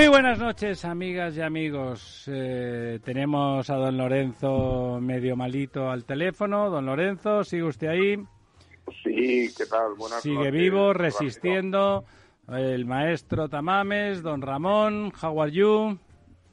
Muy 0.00 0.08
buenas 0.08 0.38
noches, 0.38 0.86
amigas 0.86 1.36
y 1.36 1.42
amigos. 1.42 2.24
Eh, 2.26 3.00
tenemos 3.04 3.68
a 3.68 3.74
don 3.74 3.98
Lorenzo 3.98 4.98
medio 4.98 5.36
malito 5.36 5.90
al 5.90 6.06
teléfono. 6.06 6.70
Don 6.70 6.86
Lorenzo, 6.86 7.44
¿sigue 7.44 7.64
usted 7.64 7.88
ahí? 7.88 8.16
Sí, 9.04 9.52
¿qué 9.54 9.66
tal? 9.66 9.92
Buenas 9.98 10.22
Sigue 10.22 10.50
vivo, 10.50 10.94
resistiendo. 10.94 12.06
El 12.48 12.86
maestro 12.86 13.50
Tamames, 13.50 14.22
don 14.22 14.40
Ramón, 14.40 15.12
how 15.22 15.42
are 15.42 15.52
you? 15.52 15.98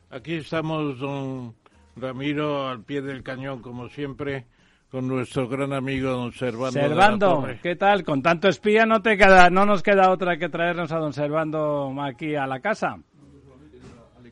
Aquí 0.09 0.33
estamos, 0.33 0.99
don 0.99 1.55
Ramiro, 1.95 2.67
al 2.67 2.83
pie 2.83 3.01
del 3.01 3.23
cañón, 3.23 3.61
como 3.61 3.87
siempre, 3.87 4.45
con 4.91 5.07
nuestro 5.07 5.47
gran 5.47 5.71
amigo 5.71 6.09
don 6.09 6.33
Servando. 6.33 6.81
Servando, 6.81 7.47
¿qué 7.63 7.77
tal? 7.77 8.03
Con 8.03 8.21
tanto 8.21 8.49
espía 8.49 8.85
no 8.85 9.01
te 9.01 9.15
queda, 9.15 9.49
no 9.49 9.65
nos 9.65 9.83
queda 9.83 10.11
otra 10.11 10.35
que 10.35 10.49
traernos 10.49 10.91
a 10.91 10.97
don 10.97 11.13
Servando 11.13 11.95
aquí 12.01 12.35
a 12.35 12.45
la 12.45 12.59
casa. 12.59 12.97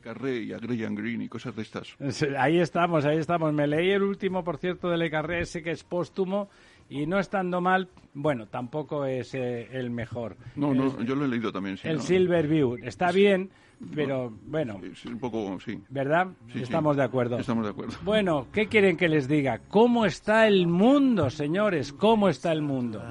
Carré 0.05 0.43
y 0.43 0.53
a 0.53 0.59
Graham 0.59 0.93
Green 0.93 1.23
y 1.23 1.27
cosas 1.27 1.55
de 1.55 1.63
estas. 1.63 1.95
Ahí 2.37 2.59
estamos, 2.59 3.05
ahí 3.05 3.17
estamos. 3.17 3.51
Me 3.53 3.65
leí 3.65 3.89
el 3.89 4.03
último, 4.03 4.43
por 4.43 4.57
cierto, 4.57 4.87
de 4.87 4.97
Le 4.97 5.09
Carré, 5.09 5.41
ese 5.41 5.63
que 5.63 5.71
es 5.71 5.83
póstumo, 5.83 6.47
y 6.87 7.07
no 7.07 7.17
estando 7.17 7.59
mal, 7.59 7.89
bueno, 8.13 8.45
tampoco 8.45 9.05
es 9.05 9.33
eh, 9.33 9.67
el 9.71 9.89
mejor. 9.89 10.37
No, 10.55 10.75
no, 10.75 11.01
yo 11.01 11.15
lo 11.15 11.25
he 11.25 11.27
leído 11.27 11.51
también. 11.51 11.79
el 11.81 12.01
Silver 12.01 12.47
View 12.47 12.77
está 12.83 13.11
bien, 13.11 13.49
pero 13.95 14.31
bueno. 14.45 14.79
Es 14.83 15.03
un 15.07 15.17
poco, 15.17 15.59
sí. 15.59 15.81
¿Verdad? 15.89 16.27
estamos 16.53 16.95
de 16.97 17.03
acuerdo. 17.03 17.39
Estamos 17.39 17.65
de 17.65 17.71
acuerdo. 17.71 17.95
Bueno, 18.03 18.45
¿qué 18.53 18.67
quieren 18.67 18.97
que 18.97 19.09
les 19.09 19.27
diga? 19.27 19.59
¿Cómo 19.69 20.05
está 20.05 20.45
el 20.45 20.67
mundo, 20.67 21.31
señores? 21.31 21.91
¿Cómo 21.91 22.29
está 22.29 22.51
el 22.51 22.61
mundo? 22.61 23.01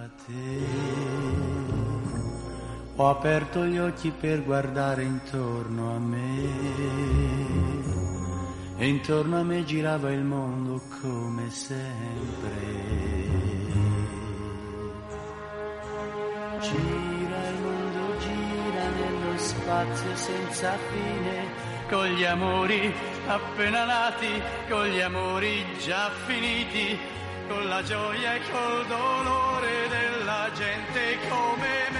Ho 2.96 3.08
aperto 3.08 3.64
gli 3.66 3.76
occhi 3.76 4.12
per 4.12 4.44
guardare 4.44 5.02
intorno 5.02 5.96
a 5.96 5.98
me 5.98 7.02
e 8.76 8.86
intorno 8.86 9.40
a 9.40 9.42
me 9.42 9.64
girava 9.64 10.12
il 10.12 10.22
mondo 10.22 10.80
come 11.00 11.50
sempre. 11.50 12.50
Gira 16.60 17.48
il 17.48 17.60
mondo, 17.62 18.18
gira 18.18 18.88
nello 18.88 19.38
spazio 19.38 20.14
senza 20.14 20.76
fine, 20.92 21.48
con 21.88 22.06
gli 22.06 22.24
amori 22.24 22.94
appena 23.26 23.84
nati, 23.86 24.40
con 24.68 24.86
gli 24.86 25.00
amori 25.00 25.64
già 25.84 26.10
finiti, 26.26 26.96
con 27.48 27.66
la 27.66 27.82
gioia 27.82 28.34
e 28.34 28.40
col 28.52 28.86
dolore 28.86 29.88
della 29.88 30.48
gente 30.54 31.18
come 31.28 31.90
me. 31.90 31.93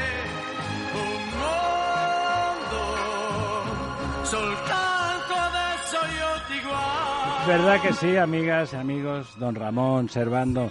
¿Verdad 7.46 7.82
que 7.82 7.92
sí, 7.92 8.16
amigas, 8.16 8.72
amigos? 8.72 9.38
Don 9.38 9.54
Ramón, 9.54 10.08
Servando. 10.08 10.70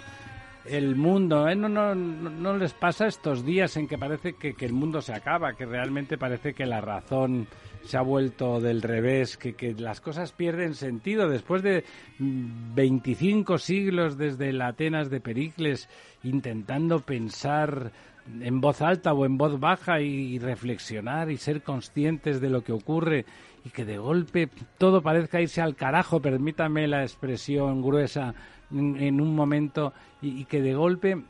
El 0.64 0.96
mundo, 0.96 1.46
¿eh? 1.48 1.54
no, 1.54 1.68
no, 1.68 1.94
no, 1.94 2.56
les 2.56 2.72
pasa 2.72 3.06
estos 3.06 3.44
días 3.44 3.76
en 3.76 3.86
que 3.86 3.96
parece 3.96 4.32
que, 4.32 4.56
el 4.58 4.72
mundo 4.72 5.00
se 5.00 5.12
acaba, 5.12 5.52
que 5.52 5.66
realmente 5.66 6.18
parece 6.18 6.52
que 6.52 6.66
la 6.66 6.80
razón 6.80 7.46
se 7.84 7.96
ha 7.96 8.00
vuelto 8.00 8.60
del 8.60 8.82
revés, 8.82 9.36
que, 9.36 9.52
que 9.52 9.74
las 9.74 10.00
cosas 10.00 10.32
pierden 10.32 10.74
sentido. 10.74 11.28
Después 11.28 11.62
de 11.62 11.84
25 12.18 13.58
siglos 13.58 14.18
desde 14.18 14.52
la 14.52 14.68
Atenas 14.68 15.10
de 15.10 15.20
Pericles, 15.20 15.88
intentando 16.24 17.00
pensar 17.00 17.92
en 18.40 18.60
voz 18.60 18.80
alta 18.82 19.12
o 19.12 19.26
en 19.26 19.36
voz 19.36 19.60
baja 19.60 20.00
y, 20.00 20.38
reflexionar 20.38 21.30
y 21.30 21.36
ser 21.36 21.62
conscientes 21.62 22.40
de 22.40 22.50
lo 22.50 22.62
que 22.62 22.72
ocurre 22.72 23.26
y 23.64 23.70
que 23.70 23.84
de 23.84 23.98
golpe 23.98 24.48
todo 24.78 25.02
parezca 25.02 25.40
irse 25.40 25.60
al 25.60 25.74
carajo, 25.74 26.20
permítame 26.20 26.86
la 26.86 27.02
expresión 27.02 27.82
gruesa 27.82 28.34
en, 28.70 29.20
un 29.20 29.34
momento, 29.34 29.92
y, 30.20 30.44
que 30.46 30.60
de 30.60 30.74
golpe 30.74 31.22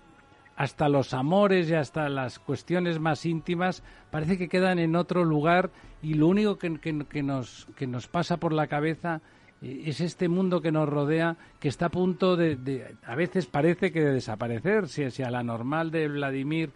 hasta 0.57 0.89
los 0.89 1.15
amores 1.15 1.69
y 1.69 1.75
hasta 1.75 2.09
las 2.09 2.39
cuestiones 2.39 3.01
más 3.01 3.27
íntimas 3.27 3.83
parece 4.11 4.39
que 4.39 4.49
quedan 4.49 4.79
en 4.79 4.95
otro 4.95 5.25
lugar 5.25 5.71
y 6.01 6.15
lo 6.15 6.29
único 6.29 6.59
que, 6.59 6.79
que, 6.79 7.23
nos, 7.23 7.67
que 7.77 7.89
nos 7.89 8.07
pasa 8.07 8.37
por 8.37 8.53
la 8.53 8.69
cabeza 8.69 9.21
es 9.65 10.01
este 10.01 10.29
mundo 10.29 10.61
que 10.61 10.71
nos 10.71 10.89
rodea 10.89 11.37
que 11.59 11.69
está 11.69 11.87
a 11.87 11.91
punto 11.91 12.37
de, 12.37 12.97
a 13.05 13.15
veces 13.15 13.47
parece 13.47 13.91
que 13.91 14.01
de 14.01 14.13
desaparecer, 14.13 14.89
si, 14.89 15.23
a 15.23 15.31
la 15.31 15.43
normal 15.43 15.91
de 15.91 16.09
Vladimir 16.09 16.71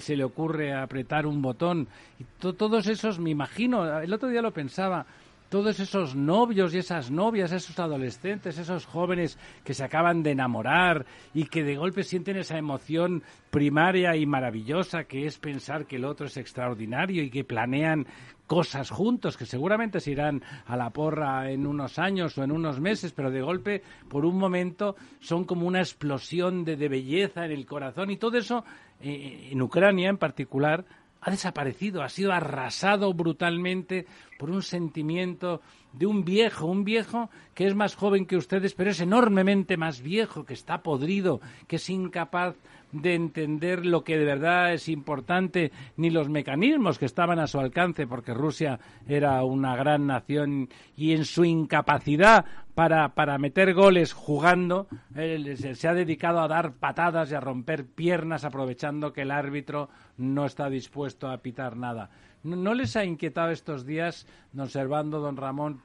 se 0.00 0.16
le 0.16 0.24
ocurre 0.24 0.74
apretar 0.74 1.26
un 1.26 1.40
botón. 1.40 1.88
Y 2.18 2.24
todos 2.40 2.86
esos, 2.88 3.18
me 3.18 3.30
imagino, 3.30 4.00
el 4.00 4.12
otro 4.12 4.28
día 4.28 4.42
lo 4.42 4.52
pensaba, 4.52 5.06
todos 5.48 5.78
esos 5.78 6.16
novios 6.16 6.74
y 6.74 6.78
esas 6.78 7.12
novias, 7.12 7.52
esos 7.52 7.78
adolescentes, 7.78 8.58
esos 8.58 8.86
jóvenes 8.86 9.38
que 9.62 9.72
se 9.72 9.84
acaban 9.84 10.24
de 10.24 10.32
enamorar 10.32 11.06
y 11.32 11.44
que 11.44 11.62
de 11.62 11.76
golpe 11.76 12.02
sienten 12.02 12.38
esa 12.38 12.58
emoción 12.58 13.22
primaria 13.50 14.16
y 14.16 14.26
maravillosa 14.26 15.04
que 15.04 15.26
es 15.26 15.38
pensar 15.38 15.86
que 15.86 15.94
el 15.94 16.06
otro 16.06 16.26
es 16.26 16.36
extraordinario 16.38 17.22
y 17.22 17.30
que 17.30 17.44
planean 17.44 18.06
cosas 18.46 18.90
juntos 18.90 19.36
que 19.36 19.46
seguramente 19.46 20.00
se 20.00 20.10
irán 20.10 20.42
a 20.66 20.76
la 20.76 20.90
porra 20.90 21.50
en 21.50 21.66
unos 21.66 21.98
años 21.98 22.36
o 22.38 22.44
en 22.44 22.52
unos 22.52 22.80
meses, 22.80 23.12
pero 23.12 23.30
de 23.30 23.42
golpe, 23.42 23.82
por 24.08 24.24
un 24.24 24.38
momento, 24.38 24.96
son 25.20 25.44
como 25.44 25.66
una 25.66 25.80
explosión 25.80 26.64
de, 26.64 26.76
belleza 26.88 27.44
en 27.44 27.52
el 27.52 27.66
corazón. 27.66 28.10
Y 28.10 28.16
todo 28.16 28.36
eso, 28.36 28.64
eh, 29.00 29.48
en 29.50 29.62
Ucrania 29.62 30.10
en 30.10 30.18
particular, 30.18 30.84
ha 31.24 31.30
desaparecido, 31.30 32.02
ha 32.02 32.10
sido 32.10 32.32
arrasado 32.32 33.14
brutalmente 33.14 34.06
por 34.38 34.50
un 34.50 34.62
sentimiento 34.62 35.62
de 35.94 36.04
un 36.04 36.22
viejo, 36.22 36.66
un 36.66 36.84
viejo 36.84 37.30
que 37.54 37.66
es 37.66 37.74
más 37.74 37.94
joven 37.94 38.26
que 38.26 38.36
ustedes, 38.36 38.74
pero 38.74 38.90
es 38.90 39.00
enormemente 39.00 39.78
más 39.78 40.02
viejo, 40.02 40.44
que 40.44 40.52
está 40.52 40.82
podrido, 40.82 41.40
que 41.66 41.76
es 41.76 41.88
incapaz 41.88 42.56
de 42.94 43.14
entender 43.14 43.84
lo 43.84 44.04
que 44.04 44.16
de 44.16 44.24
verdad 44.24 44.72
es 44.72 44.88
importante, 44.88 45.72
ni 45.96 46.10
los 46.10 46.28
mecanismos 46.28 46.98
que 46.98 47.06
estaban 47.06 47.40
a 47.40 47.48
su 47.48 47.58
alcance, 47.58 48.06
porque 48.06 48.32
Rusia 48.32 48.78
era 49.08 49.42
una 49.42 49.74
gran 49.74 50.06
nación 50.06 50.68
y 50.96 51.12
en 51.12 51.24
su 51.24 51.44
incapacidad 51.44 52.44
para, 52.74 53.14
para 53.14 53.36
meter 53.38 53.74
goles 53.74 54.12
jugando, 54.12 54.86
se, 55.14 55.88
ha 55.88 55.94
dedicado 55.94 56.40
a 56.40 56.48
dar 56.48 56.74
patadas 56.74 57.32
y 57.32 57.34
a 57.34 57.40
romper 57.40 57.84
piernas 57.84 58.44
aprovechando 58.44 59.12
que 59.12 59.22
el 59.22 59.32
árbitro 59.32 59.88
no 60.16 60.46
está 60.46 60.70
dispuesto 60.70 61.28
a 61.28 61.38
pitar 61.38 61.76
nada. 61.76 62.10
¿No, 62.44 62.74
les 62.74 62.94
ha 62.96 63.04
inquietado 63.04 63.50
estos 63.50 63.86
días, 63.86 64.26
don 64.52 64.68
Servando, 64.68 65.18
don 65.18 65.36
Ramón, 65.36 65.80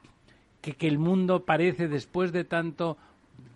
que, 0.62 0.74
que 0.74 0.88
el 0.88 1.00
mundo 1.00 1.46
parece, 1.46 1.88
después 1.88 2.32
de 2.32 2.44
tanto 2.44 2.98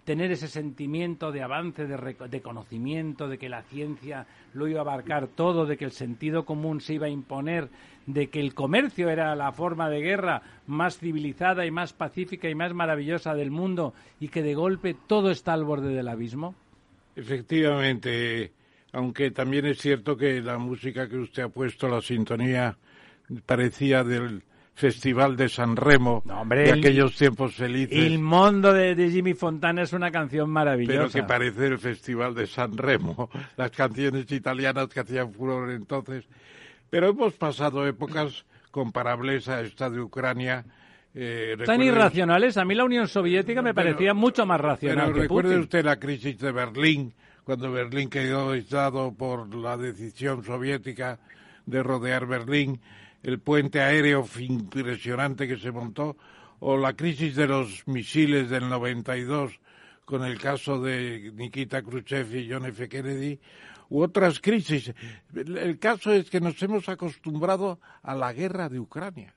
tener 0.05 0.31
ese 0.31 0.47
sentimiento 0.47 1.31
de 1.31 1.41
avance, 1.41 1.87
de, 1.87 2.41
conocimiento, 2.41 3.27
de 3.27 3.37
que 3.37 3.49
la 3.49 3.63
ciencia 3.63 4.25
lo 4.53 4.67
iba 4.67 4.79
a 4.79 4.83
abarcar 4.83 5.27
todo, 5.27 5.65
de 5.65 5.77
que 5.77 5.85
el 5.85 5.91
sentido 5.91 6.45
común 6.45 6.81
se 6.81 6.95
iba 6.95 7.07
a 7.07 7.09
imponer, 7.09 7.69
de 8.05 8.27
que 8.27 8.41
el 8.41 8.53
comercio 8.53 9.09
era 9.09 9.35
la 9.35 9.53
forma 9.53 9.89
de 9.89 10.01
guerra 10.01 10.41
más 10.67 10.97
civilizada 10.97 11.65
y 11.65 11.71
más 11.71 11.93
pacífica 11.93 12.49
y 12.49 12.55
más 12.55 12.73
maravillosa 12.73 13.33
del 13.33 13.51
mundo 13.51 13.93
y 14.19 14.27
que 14.27 14.43
de 14.43 14.55
golpe 14.55 14.95
todo 15.07 15.31
está 15.31 15.53
al 15.53 15.63
borde 15.63 15.93
del 15.93 16.09
abismo? 16.09 16.53
Efectivamente, 17.15 18.51
aunque 18.91 19.31
también 19.31 19.65
es 19.65 19.79
cierto 19.79 20.17
que 20.17 20.41
la 20.41 20.57
música 20.57 21.07
que 21.07 21.17
usted 21.17 21.43
ha 21.43 21.49
puesto, 21.49 21.87
la 21.87 22.01
sintonía, 22.01 22.75
parecía 23.45 24.03
del 24.03 24.43
Festival 24.75 25.37
de 25.37 25.49
San 25.49 25.75
Remo 25.75 26.23
de 26.49 26.71
aquellos 26.71 27.15
tiempos 27.15 27.53
felices. 27.53 27.95
El 27.95 28.17
mundo 28.19 28.73
de, 28.73 28.95
Jimmy 29.11 29.35
Fontana 29.35 29.83
es 29.83 29.93
una 29.93 30.09
canción 30.09 30.49
maravillosa. 30.49 30.97
Pero 30.97 31.09
que 31.11 31.23
parece 31.23 31.67
el 31.67 31.77
Festival 31.77 32.33
de 32.33 32.47
San 32.47 32.75
Remo, 32.75 33.29
las 33.57 33.69
canciones 33.71 34.31
italianas 34.31 34.87
que 34.87 35.01
hacían 35.01 35.31
furor 35.31 35.69
entonces. 35.71 36.25
Pero 36.89 37.09
hemos 37.09 37.33
pasado 37.33 37.87
épocas 37.87 38.45
comparables 38.71 39.47
a 39.47 39.61
esta 39.61 39.89
de 39.91 40.01
Ucrania. 40.01 40.65
Eh, 41.13 41.55
Tan 41.63 41.83
irracionales. 41.83 42.57
A 42.57 42.65
mí 42.65 42.73
la 42.73 42.83
Unión 42.83 43.07
Soviética 43.07 43.61
me 43.61 43.75
parecía 43.75 44.15
mucho 44.15 44.47
más 44.47 44.59
racional. 44.59 45.11
Pero 45.11 45.21
recuerde 45.21 45.59
usted 45.59 45.85
la 45.85 45.99
crisis 45.99 46.39
de 46.39 46.51
Berlín, 46.51 47.13
cuando 47.43 47.71
Berlín 47.71 48.09
quedó 48.09 48.51
aislado 48.51 49.13
por 49.13 49.53
la 49.53 49.77
decisión 49.77 50.43
soviética 50.43 51.19
de 51.67 51.83
rodear 51.83 52.25
Berlín 52.25 52.81
el 53.23 53.39
puente 53.39 53.81
aéreo 53.81 54.27
impresionante 54.39 55.47
que 55.47 55.57
se 55.57 55.71
montó, 55.71 56.17
o 56.59 56.77
la 56.77 56.93
crisis 56.93 57.35
de 57.35 57.47
los 57.47 57.87
misiles 57.87 58.49
del 58.49 58.69
92 58.69 59.59
con 60.05 60.23
el 60.23 60.37
caso 60.37 60.81
de 60.81 61.31
Nikita 61.33 61.81
Khrushchev 61.81 62.35
y 62.35 62.51
John 62.51 62.65
F. 62.65 62.87
Kennedy, 62.89 63.39
u 63.89 64.01
otras 64.01 64.39
crisis. 64.39 64.93
El 65.33 65.79
caso 65.79 66.11
es 66.11 66.29
que 66.29 66.41
nos 66.41 66.61
hemos 66.61 66.89
acostumbrado 66.89 67.79
a 68.01 68.15
la 68.15 68.33
guerra 68.33 68.69
de 68.69 68.79
Ucrania. 68.79 69.35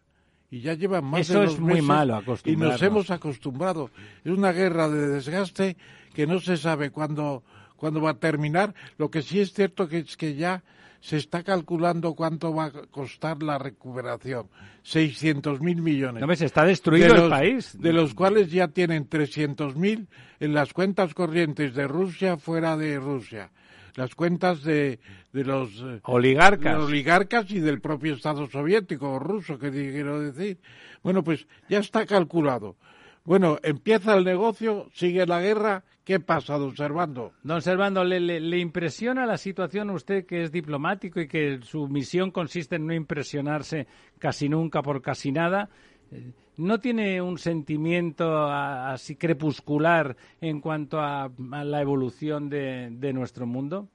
Y 0.51 0.61
ya 0.61 0.75
llevan 0.75 1.05
más 1.05 1.23
Eso 1.23 1.41
de 1.41 1.47
es 1.47 1.59
muy 1.59 1.83
malo 1.83 2.23
Y 2.45 2.57
nos 2.57 2.81
hemos 2.81 3.11
acostumbrado. 3.11 3.91
Es 4.25 4.33
una 4.33 4.53
guerra 4.53 4.89
de 4.89 5.09
desgaste 5.09 5.77
que 6.15 6.27
no 6.27 6.39
se 6.41 6.57
sabe 6.57 6.91
cuándo, 6.91 7.43
cuándo 7.77 8.01
va 8.01 8.11
a 8.11 8.19
terminar. 8.19 8.75
Lo 8.97 9.11
que 9.11 9.23
sí 9.23 9.41
es 9.41 9.53
cierto 9.53 9.89
que 9.89 9.99
es 9.99 10.17
que 10.17 10.35
ya 10.35 10.63
se 11.01 11.17
está 11.17 11.43
calculando 11.43 12.15
cuánto 12.15 12.55
va 12.55 12.67
a 12.67 12.73
costar 12.91 13.43
la 13.43 13.59
recuperación. 13.59 14.49
600 14.83 15.61
mil 15.61 15.83
millones. 15.83 16.25
No, 16.25 16.35
se 16.37 16.47
está 16.47 16.65
destruido 16.65 17.25
el 17.25 17.31
país. 17.31 17.77
De 17.81 17.93
los 17.93 18.15
cuales 18.15 18.51
ya 18.51 18.69
tienen 18.69 19.09
300 19.09 19.77
mil 19.77 20.09
en 20.41 20.55
las 20.55 20.73
cuentas 20.73 21.15
corrientes 21.15 21.75
de 21.75 21.87
Rusia 21.87 22.37
fuera 22.37 22.77
de 22.77 22.99
Rusia. 22.99 23.51
Las 23.95 24.15
cuentas 24.15 24.63
de, 24.63 25.01
de 25.33 25.45
los 25.45 25.71
eh, 25.81 26.01
oligarcas. 26.03 26.79
oligarcas 26.79 27.51
y 27.51 27.61
del 27.61 27.81
propio 27.81 28.15
Estado 28.15 28.47
soviético 28.47 29.13
o 29.13 29.19
ruso, 29.19 29.59
que 29.59 29.71
quiero 29.71 30.21
decir. 30.21 30.59
Bueno, 31.03 31.25
pues 31.25 31.47
ya 31.69 31.79
está 31.79 32.05
calculado. 32.05 32.77
Bueno, 33.25 33.59
empieza 33.63 34.15
el 34.15 34.25
negocio, 34.25 34.89
sigue 34.95 35.27
la 35.27 35.41
guerra. 35.41 35.85
¿Qué 36.07 36.21
pasa, 36.21 36.57
don 36.57 36.77
Servando? 36.77 37.33
Don 37.43 37.61
Servando, 37.61 38.05
¿le, 38.05 38.59
impresiona 38.61 39.27
la 39.27 39.37
situación 39.37 39.91
a 39.91 39.95
usted 39.95 40.25
que 40.25 40.45
es 40.45 40.53
diplomático 40.53 41.21
y 41.21 41.27
que 41.27 41.59
su 41.63 41.89
misión 41.89 42.31
consiste 42.31 42.77
en 42.77 42.87
no 42.87 42.95
impresionarse 42.95 43.89
casi 44.21 44.49
nunca 44.49 44.83
por 44.83 45.03
casi 45.03 45.33
nada? 45.33 45.69
Eh, 46.13 46.31
¿No 46.59 46.79
tiene 46.79 47.21
un 47.21 47.39
sentimiento 47.39 48.47
así 48.47 49.17
crepuscular 49.17 50.17
en 50.41 50.61
cuanto 50.61 51.01
a, 51.01 51.29
la 51.65 51.83
evolución 51.83 52.49
de 52.49 53.13
nuestro 53.13 53.45
mundo? 53.45 53.89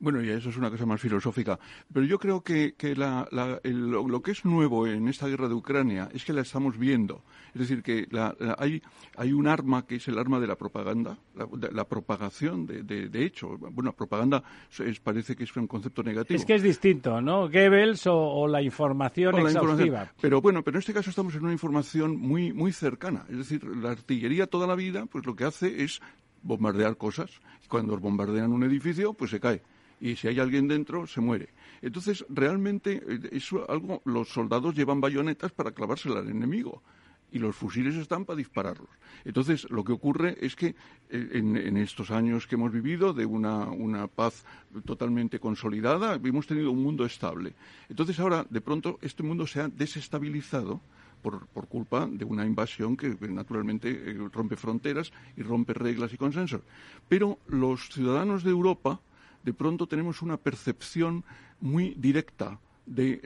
Bueno, 0.00 0.22
y 0.22 0.30
eso 0.30 0.48
es 0.48 0.56
una 0.56 0.70
cosa 0.70 0.86
más 0.86 0.98
filosófica. 0.98 1.58
Pero 1.92 2.06
yo 2.06 2.18
creo 2.18 2.42
que, 2.42 2.74
lo, 3.64 4.22
que 4.22 4.30
es 4.30 4.46
nuevo 4.46 4.86
en 4.86 5.08
esta 5.08 5.28
guerra 5.28 5.46
de 5.46 5.54
Ucrania 5.54 6.08
es 6.14 6.24
que 6.24 6.32
la 6.32 6.40
estamos 6.40 6.78
viendo. 6.78 7.22
Es 7.52 7.60
decir, 7.60 7.82
que 7.82 8.08
hay, 8.56 8.82
hay 9.16 9.32
un 9.34 9.46
arma 9.46 9.86
que 9.86 9.96
es 9.96 10.08
el 10.08 10.18
arma 10.18 10.40
de 10.40 10.46
la 10.46 10.56
propaganda, 10.56 11.18
la, 11.34 11.84
propagación 11.84 12.66
de, 12.66 12.82
de, 12.82 13.24
hecho. 13.24 13.58
Bueno, 13.58 13.92
propaganda 13.92 14.42
parece 15.04 15.36
que 15.36 15.44
es 15.44 15.54
un 15.54 15.66
concepto 15.66 16.02
negativo. 16.02 16.38
Es 16.38 16.46
que 16.46 16.54
es 16.54 16.62
distinto, 16.62 17.20
¿no? 17.20 17.50
Goebbels 17.50 18.06
o, 18.06 18.48
la 18.48 18.62
información 18.62 19.38
exhaustiva. 19.38 20.10
Pero 20.18 20.40
bueno, 20.40 20.62
pero 20.62 20.78
en 20.78 20.80
este 20.80 20.94
caso 20.94 21.10
estamos 21.10 21.34
en 21.34 21.44
una 21.44 21.52
información 21.52 22.16
muy, 22.16 22.54
muy 22.54 22.72
cercana. 22.72 23.26
Es 23.28 23.36
decir, 23.36 23.64
la 23.64 23.90
artillería 23.90 24.46
toda 24.46 24.66
la 24.66 24.76
vida, 24.76 25.04
pues 25.04 25.26
lo 25.26 25.36
que 25.36 25.44
hace 25.44 25.84
es 25.84 26.00
bombardear 26.42 26.96
cosas. 26.96 27.30
Cuando 27.68 27.98
bombardean 27.98 28.50
un 28.50 28.64
edificio, 28.64 29.12
pues 29.12 29.30
se 29.30 29.40
cae 29.40 29.60
y 30.00 30.16
si 30.16 30.28
hay 30.28 30.40
alguien 30.40 30.66
dentro 30.66 31.06
se 31.06 31.20
muere. 31.20 31.50
Entonces, 31.82 32.24
realmente, 32.28 33.02
eh, 33.06 33.20
eso 33.32 33.70
algo, 33.70 34.02
los 34.04 34.28
soldados 34.28 34.74
llevan 34.74 35.00
bayonetas 35.00 35.52
para 35.52 35.72
clavársela 35.72 36.20
al 36.20 36.28
enemigo 36.28 36.82
y 37.32 37.38
los 37.38 37.54
fusiles 37.54 37.94
están 37.94 38.24
para 38.24 38.36
dispararlos. 38.36 38.88
Entonces, 39.24 39.68
lo 39.70 39.84
que 39.84 39.92
ocurre 39.92 40.36
es 40.40 40.56
que 40.56 40.74
eh, 41.10 41.30
en, 41.34 41.76
estos 41.76 42.10
años 42.10 42.46
que 42.46 42.56
hemos 42.56 42.72
vivido 42.72 43.12
de 43.12 43.26
una, 43.26 43.66
una, 43.66 44.06
paz 44.08 44.44
totalmente 44.84 45.38
consolidada, 45.38 46.14
hemos 46.14 46.46
tenido 46.46 46.70
un 46.72 46.82
mundo 46.82 47.04
estable. 47.04 47.54
Entonces, 47.88 48.18
ahora, 48.18 48.46
de 48.48 48.60
pronto, 48.60 48.98
este 49.02 49.22
mundo 49.22 49.46
se 49.46 49.60
ha 49.60 49.68
desestabilizado 49.68 50.80
por, 51.22 51.46
por 51.48 51.68
culpa 51.68 52.08
de 52.10 52.24
una 52.24 52.46
invasión 52.46 52.96
que, 52.96 53.16
naturalmente 53.28 53.90
eh, 53.90 54.28
rompe 54.32 54.56
fronteras 54.56 55.12
y 55.36 55.42
rompe 55.42 55.74
reglas 55.74 56.12
y 56.12 56.16
consensos. 56.16 56.62
Pero 57.08 57.38
los 57.46 57.88
ciudadanos 57.90 58.42
de 58.42 58.50
Europa 58.50 59.00
de 59.42 59.52
pronto 59.52 59.86
tenemos 59.86 60.22
una 60.22 60.36
percepción 60.36 61.24
muy 61.60 61.94
directa 61.96 62.58
de, 62.90 63.20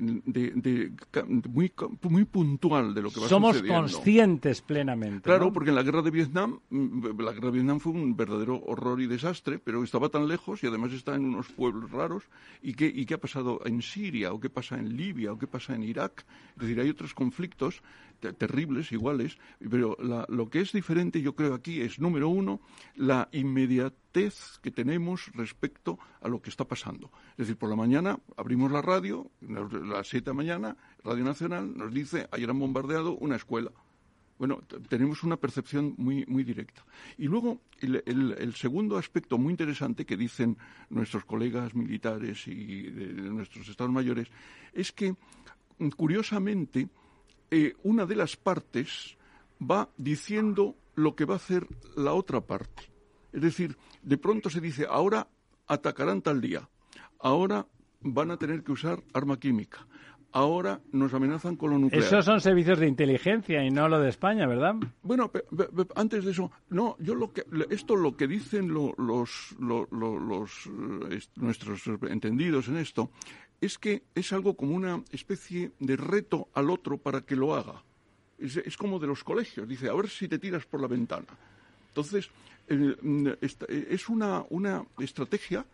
muy, 1.49 1.73
muy 2.03 2.25
puntual 2.27 2.93
de 2.93 3.03
lo 3.03 3.11
que 3.11 3.21
va 3.21 3.29
Somos 3.29 3.63
conscientes 3.63 4.61
plenamente. 4.61 5.23
Claro, 5.23 5.53
porque 5.53 5.71
en 5.71 5.77
la 5.77 5.83
guerra 5.83 6.03
de 6.03 6.11
Vietnam, 6.11 6.61
mm, 6.69 7.21
la 7.21 7.33
guerra 7.33 7.47
de 7.47 7.53
Vietnam 7.53 7.81
fue 7.81 7.93
un 7.93 8.15
verdadero 8.15 8.63
horror 8.67 9.01
y 9.01 9.07
desastre, 9.07 9.59
pero 9.59 9.83
estaba 9.83 10.11
tan 10.11 10.29
lejos 10.29 10.63
y 10.63 10.67
además 10.67 10.93
está 10.93 11.15
en 11.15 11.25
unos 11.25 11.49
pueblos 11.49 11.91
raros. 11.91 12.25
¿Y 12.63 12.75
qué, 12.75 12.93
y 12.95 13.07
qué 13.07 13.15
ha 13.15 13.21
pasado 13.21 13.61
en 13.65 13.81
Siria? 13.81 14.33
¿O 14.33 14.41
qué 14.41 14.51
pasa 14.51 14.79
en 14.79 14.97
Libia? 14.97 15.33
¿O 15.33 15.39
qué 15.39 15.47
pasa 15.47 15.75
en 15.75 15.83
Irak? 15.83 16.27
Es 16.57 16.63
decir, 16.63 16.81
hay 16.81 16.91
otros 16.91 17.15
conflictos 17.15 17.83
terribles, 18.33 18.93
iguales, 18.93 19.39
pero 19.59 19.97
lo 20.29 20.49
que 20.49 20.61
es 20.61 20.73
diferente 20.73 21.21
yo 21.21 21.35
creo 21.35 21.55
aquí 21.55 21.81
es, 21.81 21.99
número 21.99 22.29
uno, 22.29 22.61
la 22.97 23.29
inmediatez 23.33 24.59
que 24.63 24.71
tenemos 24.71 25.31
respecto 25.35 25.99
a 26.21 26.29
lo 26.29 26.41
que 26.41 26.51
está 26.51 26.67
pasando. 26.67 27.11
Es 27.33 27.39
decir, 27.39 27.57
por 27.57 27.71
la 27.71 27.77
mañana 27.77 28.19
abrimos 28.37 28.71
la 28.71 28.83
radio, 28.83 29.31
a 29.43 29.75
las 29.85 30.09
siete 30.09 30.27
de 30.27 30.31
la 30.31 30.35
mañana, 30.35 30.77
Radio 31.03 31.25
Nacional 31.25 31.77
nos 31.77 31.93
dice, 31.93 32.29
ayer 32.33 32.49
han 32.49 32.59
bombardeado 32.59 33.17
una 33.17 33.37
escuela. 33.37 33.71
Bueno, 34.39 34.63
tenemos 34.89 35.23
una 35.23 35.37
percepción 35.37 35.95
muy, 35.97 36.25
muy 36.27 36.43
directa. 36.43 36.85
Y 37.17 37.27
luego, 37.27 37.61
el, 37.81 38.03
el, 38.07 38.55
segundo 38.55 38.97
aspecto 38.97 39.39
muy 39.39 39.53
interesante 39.53 40.05
que 40.05 40.17
dicen 40.17 40.57
nuestros 40.91 41.25
colegas 41.25 41.75
militares 41.75 42.49
y 42.49 42.83
de 42.83 43.31
nuestros 43.31 43.69
estados 43.69 43.93
mayores 43.93 44.29
es 44.73 44.91
que, 44.91 45.15
curiosamente, 45.97 46.89
eh, 47.51 47.75
una 47.83 48.07
de 48.07 48.17
las 48.17 48.37
partes 48.37 49.17
va 49.61 49.89
diciendo 49.97 50.77
lo 50.95 51.15
que 51.15 51.25
va 51.25 51.35
a 51.35 51.37
hacer 51.37 51.67
la 51.97 52.13
otra 52.13 52.41
parte. 52.41 52.91
Es 53.33 53.43
decir, 53.43 53.77
de 54.03 54.19
pronto 54.19 54.51
se 54.51 54.61
dice, 54.61 54.87
ahora 54.89 55.27
atacarán 55.67 56.23
tal 56.23 56.41
día, 56.41 56.69
ahora 57.19 57.67
van 58.01 58.31
a 58.31 58.37
tener 58.37 58.63
que 58.63 58.73
usar 58.73 59.03
arma 59.13 59.39
química, 59.39 59.87
ahora 60.35 60.81
nos 60.93 61.15
amenazan 61.15 61.57
con 61.57 61.71
lo 61.71 61.79
nuclear. 61.79 62.05
Esos 62.05 62.25
son 62.25 62.41
servicios 62.41 62.79
de 62.79 62.87
inteligencia 62.87 63.65
y 63.65 63.71
no 63.71 63.89
lo 63.89 63.99
de 64.01 64.11
España, 64.11 64.47
¿verdad? 64.47 64.75
Bueno, 65.03 65.31
antes 65.95 66.25
de 66.25 66.33
eso, 66.33 66.51
no, 66.69 66.97
yo 66.99 67.15
lo 67.15 67.33
que 67.33 67.45
esto 67.71 67.97
lo 67.97 68.17
que 68.17 68.27
dicen 68.27 68.73
los, 68.73 68.95
los 68.99 70.67
eh, 71.11 71.21
nuestros 71.37 71.87
entendidos 72.09 72.69
en 72.69 72.77
esto 72.77 73.11
es 73.61 73.79
que 73.79 74.03
es 74.15 74.33
algo 74.33 74.57
como 74.57 74.75
una 74.75 75.03
especie 75.11 75.73
de 75.79 75.97
reto 75.97 76.49
al 76.55 76.71
otro 76.71 76.99
para 76.99 77.23
que 77.23 77.37
lo 77.37 77.55
haga. 77.55 77.83
Es, 78.39 78.77
como 78.77 78.99
de 78.99 79.07
los 79.07 79.25
colegios, 79.25 79.69
dice, 79.69 79.89
a 79.89 79.95
ver 79.95 80.09
si 80.09 80.29
te 80.29 80.39
tiras 80.39 80.67
por 80.67 80.81
la 80.81 80.89
ventana. 80.89 81.27
Entonces, 81.89 82.29
mm, 82.69 83.29
es 83.69 84.09
una, 84.09 84.45
una 84.51 84.85
estrategia 84.99 85.65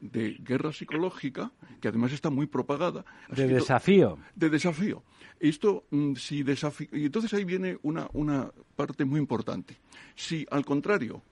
de 0.00 0.36
guerra 0.40 0.72
psicológica 0.72 1.50
que 1.80 1.88
además 1.88 2.12
está 2.12 2.30
muy 2.30 2.46
propagada. 2.46 3.04
De 3.28 3.48
desafío. 3.48 4.18
De 4.34 4.50
desafío. 4.50 5.02
Esto, 5.40 5.84
mm, 5.90 6.14
si 6.14 6.42
desafío. 6.42 6.88
Y 6.92 7.06
entonces 7.06 7.32
ahí 7.34 7.44
viene 7.44 7.78
una, 7.82 8.08
una 8.12 8.50
parte 8.76 9.04
muy 9.04 9.18
importante. 9.18 9.76
Si, 10.14 10.46
al 10.50 10.64
contrario, 10.64 11.22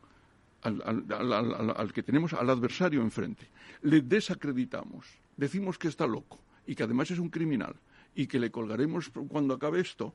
al, 0.63 0.83
al, 1.77 1.93
que 1.93 2.03
tenemos 2.03 2.33
al 2.33 2.49
adversario 2.49 3.03
enfrente, 3.03 3.47
le 3.83 4.01
desacreditamos, 4.01 5.07
decimos 5.37 5.79
que 5.79 5.89
está 5.89 6.07
loco 6.07 6.39
y 6.67 6.75
que 6.75 6.83
además 6.83 7.11
es 7.11 7.19
un 7.19 7.31
criminal 7.31 7.75
y 8.15 8.27
que 8.27 8.39
le 8.39 8.51
colgaremos 8.51 9.11
cuando 9.29 9.55
acabe 9.55 9.81
esto, 9.81 10.15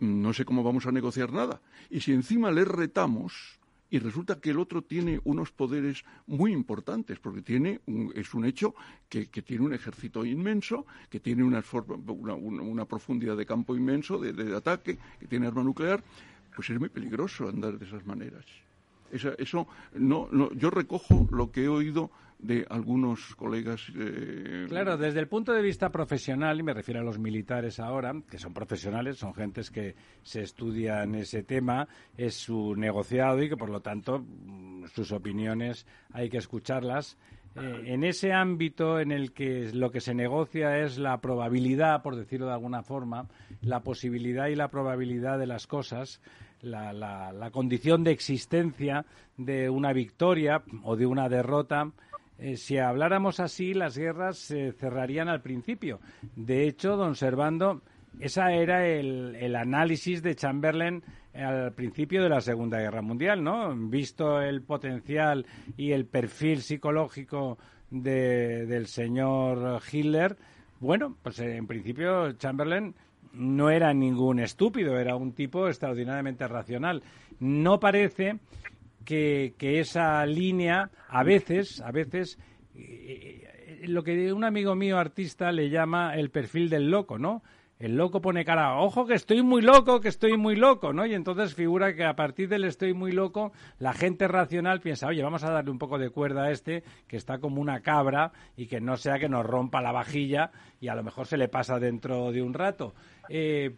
no 0.00 0.32
sé 0.32 0.44
cómo 0.44 0.62
vamos 0.62 0.86
a 0.86 0.92
negociar 0.92 1.32
nada. 1.32 1.60
Y 1.90 2.00
si 2.00 2.12
encima 2.12 2.50
le 2.50 2.64
retamos 2.64 3.60
y 3.92 3.98
resulta 3.98 4.40
que 4.40 4.50
el 4.50 4.58
otro 4.58 4.82
tiene 4.82 5.20
unos 5.24 5.52
poderes 5.52 6.02
muy 6.26 6.50
importantes, 6.52 7.18
porque 7.18 7.42
tiene 7.42 7.80
es 8.14 8.32
un 8.32 8.46
hecho 8.46 8.74
que, 9.08 9.26
tiene 9.26 9.66
un 9.66 9.74
ejército 9.74 10.24
inmenso, 10.24 10.86
que 11.10 11.20
tiene 11.20 11.44
una, 11.44 11.62
una, 12.34 12.86
profundidad 12.86 13.36
de 13.36 13.44
campo 13.44 13.76
inmenso 13.76 14.18
de, 14.18 14.32
de 14.32 14.56
ataque, 14.56 14.98
que 15.20 15.26
tiene 15.26 15.46
arma 15.46 15.62
nuclear, 15.62 16.02
pues 16.56 16.70
es 16.70 16.80
muy 16.80 16.88
peligroso 16.88 17.46
andar 17.46 17.78
de 17.78 17.84
esas 17.84 18.06
maneras. 18.06 18.46
Esa- 19.12 19.34
eso 19.38 19.68
no, 19.94 20.28
no, 20.32 20.50
yo 20.54 20.70
recojo 20.70 21.28
lo 21.30 21.50
que 21.52 21.64
he 21.64 21.68
oído 21.68 22.10
de 22.38 22.66
algunos 22.70 23.36
colegas. 23.36 23.82
eh, 23.96 24.66
Claro, 24.68 24.96
desde 24.96 25.20
el 25.20 25.28
punto 25.28 25.52
de 25.52 25.62
vista 25.62 25.90
profesional, 25.90 26.58
y 26.58 26.64
me 26.64 26.74
refiero 26.74 26.98
a 27.00 27.04
los 27.04 27.18
militares 27.20 27.78
ahora, 27.78 28.12
que 28.28 28.38
son 28.38 28.52
profesionales, 28.52 29.16
son 29.18 29.32
gentes 29.32 29.70
que 29.70 29.94
se 30.22 30.42
estudian 30.42 31.14
ese 31.14 31.44
tema, 31.44 31.86
es 32.16 32.34
su 32.34 32.74
negociado 32.74 33.40
y 33.40 33.48
que 33.48 33.56
por 33.56 33.70
lo 33.70 33.80
tanto 33.80 34.18
mm, 34.18 34.86
sus 34.86 35.12
opiniones 35.12 35.86
hay 36.12 36.28
que 36.28 36.38
escucharlas. 36.38 37.16
Eh, 37.54 37.82
en 37.92 38.02
ese 38.02 38.32
ámbito 38.32 38.98
en 38.98 39.12
el 39.12 39.32
que 39.32 39.70
lo 39.74 39.90
que 39.90 40.00
se 40.00 40.14
negocia 40.14 40.78
es 40.80 40.98
la 40.98 41.20
probabilidad, 41.20 42.02
por 42.02 42.16
decirlo 42.16 42.46
de 42.46 42.54
alguna 42.54 42.82
forma, 42.82 43.28
la 43.60 43.80
posibilidad 43.80 44.48
y 44.48 44.56
la 44.56 44.68
probabilidad 44.68 45.38
de 45.38 45.46
las 45.46 45.66
cosas, 45.66 46.20
la, 46.62 46.92
la- 46.92 47.32
la 47.32 47.50
condición 47.50 48.02
de 48.04 48.12
existencia 48.12 49.04
de 49.36 49.68
una 49.70 49.92
victoria 49.92 50.62
o 50.84 50.96
de 50.96 51.06
una 51.06 51.28
derrota, 51.28 51.90
eh, 52.38 52.56
si 52.56 52.78
habláramos 52.78 53.40
así, 53.40 53.74
las 53.74 53.96
guerras 53.96 54.38
se 54.38 54.72
cerrarían 54.72 55.28
al 55.28 55.42
principio. 55.42 56.00
De 56.36 56.66
hecho, 56.66 56.96
don 56.96 57.14
Servando, 57.14 57.82
esa 58.20 58.52
era 58.52 58.86
el, 58.86 59.36
el 59.36 59.56
análisis 59.56 60.22
de 60.22 60.34
Chamberlain 60.34 61.02
al 61.34 61.72
principio 61.72 62.22
de 62.22 62.28
la 62.28 62.40
Segunda 62.42 62.78
Guerra 62.78 63.00
Mundial, 63.00 63.42
¿no? 63.42 63.74
Visto 63.74 64.40
el 64.42 64.60
potencial 64.62 65.46
y 65.78 65.92
el 65.92 66.04
perfil 66.04 66.60
psicológico 66.60 67.58
de- 67.90 68.66
del 68.66 68.86
señor 68.86 69.80
Hitler, 69.90 70.36
bueno, 70.80 71.16
pues 71.22 71.38
eh, 71.38 71.56
en 71.56 71.66
principio 71.66 72.32
Chamberlain 72.32 72.94
no 73.32 73.70
era 73.70 73.92
ningún 73.94 74.40
estúpido, 74.40 74.98
era 74.98 75.16
un 75.16 75.32
tipo 75.32 75.68
extraordinariamente 75.68 76.46
racional. 76.46 77.02
No 77.40 77.80
parece 77.80 78.38
que, 79.04 79.54
que 79.58 79.80
esa 79.80 80.24
línea 80.26 80.90
a 81.08 81.22
veces, 81.22 81.80
a 81.80 81.90
veces, 81.90 82.38
eh, 82.74 83.48
eh, 83.82 83.88
lo 83.88 84.02
que 84.02 84.32
un 84.32 84.44
amigo 84.44 84.74
mío 84.74 84.98
artista 84.98 85.52
le 85.52 85.70
llama 85.70 86.14
el 86.16 86.30
perfil 86.30 86.68
del 86.68 86.90
loco, 86.90 87.18
¿no? 87.18 87.42
El 87.82 87.96
loco 87.96 88.20
pone 88.20 88.44
cara, 88.44 88.78
ojo 88.78 89.06
que 89.06 89.14
estoy 89.14 89.42
muy 89.42 89.60
loco, 89.60 90.00
que 90.00 90.08
estoy 90.08 90.36
muy 90.36 90.54
loco, 90.54 90.92
¿no? 90.92 91.04
Y 91.04 91.14
entonces 91.14 91.52
figura 91.52 91.96
que 91.96 92.04
a 92.04 92.14
partir 92.14 92.48
del 92.48 92.62
estoy 92.62 92.94
muy 92.94 93.10
loco, 93.10 93.50
la 93.80 93.92
gente 93.92 94.28
racional 94.28 94.80
piensa, 94.80 95.08
oye, 95.08 95.20
vamos 95.20 95.42
a 95.42 95.50
darle 95.50 95.72
un 95.72 95.80
poco 95.80 95.98
de 95.98 96.10
cuerda 96.10 96.44
a 96.44 96.52
este, 96.52 96.84
que 97.08 97.16
está 97.16 97.38
como 97.38 97.60
una 97.60 97.80
cabra 97.80 98.30
y 98.56 98.66
que 98.66 98.80
no 98.80 98.96
sea 98.96 99.18
que 99.18 99.28
nos 99.28 99.44
rompa 99.44 99.82
la 99.82 99.90
vajilla 99.90 100.52
y 100.80 100.86
a 100.86 100.94
lo 100.94 101.02
mejor 101.02 101.26
se 101.26 101.36
le 101.36 101.48
pasa 101.48 101.80
dentro 101.80 102.30
de 102.30 102.40
un 102.40 102.54
rato. 102.54 102.94
Eh, 103.28 103.74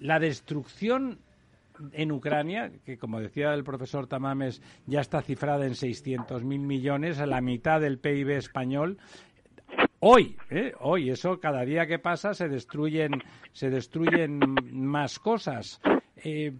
la 0.00 0.18
destrucción 0.18 1.20
en 1.92 2.12
Ucrania, 2.12 2.72
que 2.84 2.98
como 2.98 3.20
decía 3.20 3.54
el 3.54 3.64
profesor 3.64 4.06
Tamames, 4.06 4.60
ya 4.86 5.00
está 5.00 5.22
cifrada 5.22 5.66
en 5.66 5.74
600.000 5.74 6.42
millones, 6.42 7.20
a 7.20 7.26
la 7.26 7.40
mitad 7.40 7.80
del 7.80 7.98
PIB 7.98 8.30
español. 8.30 8.98
Hoy, 10.00 10.36
¿eh? 10.50 10.72
hoy, 10.78 11.10
eso 11.10 11.40
cada 11.40 11.64
día 11.64 11.86
que 11.86 11.98
pasa 11.98 12.32
se 12.32 12.48
destruyen, 12.48 13.20
se 13.52 13.68
destruyen 13.68 14.38
más 14.70 15.18
cosas. 15.18 15.80
Eh, 16.16 16.52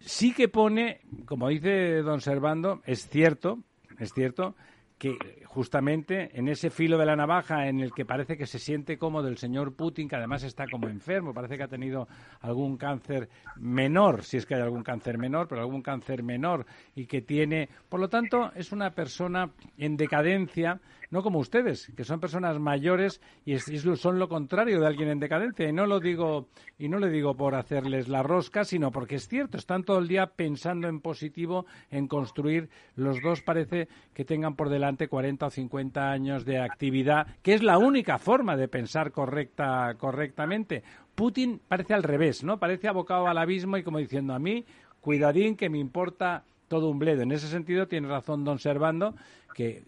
sí 0.00 0.34
que 0.34 0.48
pone, 0.48 1.00
como 1.26 1.48
dice 1.48 2.02
don 2.02 2.20
Servando, 2.20 2.82
es 2.86 3.08
cierto, 3.08 3.60
es 4.00 4.12
cierto 4.12 4.56
que 4.98 5.42
justamente 5.44 6.30
en 6.38 6.48
ese 6.48 6.70
filo 6.70 6.96
de 6.98 7.06
la 7.06 7.16
navaja 7.16 7.68
en 7.68 7.80
el 7.80 7.92
que 7.92 8.04
parece 8.04 8.36
que 8.36 8.46
se 8.46 8.58
siente 8.58 8.96
cómodo 8.96 9.28
el 9.28 9.38
señor 9.38 9.74
Putin, 9.74 10.08
que 10.08 10.16
además 10.16 10.44
está 10.44 10.66
como 10.70 10.88
enfermo, 10.88 11.34
parece 11.34 11.56
que 11.56 11.64
ha 11.64 11.68
tenido 11.68 12.08
algún 12.40 12.76
cáncer 12.76 13.28
menor, 13.56 14.22
si 14.22 14.36
es 14.36 14.46
que 14.46 14.54
hay 14.54 14.62
algún 14.62 14.82
cáncer 14.82 15.18
menor, 15.18 15.48
pero 15.48 15.60
algún 15.60 15.82
cáncer 15.82 16.22
menor 16.22 16.64
y 16.94 17.06
que 17.06 17.22
tiene, 17.22 17.68
por 17.88 18.00
lo 18.00 18.08
tanto, 18.08 18.52
es 18.54 18.72
una 18.72 18.94
persona 18.94 19.50
en 19.76 19.96
decadencia, 19.96 20.80
no 21.10 21.22
como 21.22 21.38
ustedes, 21.38 21.92
que 21.96 22.04
son 22.04 22.20
personas 22.20 22.58
mayores 22.58 23.20
y 23.44 23.58
son 23.58 24.18
lo 24.18 24.28
contrario 24.28 24.80
de 24.80 24.86
alguien 24.86 25.08
en 25.08 25.20
decadencia. 25.20 25.68
Y 25.68 25.72
no 25.72 25.86
lo 25.86 26.00
digo 26.00 26.48
y 26.78 26.88
no 26.88 26.98
le 26.98 27.10
digo 27.10 27.34
por 27.34 27.54
hacerles 27.54 28.08
la 28.08 28.22
rosca, 28.22 28.64
sino 28.64 28.90
porque 28.90 29.16
es 29.16 29.28
cierto, 29.28 29.56
están 29.56 29.84
todo 29.84 29.98
el 29.98 30.08
día 30.08 30.26
pensando 30.26 30.88
en 30.88 31.00
positivo, 31.00 31.66
en 31.90 32.08
construir. 32.08 32.68
Los 32.96 33.20
dos 33.22 33.42
parece 33.42 33.88
que 34.12 34.24
tengan 34.24 34.56
por 34.56 34.68
delante 34.68 35.08
40 35.08 35.46
o 35.46 35.50
50 35.50 36.10
años 36.10 36.44
de 36.44 36.58
actividad, 36.60 37.26
que 37.42 37.54
es 37.54 37.62
la 37.62 37.78
única 37.78 38.18
forma 38.18 38.56
de 38.56 38.68
pensar 38.68 39.12
correcta 39.12 39.94
correctamente. 39.98 40.82
Putin 41.14 41.60
parece 41.68 41.94
al 41.94 42.02
revés, 42.02 42.42
¿no? 42.42 42.58
Parece 42.58 42.88
abocado 42.88 43.28
al 43.28 43.38
abismo 43.38 43.76
y 43.76 43.84
como 43.84 43.98
diciendo 43.98 44.34
a 44.34 44.38
mí, 44.38 44.64
cuidadín 45.00 45.56
que 45.56 45.70
me 45.70 45.78
importa 45.78 46.44
todo 46.68 46.88
un 46.88 46.98
bledo. 46.98 47.22
En 47.22 47.32
ese 47.32 47.46
sentido 47.48 47.86
tiene 47.86 48.08
razón 48.08 48.44
don 48.44 48.58
Servando 48.58 49.14
que 49.54 49.84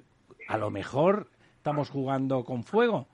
a 0.48 0.58
lo 0.58 0.70
mejor 0.70 1.28
estamos 1.56 1.90
jugando 1.90 2.44
con 2.44 2.64
fuego. 2.64 3.08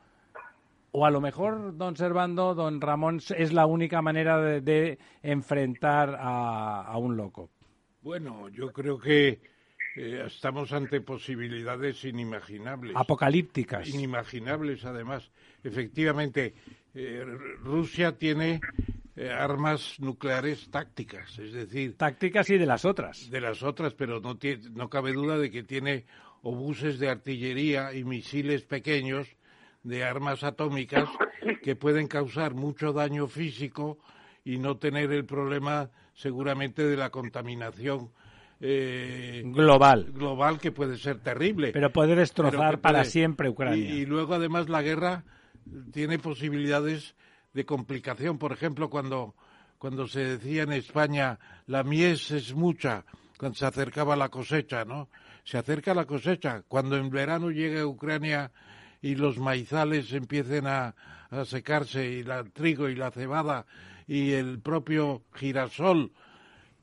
O 0.94 1.06
a 1.06 1.10
lo 1.10 1.22
mejor, 1.22 1.74
don 1.78 1.96
Servando, 1.96 2.54
don 2.54 2.78
Ramón, 2.80 3.20
es 3.36 3.52
la 3.54 3.64
única 3.64 4.02
manera 4.02 4.38
de, 4.38 4.60
de 4.60 4.98
enfrentar 5.22 6.14
a, 6.20 6.82
a 6.82 6.98
un 6.98 7.16
loco. 7.16 7.48
Bueno, 8.02 8.50
yo 8.50 8.72
creo 8.72 8.98
que 8.98 9.40
eh, 9.96 10.24
estamos 10.26 10.70
ante 10.74 11.00
posibilidades 11.00 12.04
inimaginables. 12.04 12.94
Apocalípticas. 12.94 13.88
Inimaginables, 13.88 14.84
además. 14.84 15.30
Efectivamente, 15.64 16.54
eh, 16.94 17.24
Rusia 17.62 18.18
tiene 18.18 18.60
eh, 19.16 19.30
armas 19.30 19.96
nucleares 19.98 20.68
tácticas, 20.70 21.38
es 21.38 21.54
decir, 21.54 21.96
Tácticas 21.96 22.50
y 22.50 22.58
de 22.58 22.66
las 22.66 22.84
otras. 22.84 23.30
de 23.30 23.40
las 23.40 23.62
otras, 23.62 23.94
pero 23.94 24.20
no, 24.20 24.38
tie- 24.38 24.70
no 24.72 24.90
cabe 24.90 25.12
duda 25.14 25.38
de 25.38 25.50
que 25.50 25.62
tiene 25.62 26.04
obuses 26.42 26.98
de 26.98 27.08
artillería 27.08 27.92
y 27.94 28.04
misiles 28.04 28.62
pequeños 28.62 29.26
de 29.82 30.04
armas 30.04 30.42
atómicas 30.44 31.08
que 31.62 31.76
pueden 31.76 32.06
causar 32.08 32.54
mucho 32.54 32.92
daño 32.92 33.26
físico 33.28 33.98
y 34.44 34.58
no 34.58 34.76
tener 34.76 35.12
el 35.12 35.24
problema 35.24 35.90
seguramente 36.14 36.84
de 36.86 36.96
la 36.96 37.10
contaminación 37.10 38.10
eh, 38.60 39.42
Global. 39.44 40.12
global 40.12 40.60
que 40.60 40.70
puede 40.72 40.96
ser 40.96 41.18
terrible. 41.20 41.72
Pero 41.72 41.90
puede 41.92 42.14
destrozar 42.14 42.70
Pero 42.70 42.80
para 42.80 43.00
puede- 43.00 43.10
siempre 43.10 43.48
Ucrania. 43.48 43.90
Y, 43.94 44.00
y 44.02 44.06
luego 44.06 44.34
además 44.34 44.68
la 44.68 44.82
guerra 44.82 45.24
tiene 45.92 46.18
posibilidades 46.18 47.14
de 47.54 47.64
complicación. 47.64 48.38
Por 48.38 48.52
ejemplo, 48.52 48.88
cuando, 48.88 49.34
cuando 49.78 50.06
se 50.06 50.20
decía 50.20 50.62
en 50.62 50.72
España 50.72 51.38
la 51.66 51.82
mies 51.82 52.30
es 52.30 52.54
mucha, 52.54 53.04
cuando 53.36 53.56
se 53.58 53.66
acercaba 53.66 54.14
la 54.16 54.28
cosecha, 54.28 54.84
¿no? 54.84 55.08
Se 55.44 55.58
acerca 55.58 55.94
la 55.94 56.06
cosecha. 56.06 56.62
Cuando 56.68 56.96
en 56.96 57.10
verano 57.10 57.50
llegue 57.50 57.80
a 57.80 57.86
Ucrania 57.86 58.52
y 59.00 59.16
los 59.16 59.38
maizales 59.38 60.12
empiecen 60.12 60.66
a, 60.66 60.94
secarse 61.46 62.10
y 62.10 62.20
el 62.20 62.52
trigo 62.52 62.88
y 62.90 62.94
la 62.94 63.10
cebada 63.10 63.64
y 64.06 64.32
el 64.32 64.60
propio 64.60 65.22
girasol 65.34 66.12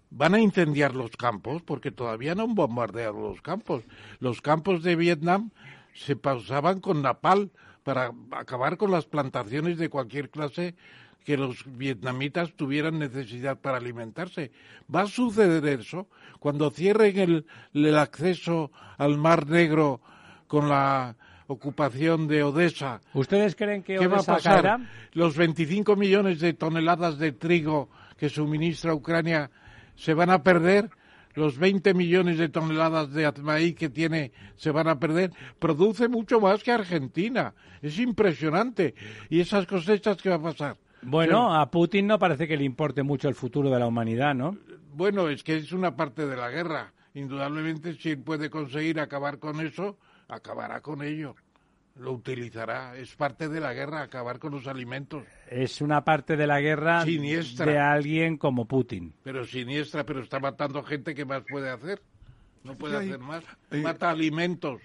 van 0.09 0.33
a 0.33 0.39
incendiar 0.39 0.95
los 0.95 1.11
campos 1.11 1.61
porque 1.61 1.91
todavía 1.91 2.33
no 2.33 2.43
han 2.43 2.55
bombardeado 2.55 3.19
los 3.19 3.41
campos. 3.41 3.83
Los 4.19 4.41
campos 4.41 4.81
de 4.81 4.95
Vietnam 4.95 5.51
se 5.93 6.15
pausaban 6.15 6.81
con 6.81 7.03
napal 7.03 7.51
para 7.83 8.11
acabar 8.31 8.77
con 8.77 8.91
las 8.91 9.05
plantaciones 9.05 9.77
de 9.77 9.89
cualquier 9.89 10.29
clase 10.29 10.75
que 11.23 11.37
los 11.37 11.63
vietnamitas 11.77 12.53
tuvieran 12.53 12.99
necesidad 12.99 13.59
para 13.59 13.77
alimentarse. 13.77 14.51
Va 14.93 15.01
a 15.01 15.07
suceder 15.07 15.65
eso 15.65 16.07
cuando 16.39 16.71
cierren 16.71 17.19
el, 17.19 17.45
el 17.73 17.97
acceso 17.97 18.71
al 18.97 19.17
Mar 19.17 19.47
Negro 19.47 20.01
con 20.47 20.69
la 20.69 21.15
ocupación 21.47 22.27
de 22.27 22.43
Odessa. 22.43 23.01
¿Ustedes 23.13 23.55
creen 23.55 23.83
que 23.83 23.97
¿Qué 23.97 24.07
va 24.07 24.17
a 24.17 24.23
pasar? 24.23 24.61
caerá? 24.63 24.79
Los 25.13 25.35
25 25.35 25.95
millones 25.95 26.39
de 26.39 26.53
toneladas 26.53 27.17
de 27.17 27.31
trigo 27.31 27.89
que 28.17 28.29
suministra 28.29 28.93
Ucrania 28.93 29.49
se 29.95 30.13
van 30.13 30.29
a 30.29 30.43
perder. 30.43 30.89
Los 31.35 31.57
20 31.57 31.93
millones 31.93 32.37
de 32.37 32.49
toneladas 32.49 33.13
de 33.13 33.31
maíz 33.41 33.75
que 33.75 33.89
tiene 33.89 34.31
se 34.55 34.71
van 34.71 34.87
a 34.87 34.99
perder. 34.99 35.31
Produce 35.59 36.07
mucho 36.07 36.39
más 36.39 36.63
que 36.63 36.71
Argentina. 36.71 37.53
Es 37.81 37.97
impresionante. 37.99 38.93
¿Y 39.29 39.39
esas 39.39 39.65
cosechas 39.65 40.17
qué 40.21 40.29
va 40.29 40.35
a 40.35 40.41
pasar? 40.41 40.77
Bueno, 41.01 41.55
a 41.55 41.69
Putin 41.71 42.07
no 42.07 42.19
parece 42.19 42.47
que 42.47 42.57
le 42.57 42.63
importe 42.63 43.03
mucho 43.03 43.27
el 43.29 43.35
futuro 43.35 43.69
de 43.69 43.79
la 43.79 43.87
humanidad, 43.87 44.35
¿no? 44.35 44.57
Bueno, 44.93 45.29
es 45.29 45.43
que 45.43 45.55
es 45.57 45.71
una 45.71 45.95
parte 45.95 46.25
de 46.27 46.35
la 46.35 46.49
guerra. 46.49 46.93
Indudablemente, 47.13 47.93
si 47.95 48.11
él 48.11 48.19
puede 48.19 48.49
conseguir 48.49 48.99
acabar 48.99 49.39
con 49.39 49.59
eso, 49.65 49.97
acabará 50.27 50.81
con 50.81 51.01
ello. 51.01 51.35
Lo 51.95 52.13
utilizará. 52.13 52.95
Es 52.95 53.15
parte 53.15 53.49
de 53.49 53.59
la 53.59 53.73
guerra, 53.73 54.01
acabar 54.03 54.39
con 54.39 54.51
los 54.53 54.67
alimentos. 54.67 55.23
Es 55.49 55.81
una 55.81 56.03
parte 56.05 56.37
de 56.37 56.47
la 56.47 56.61
guerra 56.61 57.03
Siniestra. 57.03 57.65
de 57.65 57.77
alguien 57.77 58.37
como 58.37 58.65
Putin. 58.65 59.13
pero 59.23 59.45
siniestra, 59.45 60.05
pero 60.05 60.21
está 60.21 60.39
matando 60.39 60.81
gente, 60.83 61.13
¿qué 61.13 61.25
más 61.25 61.43
puede 61.49 61.69
hacer? 61.69 62.01
No 62.63 62.75
puede 62.77 62.97
hacer 62.97 63.19
más. 63.19 63.43
hay- 63.71 63.81
Mata 63.81 64.09
alimentos. 64.09 64.81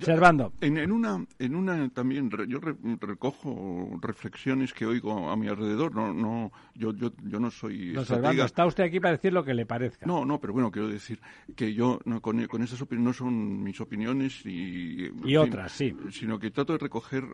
Servando. 0.00 0.52
En, 0.60 0.76
en, 0.78 0.90
una, 0.90 1.24
en 1.38 1.54
una 1.54 1.88
también, 1.90 2.30
yo 2.48 2.58
recojo 3.00 3.98
reflexiones 4.00 4.72
que 4.72 4.84
oigo 4.84 5.30
a 5.30 5.36
mi 5.36 5.48
alrededor. 5.48 5.94
No, 5.94 6.12
no, 6.12 6.52
yo, 6.74 6.92
yo, 6.92 7.12
yo 7.24 7.38
no 7.38 7.50
soy. 7.50 7.94
Servando, 8.04 8.44
está 8.44 8.66
usted 8.66 8.84
aquí 8.84 8.98
para 8.98 9.12
decir 9.12 9.32
lo 9.32 9.44
que 9.44 9.54
le 9.54 9.66
parezca. 9.66 10.06
No, 10.06 10.24
no, 10.24 10.40
pero 10.40 10.52
bueno, 10.52 10.70
quiero 10.70 10.88
decir 10.88 11.20
que 11.54 11.72
yo 11.72 12.00
no, 12.04 12.20
con, 12.20 12.44
con 12.46 12.62
esas 12.62 12.80
opiniones 12.82 13.06
no 13.06 13.12
son 13.12 13.62
mis 13.62 13.80
opiniones 13.80 14.44
y. 14.44 15.10
Y 15.24 15.36
otras, 15.36 15.72
sí. 15.72 15.94
Sino 16.10 16.38
que 16.38 16.50
trato 16.50 16.72
de 16.72 16.78
recoger 16.78 17.24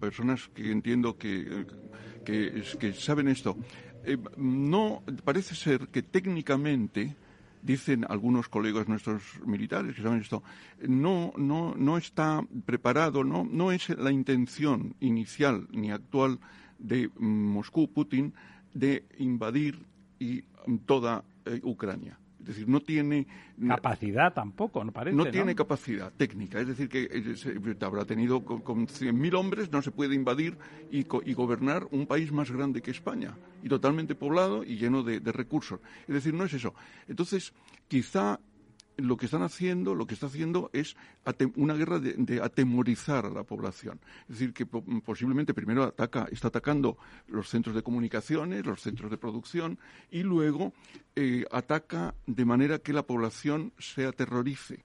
personas 0.00 0.48
que 0.54 0.70
entiendo 0.70 1.16
que, 1.16 1.66
que, 2.24 2.62
que 2.78 2.92
saben 2.92 3.28
esto. 3.28 3.56
Eh, 4.04 4.16
no, 4.36 5.02
parece 5.24 5.54
ser 5.54 5.88
que 5.88 6.02
técnicamente 6.02 7.16
dicen 7.62 8.06
algunos 8.08 8.48
colegas 8.48 8.88
nuestros 8.88 9.22
militares 9.44 9.94
que 9.94 10.02
saben 10.02 10.20
esto, 10.20 10.42
no, 10.86 11.32
no, 11.36 11.74
no 11.76 11.98
está 11.98 12.44
preparado, 12.64 13.24
no, 13.24 13.46
no 13.50 13.72
es 13.72 13.88
la 13.90 14.12
intención 14.12 14.94
inicial 15.00 15.66
ni 15.70 15.90
actual 15.90 16.38
de 16.78 17.10
Moscú, 17.18 17.88
Putin, 17.92 18.32
de 18.72 19.04
invadir 19.18 19.84
y 20.18 20.42
toda 20.86 21.24
eh, 21.44 21.60
Ucrania. 21.62 22.19
Es 22.40 22.46
decir, 22.46 22.68
no 22.68 22.80
tiene... 22.80 23.26
Capacidad 23.68 24.32
tampoco, 24.32 24.82
no 24.84 24.92
parece. 24.92 25.16
No 25.16 25.26
tiene 25.26 25.54
capacidad 25.54 26.12
técnica. 26.12 26.60
Es 26.60 26.68
decir, 26.68 26.88
que 26.88 27.08
eh, 27.10 27.76
habrá 27.80 28.04
tenido 28.04 28.44
con, 28.44 28.86
100.000 28.86 29.34
hombres, 29.34 29.70
no 29.70 29.82
se 29.82 29.90
puede 29.90 30.14
invadir 30.14 30.56
y, 30.90 31.04
gobernar 31.34 31.86
un 31.90 32.06
país 32.06 32.32
más 32.32 32.50
grande 32.50 32.82
que 32.82 32.90
España, 32.90 33.36
y 33.62 33.68
totalmente 33.68 34.14
poblado 34.14 34.64
y 34.64 34.76
lleno 34.76 35.02
de 35.02 35.32
recursos. 35.32 35.80
Es 36.08 36.14
decir, 36.14 36.34
no 36.34 36.44
es 36.44 36.54
eso. 36.54 36.74
Entonces, 37.06 37.52
quizá 37.88 38.40
lo 39.00 39.16
que 39.16 39.26
están 39.26 39.42
haciendo, 39.42 39.94
lo 39.94 40.06
que 40.06 40.14
está 40.14 40.26
haciendo 40.26 40.70
es 40.72 40.96
una 41.56 41.74
guerra 41.74 41.98
de, 41.98 42.40
atemorizar 42.42 43.26
a 43.26 43.30
la 43.30 43.44
población. 43.44 44.00
Es 44.22 44.38
decir, 44.38 44.52
que 44.52 44.66
posiblemente 44.66 45.54
primero 45.54 45.84
ataca, 45.84 46.28
está 46.30 46.48
atacando 46.48 46.96
los 47.28 47.48
centros 47.48 47.74
de 47.74 47.82
comunicaciones, 47.82 48.64
los 48.64 48.80
centros 48.80 49.10
de 49.10 49.16
producción, 49.16 49.78
y 50.10 50.22
luego 50.22 50.72
eh, 51.16 51.44
ataca 51.50 52.14
de 52.26 52.44
manera 52.44 52.78
que 52.78 52.92
la 52.92 53.02
población 53.02 53.72
se 53.78 54.06
aterrorice. 54.06 54.84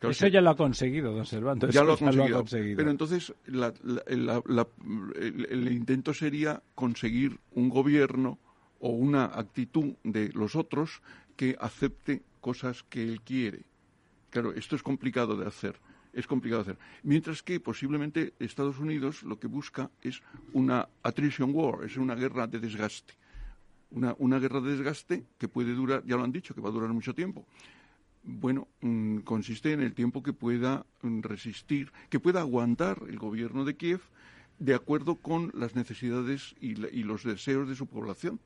Eso 0.00 0.28
ya 0.28 0.40
lo 0.40 0.50
ha 0.50 0.56
conseguido, 0.56 1.12
don 1.12 1.24
Servando. 1.24 1.68
Ya, 1.68 1.82
lo 1.82 1.94
ha, 1.94 1.98
conseguido. 1.98 2.44
Pero 2.76 2.90
entonces 2.90 3.32
el 3.46 5.72
intento 5.72 6.12
sería 6.12 6.62
conseguir 6.74 7.40
un 7.52 7.70
gobierno 7.70 8.38
o 8.78 8.90
una 8.90 9.24
actitud 9.24 9.94
de 10.04 10.30
los 10.34 10.54
otros 10.54 11.00
que 11.36 11.56
acepte 11.60 12.22
cosas 12.46 12.84
que 12.88 13.02
él 13.02 13.22
quiere. 13.22 13.64
Claro, 14.30 14.52
esto 14.52 14.76
es 14.76 14.82
complicado 14.84 15.36
de 15.36 15.48
hacer. 15.48 15.74
Es 16.12 16.28
complicado 16.28 16.62
de 16.62 16.70
hacer. 16.70 16.82
Mientras 17.02 17.42
que 17.42 17.58
posiblemente 17.58 18.34
Estados 18.38 18.78
Unidos 18.78 19.24
lo 19.24 19.36
que 19.40 19.48
busca 19.48 19.90
es 20.00 20.22
una 20.52 20.88
attrition 21.02 21.50
war, 21.52 21.82
es 21.84 21.96
una 21.96 22.14
guerra 22.14 22.46
de 22.46 22.60
desgaste. 22.60 23.14
Una, 23.90 24.14
una 24.18 24.38
guerra 24.38 24.60
de 24.60 24.76
desgaste 24.76 25.24
que 25.38 25.48
puede 25.48 25.74
durar, 25.74 26.04
ya 26.06 26.16
lo 26.16 26.22
han 26.22 26.30
dicho, 26.30 26.54
que 26.54 26.60
va 26.60 26.68
a 26.68 26.72
durar 26.72 26.90
mucho 26.90 27.12
tiempo. 27.16 27.44
Bueno, 28.22 28.68
mm, 28.80 29.18
consiste 29.32 29.72
en 29.72 29.80
el 29.80 29.92
tiempo 29.92 30.22
que 30.22 30.32
pueda 30.32 30.86
mm, 31.02 31.22
resistir, 31.22 31.90
que 32.10 32.20
pueda 32.20 32.42
aguantar 32.42 33.02
el 33.08 33.18
gobierno 33.18 33.64
de 33.64 33.74
Kiev 33.74 34.02
de 34.60 34.74
acuerdo 34.74 35.16
con 35.16 35.50
las 35.52 35.74
necesidades 35.74 36.54
y, 36.60 36.78
y 36.96 37.02
los 37.02 37.24
deseos 37.24 37.68
de 37.68 37.74
su 37.74 37.88
población. 37.88 38.38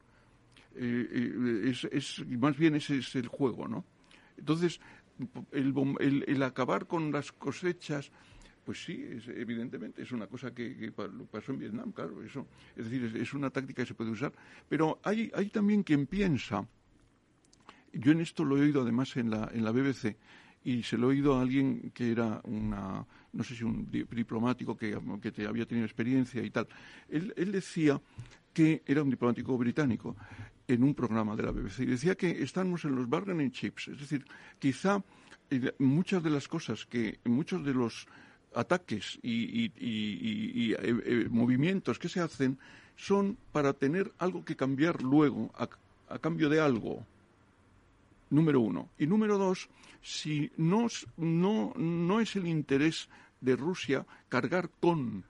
Eh, 0.75 1.09
eh, 1.13 1.73
es, 1.93 2.25
más 2.27 2.57
bien 2.57 2.77
ese 2.77 2.99
es 2.99 3.15
el 3.17 3.29
juego, 3.29 3.67
¿no? 3.69 3.85
Entonces, 4.37 4.81
el, 5.53 6.25
el, 6.27 6.43
acabar 6.43 6.87
con 6.87 7.13
las 7.13 7.33
cosechas, 7.33 8.11
pues 8.65 8.85
sí, 8.85 9.03
es, 9.03 9.29
evidentemente 9.29 10.03
es 10.03 10.13
una 10.13 10.27
cosa 10.27 10.55
que, 10.55 10.93
pasó 11.31 11.53
en 11.53 11.59
Vietnam, 11.59 11.93
claro, 11.93 12.23
eso. 12.23 12.47
Es 12.77 12.91
decir, 12.91 13.17
es, 13.17 13.35
una 13.35 13.51
táctica 13.51 13.83
que 13.83 13.89
se 13.89 13.95
puede 13.95 14.11
usar. 14.11 14.33
Pero 14.69 15.01
hay, 15.03 15.31
hay 15.35 15.49
también 15.49 15.83
quien 15.83 16.07
piensa, 16.07 16.67
yo 17.93 18.13
en 18.13 18.21
esto 18.21 18.45
lo 18.45 18.57
he 18.57 18.63
oído 18.63 18.83
además 18.83 19.17
en 19.17 19.31
la, 19.31 19.51
en 19.53 19.65
la 19.65 19.73
BBC, 19.73 20.17
y 20.63 20.83
se 20.83 20.97
lo 20.97 21.09
he 21.09 21.11
oído 21.11 21.37
a 21.37 21.43
alguien 21.43 21.91
que 21.95 22.13
era 22.13 22.41
una, 22.45 23.07
no 23.33 23.45
sé 23.45 23.57
si 23.57 23.65
un 23.65 23.91
diplomático 23.91 24.77
que, 24.77 24.99
que 25.21 25.33
te 25.33 25.47
había 25.47 25.67
tenido 25.67 25.87
experiencia 25.87 26.43
y 26.43 26.51
tal. 26.51 26.69
Él, 27.09 27.33
él 27.37 27.53
decía 27.53 28.01
que 28.53 28.83
era 28.87 29.03
un 29.03 29.11
diplomático 29.11 29.57
británico, 29.57 30.17
en 30.75 30.85
un 30.85 30.95
programa 30.95 31.35
de 31.37 31.43
la 31.43 31.51
BBC 31.51 31.81
y 31.81 31.87
decía 31.87 32.15
que 32.15 32.43
estamos 32.43 32.85
en 32.85 32.95
los 32.95 33.09
bargaining 33.09 33.51
chips, 33.51 33.89
es 33.89 33.99
decir, 33.99 34.25
quizá 34.59 35.03
eh, 35.51 35.75
muchas 35.79 36.23
de 36.23 36.31
las 36.31 36.47
cosas 36.47 36.87
que 36.87 37.19
muchos 37.25 37.65
de 37.65 37.75
los 37.75 38.07
ataques 38.55 39.19
y, 39.23 39.67
eh, 39.67 39.73
eh, 39.77 41.29
movimientos 41.31 41.99
que 41.99 42.09
se 42.09 42.21
hacen 42.21 42.59
son 42.97 43.37
para 43.53 43.73
tener 43.73 44.13
algo 44.19 44.45
que 44.45 44.57
cambiar 44.57 45.03
luego 45.03 45.51
a, 45.57 46.19
cambio 46.19 46.49
de 46.49 46.61
algo. 46.61 47.07
Número 48.31 48.61
uno. 48.61 48.91
Y 48.99 49.07
número 49.07 49.39
dos, 49.39 49.69
si 50.03 50.51
no, 50.57 50.87
no, 51.17 51.73
no 51.77 52.21
es 52.21 52.37
el 52.37 52.47
interés 52.47 53.09
de 53.41 53.57
Rusia 53.57 54.07
cargar 54.29 54.71
con 54.81 55.25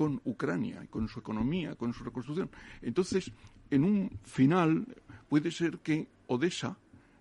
con 0.00 0.18
Ucrania, 0.24 0.86
con 0.88 1.08
su 1.08 1.20
economía, 1.20 1.74
con 1.74 1.92
su 1.92 2.02
reconstrucción. 2.04 2.48
Entonces, 2.80 3.30
en 3.70 3.84
un 3.84 4.18
final 4.24 4.86
puede 5.28 5.50
ser 5.50 5.78
que 5.78 6.08
Odessa 6.26 6.76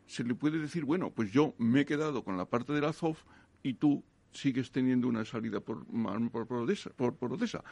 se 0.06 0.24
le 0.24 0.34
puede 0.34 0.58
decir, 0.58 0.86
bueno, 0.86 1.12
pues 1.12 1.32
yo 1.32 1.54
me 1.60 1.82
he 1.82 1.86
quedado 1.86 2.24
con 2.24 2.36
la 2.36 2.46
parte 2.46 2.74
de 2.74 2.86
Azov 2.86 3.18
y 3.62 3.76
tú 3.76 4.04
sigues 4.32 4.72
teniendo 4.72 5.08
una 5.08 5.24
salida 5.26 5.60
por, 5.60 5.86
por, 6.32 6.54
Odessa, 6.54 6.90
por, 6.96 7.16
Odessa. 7.32 7.64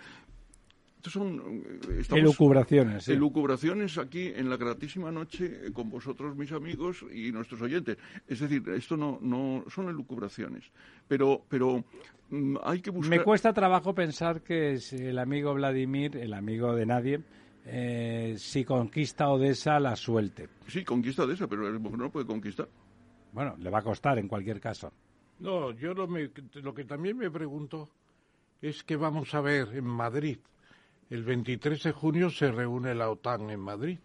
Estos 0.98 1.14
son 1.14 1.64
eh, 1.90 2.04
elucubraciones. 2.12 3.08
Elucubraciones 3.08 3.98
aquí 3.98 4.32
en 4.36 4.50
la 4.50 4.58
gratísima 4.58 5.12
noche 5.12 5.72
con 5.74 5.90
vosotros, 5.90 6.36
mis 6.36 6.52
amigos 6.52 7.06
y 7.12 7.32
nuestros 7.32 7.62
oyentes. 7.62 7.98
Es 8.28 8.40
decir, 8.40 8.64
esto 8.70 8.98
no, 8.98 9.20
no 9.22 9.64
son 9.70 9.90
elucubraciones. 9.90 10.64
Pero, 11.08 11.44
pero 11.48 11.84
mm, 12.30 12.58
hay 12.64 12.82
que 12.82 12.90
buscar. 12.90 13.18
Me 13.18 13.24
cuesta 13.24 13.54
trabajo 13.54 13.94
pensar 13.94 14.42
que 14.42 14.80
el 14.92 15.20
amigo 15.20 15.54
Vladimir, 15.54 16.18
el 16.18 16.34
amigo 16.34 16.76
de 16.76 16.86
nadie, 16.86 17.22
eh, 17.70 18.36
si 18.38 18.64
conquista 18.64 19.30
Odessa, 19.30 19.80
la 19.80 19.96
suelte. 19.96 20.48
Sí, 20.68 20.84
conquista 20.84 21.24
Odessa, 21.24 21.48
pero 21.48 21.78
no 21.78 22.10
puede 22.10 22.26
conquistar. 22.26 22.70
Bueno, 23.34 23.56
le 23.60 23.70
va 23.70 23.80
a 23.80 23.84
costar 23.84 24.18
en 24.20 24.28
cualquier 24.28 24.60
caso. 24.60 24.92
No, 25.40 25.72
yo 25.72 25.94
lo, 25.94 26.08
lo 26.08 26.74
que 26.74 26.84
también 26.86 27.18
me 27.18 27.30
pregunto 27.30 27.90
es 28.62 28.84
que 28.84 28.96
vamos 28.96 29.34
a 29.36 29.42
ver 29.42 29.70
en 29.76 29.86
Madrid. 29.86 30.40
El 31.10 31.24
23 31.24 31.84
de 31.84 31.92
junio 31.92 32.30
se 32.30 32.52
reúne 32.52 32.96
la 32.96 33.10
OTAN 33.10 33.50
en 33.50 33.60
Madrid 33.60 34.00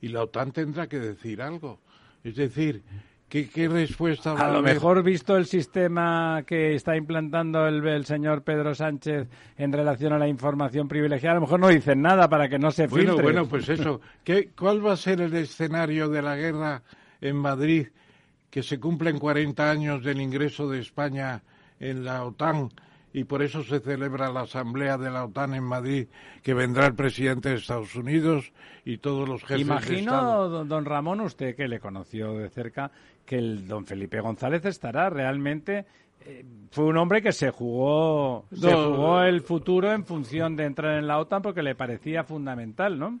y 0.00 0.08
la 0.08 0.22
OTAN 0.22 0.52
tendrá 0.52 0.88
que 0.88 0.98
decir 0.98 1.40
algo. 1.40 1.80
Es 2.24 2.36
decir, 2.36 2.82
¿Qué, 3.28 3.68
respuesta 3.68 4.32
a, 4.32 4.52
lo 4.52 4.62
mejor 4.62 5.02
visto 5.02 5.36
el 5.36 5.46
sistema 5.46 6.44
que 6.46 6.76
está 6.76 6.96
implantando 6.96 7.66
el, 7.66 8.06
señor 8.06 8.42
Pedro 8.42 8.72
Sánchez 8.72 9.28
en 9.58 9.72
relación 9.72 10.12
a 10.12 10.18
la 10.18 10.28
información 10.28 10.86
privilegiada, 10.86 11.32
a 11.32 11.34
lo 11.36 11.40
mejor 11.40 11.58
no 11.58 11.68
dicen 11.68 12.02
nada 12.02 12.28
para 12.28 12.48
que 12.48 12.60
no 12.60 12.70
se 12.70 12.86
filtre. 12.86 13.14
Bueno, 13.14 13.22
bueno, 13.22 13.48
pues 13.48 13.68
eso. 13.68 14.00
¿Qué, 14.22 14.50
¿Cuál 14.56 14.86
va 14.86 14.92
a 14.92 14.96
ser 14.96 15.20
el 15.20 15.34
escenario 15.34 16.08
de 16.08 16.22
la 16.22 16.36
guerra 16.36 16.82
en 17.20 17.34
Madrid 17.34 17.88
que 18.48 18.62
se 18.62 18.78
cumplen 18.78 19.18
40 19.18 19.70
años 19.70 20.04
del 20.04 20.20
ingreso 20.20 20.70
de 20.70 20.78
España 20.78 21.42
en 21.80 22.04
la 22.04 22.24
OTAN? 22.24 22.70
y 23.16 23.24
por 23.24 23.42
eso 23.42 23.64
se 23.64 23.80
celebra 23.80 24.30
la 24.30 24.42
asamblea 24.42 24.98
de 24.98 25.10
la 25.10 25.24
OTAN 25.24 25.54
en 25.54 25.64
Madrid, 25.64 26.06
que 26.42 26.52
vendrá 26.52 26.86
el 26.86 26.94
presidente 26.94 27.48
de 27.48 27.54
Estados 27.54 27.94
Unidos 27.94 28.52
y 28.84 28.98
todos 28.98 29.26
los 29.26 29.40
jefes 29.40 29.62
Imagino, 29.62 29.94
de 29.94 30.00
Estado. 30.00 30.64
Don 30.66 30.84
Ramón, 30.84 31.22
usted 31.22 31.56
que 31.56 31.66
le 31.66 31.80
conoció 31.80 32.36
de 32.36 32.50
cerca, 32.50 32.90
que 33.26 33.36
el 33.36 33.68
don 33.68 33.84
Felipe 33.84 34.20
González 34.20 34.64
estará 34.64 35.10
realmente 35.10 35.84
eh, 36.20 36.44
fue 36.70 36.84
un 36.84 36.96
hombre 36.96 37.20
que 37.20 37.32
se 37.32 37.50
jugó 37.50 38.46
se 38.52 38.72
jugó 38.72 39.22
el 39.22 39.42
futuro 39.42 39.92
en 39.92 40.04
función 40.04 40.56
de 40.56 40.64
entrar 40.64 40.98
en 40.98 41.06
la 41.06 41.18
OTAN 41.18 41.42
porque 41.42 41.62
le 41.62 41.74
parecía 41.74 42.24
fundamental, 42.24 42.98
¿no? 42.98 43.20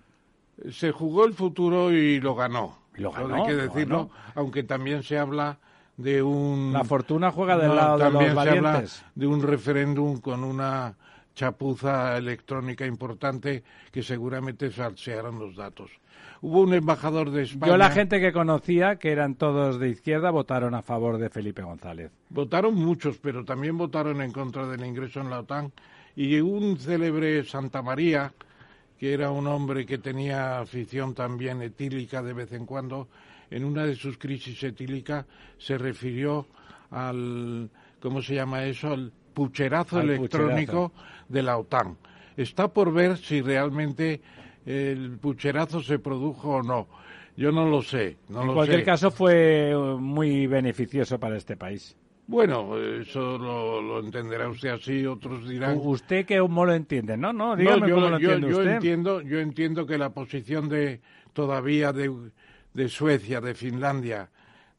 Se 0.70 0.90
jugó 0.90 1.26
el 1.26 1.34
futuro 1.34 1.92
y 1.92 2.18
lo 2.20 2.34
ganó. 2.34 2.78
lo 2.94 3.12
ganó. 3.12 3.34
Hay 3.34 3.46
que 3.46 3.54
decirlo, 3.56 4.10
aunque 4.34 4.62
también 4.62 5.02
se 5.02 5.18
habla 5.18 5.58
de 5.98 6.22
un 6.22 6.72
la 6.72 6.84
fortuna 6.84 7.30
juega 7.30 7.58
del 7.58 7.76
lado 7.76 7.98
de 7.98 8.10
los 8.10 8.34
valientes. 8.34 8.90
Se 8.90 9.02
habla 9.02 9.12
de 9.14 9.26
un 9.26 9.42
referéndum 9.42 10.20
con 10.20 10.42
una 10.44 10.94
chapuza 11.34 12.16
electrónica 12.16 12.86
importante 12.86 13.62
que 13.92 14.02
seguramente 14.02 14.70
falsearon 14.70 15.38
los 15.38 15.54
datos 15.54 15.90
hubo 16.40 16.60
un 16.60 16.74
embajador 16.74 17.30
de 17.30 17.44
España. 17.44 17.72
Yo 17.72 17.76
la 17.76 17.90
gente 17.90 18.20
que 18.20 18.32
conocía, 18.32 18.96
que 18.96 19.12
eran 19.12 19.34
todos 19.34 19.78
de 19.78 19.88
izquierda, 19.88 20.30
votaron 20.30 20.74
a 20.74 20.82
favor 20.82 21.18
de 21.18 21.30
Felipe 21.30 21.62
González. 21.62 22.10
Votaron 22.30 22.74
muchos, 22.74 23.18
pero 23.18 23.44
también 23.44 23.76
votaron 23.76 24.20
en 24.22 24.32
contra 24.32 24.66
del 24.66 24.84
ingreso 24.84 25.20
en 25.20 25.30
la 25.30 25.40
OTAN. 25.40 25.72
Y 26.14 26.40
un 26.40 26.78
célebre 26.78 27.44
Santa 27.44 27.82
María, 27.82 28.32
que 28.98 29.12
era 29.12 29.30
un 29.30 29.46
hombre 29.46 29.84
que 29.84 29.98
tenía 29.98 30.60
afición 30.60 31.14
también 31.14 31.62
etílica 31.62 32.22
de 32.22 32.32
vez 32.32 32.52
en 32.52 32.64
cuando, 32.64 33.08
en 33.50 33.64
una 33.64 33.84
de 33.84 33.94
sus 33.94 34.18
crisis 34.18 34.62
etílicas 34.62 35.24
se 35.58 35.78
refirió 35.78 36.46
al 36.90 37.70
¿cómo 38.00 38.22
se 38.22 38.34
llama 38.34 38.64
eso? 38.64 38.94
El 38.94 39.12
pucherazo 39.34 40.00
electrónico 40.00 40.92
de 41.28 41.42
la 41.42 41.58
OTAN. 41.58 41.96
Está 42.36 42.68
por 42.68 42.92
ver 42.92 43.16
si 43.16 43.40
realmente 43.40 44.20
el 44.66 45.18
pucherazo 45.18 45.80
se 45.80 45.98
produjo 45.98 46.56
o 46.56 46.62
no. 46.62 46.88
Yo 47.36 47.52
no 47.52 47.68
lo 47.68 47.82
sé. 47.82 48.16
No 48.28 48.42
en 48.42 48.54
cualquier 48.54 48.84
caso 48.84 49.10
fue 49.10 49.74
muy 49.98 50.46
beneficioso 50.46 51.18
para 51.18 51.36
este 51.36 51.56
país. 51.56 51.96
Bueno, 52.28 52.76
eso 52.76 53.38
lo, 53.38 54.00
entenderá 54.00 54.48
usted 54.48 54.70
así, 54.70 55.06
otros 55.06 55.48
dirán. 55.48 55.78
¿Usted 55.80 56.26
que 56.26 56.38
cómo 56.40 56.66
lo 56.66 56.74
entiende? 56.74 57.16
No, 57.16 57.32
no, 57.32 57.54
dígame 57.54 57.88
yo, 57.88 57.94
cómo 57.94 58.08
lo 58.08 58.16
entiende 58.16 58.50
yo 58.50 58.58
usted. 58.58 58.72
Entiendo, 58.72 59.20
yo 59.20 59.38
entiendo 59.38 59.86
que 59.86 59.96
la 59.96 60.10
posición 60.10 60.68
de 60.68 61.00
todavía 61.32 61.92
de, 61.92 62.12
de 62.74 62.88
Suecia, 62.88 63.40
de 63.40 63.54
Finlandia, 63.54 64.28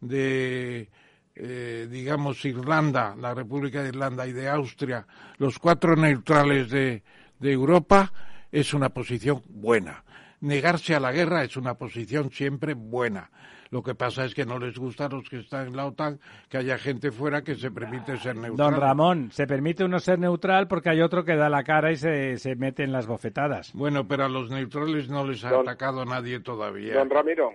de 0.02 0.90
eh, 1.36 1.88
digamos 1.90 2.44
Irlanda, 2.44 3.16
la 3.16 3.34
República 3.34 3.82
de 3.82 3.90
Irlanda 3.90 4.28
y 4.28 4.34
de 4.34 4.50
Austria, 4.50 5.08
los 5.38 5.58
cuatro 5.58 5.96
neutrales 5.96 6.70
de, 6.70 7.04
de 7.40 7.52
Europa, 7.52 8.12
es 8.60 8.74
una 8.74 8.90
posición 8.90 9.42
buena. 9.50 10.04
Negarse 10.40 10.96
a 10.96 11.00
la 11.00 11.12
guerra 11.12 11.44
es 11.44 11.58
una 11.58 11.76
posición 11.76 12.32
siempre 12.32 12.74
buena 12.74 13.32
lo 13.70 13.84
que 13.84 13.96
pasa 13.96 14.26
es 14.26 14.34
que 14.34 14.46
no 14.46 14.60
les 14.60 14.78
gusta 14.78 15.06
a 15.06 15.10
los 15.10 15.30
que 15.30 15.40
están 15.40 15.68
en 15.68 15.76
la 15.76 15.88
OTAN 15.88 16.20
que 16.50 16.58
haya 16.58 16.78
gente 16.78 17.12
fuera 17.12 17.44
que 17.44 17.56
se 17.56 17.72
permite 17.72 18.18
ser 18.18 18.36
neutral. 18.36 18.72
Don 18.72 18.82
Ramón, 18.82 19.32
se 19.32 19.46
permite 19.48 19.84
uno 19.84 20.00
ser 20.00 20.20
neutral 20.20 20.68
porque 20.68 20.90
hay 20.90 21.02
otro 21.02 21.24
que 21.24 21.36
da 21.36 21.50
la 21.50 21.64
cara 21.64 21.92
y 21.92 21.98
se, 21.98 22.38
se 22.38 22.56
mete 22.56 22.84
en 22.84 22.92
las 22.92 23.08
bofetadas. 23.08 23.74
Bueno, 23.74 24.08
pero 24.08 24.26
a 24.26 24.30
los 24.30 24.50
neutrales 24.50 25.10
no 25.10 25.26
les 25.26 25.44
ha 25.44 25.60
atacado 25.60 26.06
nadie 26.06 26.40
todavía. 26.40 26.94
Don 26.94 27.10
Ramiro, 27.10 27.54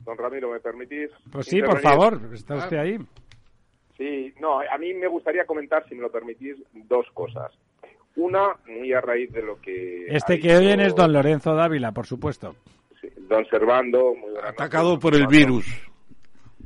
don 0.00 0.16
Ramiro, 0.16 0.50
¿me 0.50 0.60
permitís? 0.60 1.10
Pues 1.30 1.46
sí, 1.46 1.60
por 1.62 1.80
favor, 1.80 2.20
está 2.32 2.56
usted 2.56 2.78
ahí. 2.78 2.98
Sí, 3.96 4.34
no, 4.40 4.60
a 4.60 4.78
mí 4.78 4.94
me 4.94 5.06
gustaría 5.06 5.44
comentar, 5.44 5.86
si 5.88 5.94
me 5.94 6.02
lo 6.02 6.10
permitís, 6.10 6.56
dos 6.72 7.06
cosas. 7.12 7.52
Una, 8.16 8.56
muy 8.66 8.92
a 8.92 9.00
raíz 9.00 9.32
de 9.32 9.42
lo 9.42 9.60
que... 9.60 10.06
Este 10.08 10.38
que 10.38 10.56
oyen 10.56 10.80
es 10.80 10.94
don 10.94 11.12
Lorenzo 11.12 11.54
Dávila, 11.54 11.92
por 11.92 12.06
supuesto 12.06 12.54
don 13.32 13.46
Servando, 13.46 14.14
muy 14.14 14.30
Atacado 14.42 14.98
por 14.98 15.14
el 15.14 15.26
virus. 15.26 15.66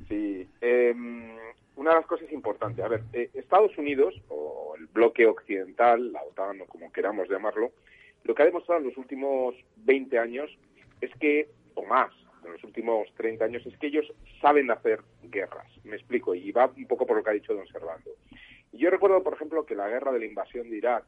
Sí. 0.09 0.49
Em, 0.61 1.37
una 1.77 1.91
de 1.91 1.97
las 1.97 2.07
cosas 2.07 2.31
importantes, 2.33 2.85
a 2.85 2.89
ver, 2.89 3.03
eh, 3.13 3.31
Estados 3.35 3.77
Unidos, 3.79 4.15
o 4.29 4.75
el 4.79 4.87
bloque 4.87 5.27
occidental, 5.27 6.13
la 6.13 6.23
OTAN, 6.23 6.61
o 6.63 6.67
como 6.67 6.93
queramos 6.93 7.29
llamarlo, 7.29 7.71
lo 8.25 8.35
que 8.35 8.43
ha 8.43 8.47
demostrado 8.47 8.81
en 8.81 8.89
los 8.89 8.97
últimos 8.97 9.55
20 9.77 10.19
años 10.19 10.51
es 11.01 11.11
que, 11.21 11.49
o 11.75 11.85
más, 11.85 12.11
en 12.45 12.53
los 12.53 12.65
últimos 12.65 13.09
30 13.17 13.45
años, 13.45 13.67
es 13.67 13.77
que 13.79 13.89
ellos 13.89 14.13
saben 14.41 14.71
hacer 14.71 15.01
guerras. 15.23 15.67
Me 15.85 15.97
explico, 15.97 16.35
y 16.35 16.51
va 16.51 16.71
un 16.77 16.87
poco 16.87 17.07
por 17.07 17.17
lo 17.17 17.23
que 17.23 17.31
ha 17.31 17.35
dicho 17.35 17.55
don 17.55 17.67
Servando. 17.69 18.11
Yo 18.73 18.91
recuerdo, 18.91 19.23
por 19.23 19.35
ejemplo, 19.35 19.65
que 19.65 19.75
la 19.75 19.89
guerra 19.89 20.13
de 20.13 20.19
la 20.19 20.27
invasión 20.27 20.69
de 20.69 20.77
Irak, 20.77 21.05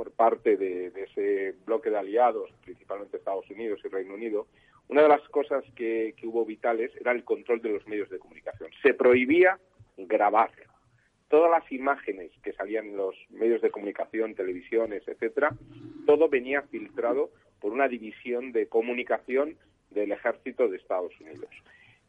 por 0.00 0.12
parte 0.12 0.56
de, 0.56 0.86
ese 0.96 1.54
bloque 1.66 1.90
de 1.90 1.98
aliados, 1.98 2.48
principalmente 2.64 3.18
Estados 3.18 3.50
Unidos 3.50 3.80
y 3.84 3.88
Reino 3.88 4.14
Unido, 4.14 4.46
una 4.88 5.02
de 5.02 5.10
las 5.10 5.20
cosas 5.28 5.62
que, 5.76 6.14
hubo 6.22 6.46
vitales 6.46 6.90
era 6.98 7.12
el 7.12 7.22
control 7.22 7.60
de 7.60 7.68
los 7.68 7.86
medios 7.86 8.08
de 8.08 8.18
comunicación. 8.18 8.70
Se 8.82 8.94
prohibía 8.94 9.58
grabar. 9.98 10.52
Todas 11.28 11.50
las 11.50 11.70
imágenes 11.70 12.30
que 12.42 12.54
salían 12.54 12.86
en 12.86 12.96
los 12.96 13.14
medios 13.28 13.60
de 13.60 13.70
comunicación, 13.70 14.34
televisiones, 14.34 15.06
etcétera, 15.06 15.54
todo 16.06 16.30
venía 16.30 16.62
filtrado 16.62 17.28
por 17.60 17.74
una 17.74 17.86
división 17.86 18.52
de 18.52 18.68
comunicación 18.68 19.58
del 19.90 20.12
ejército 20.12 20.66
de 20.68 20.78
Estados 20.78 21.12
Unidos. 21.20 21.50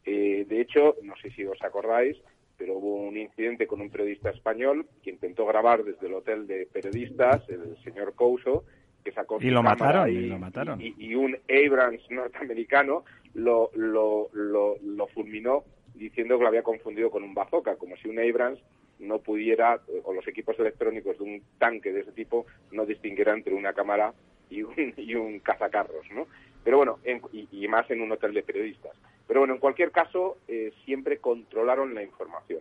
Eh, 0.06 0.46
de 0.48 0.62
hecho, 0.62 0.96
no 1.02 1.14
sé 1.16 1.30
si 1.32 1.44
os 1.44 1.60
acordáis, 1.60 2.16
pero 2.62 2.78
hubo 2.78 2.94
un 2.94 3.16
incidente 3.16 3.66
con 3.66 3.80
un 3.80 3.90
periodista 3.90 4.30
español 4.30 4.86
que 5.02 5.10
intentó 5.10 5.44
grabar 5.44 5.82
desde 5.82 6.06
el 6.06 6.14
hotel 6.14 6.46
de 6.46 6.68
periodistas, 6.72 7.42
el 7.48 7.76
señor 7.82 8.14
Couso, 8.14 8.62
que 9.02 9.10
sacó 9.10 9.38
y 9.40 9.50
lo 9.50 9.64
mataron, 9.64 10.08
y, 10.08 10.28
lo 10.28 10.38
mataron. 10.38 10.80
Y, 10.80 11.12
un 11.16 11.36
Abrams 11.50 12.08
norteamericano 12.08 13.04
lo, 13.34 13.72
lo, 13.74 14.28
lo, 14.32 15.06
fulminó 15.08 15.64
diciendo 15.96 16.36
que 16.36 16.42
lo 16.44 16.48
había 16.48 16.62
confundido 16.62 17.10
con 17.10 17.24
un 17.24 17.34
bazooka, 17.34 17.74
como 17.74 17.96
si 17.96 18.08
un 18.08 18.20
Abrams 18.20 18.60
no 19.00 19.18
pudiera, 19.18 19.80
o 20.04 20.12
los 20.12 20.28
equipos 20.28 20.56
electrónicos 20.60 21.18
de 21.18 21.24
un 21.24 21.42
tanque 21.58 21.92
de 21.92 22.02
ese 22.02 22.12
tipo, 22.12 22.46
no 22.70 22.86
distinguieran 22.86 23.38
entre 23.38 23.54
una 23.54 23.72
cámara 23.72 24.14
y 24.50 24.62
un, 24.62 24.94
y 24.96 25.16
un 25.16 25.40
cazacarros, 25.40 26.08
¿no? 26.14 26.28
Pero 26.62 26.76
bueno, 26.76 27.00
y, 27.32 27.66
más 27.66 27.90
en 27.90 28.02
un 28.02 28.12
hotel 28.12 28.34
de 28.34 28.44
periodistas. 28.44 28.92
Pero 29.32 29.40
bueno, 29.40 29.54
en 29.54 29.60
cualquier 29.60 29.92
caso, 29.92 30.36
eh, 30.46 30.74
siempre 30.84 31.16
controlaron 31.16 31.94
la 31.94 32.02
información. 32.02 32.60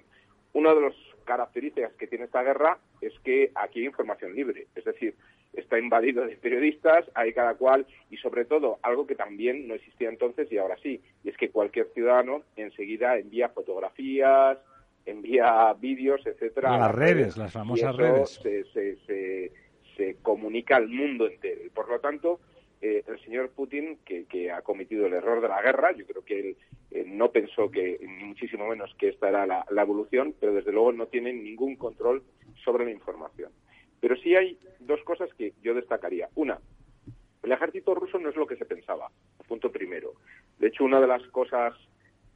Una 0.53 0.73
de 0.73 0.79
las 0.79 0.93
características 1.25 1.91
que 1.95 2.07
tiene 2.07 2.23
esta 2.23 2.43
guerra 2.43 2.77
es 3.01 3.11
que 3.25 3.51
aquí 3.55 3.81
hay 3.81 3.87
información 3.87 4.33
libre, 4.33 4.67
es 4.73 4.85
decir, 4.85 5.13
está 5.51 5.77
invadido 5.77 6.25
de 6.25 6.37
periodistas, 6.37 7.11
hay 7.13 7.33
cada 7.33 7.55
cual, 7.55 7.85
y 8.09 8.15
sobre 8.15 8.45
todo, 8.45 8.79
algo 8.83 9.05
que 9.05 9.15
también 9.15 9.67
no 9.67 9.73
existía 9.73 10.07
entonces 10.07 10.49
y 10.49 10.59
ahora 10.59 10.77
sí, 10.81 11.01
y 11.25 11.29
es 11.29 11.35
que 11.35 11.49
cualquier 11.49 11.87
ciudadano 11.93 12.43
enseguida 12.55 13.17
envía 13.17 13.49
fotografías, 13.49 14.57
envía 15.05 15.73
vídeos, 15.73 16.25
etcétera. 16.25 16.77
las 16.77 16.95
redes, 16.95 17.35
las 17.35 17.51
famosas 17.51 17.97
redes. 17.97 18.39
Se, 18.41 18.63
se, 18.71 18.95
se, 19.05 19.51
se 19.97 20.15
comunica 20.21 20.77
al 20.77 20.87
mundo 20.87 21.27
entero. 21.27 21.65
Y 21.65 21.69
por 21.69 21.89
lo 21.89 21.99
tanto, 21.99 22.39
eh, 22.81 23.03
el 23.05 23.19
señor 23.23 23.51
Putin, 23.51 23.99
que, 24.03 24.51
ha 24.51 24.63
cometido 24.63 25.05
el 25.05 25.13
error 25.13 25.39
de 25.39 25.47
la 25.47 25.61
guerra, 25.61 25.91
yo 25.91 26.05
creo 26.07 26.25
que 26.25 26.39
él 26.39 26.57
eh, 26.89 27.03
no 27.05 27.31
pensó 27.31 27.69
que, 27.69 27.99
ni 28.01 28.23
muchísimo 28.25 28.67
menos, 28.67 28.93
que 28.97 29.09
esta 29.09 29.29
era 29.29 29.45
la, 29.45 29.81
evolución, 29.81 30.33
pero 30.39 30.53
desde 30.53 30.71
luego 30.71 30.91
no 30.91 31.05
tiene 31.05 31.31
ningún 31.31 31.75
control 31.75 32.23
sobre 32.63 32.85
la 32.85 32.91
información. 32.91 33.51
Pero 33.99 34.15
sí 34.17 34.35
hay 34.35 34.57
dos 34.79 34.99
cosas 35.03 35.31
que 35.35 35.53
yo 35.61 35.75
destacaría. 35.75 36.29
Una, 36.33 36.59
el 37.43 37.51
ejército 37.51 37.93
ruso 37.93 38.17
no 38.17 38.29
es 38.29 38.35
lo 38.35 38.47
que 38.47 38.55
se 38.55 38.65
pensaba, 38.65 39.11
punto 39.47 39.71
primero. 39.71 40.13
De 40.57 40.67
hecho, 40.67 40.83
una 40.83 40.99
de 40.99 41.07
las 41.07 41.21
cosas 41.27 41.75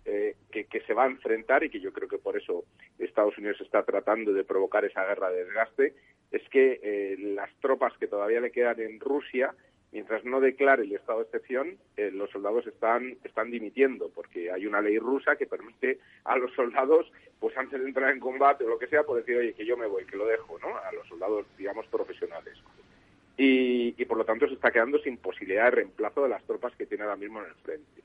eh, 0.06 0.36
que, 0.52 0.66
que, 0.66 0.82
se 0.82 0.94
va 0.94 1.06
a 1.06 1.10
enfrentar 1.10 1.64
y 1.64 1.72
que 1.72 1.80
yo 1.80 1.92
creo 1.92 2.08
que 2.08 2.20
por 2.20 2.38
eso 2.38 2.66
Estados 3.00 3.36
Unidos 3.40 3.60
está 3.62 3.82
tratando 3.82 4.32
de 4.32 4.44
provocar 4.44 4.86
esa 4.86 5.06
guerra 5.06 5.32
de 5.32 5.44
desgaste 5.44 5.96
es 6.32 6.48
que 6.50 7.16
las 7.36 7.50
tropas 7.62 7.98
que 7.98 8.08
todavía 8.08 8.42
le 8.42 8.52
quedan 8.52 8.80
en 8.80 9.00
Rusia 9.00 9.56
mientras 9.96 10.26
no 10.26 10.42
declare 10.42 10.84
el 10.84 10.92
estado 10.92 11.20
de 11.20 11.24
excepción, 11.24 11.78
eh, 11.96 12.12
los 12.12 12.30
soldados 12.30 12.68
están, 12.68 13.18
están 13.24 13.50
dimitiendo, 13.50 14.10
porque 14.14 14.52
hay 14.52 14.68
una 14.68 14.82
ley 14.82 15.00
rusa 15.00 15.38
que 15.38 15.48
permite 15.48 16.00
a 16.26 16.36
los 16.36 16.54
soldados, 16.54 17.10
pues 17.40 17.58
antes 17.58 17.80
de 17.80 17.88
entrar 17.88 18.12
en 18.12 18.20
combate 18.20 18.66
o 18.66 18.68
lo 18.68 18.78
que 18.78 18.88
sea, 18.88 19.04
por 19.04 19.16
decir, 19.16 19.38
oye, 19.38 19.54
que 19.54 19.66
yo 19.66 19.78
me 19.78 19.88
voy, 19.88 20.04
que 20.04 20.18
lo 20.18 20.28
dejo, 20.28 20.60
¿no? 20.60 20.76
A 20.76 20.92
los 20.92 21.08
soldados, 21.08 21.46
digamos, 21.58 21.88
profesionales. 21.88 22.58
Y, 23.38 23.96
y 23.98 24.04
por 24.04 24.18
lo 24.18 24.26
tanto 24.26 24.50
se 24.50 24.56
está 24.56 24.70
quedando 24.70 25.00
sin 25.00 25.16
posibilidad 25.16 25.64
de 25.64 25.72
reemplazo 25.72 26.24
de 26.24 26.30
las 26.30 26.44
tropas 26.44 26.76
que 26.76 26.88
tiene 26.88 27.06
ahora 27.06 27.16
mismo 27.16 27.40
en 27.40 27.46
el 27.46 27.56
frente. 27.64 28.02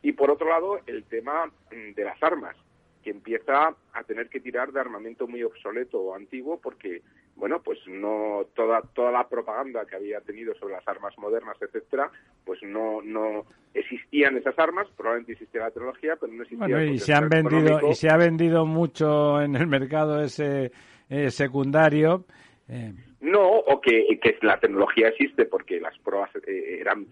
Y 0.00 0.12
por 0.12 0.30
otro 0.30 0.48
lado, 0.48 0.78
el 0.86 1.02
tema 1.02 1.46
mm, 1.46 1.94
de 1.94 2.04
las 2.04 2.22
armas, 2.22 2.54
que 3.02 3.10
empieza 3.10 3.74
a 3.92 4.02
tener 4.04 4.28
que 4.28 4.40
tirar 4.40 4.72
de 4.72 4.80
armamento 4.80 5.26
muy 5.26 5.42
obsoleto 5.42 6.00
o 6.00 6.14
antiguo 6.14 6.58
porque 6.60 7.02
bueno, 7.36 7.62
pues 7.62 7.78
no 7.86 8.46
toda 8.54 8.82
toda 8.94 9.10
la 9.10 9.28
propaganda 9.28 9.84
que 9.86 9.96
había 9.96 10.20
tenido 10.20 10.54
sobre 10.54 10.74
las 10.74 10.86
armas 10.86 11.16
modernas, 11.18 11.56
etcétera, 11.60 12.10
pues 12.44 12.62
no 12.62 13.00
no 13.02 13.44
existían 13.74 14.36
esas 14.36 14.58
armas, 14.58 14.86
probablemente 14.96 15.32
existía 15.32 15.62
la 15.62 15.70
tecnología, 15.70 16.16
pero 16.20 16.32
no 16.32 16.42
existía 16.42 16.66
bueno, 16.66 16.92
y 16.92 16.98
se 16.98 17.14
han 17.14 17.28
vendido 17.28 17.80
y 17.90 17.94
se 17.94 18.10
ha 18.10 18.16
vendido 18.16 18.66
mucho 18.66 19.40
en 19.40 19.56
el 19.56 19.66
mercado 19.66 20.22
ese 20.22 20.72
eh, 21.08 21.30
secundario. 21.30 22.24
Eh. 22.68 22.92
No, 23.20 23.48
o 23.48 23.80
que, 23.80 24.18
que 24.20 24.38
la 24.42 24.58
tecnología 24.58 25.08
existe 25.08 25.46
porque 25.46 25.80
las 25.80 25.96
pruebas 25.98 26.30
eh, 26.46 26.78
eran 26.80 27.06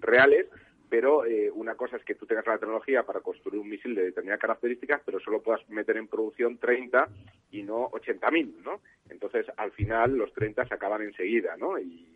reales, 0.00 0.46
pero 0.88 1.24
eh, 1.24 1.50
una 1.52 1.74
cosa 1.74 1.96
es 1.96 2.04
que 2.04 2.14
tú 2.14 2.26
tengas 2.26 2.46
la 2.46 2.58
tecnología 2.58 3.02
para 3.02 3.20
construir 3.20 3.60
un 3.60 3.68
misil 3.68 3.94
de 3.94 4.04
determinadas 4.04 4.40
características, 4.40 5.02
pero 5.04 5.20
solo 5.20 5.42
puedas 5.42 5.68
meter 5.68 5.96
en 5.96 6.08
producción 6.08 6.58
30 6.58 7.08
y 7.50 7.62
no 7.62 7.90
80.000, 7.90 8.62
¿no? 8.64 8.80
Entonces, 9.08 9.46
al 9.56 9.72
final, 9.72 10.16
los 10.16 10.32
30 10.32 10.66
se 10.66 10.74
acaban 10.74 11.02
enseguida, 11.02 11.56
¿no? 11.56 11.78
Y, 11.78 12.12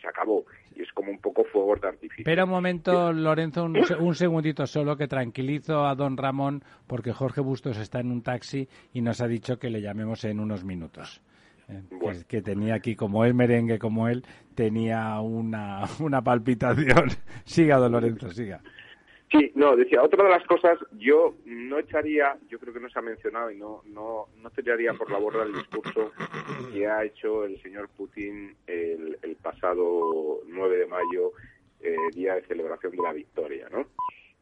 se 0.00 0.08
acabó. 0.08 0.46
Y 0.74 0.80
es 0.80 0.90
como 0.92 1.10
un 1.10 1.18
poco 1.18 1.44
fuego 1.44 1.76
de 1.76 1.88
artificio. 1.88 2.24
Pero 2.24 2.44
un 2.44 2.50
momento, 2.50 3.12
Lorenzo, 3.12 3.64
un, 3.64 3.76
un, 3.98 4.14
segundito 4.14 4.66
solo, 4.66 4.96
que 4.96 5.08
tranquilizo 5.08 5.84
a 5.84 5.94
don 5.94 6.16
Ramón, 6.16 6.62
porque 6.86 7.12
Jorge 7.12 7.42
Bustos 7.42 7.76
está 7.76 8.00
en 8.00 8.10
un 8.10 8.22
taxi 8.22 8.66
y 8.94 9.02
nos 9.02 9.20
ha 9.20 9.26
dicho 9.26 9.58
que 9.58 9.68
le 9.68 9.82
llamemos 9.82 10.24
en 10.24 10.40
unos 10.40 10.64
minutos. 10.64 11.20
Eh, 11.70 12.24
que, 12.28 12.42
tenía 12.42 12.74
aquí, 12.74 12.96
como 12.96 13.24
el 13.24 13.34
merengue 13.34 13.78
como 13.78 14.08
él, 14.08 14.24
tenía 14.54 15.20
una, 15.20 15.84
una 16.00 16.22
palpitación. 16.22 17.10
siga, 17.44 17.76
don 17.76 17.92
Lorenzo, 17.92 18.30
siga. 18.30 18.60
Sí, 19.30 19.52
no, 19.54 19.76
decía, 19.76 20.02
otra 20.02 20.24
de 20.24 20.30
las 20.30 20.44
cosas, 20.44 20.76
yo 20.98 21.36
no 21.44 21.78
echaría, 21.78 22.36
yo 22.48 22.58
creo 22.58 22.74
que 22.74 22.80
no 22.80 22.90
se 22.90 22.98
ha 22.98 23.02
mencionado 23.02 23.52
y 23.52 23.56
no, 23.56 23.82
no, 23.86 24.26
no 24.42 24.50
tiraría 24.50 24.92
por 24.94 25.08
la 25.08 25.18
borda 25.18 25.44
el 25.44 25.52
discurso 25.52 26.10
que 26.72 26.88
ha 26.88 27.04
hecho 27.04 27.44
el 27.44 27.62
señor 27.62 27.88
Putin 27.90 28.56
el, 28.66 29.16
el 29.22 29.36
pasado 29.36 30.40
9 30.48 30.78
de 30.78 30.86
mayo, 30.86 31.32
eh, 31.80 31.96
día 32.12 32.34
de 32.34 32.42
celebración 32.42 32.90
de 32.90 33.02
la 33.02 33.12
victoria, 33.12 33.68
¿no? 33.70 33.86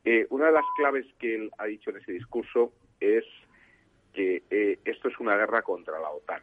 Eh, 0.04 0.26
una 0.30 0.46
de 0.46 0.52
las 0.52 0.64
claves 0.76 1.04
que 1.18 1.34
él 1.34 1.50
ha 1.58 1.66
dicho 1.66 1.90
en 1.90 1.98
ese 1.98 2.12
discurso 2.12 2.72
es 2.98 3.24
que 4.14 4.42
eh, 4.48 4.78
esto 4.86 5.08
es 5.08 5.20
una 5.20 5.36
guerra 5.36 5.60
contra 5.60 5.98
la 5.98 6.08
OTAN. 6.10 6.40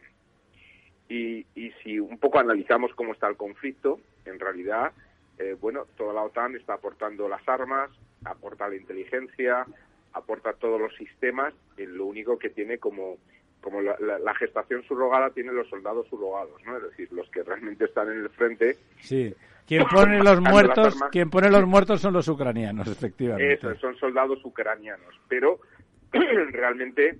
Y, 1.07 1.45
y, 1.55 1.71
si 1.83 1.99
un 1.99 2.17
poco 2.17 2.39
analizamos 2.39 2.93
cómo 2.95 3.13
está 3.13 3.27
el 3.27 3.37
conflicto, 3.37 3.99
en 4.25 4.39
realidad, 4.39 4.91
eh, 5.37 5.55
bueno, 5.59 5.85
toda 5.97 6.13
la 6.13 6.23
OTAN 6.23 6.55
está 6.55 6.73
aportando 6.73 7.29
las 7.29 7.47
armas, 7.47 7.91
aporta 8.23 8.67
la 8.67 8.75
inteligencia, 8.75 9.65
aporta 10.13 10.53
todos 10.53 10.81
los 10.81 10.95
sistemas, 10.95 11.53
y 11.77 11.85
lo 11.85 12.05
único 12.05 12.39
que 12.39 12.49
tiene 12.49 12.79
como 12.79 13.17
como 13.61 13.81
la, 13.81 13.97
la, 13.99 14.35
gestación 14.35 14.83
subrogada 14.83 15.31
tiene 15.31 15.51
los 15.51 15.67
soldados 15.67 16.05
subrogados, 16.07 16.63
¿no? 16.65 16.77
Es 16.77 16.83
decir, 16.83 17.11
los 17.11 17.27
que 17.31 17.41
realmente 17.41 17.85
están 17.85 18.11
en 18.11 18.19
el 18.19 18.29
frente. 18.29 18.77
Sí. 19.01 19.33
Quien 19.67 19.83
pone 19.85 20.23
los 20.23 20.39
muertos, 20.39 20.95
quien 21.11 21.29
pone 21.29 21.49
los 21.49 21.65
muertos 21.65 21.99
son 21.99 22.13
los 22.13 22.27
ucranianos, 22.27 22.87
efectivamente. 22.87 23.53
Eso, 23.53 23.75
son 23.77 23.95
soldados 23.97 24.43
ucranianos. 24.45 25.19
Pero 25.27 25.59
realmente 26.11 27.17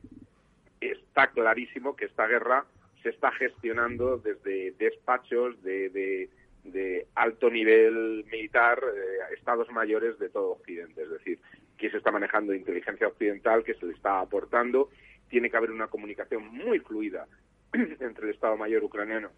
está 0.80 1.28
clarísimo 1.28 1.96
que 1.96 2.06
esta 2.06 2.28
guerra 2.28 2.66
se 3.06 3.12
está 3.12 3.32
gestionando 3.34 4.18
desde 4.18 4.72
despachos 4.80 5.62
de, 5.62 6.30
de, 6.64 7.08
alto 7.14 7.52
nivel 7.52 8.26
militar, 8.32 8.80
eh, 8.84 9.36
estados 9.38 9.72
mayores 9.72 10.18
de 10.18 10.30
todo 10.30 10.54
Occidente. 10.54 11.04
Es 11.04 11.12
decir, 11.12 11.40
que 11.78 11.92
se 11.92 11.98
está 11.98 12.10
manejando 12.10 12.56
inteligencia 12.56 13.08
occidental, 13.08 13.64
que 13.64 13.76
se 13.76 13.86
le 13.86 13.94
está 13.94 14.22
aportando 14.22 14.90
tiene 15.30 15.50
que 15.50 15.58
haber 15.58 15.72
una 15.72 15.88
comunicación 15.88 16.48
muy 16.48 16.80
fluida 16.80 17.28
entre 17.74 18.26
el 18.26 18.34
Estado 18.34 18.58
Mayor 18.58 18.84
ucraniano 18.84 19.30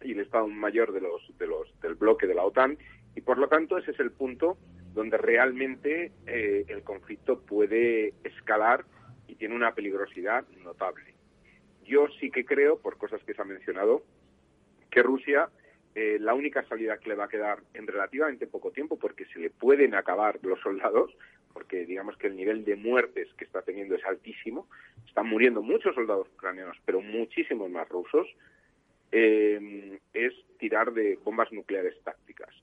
y 0.00 0.12
el 0.12 0.20
Estado 0.20 0.46
Mayor 0.46 0.92
de 0.92 1.00
los, 1.00 1.22
de 1.38 1.46
los, 1.46 1.80
del 1.80 1.94
bloque 1.94 2.26
de 2.26 2.34
la 2.34 2.44
OTAN 2.44 2.76
y 3.16 3.20
por 3.20 3.38
lo 3.38 3.48
tanto 3.48 3.78
ese 3.78 3.92
es 3.92 4.00
el 4.00 4.10
punto 4.10 4.56
donde 4.94 5.16
realmente 5.16 6.12
eh, 6.26 6.64
el 6.68 6.82
conflicto 6.82 7.40
puede 7.40 8.14
escalar 8.24 8.84
y 9.26 9.36
tiene 9.36 9.54
una 9.54 9.74
peligrosidad 9.74 10.44
notable. 10.62 11.11
Yo 11.92 12.08
sí 12.18 12.30
que 12.30 12.46
creo, 12.46 12.78
por 12.78 12.96
cosas 12.96 13.22
que 13.22 13.34
se 13.34 13.42
han 13.42 13.48
mencionado, 13.48 14.02
que 14.90 15.02
Rusia 15.02 15.50
eh, 15.94 16.16
la 16.18 16.32
única 16.32 16.66
salida 16.66 16.96
que 16.96 17.10
le 17.10 17.16
va 17.16 17.24
a 17.24 17.28
quedar 17.28 17.58
en 17.74 17.86
relativamente 17.86 18.46
poco 18.46 18.70
tiempo, 18.70 18.98
porque 18.98 19.26
se 19.26 19.38
le 19.38 19.50
pueden 19.50 19.94
acabar 19.94 20.38
los 20.42 20.58
soldados, 20.60 21.14
porque 21.52 21.84
digamos 21.84 22.16
que 22.16 22.28
el 22.28 22.36
nivel 22.36 22.64
de 22.64 22.76
muertes 22.76 23.28
que 23.34 23.44
está 23.44 23.60
teniendo 23.60 23.94
es 23.94 24.04
altísimo, 24.06 24.68
están 25.06 25.28
muriendo 25.28 25.60
muchos 25.60 25.94
soldados 25.94 26.28
ucranianos, 26.34 26.78
pero 26.86 27.02
muchísimos 27.02 27.68
más 27.68 27.86
rusos, 27.90 28.26
eh, 29.10 29.98
es 30.14 30.32
tirar 30.58 30.94
de 30.94 31.18
bombas 31.22 31.52
nucleares 31.52 32.02
tácticas, 32.02 32.54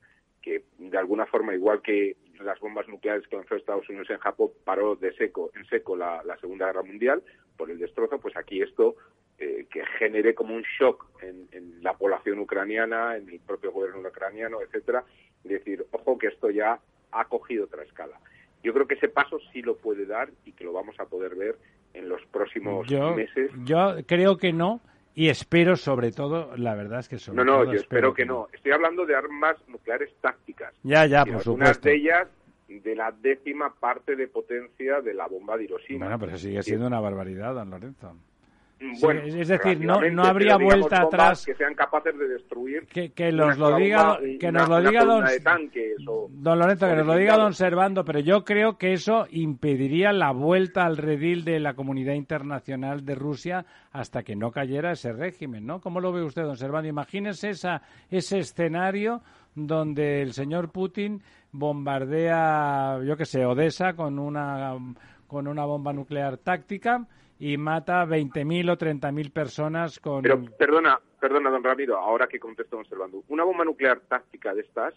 que 0.42 0.64
de 0.80 0.98
alguna 0.98 1.28
forma, 1.28 1.54
igual 1.54 1.84
que 1.84 2.18
las 2.40 2.60
bombas 2.60 2.88
nucleares 2.88 3.28
que 3.28 3.36
lanzó 3.36 3.56
Estados 3.56 3.88
Unidos 3.90 4.10
en 4.10 4.18
Japón 4.18 4.50
paró 4.64 4.96
de 4.96 5.14
seco, 5.14 5.52
en 5.56 5.66
seco 5.66 5.96
la, 5.96 6.24
Segunda 6.42 6.66
Guerra 6.66 6.82
Mundial 6.82 7.22
por 7.58 7.70
el 7.70 7.78
destrozo, 7.78 8.20
pues 8.20 8.36
aquí 8.38 8.62
esto 8.62 8.96
eh, 9.40 9.66
que 9.70 9.86
genere 9.98 10.36
como 10.36 10.56
un 10.56 10.64
shock 10.78 11.06
en, 11.22 11.48
en, 11.52 11.84
la 11.84 11.94
población 11.94 12.40
ucraniana, 12.40 13.16
en 13.18 13.30
el 13.30 13.40
propio 13.40 13.72
gobierno 13.72 14.08
ucraniano, 14.08 14.62
etcétera, 14.62 15.04
y 15.44 15.50
decir, 15.50 15.86
ojo 15.92 16.18
que 16.18 16.28
esto 16.28 16.50
ya 16.50 16.80
ha 17.12 17.26
cogido 17.26 17.66
otra 17.66 17.84
escala. 17.84 18.20
Yo 18.64 18.74
creo 18.74 18.88
que 18.88 18.96
ese 18.96 19.08
paso 19.08 19.40
sí 19.54 19.62
lo 19.62 19.78
puede 19.78 20.06
dar 20.06 20.30
y 20.46 20.52
que 20.52 20.64
lo 20.64 20.74
vamos 20.74 21.00
a 21.00 21.06
poder 21.06 21.36
ver 21.36 21.56
en 21.94 22.10
los 22.10 22.22
próximos 22.28 22.90
meses. 23.16 23.52
Yo 23.64 23.96
creo 24.06 24.38
que 24.38 24.52
no 24.52 24.82
y 25.16 25.28
espero 25.28 25.76
sobre 25.76 26.12
todo, 26.12 26.56
la 26.56 26.76
verdad 26.76 27.00
es 27.00 27.10
que 27.10 27.18
sobre 27.18 27.38
No, 27.38 27.44
no, 27.44 27.66
yo 27.66 27.80
espero, 27.80 28.14
que, 28.14 28.26
no. 28.26 28.48
Estoy 28.54 28.72
hablando 28.72 29.06
de 29.06 29.16
armas 29.16 29.58
nucleares 29.68 30.10
tácticas. 30.22 30.74
Ya, 30.84 31.06
ya, 31.08 31.26
por 31.26 31.42
supuesto. 31.42 31.90
de 31.90 31.96
ellas 31.96 32.28
de 32.70 32.96
la 32.96 33.12
décima 33.12 33.74
parte 33.74 34.16
de 34.16 34.28
potencia 34.28 35.02
de 35.02 35.14
la 35.14 35.28
bomba 35.28 35.58
de 35.58 35.66
Hiroshima. 35.66 36.06
Bueno, 36.06 36.20
pero 36.20 36.38
sigue 36.38 36.62
siendo 36.64 36.88
una 36.88 37.00
barbaridad, 37.00 37.54
don 37.54 37.70
Lorenzo. 37.70 38.16
Bueno, 39.02 39.22
es 39.24 39.48
decir, 39.50 39.82
no, 39.82 40.00
no 40.10 40.24
habría 40.24 40.56
vuelta 40.56 41.02
atrás 41.02 41.46
que 41.46 41.54
sean 41.54 41.76
capaces 41.76 42.18
de 42.18 42.30
destruir 42.30 42.88
que, 42.88 43.12
que 43.12 43.30
nos 43.32 43.58
lo 43.58 43.76
diga 43.76 44.18
que 44.40 44.52
nos 44.54 44.70
lo 44.70 44.82
diga 44.82 45.04
don 45.04 45.26
don 46.30 46.60
Lorenzo 46.60 46.88
que 46.88 46.96
nos 46.96 47.06
lo 47.06 47.16
diga 47.16 47.38
don 47.38 47.54
Servando 47.54 48.06
pero 48.06 48.20
yo 48.20 48.46
creo 48.46 48.78
que 48.78 48.94
eso 48.94 49.28
impediría 49.32 50.14
la 50.14 50.32
vuelta 50.32 50.86
al 50.86 50.96
redil 50.96 51.44
de 51.44 51.60
la 51.60 51.74
comunidad 51.74 52.14
internacional 52.14 53.04
de 53.04 53.16
Rusia 53.16 53.66
hasta 53.92 54.24
que 54.24 54.38
no 54.38 54.52
cayera 54.52 54.94
ese 54.94 55.12
régimen 55.12 55.66
no 55.66 55.82
cómo 55.82 56.00
lo 56.00 56.14
ve 56.14 56.24
usted 56.24 56.44
don 56.44 56.56
Servando 56.56 56.88
imagínese 56.88 57.50
esa 57.50 57.82
ese 58.10 58.40
escenario 58.40 59.22
donde 59.56 60.22
el 60.22 60.32
señor 60.32 60.72
Putin 60.72 61.22
bombardea 61.52 63.00
yo 63.04 63.18
que 63.18 63.26
sé 63.26 63.46
Odessa 63.46 63.94
con 63.94 64.20
una 64.20 64.78
con 65.28 65.48
una 65.50 65.66
bomba 65.66 65.92
nuclear 65.92 66.38
táctica 66.38 67.06
y 67.40 67.58
mata 67.58 68.06
20.000 68.06 68.72
o 68.72 68.78
30.000 68.78 69.32
personas 69.32 70.00
con... 70.00 70.22
Pero 70.22 70.44
perdona, 70.58 71.00
perdona, 71.20 71.50
don 71.50 71.64
Ramiro, 71.64 71.98
ahora 71.98 72.28
que 72.28 72.38
contesto 72.38 72.78
observando. 72.78 73.24
Una 73.30 73.46
bomba 73.46 73.64
nuclear 73.64 74.02
táctica 74.02 74.54
de 74.54 74.62
estas 74.62 74.94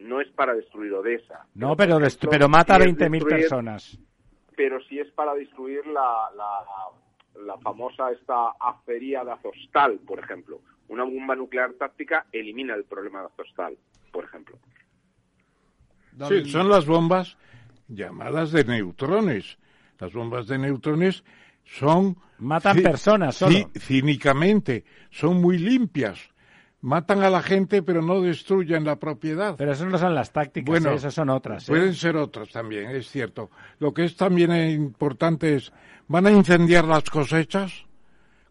no 0.00 0.20
es 0.20 0.28
para 0.32 0.54
destruir 0.54 0.92
Odessa. 0.92 1.46
No, 1.54 1.76
pero, 1.76 1.98
pero, 2.28 2.48
mata 2.48 2.74
a 2.74 2.80
20.000 2.80 3.28
personas. 3.28 3.96
Pero 4.56 4.82
si 4.84 4.98
es 4.98 5.10
para 5.12 5.34
destruir 5.34 5.86
la, 5.86 6.30
la, 7.46 7.58
famosa 7.58 8.10
esta 8.10 8.50
afería 8.60 9.24
de 9.24 9.32
Azostal, 9.32 10.00
por 10.04 10.18
ejemplo. 10.18 10.60
Una 10.88 11.04
bomba 11.04 11.36
nuclear 11.36 11.72
táctica 11.74 12.26
elimina 12.32 12.74
el 12.74 12.84
problema 12.84 13.20
de 13.20 13.26
Azostal, 13.26 13.78
por 14.12 14.24
ejemplo. 14.24 14.58
Sí, 16.28 16.44
son 16.44 16.68
las 16.68 16.86
bombas 16.86 17.38
llamadas 17.88 18.50
de 18.50 18.64
neutrones. 18.64 19.58
Las 19.98 20.12
bombas 20.12 20.48
de 20.48 20.58
neutrones 20.58 21.24
son... 21.64 22.16
Matan 22.38 22.82
personas 22.82 23.36
solo. 23.36 23.70
Cínicamente, 23.78 24.84
son 25.10 25.40
muy 25.40 25.56
limpias. 25.56 26.18
Matan 26.80 27.22
a 27.22 27.30
la 27.30 27.42
gente, 27.42 27.82
pero 27.82 28.02
no 28.02 28.20
destruyen 28.20 28.84
la 28.84 28.96
propiedad. 28.96 29.54
Pero 29.56 29.72
eso 29.72 29.86
no 29.86 29.96
son 29.96 30.14
las 30.14 30.32
tácticas, 30.32 30.68
bueno, 30.68 30.90
¿eh? 30.90 30.96
esas 30.96 31.14
son 31.14 31.30
otras. 31.30 31.66
¿eh? 31.66 31.72
Pueden 31.72 31.94
ser 31.94 32.16
otras 32.16 32.50
también, 32.50 32.90
es 32.90 33.08
cierto. 33.08 33.50
Lo 33.78 33.94
que 33.94 34.04
es 34.04 34.16
también 34.16 34.52
importante 34.52 35.54
es, 35.54 35.72
¿van 36.08 36.26
a 36.26 36.30
incendiar 36.30 36.84
las 36.84 37.04
cosechas? 37.04 37.72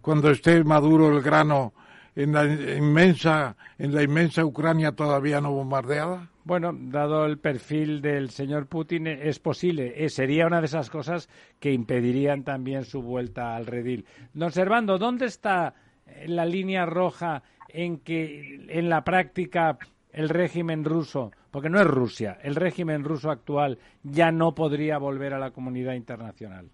Cuando 0.02 0.32
esté 0.32 0.64
maduro 0.64 1.16
el 1.16 1.22
grano 1.22 1.74
en 2.16 2.32
la 2.32 2.46
inmensa, 2.46 3.56
en 3.78 3.94
la 3.94 4.04
inmensa 4.04 4.46
Ucrania 4.46 4.92
todavía 4.92 5.42
no 5.42 5.52
bombardeada? 5.52 6.30
Bueno, 6.46 6.72
dado 6.74 7.26
el 7.26 7.38
perfil 7.38 8.02
del 8.02 8.30
señor 8.30 8.68
Putin, 8.68 9.08
es 9.08 9.40
posible. 9.40 9.94
Eh, 10.04 10.10
sería 10.10 10.46
una 10.46 10.60
de 10.60 10.66
esas 10.66 10.90
cosas 10.90 11.30
que 11.60 11.72
impedirían 11.72 12.44
también 12.44 12.84
su 12.84 13.02
vuelta 13.02 13.56
al 13.56 13.66
redil. 13.66 14.06
Don 14.34 14.52
Servando, 14.52 14.98
¿dónde 14.98 15.26
está 15.26 15.74
eh, 16.06 16.26
la 16.28 16.46
línea 16.46 16.86
roja 16.86 17.44
en 17.70 18.00
que 18.00 18.66
en 18.68 18.90
la 18.90 19.04
práctica 19.04 19.78
el 20.12 20.30
régimen 20.30 20.84
ruso, 20.84 21.32
porque 21.50 21.70
no 21.70 21.80
es 21.80 21.88
Rusia, 21.88 22.38
el 22.44 22.56
régimen 22.56 23.04
ruso 23.04 23.32
actual 23.32 23.80
ya 24.04 24.32
no 24.32 24.54
podría 24.54 24.98
volver 24.98 25.34
a 25.34 25.40
la 25.40 25.52
comunidad 25.52 25.94
internacional? 25.94 26.70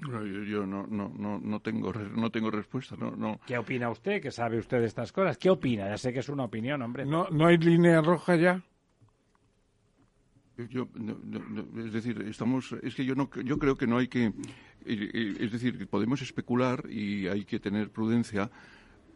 Yo, 0.00 0.66
no, 0.66 0.86
no, 0.86 1.12
no, 1.16 1.38
no, 1.38 1.60
tengo, 1.60 1.92
no 1.92 2.30
tengo 2.30 2.50
respuesta. 2.50 2.96
No, 2.96 3.10
no. 3.12 3.40
¿Qué 3.46 3.58
opina 3.58 3.90
usted? 3.90 4.20
¿Qué 4.20 4.30
sabe 4.30 4.58
usted 4.58 4.80
de 4.80 4.86
estas 4.86 5.12
cosas? 5.12 5.38
¿Qué 5.38 5.50
opina? 5.50 5.88
Ya 5.88 5.98
sé 5.98 6.12
que 6.12 6.20
es 6.20 6.28
una 6.28 6.44
opinión, 6.44 6.82
hombre. 6.82 7.04
¿No, 7.04 7.28
no 7.30 7.46
hay 7.46 7.58
línea 7.58 8.00
roja 8.00 8.36
ya? 8.36 8.62
Yo, 10.70 10.88
es 11.84 11.92
decir, 11.92 12.20
estamos, 12.22 12.74
es 12.82 12.94
que 12.96 13.04
yo 13.04 13.14
no, 13.14 13.30
yo 13.44 13.58
creo 13.58 13.76
que 13.76 13.86
no 13.86 13.98
hay 13.98 14.08
que, 14.08 14.32
es 14.84 15.52
decir, 15.52 15.86
podemos 15.86 16.20
especular 16.20 16.84
y 16.90 17.28
hay 17.28 17.44
que 17.44 17.60
tener 17.60 17.90
prudencia, 17.90 18.50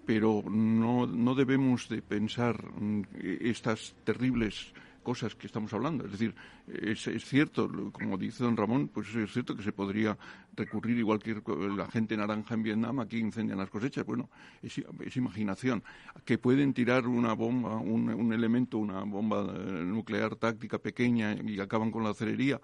pero 0.06 0.44
no, 0.48 1.04
no 1.08 1.34
debemos 1.34 1.88
de 1.88 2.00
pensar 2.00 2.64
mm, 2.70 3.02
estas 3.40 3.96
terribles 4.04 4.72
cosas 5.02 5.34
que 5.34 5.46
estamos 5.46 5.72
hablando. 5.72 6.04
Es 6.04 6.12
decir, 6.12 6.34
es, 6.66 7.24
cierto, 7.24 7.70
como 7.92 8.16
dice 8.16 8.44
don 8.44 8.56
Ramón, 8.56 8.88
pues 8.88 9.14
es 9.14 9.32
cierto 9.32 9.54
que 9.56 9.62
se 9.62 9.72
podría 9.72 10.16
recurrir 10.54 10.98
igual 10.98 11.18
que 11.18 11.40
la 11.76 11.86
gente 11.90 12.16
naranja 12.16 12.54
en 12.54 12.62
Vietnam, 12.62 13.00
aquí 13.00 13.18
incendian 13.18 13.58
las 13.58 13.70
cosechas. 13.70 14.04
Bueno, 14.06 14.30
es, 14.62 14.82
imaginación. 15.16 15.82
Que 16.24 16.38
pueden 16.38 16.72
tirar 16.72 17.06
una 17.06 17.34
bomba, 17.34 17.76
un, 17.76 18.32
elemento, 18.32 18.78
una 18.78 19.02
bomba 19.02 19.52
eh, 19.54 19.84
nuclear 19.84 20.36
táctica 20.36 20.78
pequeña 20.78 21.34
y 21.34 21.60
acaban 21.60 21.90
con 21.90 22.04
la 22.04 22.10
acelería, 22.10 22.60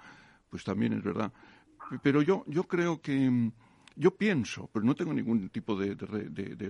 pues 0.49 0.65
también 0.65 0.95
es 0.95 1.03
verdad. 1.03 1.33
Pero 2.03 2.23
yo, 2.23 2.45
yo 2.47 2.65
creo 2.65 3.01
que 3.01 3.51
yo 3.99 4.13
pienso, 4.13 4.71
pero 4.73 4.85
no 4.85 4.95
tengo 4.95 5.13
ningún 5.13 5.49
tipo 5.49 5.77
de, 5.77 5.95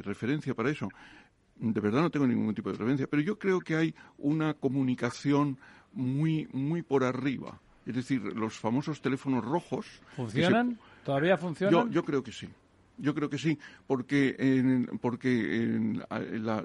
referencia 0.03 0.55
para 0.55 0.71
eso, 0.71 0.89
de 1.59 1.81
verdad 1.81 2.03
no 2.03 2.11
tengo 2.11 2.27
ningún 2.27 2.55
tipo 2.55 2.71
de 2.71 2.77
referencia, 2.77 3.07
pero 3.07 3.23
yo 3.23 3.39
creo 3.39 3.61
que 3.61 3.77
hay 3.77 3.95
una 4.19 4.55
comunicación 4.55 5.59
muy, 5.93 6.49
muy 6.53 6.83
por 6.83 7.05
arriba. 7.05 7.61
Es 7.87 7.95
decir, 7.95 8.23
los 8.23 8.59
famosos 8.59 9.01
teléfonos 9.01 9.45
rojos. 9.45 9.87
¿Funcionan? 10.15 10.79
¿Todavía 11.05 11.37
funcionan? 11.37 11.91
Yo, 11.91 12.05
creo 12.05 12.23
que 12.23 12.33
sí. 12.33 12.49
Yo 12.99 13.15
creo 13.15 13.31
que 13.31 13.39
sí, 13.39 13.59
porque 13.87 14.37
en, 14.39 14.87
porque 15.01 15.63
en 15.63 16.03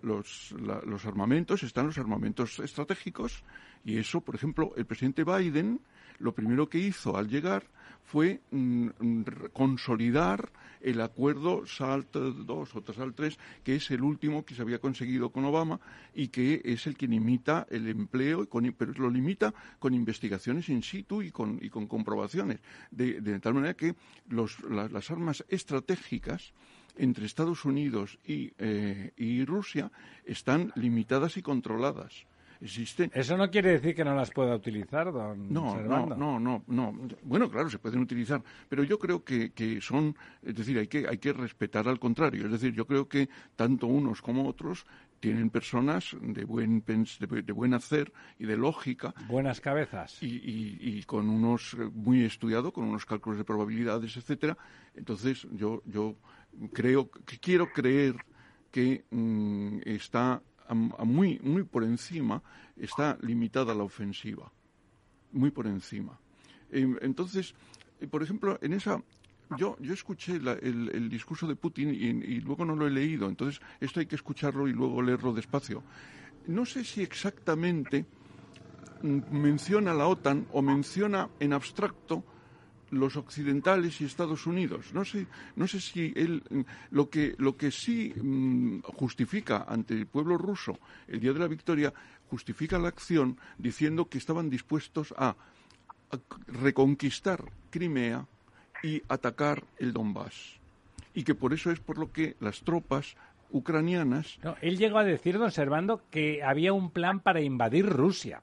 los, 0.02 0.52
los 0.52 1.06
armamentos 1.06 1.64
están 1.64 1.86
los 1.88 1.98
armamentos 1.98 2.60
estratégicos 2.60 3.44
Y 3.84 3.98
eso, 3.98 4.22
por 4.22 4.36
ejemplo, 4.36 4.74
el 4.78 4.86
presidente 4.86 5.24
Biden 5.24 5.80
lo 6.20 6.34
primero 6.34 6.70
que 6.70 6.80
hizo 6.80 7.18
al 7.18 7.28
llegar 7.28 7.64
fue 8.04 8.42
mm, 8.52 8.88
mm, 9.00 9.24
consolidar 9.54 10.52
el 10.82 11.00
acuerdo 11.02 11.66
SALT 11.66 12.12
2 12.12 12.76
o 12.76 12.94
SALT 12.94 13.16
3, 13.16 13.40
que 13.64 13.76
es 13.76 13.92
el 13.92 14.04
último 14.04 14.44
que 14.46 14.56
se 14.56 14.62
había 14.62 14.80
conseguido 14.80 15.30
con 15.30 15.46
Obama 15.46 15.80
y 16.14 16.28
que 16.28 16.62
es 16.66 16.86
el 16.88 16.98
que 16.98 17.08
limita 17.08 17.66
el 17.70 17.88
empleo, 17.88 18.48
pero 18.78 18.94
lo 18.94 19.10
limita 19.10 19.54
con 19.80 19.94
investigaciones 19.94 20.68
in 20.70 20.84
situ 20.84 21.22
y 21.22 21.32
con, 21.32 21.58
y 21.62 21.70
con 21.70 21.88
comprobaciones, 21.88 22.60
de, 22.92 23.40
tal 23.40 23.54
manera 23.54 23.74
que 23.74 23.96
las 24.30 25.12
armas 25.12 25.46
estratégicas 25.48 26.54
entre 26.98 27.26
Estados 27.26 27.66
Unidos 27.66 28.20
y, 28.26 28.52
eh, 28.58 29.12
y 29.16 29.46
Rusia 29.46 29.92
están 30.26 30.72
limitadas 30.76 31.38
y 31.38 31.42
controladas. 31.42 32.26
Eso 33.14 33.38
no 33.38 33.52
quiere 33.52 33.72
decir 33.72 33.94
que 33.94 34.06
no 34.06 34.16
las 34.16 34.32
pueda 34.32 34.56
utilizar, 34.56 35.12
don 35.12 35.52
no, 35.52 35.82
no, 35.82 36.06
no, 36.06 36.40
no, 36.40 36.64
no. 36.66 36.96
Bueno, 37.24 37.50
claro, 37.50 37.70
se 37.70 37.80
pueden 37.80 38.00
utilizar, 38.00 38.42
pero 38.70 38.84
yo 38.84 38.98
creo 38.98 39.24
que, 39.24 39.52
que 39.52 39.82
son, 39.82 40.16
es 40.42 40.56
decir, 40.56 40.78
hay 40.78 40.88
que, 40.88 41.06
hay 41.08 41.18
que 41.18 41.34
respetar 41.34 41.88
al 41.88 42.00
contrario. 42.00 42.46
Es 42.46 42.52
decir, 42.52 42.74
yo 42.74 42.88
creo 42.88 43.08
que 43.10 43.28
tanto 43.56 43.88
unos 43.88 44.22
como 44.22 44.48
otros 44.48 44.86
tienen 45.20 45.50
personas 45.50 46.16
de 46.22 46.44
buen, 46.44 46.84
de, 46.86 47.54
buen 47.54 47.74
hacer 47.74 48.12
y 48.40 48.46
de 48.46 48.58
lógica. 48.58 49.14
Buenas 49.28 49.62
cabezas. 49.62 50.22
Y, 50.22 50.78
y, 50.82 51.04
con 51.04 51.30
unos, 51.30 51.76
eh, 51.76 51.90
muy 51.94 52.24
estudiado, 52.26 52.74
con 52.74 52.86
unos 52.86 53.06
cálculos 53.06 53.38
de 53.38 53.46
probabilidades, 53.46 54.18
etcétera. 54.18 54.58
Entonces, 54.96 55.48
yo, 55.52 55.82
yo 55.86 56.18
creo, 56.74 57.10
que 57.10 57.40
quiero 57.40 57.72
creer 57.72 58.16
que 58.70 59.06
mm, 59.12 59.80
está 59.86 60.42
muy, 60.70 61.40
muy 61.40 61.64
por 61.64 61.84
encima 61.84 62.42
está 62.78 63.18
limitada 63.22 63.74
la 63.74 63.84
ofensiva, 63.84 64.52
muy 65.32 65.52
por 65.52 65.68
encima. 65.68 66.20
Em, 66.72 66.98
entonces, 67.02 67.54
eh, 68.00 68.08
por 68.08 68.24
ejemplo, 68.24 68.58
en 68.62 68.74
esa 68.74 69.02
yo, 69.58 69.78
yo 69.80 69.94
escuché 69.94 70.36
el, 70.36 71.10
discurso 71.10 71.48
de 71.48 71.56
Putin 71.56 71.90
y, 71.90 72.40
luego 72.42 72.66
no 72.66 72.76
lo 72.76 72.88
he 72.88 72.92
leído, 72.92 73.28
entonces 73.28 73.62
esto 73.80 74.00
hay 74.00 74.06
que 74.06 74.16
escucharlo 74.16 74.68
y 74.68 74.74
luego 74.74 75.02
leerlo 75.02 75.34
despacio. 75.34 75.84
No 76.48 76.66
sé 76.66 76.84
si 76.84 77.02
exactamente 77.02 78.06
mm, 79.02 79.20
menciona 79.32 79.94
la 79.94 80.08
OTAN 80.08 80.48
o 80.52 80.62
menciona 80.62 81.30
en 81.40 81.54
abstracto 81.54 82.24
los 83.00 83.16
occidentales 83.16 84.00
y 84.02 84.06
Estados 84.06 84.46
Unidos. 84.46 84.94
No 84.94 85.06
sé, 85.06 85.28
no 85.56 85.68
sé 85.68 85.80
si 85.80 86.14
él 86.16 86.44
lo 86.92 87.10
que 87.10 87.36
lo 87.38 87.58
que 87.58 87.72
sí 87.72 88.14
mm, 88.16 88.82
justifica 88.82 89.66
ante 89.68 89.94
el 89.94 90.08
pueblo 90.08 90.38
ruso 90.38 90.80
el 91.08 91.20
día 91.20 91.34
de 91.34 91.40
la 91.40 91.48
victoria 91.48 91.94
justifica 92.30 92.80
la 92.80 92.88
acción 92.88 93.38
diciendo 93.58 94.10
que 94.10 94.18
estaban 94.18 94.50
dispuestos 94.50 95.14
a, 95.18 95.36
reconquistar 96.48 97.44
Crimea 97.72 98.28
y 98.84 99.02
atacar 99.10 99.64
el 99.80 99.94
Donbass 99.94 100.60
y 101.16 101.24
que 101.24 101.34
por 101.34 101.54
eso 101.54 101.72
es 101.72 101.80
por 101.80 101.98
lo 101.98 102.12
que 102.12 102.36
las 102.40 102.62
tropas 102.62 103.16
ucranianas. 103.50 104.40
él 104.62 104.78
llegó 104.78 104.98
a 104.98 105.04
decir, 105.04 105.38
don 105.38 105.52
Servando, 105.52 106.02
que 106.10 106.44
había 106.44 106.74
un 106.74 106.92
plan 106.92 107.20
para 107.20 107.42
invadir 107.42 107.86
Rusia. 107.86 108.42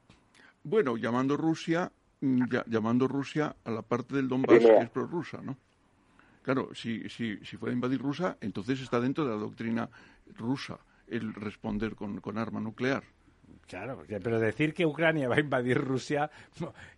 Bueno, 0.62 0.96
llamando 0.96 1.36
Rusia 1.36 1.92
Mm, 2.20 2.44
llamando 2.66 3.08
Rusia 3.08 3.56
a 3.64 3.70
la 3.70 3.82
parte 3.82 4.14
del 4.14 4.28
Donbass 4.28 4.58
que 4.58 4.78
es 4.78 4.90
prorrusa, 4.90 5.40
¿no? 5.42 5.56
Claro, 6.42 6.70
si, 6.74 7.08
si, 7.08 7.38
si 7.44 7.56
fuera 7.56 7.72
a 7.72 7.74
invadir 7.74 8.00
Rusia, 8.00 8.36
entonces 8.40 8.80
está 8.80 9.00
dentro 9.00 9.24
de 9.24 9.30
la 9.30 9.36
doctrina 9.36 9.88
rusa 10.36 10.78
el 11.06 11.34
responder 11.34 11.94
con, 11.94 12.20
con 12.20 12.38
arma 12.38 12.60
nuclear. 12.60 13.04
Claro, 13.70 14.02
pero 14.08 14.40
decir 14.40 14.74
que 14.74 14.84
Ucrania 14.84 15.28
va 15.28 15.36
a 15.36 15.40
invadir 15.40 15.78
Rusia, 15.78 16.28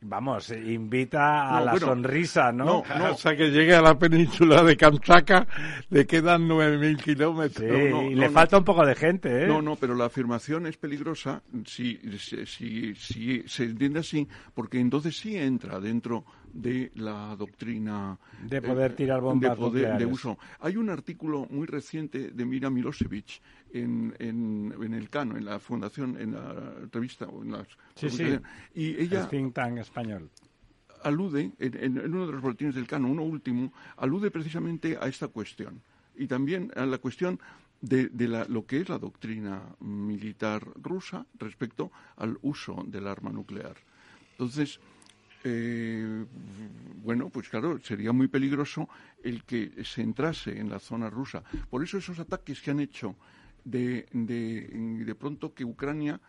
vamos, 0.00 0.50
invita 0.50 1.54
a 1.58 1.60
la 1.60 1.76
sonrisa, 1.76 2.50
¿no? 2.50 2.64
No, 2.64 2.98
no. 2.98 3.06
Hasta 3.08 3.36
que 3.36 3.50
llegue 3.50 3.74
a 3.74 3.82
la 3.82 3.98
península 3.98 4.62
de 4.62 4.74
Kamchatka 4.74 5.46
le 5.90 6.06
quedan 6.06 6.48
9.000 6.48 7.02
kilómetros. 7.02 7.70
Sí, 7.70 8.12
y 8.12 8.14
le 8.14 8.30
falta 8.30 8.56
un 8.56 8.64
poco 8.64 8.86
de 8.86 8.94
gente, 8.94 9.44
¿eh? 9.44 9.46
No, 9.46 9.60
no, 9.60 9.76
pero 9.76 9.94
la 9.94 10.06
afirmación 10.06 10.66
es 10.66 10.78
peligrosa 10.78 11.42
si, 11.66 12.00
si, 12.46 12.94
si, 12.94 13.42
se 13.46 13.64
entiende 13.64 14.00
así, 14.00 14.26
porque 14.54 14.80
entonces 14.80 15.14
sí 15.14 15.36
entra 15.36 15.78
dentro 15.78 16.24
de 16.52 16.92
la 16.96 17.34
doctrina 17.36 18.18
de 18.42 18.60
poder 18.60 18.94
tirar 18.94 19.20
bombas 19.20 19.50
de, 19.50 19.56
poder, 19.56 19.98
de 19.98 20.06
uso. 20.06 20.38
Hay 20.60 20.76
un 20.76 20.90
artículo 20.90 21.46
muy 21.50 21.66
reciente 21.66 22.30
de 22.30 22.44
Mira 22.44 22.70
Milosevic 22.70 23.40
en, 23.72 24.14
en, 24.18 24.94
el 24.94 25.08
Cano, 25.08 25.36
en 25.36 25.44
la 25.44 25.58
fundación, 25.58 26.20
en 26.20 26.32
la 26.32 26.74
revista. 26.92 27.26
En 27.26 27.52
las, 27.52 27.66
sí, 27.94 28.10
sí. 28.10 28.38
Y 28.74 29.00
ella. 29.00 29.28
think 29.28 29.54
tank 29.54 29.78
español. 29.78 30.30
Alude, 31.02 31.52
en, 31.58 31.98
uno 31.98 32.26
de 32.26 32.32
los 32.32 32.42
boletines 32.42 32.74
del 32.74 32.86
Cano, 32.86 33.08
uno 33.08 33.22
último, 33.22 33.72
alude 33.96 34.30
precisamente 34.30 34.96
a 35.00 35.08
esta 35.08 35.28
cuestión. 35.28 35.82
Y 36.14 36.26
también 36.26 36.70
a 36.76 36.86
la 36.86 36.98
cuestión 36.98 37.40
de, 37.80 38.08
de 38.08 38.28
la, 38.28 38.44
lo 38.44 38.66
que 38.66 38.80
es 38.80 38.88
la 38.88 38.98
doctrina 38.98 39.62
militar 39.80 40.62
rusa 40.76 41.26
respecto 41.38 41.90
al 42.16 42.38
uso 42.42 42.84
del 42.86 43.08
arma 43.08 43.30
nuclear. 43.30 43.76
Entonces, 44.32 44.78
eh, 45.44 46.24
bueno, 47.02 47.28
pues 47.30 47.48
claro, 47.48 47.78
sería 47.82 48.12
muy 48.12 48.28
peligroso 48.28 48.88
el 49.22 49.44
que 49.44 49.84
se 49.84 50.02
entrase 50.02 50.58
en 50.58 50.68
la 50.68 50.78
zona 50.78 51.10
rusa. 51.10 51.42
Por 51.70 51.82
eso 51.82 51.98
esos 51.98 52.18
ataques 52.18 52.60
que 52.60 52.70
han 52.70 52.80
hecho 52.80 53.16
de, 53.64 54.06
de, 54.12 54.68
de 55.04 55.14
pronto 55.14 55.54
que 55.54 55.64
Ucrania 55.64 56.20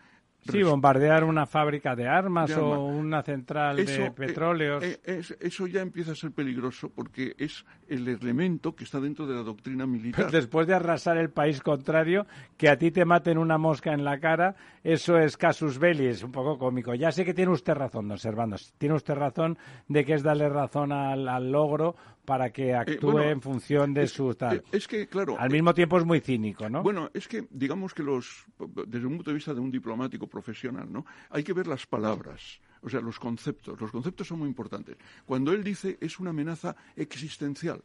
Sí, 0.49 0.61
bombardear 0.61 1.23
una 1.23 1.45
fábrica 1.45 1.95
de 1.95 2.07
armas 2.07 2.55
o 2.57 2.85
una 2.85 3.23
central 3.23 3.77
de 3.77 4.05
eh, 4.05 4.11
petróleos. 4.11 4.83
Eh, 4.83 5.21
eso 5.39 5.67
ya 5.67 5.81
empieza 5.81 6.11
a 6.11 6.15
ser 6.15 6.31
peligroso 6.31 6.89
porque 6.89 7.33
es 7.37 7.65
el 7.87 8.07
elemento 8.07 8.75
que 8.75 8.83
está 8.83 8.99
dentro 8.99 9.25
de 9.25 9.35
la 9.35 9.43
doctrina 9.43 9.85
militar. 9.85 10.31
Después 10.31 10.67
de 10.67 10.75
arrasar 10.75 11.17
el 11.17 11.29
país 11.29 11.61
contrario, 11.61 12.25
que 12.57 12.69
a 12.69 12.77
ti 12.77 12.91
te 12.91 13.05
maten 13.05 13.37
una 13.37 13.57
mosca 13.57 13.93
en 13.93 14.03
la 14.03 14.19
cara, 14.19 14.55
eso 14.83 15.17
es 15.17 15.37
casus 15.37 15.79
belli, 15.79 16.07
es 16.07 16.23
un 16.23 16.31
poco 16.31 16.57
cómico. 16.57 16.93
Ya 16.93 17.11
sé 17.11 17.23
que 17.23 17.33
tiene 17.33 17.51
usted 17.51 17.73
razón, 17.73 18.07
don 18.07 18.17
Servando. 18.17 18.57
Tiene 18.77 18.95
usted 18.95 19.13
razón 19.13 19.57
de 19.87 20.03
que 20.03 20.13
es 20.13 20.23
darle 20.23 20.49
razón 20.49 20.91
al, 20.91 21.51
logro 21.51 21.95
para 22.25 22.51
que 22.51 22.69
eh, 22.69 22.75
actúe 22.75 23.19
en 23.19 23.41
función 23.41 23.93
de 23.93 24.07
su 24.07 24.33
tal. 24.35 24.63
es 24.71 24.87
que, 24.87 25.07
claro. 25.07 25.37
Al 25.39 25.49
mismo 25.49 25.73
tiempo 25.73 25.97
es 25.97 26.05
muy 26.05 26.19
cínico, 26.19 26.69
¿no? 26.69 26.83
Bueno, 26.83 27.09
es 27.13 27.27
que, 27.27 27.47
digamos 27.49 27.93
que 27.93 28.03
los, 28.03 28.45
desde 28.87 29.05
un 29.05 29.15
punto 29.17 29.31
de 29.31 29.35
vista 29.35 29.53
de 29.53 29.59
un 29.59 29.71
diplomático 29.71 30.27
profesional, 30.27 30.91
¿no? 30.91 31.05
Hay 31.29 31.43
que 31.43 31.53
ver 31.53 31.67
las 31.67 31.85
palabras, 31.85 32.61
o 32.81 32.89
sea, 32.89 33.01
los 33.01 33.19
conceptos. 33.19 33.79
Los 33.79 33.91
conceptos 33.91 34.27
son 34.27 34.39
muy 34.39 34.47
importantes. 34.47 34.97
Cuando 35.25 35.51
él 35.51 35.63
dice 35.63 35.97
es 35.99 36.19
una 36.19 36.29
amenaza 36.29 36.75
existencial, 36.95 37.81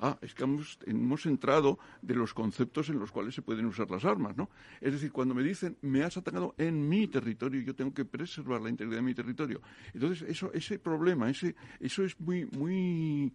ah, 0.00 0.18
es 0.20 0.34
que 0.34 0.44
hemos, 0.44 0.78
hemos, 0.86 1.26
entrado 1.26 1.78
de 2.02 2.14
los 2.14 2.34
conceptos 2.34 2.88
en 2.88 2.98
los 2.98 3.10
cuales 3.10 3.34
se 3.34 3.42
pueden 3.42 3.66
usar 3.66 3.90
las 3.90 4.04
armas, 4.04 4.36
¿no? 4.36 4.50
Es 4.80 4.92
decir, 4.92 5.12
cuando 5.12 5.34
me 5.34 5.42
dicen, 5.42 5.76
me 5.82 6.02
has 6.02 6.16
atacado 6.16 6.54
en 6.58 6.88
mi 6.88 7.06
territorio, 7.06 7.60
yo 7.60 7.74
tengo 7.74 7.94
que 7.94 8.04
preservar 8.04 8.60
la 8.60 8.70
integridad 8.70 8.98
de 8.98 9.02
mi 9.02 9.14
territorio. 9.14 9.60
Entonces, 9.94 10.28
eso, 10.28 10.50
ese 10.52 10.78
problema, 10.78 11.30
ese, 11.30 11.54
eso 11.78 12.04
es 12.04 12.18
muy, 12.18 12.46
muy, 12.46 13.26
es 13.26 13.32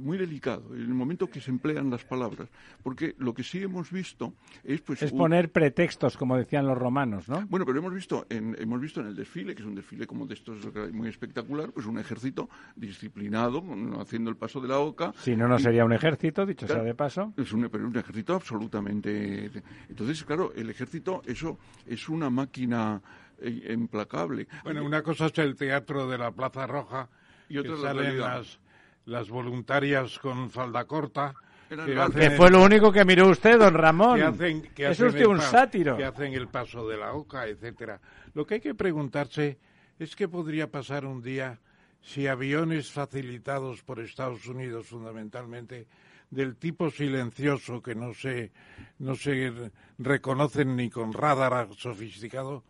muy 0.00 0.18
delicado, 0.18 0.74
en 0.74 0.82
el 0.82 0.94
momento 0.94 1.28
que 1.28 1.40
se 1.40 1.50
emplean 1.50 1.90
las 1.90 2.04
palabras, 2.04 2.48
porque 2.82 3.14
lo 3.18 3.34
que 3.34 3.42
sí 3.42 3.62
hemos 3.62 3.90
visto 3.90 4.34
es 4.62 4.80
pues 4.80 5.02
es 5.02 5.12
poner 5.12 5.50
pretextos, 5.50 6.16
como 6.16 6.36
decían 6.36 6.66
los 6.66 6.78
romanos, 6.78 7.28
¿no? 7.28 7.46
Bueno, 7.48 7.66
pero 7.66 7.78
hemos 7.78 7.94
visto 7.94 8.26
en 8.30 8.56
hemos 8.58 8.80
visto 8.80 9.00
en 9.00 9.08
el 9.08 9.16
desfile, 9.16 9.54
que 9.54 9.62
es 9.62 9.68
un 9.68 9.74
desfile 9.74 10.06
como 10.06 10.26
de 10.26 10.34
estos 10.34 10.58
muy 10.92 11.08
espectacular, 11.08 11.70
pues 11.72 11.86
un 11.86 11.98
ejército 11.98 12.48
disciplinado 12.76 13.62
haciendo 14.00 14.30
el 14.30 14.36
paso 14.36 14.60
de 14.60 14.68
la 14.68 14.78
oca. 14.78 15.12
Si 15.18 15.36
no, 15.36 15.48
no 15.48 15.58
sería 15.58 15.84
un 15.84 15.92
ejército, 15.92 16.46
dicho 16.46 16.66
sea 16.66 16.82
de 16.82 16.94
paso. 16.94 17.32
Es 17.36 17.52
un, 17.52 17.68
pero 17.68 17.86
un 17.86 17.96
ejército 17.96 18.34
absolutamente. 18.34 19.50
Entonces, 19.88 20.24
claro, 20.24 20.52
el 20.54 20.70
ejército 20.70 21.22
eso 21.26 21.58
es 21.86 22.08
una 22.08 22.30
máquina 22.30 23.00
eh, 23.38 23.72
implacable. 23.72 24.46
Bueno, 24.62 24.84
una 24.84 25.02
cosa 25.02 25.26
es 25.26 25.38
el 25.38 25.56
teatro 25.56 26.08
de 26.08 26.18
la 26.18 26.30
Plaza 26.30 26.66
Roja 26.66 27.08
y 27.48 27.58
otra 27.58 27.76
salen 27.76 28.18
las 28.18 28.58
las 29.06 29.28
voluntarias 29.28 30.18
con 30.18 30.50
falda 30.50 30.84
corta. 30.84 31.34
Que, 31.68 32.30
fue 32.36 32.50
lo 32.50 32.62
único 32.62 32.92
que 32.92 33.04
miró 33.04 33.28
usted, 33.28 33.58
don 33.58 33.74
Ramón. 33.74 34.36
Que 34.74 34.90
es 34.90 35.00
usted 35.00 35.26
un 35.26 35.40
sátiro. 35.40 35.96
Que 35.96 36.04
hacen 36.04 36.32
el 36.34 36.48
paso 36.48 36.86
de 36.86 36.96
la 36.96 37.14
oca, 37.14 37.46
etcétera. 37.46 38.00
Lo 38.34 38.46
que 38.46 38.54
hay 38.54 38.60
que 38.60 38.74
preguntarse 38.74 39.58
es 39.98 40.14
qué 40.14 40.28
podría 40.28 40.70
pasar 40.70 41.06
un 41.06 41.22
día 41.22 41.58
si 42.00 42.26
aviones 42.26 42.92
facilitados 42.92 43.82
por 43.82 43.98
Estados 43.98 44.46
Unidos 44.46 44.86
fundamentalmente 44.86 45.86
del 46.30 46.56
tipo 46.56 46.90
silencioso 46.90 47.82
que 47.82 47.94
no 47.94 48.12
se 48.12 48.52
no 48.98 49.14
se 49.14 49.70
reconocen 49.98 50.76
ni 50.76 50.90
con 50.90 51.12
radar 51.12 51.68
sofisticado 51.76 52.64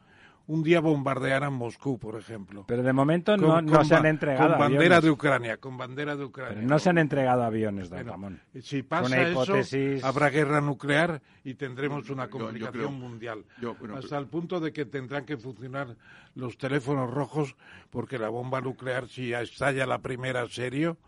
un 0.46 0.62
día 0.62 0.80
bombardearan 0.80 1.52
Moscú, 1.54 1.98
por 1.98 2.16
ejemplo. 2.18 2.64
Pero 2.68 2.82
de 2.82 2.92
momento 2.92 3.36
no, 3.36 3.62
no 3.62 3.84
se 3.84 3.94
han 3.94 4.04
entregado 4.06 4.50
Con 4.50 4.58
bandera 4.58 4.96
aviones. 4.96 5.02
de 5.04 5.10
Ucrania, 5.10 5.56
con 5.56 5.76
bandera 5.78 6.16
de 6.16 6.24
Ucrania. 6.24 6.54
Pero 6.56 6.66
no 6.68 6.78
se 6.78 6.90
han 6.90 6.98
entregado 6.98 7.42
aviones, 7.44 7.88
don 7.88 7.98
Bueno, 7.98 8.10
Ramón. 8.12 8.40
Si 8.60 8.80
Una 8.80 8.88
pasa 8.88 9.22
eso, 9.22 9.30
hipótesis- 9.44 10.04
habrá 10.04 10.28
guerra 10.28 10.60
nuclear 10.60 11.22
y 11.44 11.54
tendremos 11.54 12.10
una 12.10 12.24
Yo- 12.24 12.30
yo 12.30 12.38
comunicación 12.38 12.72
creo- 12.72 12.90
mundial. 12.90 13.44
yo- 13.60 13.74
bueno, 13.76 13.96
hasta 13.96 14.18
el 14.18 14.26
punto 14.26 14.60
de 14.60 14.72
que 14.72 14.84
tendrán 14.84 15.24
que 15.24 15.36
funcionar 15.38 15.96
los 16.34 16.58
teléfonos 16.58 17.10
rojos 17.12 17.56
porque 17.90 18.18
la 18.18 18.28
bomba 18.28 18.60
nuclear, 18.60 19.08
si 19.08 19.32
estalla 19.32 19.86
la 19.86 20.00
primera 20.00 20.46
serio, 20.48 20.98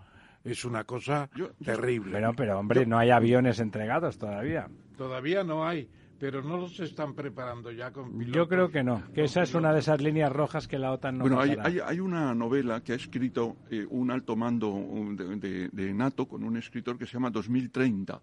es 0.44 0.64
una 0.64 0.84
cosa 0.84 1.28
Yo- 1.34 1.48
yo- 1.58 1.64
terrible. 1.74 2.12
Pero, 2.12 2.32
pero 2.34 2.58
hombre, 2.58 2.86
no 2.86 2.96
hay 2.98 3.10
aviones 3.10 3.58
entregados 3.60 4.16
todavía. 4.16 4.68
Todavía 4.96 5.44
no 5.44 5.66
hay, 5.66 5.90
pero 6.18 6.42
no 6.42 6.56
los 6.56 6.78
están 6.80 7.14
preparando 7.14 7.70
ya 7.70 7.90
con 7.92 8.10
pilotos. 8.18 8.34
Yo 8.34 8.48
creo 8.48 8.70
que 8.70 8.82
no, 8.82 9.02
que 9.12 9.24
esa 9.24 9.42
es 9.42 9.50
una 9.54 9.68
pilotos. 9.68 9.74
de 9.74 9.80
esas 9.80 10.00
líneas 10.02 10.32
rojas 10.32 10.66
que 10.68 10.78
la 10.78 10.92
OTAN 10.92 11.18
no 11.18 11.24
bueno, 11.24 11.40
hay, 11.40 11.56
hay, 11.62 11.78
hay 11.84 12.00
una 12.00 12.34
novela 12.34 12.82
que 12.82 12.92
ha 12.92 12.96
escrito 12.96 13.56
eh, 13.70 13.86
un 13.90 14.10
alto 14.10 14.34
mando 14.36 14.74
de, 15.14 15.36
de- 15.36 15.68
de 15.70 15.94
NATO 15.94 16.26
con 16.26 16.42
un 16.44 16.56
escritor 16.56 16.96
que 16.98 17.06
se 17.06 17.12
llama 17.14 17.30
2030. 17.30 18.20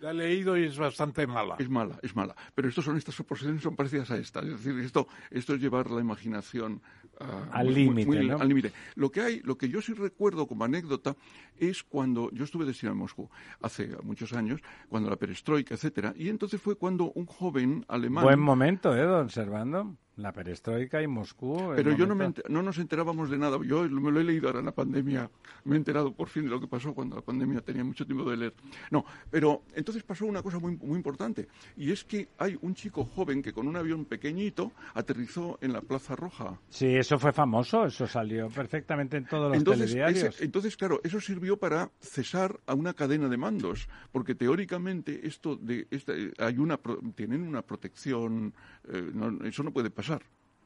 La 0.00 0.10
he 0.10 0.14
leído 0.14 0.58
y 0.58 0.64
es 0.64 0.76
bastante 0.76 1.26
mala. 1.26 1.56
Es 1.58 1.70
mala, 1.70 1.98
es 2.02 2.14
mala. 2.14 2.36
Pero 2.54 2.68
estos 2.68 2.84
son 2.84 2.98
estas 2.98 3.14
proporciones 3.14 3.62
son 3.62 3.74
parecidas 3.74 4.10
a 4.10 4.18
esta. 4.18 4.40
Es 4.40 4.62
decir, 4.62 4.78
esto, 4.80 5.08
esto 5.30 5.54
es 5.54 5.60
llevar 5.60 5.90
la 5.90 6.02
imaginación 6.02 6.82
ah, 7.20 7.48
Al 7.52 7.72
límite, 7.72 8.24
¿no? 8.24 8.38
al 8.38 8.48
límite. 8.48 8.72
Lo 8.94 9.10
que 9.10 9.20
hay, 9.20 9.40
lo 9.40 9.56
que 9.56 9.68
yo 9.68 9.80
sí 9.80 9.92
recuerdo 9.92 10.46
como 10.46 10.64
anécdota 10.64 11.16
es 11.58 11.82
cuando 11.82 12.30
yo 12.32 12.44
estuve 12.44 12.64
destinado 12.64 12.94
en 12.94 13.00
Moscú 13.00 13.30
hace 13.60 13.88
muchos 14.02 14.32
años, 14.32 14.60
cuando 14.88 15.10
la 15.10 15.16
perestroika, 15.16 15.74
etcétera, 15.74 16.14
y 16.16 16.28
entonces 16.28 16.60
fue 16.60 16.76
cuando 16.76 17.12
un 17.12 17.26
joven 17.26 17.84
alemán. 17.88 18.24
Buen 18.24 18.40
momento, 18.40 18.96
¿eh, 18.96 19.02
don 19.02 19.30
Servando? 19.30 19.96
La 20.16 20.32
perestroika 20.32 21.02
y 21.02 21.06
Moscú. 21.06 21.72
Pero 21.76 21.92
yo 21.94 22.06
no, 22.06 22.14
me 22.14 22.24
enter- 22.24 22.48
no 22.48 22.62
nos 22.62 22.78
enterábamos 22.78 23.28
de 23.28 23.36
nada. 23.36 23.58
Yo 23.66 23.82
me 23.86 24.10
lo 24.10 24.18
he 24.18 24.24
leído 24.24 24.46
ahora 24.48 24.60
en 24.60 24.64
la 24.66 24.72
pandemia. 24.72 25.30
Me 25.64 25.74
he 25.74 25.78
enterado 25.78 26.10
por 26.14 26.28
fin 26.28 26.44
de 26.44 26.48
lo 26.48 26.58
que 26.58 26.66
pasó 26.66 26.94
cuando 26.94 27.16
la 27.16 27.22
pandemia 27.22 27.60
tenía 27.60 27.84
mucho 27.84 28.06
tiempo 28.06 28.28
de 28.30 28.36
leer. 28.38 28.54
No, 28.90 29.04
pero 29.30 29.62
entonces 29.74 30.02
pasó 30.04 30.24
una 30.24 30.42
cosa 30.42 30.58
muy, 30.58 30.74
muy 30.78 30.96
importante. 30.96 31.48
Y 31.76 31.92
es 31.92 32.02
que 32.02 32.28
hay 32.38 32.58
un 32.62 32.74
chico 32.74 33.04
joven 33.04 33.42
que 33.42 33.52
con 33.52 33.68
un 33.68 33.76
avión 33.76 34.06
pequeñito 34.06 34.72
aterrizó 34.94 35.58
en 35.60 35.74
la 35.74 35.82
Plaza 35.82 36.16
Roja. 36.16 36.58
Sí, 36.70 36.86
eso 36.96 37.18
fue 37.18 37.34
famoso, 37.34 37.84
eso 37.84 38.06
salió 38.06 38.48
perfectamente 38.48 39.18
en 39.18 39.26
todos 39.26 39.50
los 39.50 39.58
Entonces, 39.58 39.90
telediarios. 39.90 40.34
ese- 40.36 40.44
entonces, 40.46 40.78
claro, 40.78 40.98
eso 41.04 41.20
sirvió 41.20 41.58
para 41.58 41.90
cesar 42.00 42.58
a 42.66 42.72
una 42.72 42.94
cadena 42.94 43.28
de 43.28 43.36
mandos, 43.36 43.86
porque 44.12 44.34
teóricamente 44.34 45.26
esto 45.26 45.56
de 45.56 45.86
esta, 45.90 46.14
eh, 46.14 46.32
hay 46.38 46.56
una 46.56 46.78
tienen 47.14 47.42
una 47.46 47.60
protección, 47.60 48.54
eh, 48.88 49.10
no- 49.12 49.44
eso 49.44 49.62
no 49.62 49.72
puede 49.72 49.90
pasar. 49.90 50.05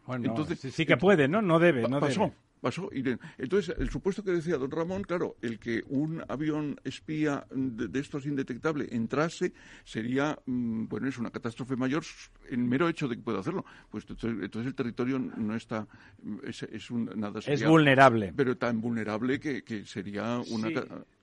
Bueno, 0.07 0.27
entonces- 0.29 0.61
sí, 0.61 0.71
sí 0.71 0.87
que 0.87 0.97
puede, 0.97 1.29
¿no? 1.29 1.41
No 1.43 1.59
debe, 1.59 1.83
no 1.83 2.01
pasó, 2.01 2.21
debe. 2.21 2.35
pasó. 2.61 2.91
Entonces, 3.39 3.75
el 3.79 3.91
supuesto 3.91 4.23
que 4.25 4.33
decía 4.33 4.57
don 4.57 4.71
Ramón, 4.71 5.03
claro, 5.03 5.37
el 5.41 5.59
que 5.59 5.83
un 5.89 6.23
avión 6.29 6.81
espía 6.85 7.47
de, 7.51 7.89
de 7.89 8.01
estos 8.01 8.27
indetectable 8.27 8.89
entrase 8.91 9.53
sería, 9.85 10.39
mm, 10.47 10.87
bueno, 10.89 11.09
es 11.09 11.17
una 11.19 11.31
catástrofe 11.31 11.77
mayor 11.77 12.03
en 12.51 12.69
mero 12.69 12.89
hecho 12.89 13.09
de 13.09 13.17
que 13.17 13.23
pueda 13.23 13.41
hacerlo. 13.41 13.65
Pues 13.91 14.05
entonces, 14.09 14.43
entonces 14.43 14.67
el 14.67 14.75
territorio 14.75 15.19
no 15.19 15.55
está, 15.55 15.87
es, 16.45 16.63
es 16.65 16.91
un, 16.91 17.11
nada 17.17 17.41
Es 17.47 17.65
vulnerable. 17.65 18.33
Pero 18.37 18.57
tan 18.57 18.81
vulnerable 18.81 19.39
que, 19.39 19.63
que 19.63 19.85
sería 19.85 20.41
una... 20.51 20.69
Sí, 20.69 20.75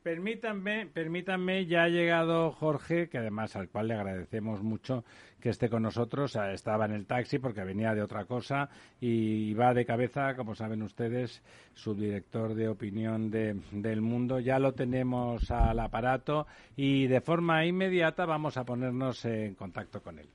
permítanme, 0.08 0.86
permítanme, 0.86 1.66
ya 1.66 1.84
ha 1.84 1.89
llegado 1.89 2.53
Jorge, 2.53 3.10
que 3.10 3.18
además 3.18 3.58
al 3.58 3.68
cual 3.68 3.89
le 3.89 3.95
agradecemos 3.95 4.64
mucho 4.64 5.03
que 5.41 5.49
esté 5.49 5.70
con 5.70 5.84
nosotros. 5.84 6.34
Eh, 6.38 6.53
Estaba 6.53 6.86
en 6.86 6.93
el 6.93 7.05
taxi 7.05 7.39
porque 7.39 7.66
venía 7.66 7.93
de 7.93 8.01
otra 8.01 8.24
cosa 8.24 8.70
y 9.01 9.53
va 9.53 9.74
de 9.74 9.86
cabeza, 9.86 10.34
como 10.38 10.55
saben 10.55 10.82
ustedes, 10.82 11.43
subdirector 11.74 12.55
de 12.55 12.70
opinión 12.70 13.30
de, 13.30 13.60
del 13.74 13.99
mundo. 13.99 14.39
Ya 14.39 14.60
lo 14.60 14.72
tenemos 14.76 15.51
al 15.51 15.78
aparato 15.78 16.47
y 16.78 17.08
de 17.08 17.20
forma 17.20 17.66
inmediata 17.66 18.26
vamos 18.26 18.55
a 18.55 18.64
ponernos 18.64 19.26
en 19.26 19.55
contacto 19.55 20.01
con 20.01 20.20
él. 20.20 20.30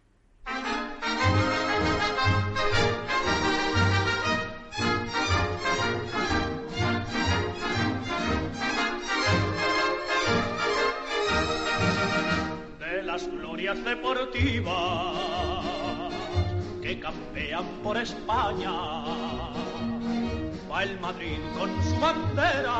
Deportivas 13.95 14.73
que 16.81 16.99
campean 16.99 17.65
por 17.83 17.97
España. 17.99 18.73
Va 20.71 20.83
el 20.83 20.99
Madrid 20.99 21.39
con 21.59 21.71
su 21.83 22.01
bandera, 22.01 22.79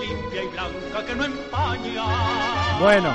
limpia 0.00 0.42
y 0.44 0.48
blanca 0.48 1.06
que 1.06 1.14
no 1.16 1.24
empaña. 1.24 2.04
Bueno, 2.78 3.10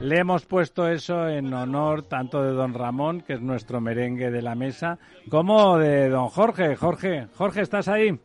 le 0.00 0.18
hemos 0.18 0.46
puesto 0.46 0.88
eso 0.88 1.28
en 1.28 1.52
honor 1.52 2.04
tanto 2.04 2.42
de 2.42 2.52
don 2.52 2.72
Ramón, 2.72 3.20
que 3.20 3.34
es 3.34 3.42
nuestro 3.42 3.82
merengue 3.82 4.30
de 4.30 4.40
la 4.40 4.54
mesa, 4.54 4.98
como 5.28 5.76
de 5.76 6.08
don 6.08 6.28
Jorge. 6.28 6.74
Jorge, 6.74 7.26
Jorge, 7.36 7.60
¿estás 7.60 7.88
ahí? 7.88 8.18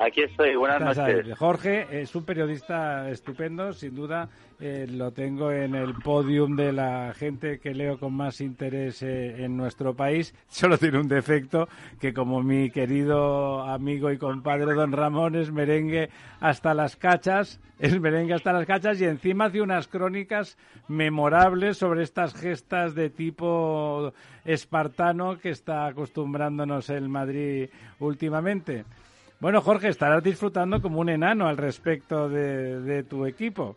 Aquí 0.00 0.22
estoy, 0.22 0.54
buenas 0.54 0.96
ahí. 0.96 1.14
noches. 1.16 1.38
Jorge 1.38 1.86
es 2.02 2.14
un 2.14 2.24
periodista 2.24 3.10
estupendo, 3.10 3.72
sin 3.72 3.94
duda. 3.96 4.28
eh, 4.60 4.86
lo 4.88 5.12
tengo 5.12 5.50
en 5.52 5.74
el 5.74 5.94
podium 5.94 6.54
de 6.56 6.72
la 6.72 7.12
gente 7.14 7.58
que 7.58 7.74
leo 7.74 7.98
con 7.98 8.12
más 8.14 8.40
interés 8.40 9.02
eh, 9.02 9.44
en 9.44 9.56
nuestro 9.56 9.94
país. 9.94 10.34
Solo 10.48 10.78
tiene 10.78 10.98
un 11.00 11.08
defecto, 11.08 11.68
que 12.00 12.12
como 12.12 12.42
mi 12.42 12.70
querido 12.70 13.62
amigo 13.62 14.10
y 14.12 14.18
compadre 14.18 14.74
don 14.74 14.92
Ramón 14.92 15.34
es 15.34 15.50
merengue 15.52 16.10
hasta 16.40 16.74
las 16.74 16.94
cachas, 16.96 17.60
es 17.80 17.98
merengue 18.00 18.34
hasta 18.34 18.52
las 18.52 18.66
cachas 18.66 19.00
y 19.00 19.04
encima 19.04 19.46
hace 19.46 19.60
unas 19.60 19.88
crónicas 19.88 20.56
memorables 20.86 21.76
sobre 21.76 22.02
estas 22.04 22.34
gestas 22.34 22.94
de 22.94 23.10
tipo 23.10 24.12
espartano 24.44 25.38
que 25.38 25.50
está 25.50 25.86
acostumbrándonos 25.86 26.88
el 26.90 27.08
Madrid 27.08 27.68
últimamente. 28.00 28.84
Bueno, 29.40 29.60
Jorge, 29.60 29.88
estarás 29.88 30.22
disfrutando 30.22 30.82
como 30.82 31.00
un 31.00 31.08
enano 31.08 31.46
al 31.46 31.56
respecto 31.56 32.28
de, 32.28 33.04
tu 33.04 33.24
equipo. 33.24 33.76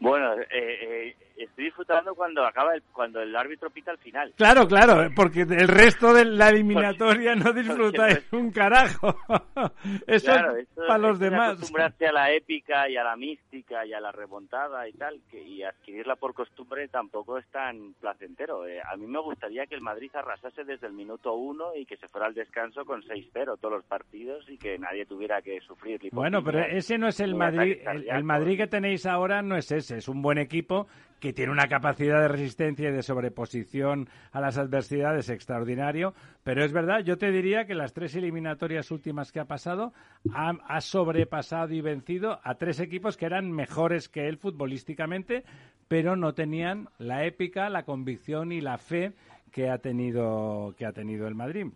Bueno, 0.00 0.34
eh, 0.34 0.46
eh, 0.50 1.16
estoy 1.44 1.64
disfrutando 1.66 2.14
cuando 2.14 2.44
acaba 2.44 2.74
el, 2.74 2.82
cuando 2.92 3.20
el 3.20 3.34
árbitro 3.34 3.70
pita 3.70 3.90
al 3.90 3.98
final. 3.98 4.32
Claro, 4.36 4.66
claro, 4.66 5.08
porque 5.14 5.42
el 5.42 5.68
resto 5.68 6.12
de 6.12 6.24
la 6.24 6.48
eliminatoria 6.50 7.34
no 7.34 7.52
disfrutáis 7.54 8.20
un 8.32 8.50
carajo. 8.50 9.14
Eso 10.06 10.26
Claro, 10.32 10.56
es 10.56 10.68
para 10.74 10.98
los 10.98 11.18
demás. 11.18 11.54
acostumbrarse 11.54 12.06
a 12.06 12.12
la 12.12 12.32
épica 12.32 12.88
y 12.88 12.96
a 12.96 13.04
la 13.04 13.16
mística 13.16 13.84
y 13.86 13.92
a 13.92 14.00
la 14.00 14.12
remontada 14.12 14.88
y 14.88 14.92
tal, 14.92 15.20
que, 15.30 15.42
y 15.42 15.62
adquirirla 15.62 16.16
por 16.16 16.34
costumbre 16.34 16.88
tampoco 16.88 17.38
es 17.38 17.46
tan 17.48 17.94
placentero. 18.00 18.66
Eh, 18.66 18.80
a 18.80 18.96
mí 18.96 19.06
me 19.06 19.20
gustaría 19.20 19.66
que 19.66 19.74
el 19.74 19.80
Madrid 19.82 20.10
arrasase 20.14 20.64
desde 20.64 20.86
el 20.86 20.92
minuto 20.92 21.34
uno 21.34 21.74
y 21.76 21.84
que 21.86 21.96
se 21.96 22.08
fuera 22.08 22.26
al 22.26 22.34
descanso 22.34 22.84
con 22.84 23.02
6-0 23.02 23.58
todos 23.60 23.74
los 23.74 23.84
partidos 23.84 24.48
y 24.48 24.56
que 24.58 24.78
nadie 24.78 25.06
tuviera 25.06 25.40
que 25.42 25.60
sufrir. 25.60 26.00
Bueno, 26.12 26.42
pero 26.42 26.60
ese 26.60 26.98
no 26.98 27.08
es 27.08 27.20
el 27.20 27.34
Madrid. 27.34 27.78
El. 28.08 28.24
Madrid 28.24 28.56
que 28.58 28.66
tenéis 28.66 29.06
ahora 29.06 29.42
no 29.42 29.56
es 29.56 29.70
ese. 29.72 29.96
Es 29.98 30.08
un 30.08 30.22
buen 30.22 30.38
equipo 30.38 30.86
que 31.20 31.32
tiene 31.32 31.52
una 31.52 31.68
capacidad 31.68 32.20
de 32.20 32.28
resistencia 32.28 32.88
y 32.88 32.92
de 32.92 33.02
sobreposición 33.02 34.08
a 34.32 34.40
las 34.40 34.58
adversidades 34.58 35.28
extraordinario. 35.28 36.14
Pero 36.42 36.64
es 36.64 36.72
verdad, 36.72 37.00
yo 37.00 37.18
te 37.18 37.30
diría 37.30 37.66
que 37.66 37.74
las 37.74 37.92
tres 37.92 38.16
eliminatorias 38.16 38.90
últimas 38.90 39.30
que 39.30 39.40
ha 39.40 39.44
pasado 39.44 39.92
ha, 40.34 40.80
sobrepasado 40.80 41.72
y 41.74 41.82
vencido 41.82 42.40
a 42.42 42.54
tres 42.54 42.80
equipos 42.80 43.16
que 43.16 43.26
eran 43.26 43.52
mejores 43.52 44.08
que 44.08 44.28
él 44.28 44.38
futbolísticamente, 44.38 45.44
pero 45.88 46.16
no 46.16 46.32
tenían 46.32 46.88
la 46.98 47.26
épica, 47.26 47.68
la 47.68 47.84
convicción 47.84 48.50
y 48.50 48.60
la 48.60 48.78
fe 48.78 49.12
que 49.52 49.68
ha 49.68 49.78
tenido 49.78 50.74
que 50.78 50.86
ha 50.86 50.92
tenido 50.92 51.28
el 51.28 51.34
Madrid. 51.34 51.66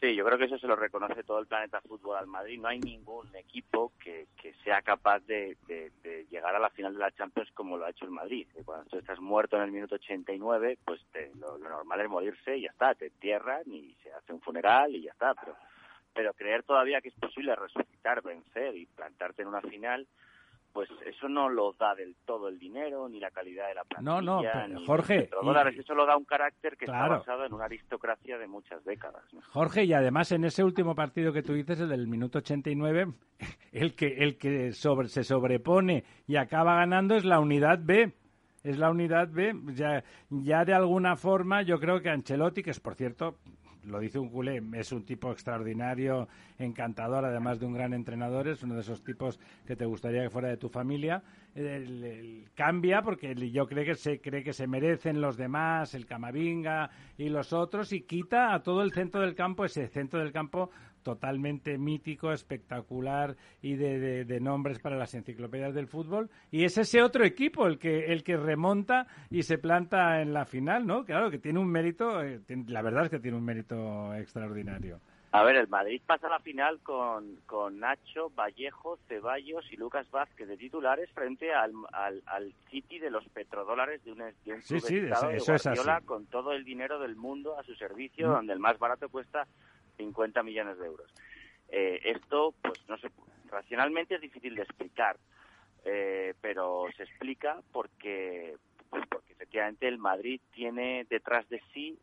Sí, 0.00 0.14
yo 0.14 0.24
creo 0.24 0.38
que 0.38 0.44
eso 0.44 0.58
se 0.58 0.68
lo 0.68 0.76
reconoce 0.76 1.24
todo 1.24 1.40
el 1.40 1.48
planeta 1.48 1.80
fútbol 1.80 2.16
al 2.16 2.28
Madrid. 2.28 2.60
No 2.60 2.68
hay 2.68 2.78
ningún 2.78 3.34
equipo 3.34 3.92
que, 3.98 4.28
que 4.40 4.54
sea 4.62 4.80
capaz 4.82 5.18
de, 5.26 5.56
de- 5.66 5.90
de 6.02 6.24
llegar 6.30 6.54
a 6.54 6.60
la 6.60 6.70
final 6.70 6.92
de 6.94 7.00
la 7.00 7.10
Champions 7.10 7.50
como 7.52 7.76
lo 7.76 7.84
ha 7.84 7.90
hecho 7.90 8.04
el 8.04 8.12
Madrid. 8.12 8.46
Cuando 8.64 8.84
tú 8.88 8.98
estás 8.98 9.18
muerto 9.18 9.56
en 9.56 9.62
el 9.62 9.72
minuto 9.72 9.96
89, 9.96 10.78
pues 10.84 11.00
te- 11.10 11.32
lo, 11.34 11.58
lo 11.58 11.68
normal 11.68 12.00
es 12.00 12.08
morirse 12.08 12.56
y 12.56 12.62
ya 12.62 12.70
está. 12.70 12.94
Te 12.94 13.06
entierran 13.06 13.62
y 13.66 13.92
se 14.02 14.12
hace 14.12 14.32
un 14.32 14.40
funeral 14.40 14.94
y 14.94 15.02
ya 15.02 15.10
está. 15.10 15.34
Pero, 15.34 15.56
pero 16.14 16.32
creer 16.34 16.62
todavía 16.62 17.00
que 17.00 17.08
es 17.08 17.14
posible 17.16 17.56
resucitar, 17.56 18.22
vencer 18.22 18.76
y 18.76 18.86
plantarte 18.86 19.42
en 19.42 19.48
una 19.48 19.62
final, 19.62 20.06
pues 20.72 20.88
eso 21.06 21.28
no 21.28 21.48
lo 21.48 21.72
da 21.72 21.94
del 21.94 22.14
todo 22.24 22.48
el 22.48 22.58
dinero, 22.58 23.08
ni 23.08 23.18
la 23.20 23.30
calidad 23.30 23.68
de 23.68 23.74
la 23.74 23.84
plantilla, 23.84 24.20
No, 24.20 24.22
no, 24.22 24.40
pero, 24.42 24.68
ni 24.68 24.86
Jorge, 24.86 25.28
los 25.42 25.74
y- 25.74 25.78
Eso 25.80 25.94
lo 25.94 26.06
da 26.06 26.16
un 26.16 26.24
carácter 26.24 26.76
que 26.76 26.84
Claro. 26.84 27.16
está 27.16 27.18
basado 27.32 27.46
en 27.46 27.52
una 27.54 27.64
aristocracia 27.64 28.38
de 28.38 28.46
muchas 28.46 28.84
décadas. 28.84 29.22
¿no? 29.32 29.40
Jorge, 29.50 29.84
y 29.84 29.92
además 29.92 30.30
en 30.32 30.44
ese 30.44 30.62
último 30.62 30.94
partido 30.94 31.32
que 31.32 31.42
tú 31.42 31.54
dices, 31.54 31.80
el 31.80 31.88
del 31.88 32.06
minuto 32.06 32.38
89, 32.38 33.06
el 33.72 33.94
que, 33.94 34.06
el 34.18 34.36
que 34.38 34.72
sobre, 34.72 35.08
se 35.08 35.24
sobrepone 35.24 36.04
y 36.26 36.36
acaba 36.36 36.76
ganando 36.76 37.14
es 37.16 37.24
la 37.24 37.40
unidad 37.40 37.78
B. 37.82 38.12
es 38.64 38.76
la 38.78 38.90
unidad 38.90 39.28
B. 39.30 39.54
Ya, 39.74 40.04
ya 40.30 40.64
de 40.64 40.74
alguna 40.74 41.16
forma 41.16 41.62
yo 41.62 41.78
creo 41.80 42.00
que 42.02 42.10
Ancelotti, 42.10 42.62
que 42.62 42.70
es 42.70 42.80
por 42.80 42.94
cierto 42.94 43.36
lo 43.88 44.00
dice 44.00 44.18
un 44.18 44.28
culé, 44.28 44.62
es 44.74 44.92
un 44.92 45.04
tipo 45.04 45.30
extraordinario, 45.30 46.28
encantador, 46.58 47.24
además 47.24 47.58
de 47.58 47.66
un 47.66 47.72
gran 47.72 47.94
entrenador, 47.94 48.48
es 48.48 48.62
uno 48.62 48.74
de 48.74 48.80
esos 48.80 49.02
tipos 49.02 49.40
que 49.66 49.76
te 49.76 49.86
gustaría 49.86 50.22
que 50.22 50.30
fuera 50.30 50.48
de 50.48 50.56
tu 50.56 50.68
familia. 50.68 51.22
cambia 52.54 53.02
porque 53.02 53.34
yo 53.50 53.66
creo 53.66 53.84
que 53.84 53.94
se 53.94 54.20
cree 54.20 54.42
que 54.42 54.52
se 54.52 54.66
merecen 54.66 55.20
los 55.20 55.36
demás, 55.36 55.94
el 55.94 56.06
Camavinga 56.06 56.90
y 57.16 57.28
los 57.28 57.52
otros, 57.52 57.92
y 57.92 58.02
quita 58.02 58.54
a 58.54 58.62
todo 58.62 58.82
el 58.82 58.92
centro 58.92 59.20
del 59.22 59.34
campo, 59.34 59.64
ese 59.64 59.88
centro 59.88 60.20
del 60.20 60.32
campo 60.32 60.70
totalmente 61.02 61.78
mítico, 61.78 62.32
espectacular 62.32 63.36
y 63.62 63.76
de, 63.76 64.40
nombres 64.40 64.78
para 64.78 64.96
las 64.96 65.14
enciclopedias 65.14 65.74
del 65.74 65.86
fútbol. 65.86 66.30
Y 66.50 66.64
es 66.64 66.78
ese 66.78 67.02
otro 67.02 67.24
equipo 67.24 67.66
el 67.66 67.78
que, 67.78 68.12
el 68.12 68.22
que 68.22 68.36
remonta 68.36 69.06
y 69.30 69.42
se 69.42 69.58
planta 69.58 70.20
en 70.20 70.32
la 70.32 70.44
final, 70.44 70.86
¿no? 70.86 71.04
Claro, 71.04 71.30
que 71.30 71.38
tiene 71.38 71.58
un 71.58 71.68
mérito, 71.68 72.22
eh, 72.22 72.40
la 72.66 72.82
verdad 72.82 73.04
es 73.04 73.10
que 73.10 73.18
tiene 73.18 73.36
un 73.36 73.44
mérito 73.44 74.14
extraordinario. 74.14 75.00
A 75.30 75.42
ver, 75.42 75.56
el 75.56 75.68
Madrid 75.68 76.00
pasa 76.06 76.26
a 76.26 76.30
la 76.30 76.38
final 76.38 76.80
con, 76.80 77.36
con 77.44 77.80
Nacho, 77.80 78.30
Vallejo, 78.30 78.98
Ceballos 79.08 79.70
y 79.70 79.76
Lucas 79.76 80.10
Vázquez 80.10 80.48
de 80.48 80.56
titulares 80.56 81.10
frente 81.10 81.52
al, 81.52 81.72
al, 81.92 82.54
City 82.70 82.98
de 82.98 83.10
los 83.10 83.28
petrodólares 83.28 84.02
de 84.04 84.12
un, 84.12 84.18
de 84.18 84.54
un 84.54 84.62
sí, 84.62 84.80
sí, 84.80 84.96
eso, 84.96 85.52
es 85.52 85.66
así. 85.66 86.06
con 86.06 86.26
todo 86.26 86.52
el 86.52 86.64
dinero 86.64 86.98
del 86.98 87.14
mundo 87.14 87.58
a 87.58 87.62
su 87.62 87.74
servicio, 87.74 88.28
donde 88.28 88.54
el 88.54 88.58
más 88.58 88.78
barato 88.78 89.10
cuesta 89.10 89.46
50 89.98 90.42
millones 90.42 90.78
de 90.78 90.86
euros. 90.86 91.12
Eh, 91.68 92.00
esto, 92.04 92.54
pues 92.62 92.78
no 92.88 92.96
sé, 92.98 93.10
racionalmente 93.50 94.14
es 94.14 94.20
difícil 94.20 94.54
de 94.54 94.62
explicar, 94.62 95.18
eh, 95.84 96.34
pero 96.40 96.86
se 96.96 97.02
explica 97.02 97.60
porque, 97.72 98.56
pues 98.88 99.04
porque 99.10 99.34
efectivamente 99.34 99.86
el 99.86 99.98
Madrid 99.98 100.40
tiene 100.52 101.06
detrás 101.10 101.48
de 101.48 101.60
sí 101.74 101.98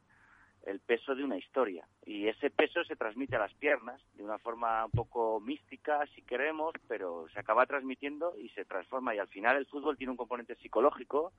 el 0.67 0.79
peso 0.79 1.13
de 1.13 1.23
una 1.23 1.37
historia 1.37 1.87
y 2.05 2.27
ese 2.27 2.49
peso 2.49 2.83
se 2.85 2.95
transmite 2.95 3.35
a 3.35 3.39
las 3.39 3.53
piernas 3.53 4.01
de 4.15 4.23
una 4.23 4.39
forma 4.39 4.85
un 4.85 4.91
poco 4.91 5.39
mística 5.39 6.03
si 6.15 6.23
queremos 6.23 6.73
pero 6.87 7.27
se 7.31 7.39
acaba 7.39 7.67
transmitiendo 7.67 8.35
y 8.35 8.49
se 8.49 8.65
transforma 8.65 9.13
y 9.13 9.19
al 9.19 9.27
final 9.27 9.57
el 9.57 9.67
fútbol 9.67 9.95
tiene 9.95 10.09
un 10.09 10.17
componente 10.17 10.55
psicológico 10.55 11.33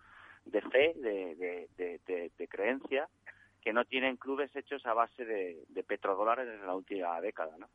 de 0.45 0.63
fe 0.63 0.93
de, 0.95 1.69
de, 1.77 2.31
de 2.39 2.49
creencia 2.49 3.09
que 3.67 3.73
no 3.73 3.85
tienen 3.85 4.17
clubes 4.17 4.55
hechos 4.55 4.87
a 4.87 4.95
base 4.95 5.25
de, 5.25 5.83
petrodólares 5.83 6.47
desde 6.47 6.65
la 6.65 6.77
última 6.77 7.21
década, 7.21 7.51
¿no? 7.59 7.69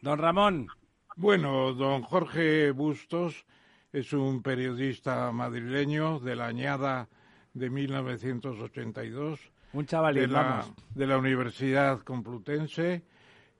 Don 0.00 0.18
Ramón. 0.18 0.66
Bueno, 1.14 1.74
don 1.74 2.00
Jorge 2.00 2.70
Bustos 2.70 3.44
es 3.92 4.14
un 4.14 4.42
periodista 4.42 5.30
madrileño 5.30 6.20
de 6.20 6.36
la 6.36 6.46
añada 6.46 7.10
de 7.52 7.68
1982. 7.68 9.52
Un 9.74 9.84
chaval 9.84 10.14
de 10.14 10.26
la, 10.26 10.64
de 10.94 11.06
la 11.06 11.18
Universidad 11.18 12.00
Complutense. 12.00 13.02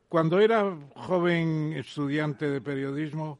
Cuando 0.08 0.40
era 0.40 0.64
joven 0.94 1.74
estudiante 1.74 2.48
de 2.48 2.62
periodismo, 2.62 3.38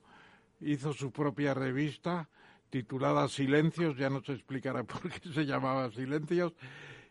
hizo 0.61 0.93
su 0.93 1.11
propia 1.11 1.55
revista 1.55 2.29
titulada 2.69 3.29
Silencios, 3.29 3.97
ya 3.97 4.11
no 4.11 4.21
se 4.21 4.35
explicará 4.35 4.85
por 4.85 5.11
qué 5.11 5.33
se 5.33 5.47
llamaba 5.47 5.91
Silencios, 5.91 6.53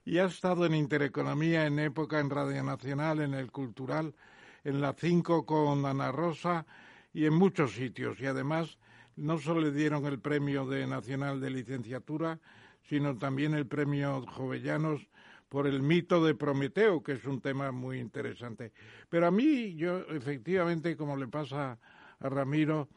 y 0.10 0.18
ha 0.18 0.26
estado 0.26 0.66
en 0.66 0.74
Intereconomía 0.74 1.68
en 1.68 1.78
época 1.78 2.20
en 2.20 2.32
Radio 2.32 2.64
Nacional, 2.64 3.22
en 3.22 3.36
el 3.36 3.52
Cultural, 3.52 4.16
en 4.64 4.82
la 4.82 4.94
5 4.94 5.46
con 5.46 5.86
Ana 5.86 6.12
Rosa 6.12 6.66
y 7.14 7.28
en 7.28 7.36
muchos 7.36 7.74
sitios. 7.74 8.20
Y 8.20 8.26
además 8.26 8.80
no 9.16 9.38
solo 9.38 9.62
le 9.62 9.72
dieron 9.72 10.08
el 10.08 10.20
premio 10.20 10.66
de 10.66 10.88
Nacional 10.88 11.40
de 11.40 11.52
Licenciatura, 11.52 12.40
sino 12.82 13.20
también 13.20 13.54
el 13.54 13.68
premio 13.68 14.26
Jovellanos 14.26 15.08
por 15.48 15.68
el 15.68 15.84
mito 15.84 16.26
de 16.26 16.34
Prometeo, 16.34 17.04
que 17.04 17.12
es 17.12 17.26
un 17.26 17.40
tema 17.40 17.72
muy 17.72 18.00
interesante. 18.00 18.72
Pero 19.10 19.28
a 19.28 19.32
mí, 19.32 19.76
yo 19.76 20.00
efectivamente, 20.10 20.98
como 20.98 21.18
le 21.18 21.28
pasa 21.28 21.78
a 22.20 22.30
Ramiro, 22.30 22.90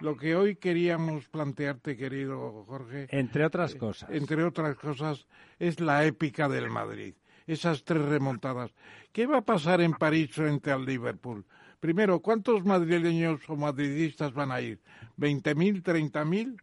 lo 0.00 0.16
que 0.16 0.36
hoy 0.36 0.56
queríamos 0.56 1.28
plantearte, 1.28 1.96
querido 1.96 2.64
Jorge. 2.66 3.06
Entre 3.10 3.44
otras 3.44 3.74
eh, 3.74 3.78
cosas. 3.78 4.10
Entre 4.10 4.42
otras 4.42 4.76
cosas, 4.76 5.26
es 5.58 5.80
la 5.80 6.04
épica 6.04 6.48
del 6.48 6.70
Madrid. 6.70 7.14
Esas 7.46 7.84
tres 7.84 8.02
remontadas. 8.02 8.72
¿Qué 9.12 9.26
va 9.26 9.38
a 9.38 9.44
pasar 9.44 9.80
en 9.80 9.92
París 9.92 10.30
frente 10.32 10.70
al 10.70 10.84
Liverpool? 10.84 11.44
Primero, 11.78 12.20
¿cuántos 12.20 12.64
madrileños 12.64 13.40
o 13.48 13.56
madridistas 13.56 14.32
van 14.32 14.50
a 14.50 14.60
ir? 14.60 14.80
¿20.000, 15.18 15.82
30.000? 15.82 16.56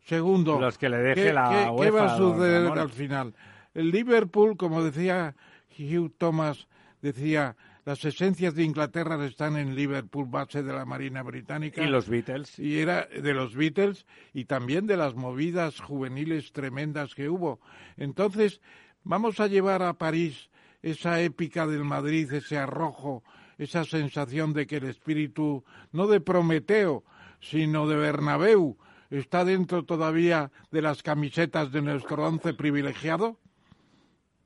Segundo, 0.00 0.58
Los 0.58 0.78
que 0.78 0.88
le 0.88 0.98
deje 0.98 1.24
¿qué, 1.26 1.32
la 1.32 1.72
¿qué 1.78 1.90
va 1.90 2.14
a 2.14 2.16
suceder 2.16 2.66
al 2.72 2.90
final? 2.90 3.34
El 3.74 3.90
Liverpool, 3.90 4.56
como 4.56 4.82
decía 4.82 5.36
Hugh 5.78 6.12
Thomas, 6.18 6.66
decía, 7.02 7.56
las 7.84 8.04
esencias 8.04 8.54
de 8.54 8.62
Inglaterra 8.62 9.24
están 9.24 9.56
en 9.56 9.74
Liverpool, 9.74 10.26
base 10.28 10.62
de 10.62 10.72
la 10.72 10.84
Marina 10.84 11.22
Británica. 11.22 11.82
Y 11.82 11.88
los 11.88 12.08
Beatles. 12.08 12.58
Y 12.58 12.78
era 12.78 13.06
de 13.06 13.34
los 13.34 13.56
Beatles 13.56 14.06
y 14.32 14.44
también 14.44 14.86
de 14.86 14.96
las 14.96 15.14
movidas 15.14 15.80
juveniles 15.80 16.52
tremendas 16.52 17.14
que 17.14 17.28
hubo. 17.28 17.60
Entonces, 17.96 18.60
vamos 19.02 19.40
a 19.40 19.48
llevar 19.48 19.82
a 19.82 19.94
París 19.94 20.50
esa 20.82 21.20
épica 21.20 21.66
del 21.66 21.84
Madrid, 21.84 22.32
ese 22.32 22.56
arrojo, 22.56 23.24
esa 23.58 23.84
sensación 23.84 24.52
de 24.52 24.66
que 24.66 24.76
el 24.76 24.84
espíritu, 24.84 25.64
no 25.92 26.06
de 26.06 26.20
Prometeo, 26.20 27.04
sino 27.40 27.88
de 27.88 27.96
Bernabéu, 27.96 28.78
está 29.10 29.44
dentro 29.44 29.84
todavía 29.84 30.50
de 30.70 30.82
las 30.82 31.02
camisetas 31.02 31.72
de 31.72 31.82
nuestro 31.82 32.26
once 32.26 32.54
privilegiado? 32.54 33.38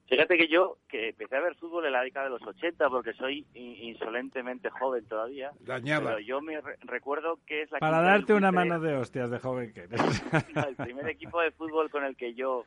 Fíjate 0.09 0.38
que 0.38 0.46
yo, 0.46 0.78
que 0.88 1.09
empecé 1.09 1.36
a 1.36 1.40
ver 1.40 1.57
fútbol 1.57 1.84
en 1.86 1.92
la 1.92 2.02
década 2.02 2.26
de 2.26 2.30
los 2.30 2.42
80, 2.42 2.88
porque 2.90 3.12
soy 3.14 3.44
insolentemente 3.54 4.70
joven 4.70 5.04
todavía. 5.07 5.50
Dañada. 5.61 6.11
Pero 6.11 6.20
yo 6.20 6.40
me 6.40 6.61
recuerdo 6.84 7.40
que 7.44 7.62
es 7.62 7.70
la 7.72 7.80
Para 7.80 8.02
darte 8.02 8.32
una 8.32 8.52
mano 8.52 8.78
de 8.78 8.96
hostias 8.96 9.30
de 9.30 9.40
joven 9.40 9.72
que 9.72 9.80
eres. 9.80 10.00
el 10.68 10.76
primer 10.76 11.09
equipo 11.09 11.40
de 11.40 11.50
fútbol 11.50 11.90
con 11.90 12.04
el 12.04 12.16
que 12.16 12.34
yo, 12.34 12.64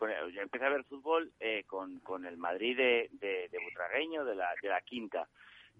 yo 0.00 0.42
empecé 0.42 0.66
a 0.66 0.70
ver 0.70 0.84
fútbol 0.84 1.32
eh, 1.40 1.64
con, 1.66 2.00
con 2.00 2.26
el 2.26 2.36
Madrid 2.36 2.76
de, 2.76 3.08
de, 3.12 3.48
de 3.50 3.58
Butragueño, 3.64 4.26
de 4.26 4.34
la, 4.34 4.48
de 4.60 4.68
la 4.68 4.80
Quinta 4.82 5.26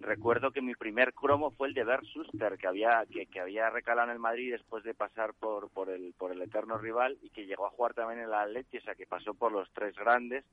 recuerdo 0.01 0.51
que 0.51 0.61
mi 0.61 0.75
primer 0.75 1.15
cromo 1.15 1.51
fue 1.51 1.69
el 1.69 1.75
de 1.75 1.85
Bert 1.85 2.05
Schuster, 2.05 2.59
que 2.59 2.67
había, 2.67 3.05
que, 3.11 3.27
que, 3.27 3.41
había 3.41 3.71
recalado 3.71 4.09
en 4.09 4.15
el 4.15 4.19
Madrid 4.19 4.53
después 4.53 4.85
de 4.85 4.95
pasar 4.95 5.35
por, 5.35 5.71
por, 5.71 5.91
el, 5.91 6.15
por 6.19 6.33
el 6.33 6.43
eterno 6.43 6.79
rival 6.79 7.17
y 7.23 7.31
que 7.31 7.47
llegó 7.47 7.67
a 7.67 7.71
jugar 7.71 7.95
también 7.95 8.21
en 8.21 8.27
el 8.27 8.35
Atleti, 8.35 8.79
o 8.79 8.83
sea, 8.83 8.95
que 8.95 9.07
pasó 9.07 9.35
por 9.35 9.53
los 9.53 9.71
tres 9.73 9.95
grandes. 9.97 10.45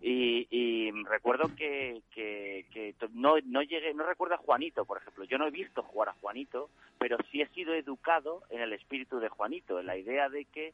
Y, 0.00 0.46
y 0.50 0.92
recuerdo 1.04 1.50
que, 1.56 2.02
que, 2.12 2.66
que, 2.72 2.94
no, 3.12 3.34
no 3.44 3.62
llegué, 3.62 3.92
no 3.94 4.06
recuerdo 4.06 4.36
a 4.36 4.38
Juanito, 4.38 4.84
por 4.84 4.98
ejemplo. 4.98 5.24
Yo 5.24 5.38
no 5.38 5.46
he 5.46 5.50
visto 5.50 5.82
jugar 5.82 6.10
a 6.10 6.20
Juanito, 6.20 6.70
pero 6.98 7.18
sí 7.30 7.42
he 7.42 7.48
sido 7.48 7.74
educado 7.74 8.42
en 8.50 8.60
el 8.60 8.72
espíritu 8.72 9.18
de 9.18 9.28
Juanito, 9.28 9.80
en 9.80 9.86
la 9.86 9.96
idea 9.96 10.28
de 10.28 10.44
que 10.44 10.72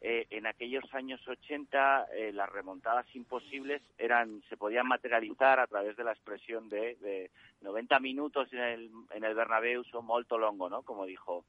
eh, 0.00 0.26
en 0.30 0.46
aquellos 0.46 0.84
años 0.94 1.26
80 1.26 2.08
eh, 2.12 2.32
las 2.32 2.50
remontadas 2.50 3.06
imposibles 3.14 3.82
eran 3.96 4.42
se 4.48 4.56
podían 4.56 4.86
materializar 4.86 5.58
a 5.58 5.66
través 5.66 5.96
de 5.96 6.04
la 6.04 6.12
expresión 6.12 6.68
de, 6.68 6.96
de 6.96 7.30
90 7.62 7.98
minutos 8.00 8.52
en 8.52 8.60
el, 8.60 8.90
en 9.10 9.24
el 9.24 9.34
Bernabéu 9.34 9.84
son 9.84 10.04
molto 10.04 10.38
longo, 10.38 10.68
¿no? 10.68 10.82
Como 10.82 11.06
dijo 11.06 11.44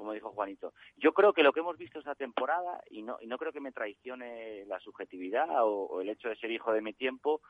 como 0.00 0.14
dijo 0.14 0.30
Juanito. 0.30 0.72
Yo 0.96 1.12
creo 1.12 1.34
que 1.34 1.42
lo 1.42 1.52
que 1.52 1.60
hemos 1.60 1.76
visto 1.76 1.98
esta 1.98 2.14
temporada, 2.14 2.82
y 2.88 3.02
no, 3.02 3.18
y 3.20 3.26
no 3.26 3.36
creo 3.36 3.52
que 3.52 3.60
me 3.60 3.70
traicione 3.70 4.64
la 4.64 4.80
subjetividad 4.80 5.46
o, 5.60 6.00
el 6.00 6.08
hecho 6.08 6.30
de 6.30 6.36
ser 6.36 6.50
hijo 6.50 6.72
de 6.72 6.80
mi 6.80 6.94
tiempo, 6.94 7.42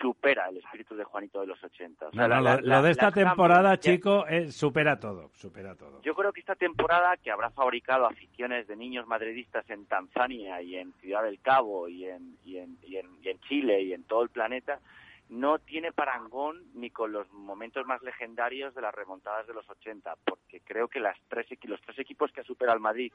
supera 0.00 0.48
el 0.48 0.58
espíritu 0.58 0.96
de 0.96 1.04
Juanito 1.04 1.40
de 1.40 1.46
los 1.46 1.62
80. 1.62 2.10
lo, 2.12 2.82
de 2.82 2.90
esta 2.90 3.10
temporada, 3.10 3.78
chico, 3.78 4.24
supera 4.50 4.98
todo, 4.98 5.30
supera 5.34 5.74
todo. 5.74 6.00
Yo 6.02 6.14
creo 6.14 6.32
que 6.32 6.40
esta 6.40 6.54
temporada, 6.54 7.16
que 7.16 7.30
habrá 7.30 7.50
fabricado 7.50 8.06
aficiones 8.06 8.66
de 8.66 8.76
niños 8.76 9.06
madridistas 9.06 9.68
en 9.70 9.86
Tanzania 9.86 10.60
y 10.62 10.76
en 10.76 10.92
Ciudad 10.94 11.22
del 11.22 11.40
Cabo 11.40 11.88
y 11.88 12.06
en, 12.06 12.36
y 12.44 12.58
en, 12.58 12.78
y 12.82 12.96
en, 12.96 13.06
y 13.22 13.28
en 13.28 13.40
Chile 13.40 13.82
y 13.82 13.92
en 13.92 14.04
todo 14.04 14.22
el 14.22 14.30
planeta, 14.30 14.80
no 15.28 15.58
tiene 15.58 15.92
parangón 15.92 16.62
ni 16.74 16.90
con 16.90 17.12
los 17.12 17.30
momentos 17.32 17.86
más 17.86 18.02
legendarios 18.02 18.74
de 18.74 18.82
las 18.82 18.94
remontadas 18.94 19.46
de 19.46 19.54
los 19.54 19.68
80, 19.68 20.14
porque 20.24 20.60
creo 20.60 20.88
que 20.88 21.00
las 21.00 21.16
tres, 21.28 21.46
los 21.62 21.80
tres 21.80 21.98
equipos 21.98 22.30
que 22.32 22.42
ha 22.42 22.44
superado 22.44 22.76
el 22.76 22.82
Madrid, 22.82 23.12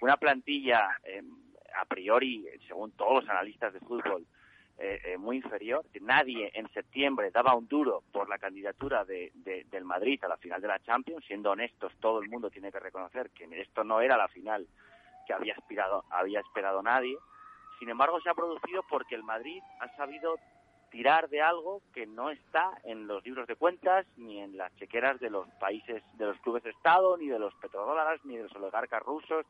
una 0.00 0.16
plantilla 0.16 0.98
eh, 1.04 1.22
a 1.80 1.84
priori, 1.84 2.46
según 2.66 2.90
todos 2.92 3.22
los 3.22 3.28
analistas 3.28 3.72
de 3.72 3.80
fútbol, 3.80 4.26
eh, 4.84 5.00
eh, 5.04 5.16
muy 5.16 5.36
inferior. 5.36 5.84
Nadie 6.00 6.50
en 6.54 6.68
septiembre 6.72 7.30
daba 7.30 7.54
un 7.54 7.68
duro 7.68 8.02
por 8.10 8.28
la 8.28 8.36
candidatura 8.36 9.04
de, 9.04 9.30
del 9.70 9.84
Madrid 9.84 10.18
a 10.24 10.28
la 10.28 10.36
final 10.36 10.60
de 10.60 10.66
la 10.66 10.80
Champions. 10.80 11.24
Siendo 11.24 11.52
honestos, 11.52 11.92
todo 12.00 12.20
el 12.20 12.28
mundo 12.28 12.50
tiene 12.50 12.72
que 12.72 12.80
reconocer 12.80 13.30
que 13.30 13.44
esto 13.60 13.84
no 13.84 14.00
era 14.00 14.16
la 14.16 14.26
final 14.26 14.66
que 15.24 15.34
había, 15.34 15.54
aspirado, 15.54 16.04
había 16.10 16.40
esperado 16.40 16.82
nadie. 16.82 17.16
Sin 17.78 17.90
embargo, 17.90 18.20
se 18.22 18.28
ha 18.28 18.34
producido 18.34 18.82
porque 18.90 19.14
el 19.14 19.22
Madrid 19.22 19.62
ha 19.78 19.88
sabido 19.94 20.34
tirar 20.90 21.28
de 21.28 21.40
algo 21.40 21.80
que 21.94 22.08
no 22.08 22.30
está 22.30 22.72
en 22.82 23.06
los 23.06 23.24
libros 23.24 23.46
de 23.46 23.54
cuentas 23.54 24.04
ni 24.16 24.40
en 24.40 24.56
las 24.56 24.74
chequeras 24.78 25.20
de 25.20 25.30
los 25.30 25.48
países, 25.60 26.02
de 26.14 26.26
los 26.26 26.40
clubes 26.40 26.64
de 26.64 26.70
Estado, 26.70 27.16
ni 27.18 27.28
de 27.28 27.38
los 27.38 27.54
petrodólares, 27.54 28.24
ni 28.24 28.36
de 28.36 28.42
los 28.42 28.56
oligarcas 28.56 29.00
rusos, 29.04 29.46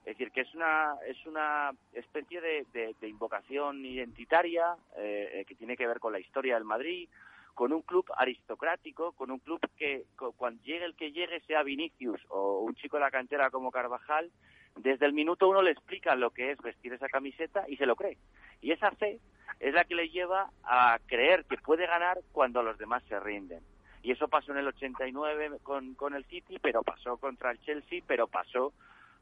Es 0.00 0.16
decir, 0.16 0.30
que 0.32 0.40
es 0.40 0.54
una, 0.54 0.94
es 1.06 1.26
una 1.26 1.72
especie 1.92 2.40
de, 2.40 2.94
invocación 3.02 3.84
identitaria 3.84 4.74
eh, 4.96 5.30
eh, 5.34 5.44
que 5.44 5.54
tiene 5.54 5.76
que 5.76 5.86
ver 5.86 6.00
con 6.00 6.12
la 6.12 6.20
historia 6.20 6.54
del 6.54 6.64
Madrid, 6.64 7.08
con 7.54 7.72
un 7.72 7.82
club 7.82 8.06
aristocrático, 8.16 9.12
con 9.12 9.30
un 9.30 9.38
club 9.38 9.60
que 9.76 10.04
cuando 10.36 10.62
llegue 10.62 10.84
el 10.86 10.96
que 10.96 11.12
llegue, 11.12 11.40
sea 11.40 11.62
Vinicius 11.62 12.20
o 12.30 12.60
un 12.60 12.74
chico 12.74 12.96
de 12.96 13.02
la 13.02 13.10
cantera 13.10 13.50
como 13.50 13.70
Carvajal, 13.70 14.30
desde 14.76 15.04
el 15.04 15.12
minuto 15.12 15.48
uno 15.48 15.60
le 15.60 15.72
explican 15.72 16.20
lo 16.20 16.30
que 16.30 16.52
es 16.52 16.58
vestir 16.62 16.92
esa 16.92 17.08
camiseta 17.08 17.64
y 17.68 17.76
se 17.76 17.86
lo 17.86 17.96
cree. 17.96 18.16
Y 18.62 18.72
esa 18.72 18.90
fe 18.92 19.20
es 19.58 19.74
la 19.74 19.84
que 19.84 19.94
le 19.94 20.08
lleva 20.08 20.50
a 20.64 20.98
creer 21.06 21.44
que 21.44 21.58
puede 21.58 21.86
ganar 21.86 22.20
cuando 22.32 22.62
los 22.62 22.78
demás 22.78 23.02
se 23.08 23.20
rinden. 23.20 23.60
Y 24.02 24.12
eso 24.12 24.28
pasó 24.28 24.52
en 24.52 24.58
el 24.58 24.68
89 24.68 25.58
con, 25.62 25.94
con 25.94 26.14
el 26.14 26.24
City, 26.24 26.58
pero 26.62 26.82
pasó 26.82 27.18
contra 27.18 27.50
el 27.50 27.60
Chelsea, 27.60 28.02
pero 28.06 28.26
pasó 28.26 28.72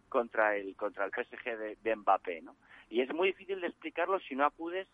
contra 0.09 0.57
el 0.57 0.77
contra 0.77 1.05
el 1.05 1.11
PSG 1.11 1.77
de, 1.83 1.97
Mbappé, 1.97 2.43
¿no? 2.43 2.57
Y 2.91 3.01
es 3.01 3.13
muy 3.13 3.29
difícil 3.29 3.61
de 3.61 3.69
explicarlo 3.69 4.19
si 4.21 4.35
no 4.35 4.45
acudes 4.45 4.89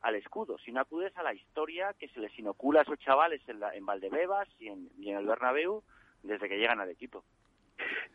al 0.00 0.14
escudo, 0.14 0.58
si 0.58 0.72
no 0.72 0.80
acudes 0.80 1.16
a 1.16 1.22
la 1.22 1.34
historia 1.34 1.94
que 1.98 2.08
se 2.08 2.20
les 2.20 2.36
inocula 2.38 2.80
a 2.80 2.82
esos 2.82 2.98
chavales 2.98 3.40
en, 3.48 3.60
la, 3.60 3.74
en 3.74 3.84
Valdebebas 3.84 4.48
y 4.58 4.68
en, 4.68 4.88
el 5.04 5.26
Bernabéu 5.26 5.82
desde 6.22 6.48
que 6.48 6.58
llegan 6.58 6.80
al 6.80 6.90
equipo. 6.90 7.24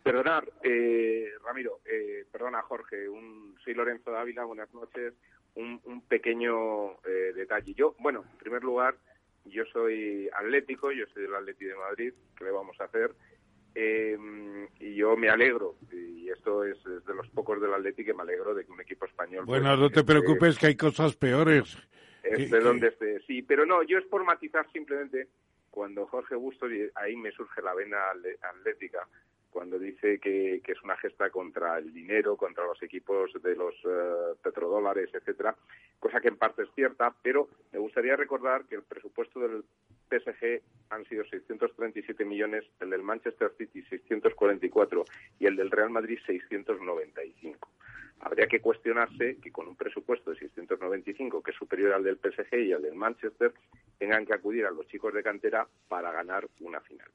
Perdonar, 0.01 0.47
eh, 0.63 1.31
Ramiro, 1.43 1.79
eh, 1.85 2.25
perdona 2.31 2.61
Jorge, 2.61 3.07
un, 3.07 3.55
soy 3.63 3.73
Lorenzo 3.73 4.11
Dávila, 4.11 4.43
buenas 4.43 4.73
noches. 4.73 5.13
Un, 5.55 5.79
un 5.85 6.01
pequeño 6.01 6.93
eh, 7.05 7.31
detalle. 7.35 7.75
Yo, 7.75 7.95
bueno, 7.99 8.25
en 8.31 8.37
primer 8.39 8.63
lugar, 8.63 8.95
yo 9.45 9.65
soy 9.65 10.29
atlético, 10.33 10.91
yo 10.91 11.05
soy 11.13 11.23
del 11.23 11.35
Atleti 11.35 11.65
de 11.65 11.75
Madrid, 11.75 12.13
¿qué 12.37 12.45
le 12.45 12.51
vamos 12.51 12.79
a 12.79 12.85
hacer? 12.85 13.13
Eh, 13.75 14.17
y 14.79 14.95
yo 14.95 15.15
me 15.17 15.29
alegro, 15.29 15.77
y 15.91 16.29
esto 16.29 16.63
es, 16.63 16.77
de 16.83 17.13
los 17.15 17.27
pocos 17.29 17.59
del 17.59 17.73
Atleti 17.73 18.05
que 18.05 18.13
me 18.13 18.21
alegro 18.21 18.53
de 18.53 18.65
que 18.65 18.71
un 18.71 18.81
equipo 18.81 19.05
español... 19.05 19.45
Bueno, 19.45 19.69
pues, 19.69 19.79
no 19.79 19.89
te 19.89 20.03
preocupes 20.03 20.57
que 20.57 20.67
hay 20.67 20.75
cosas 20.75 21.15
peores. 21.15 21.77
de 22.23 22.59
donde 22.59 22.87
esté, 22.87 23.19
sí, 23.25 23.41
pero 23.41 23.65
no, 23.65 23.83
yo 23.83 23.97
es 23.97 24.05
por 24.05 24.23
matizar 24.23 24.65
simplemente 24.71 25.27
cuando 25.71 26.05
Jorge 26.05 26.35
Bustos, 26.35 26.71
y 26.71 26.87
ahí 26.95 27.15
me 27.15 27.31
surge 27.31 27.61
la 27.63 27.73
vena 27.73 27.97
atlética, 28.41 29.07
cuando 29.53 29.77
dice 29.77 30.19
que, 30.19 30.55
es 30.55 30.83
una 30.83 30.97
gesta 30.97 31.29
contra 31.29 31.77
el 31.77 31.93
dinero, 31.93 32.35
contra 32.35 32.65
los 32.65 32.81
equipos 32.81 33.31
de 33.41 33.55
los 33.55 33.75
eh, 33.85 34.35
petrodólares, 34.41 35.11
etcétera, 35.13 35.55
cosa 35.99 36.19
que 36.19 36.29
en 36.29 36.37
parte 36.37 36.63
es 36.63 36.69
cierta, 36.73 37.13
pero 37.21 37.47
me 37.71 37.77
gustaría 37.77 38.15
recordar 38.15 38.65
que 38.65 38.75
el 38.75 38.81
presupuesto 38.81 39.39
del 39.39 39.63
PSG 40.09 40.61
han 40.89 41.05
sido 41.05 41.23
637 41.25 42.25
millones, 42.25 42.65
el 42.79 42.89
del 42.89 43.03
Manchester 43.03 43.51
City 43.57 43.83
644 43.83 45.05
y 45.39 45.45
el 45.45 45.55
del 45.55 45.69
Real 45.69 45.91
Madrid 45.91 46.17
695. 46.25 47.69
Habría 48.21 48.47
que 48.47 48.59
cuestionarse 48.59 49.37
que 49.37 49.51
con 49.51 49.67
un 49.67 49.75
presupuesto 49.75 50.31
de 50.31 50.39
695, 50.39 51.43
que 51.43 51.51
es 51.51 51.57
superior 51.57 51.93
al 51.93 52.03
del 52.03 52.17
PSG 52.17 52.55
y 52.55 52.73
al 52.73 52.81
del 52.81 52.95
Manchester, 52.95 53.53
tengan 53.99 54.25
que 54.25 54.33
acudir 54.33 54.65
a 54.65 54.71
los 54.71 54.87
chicos 54.87 55.13
de 55.13 55.21
cantera 55.21 55.67
para 55.87 56.11
ganar 56.11 56.47
una 56.61 56.79
final 56.81 57.09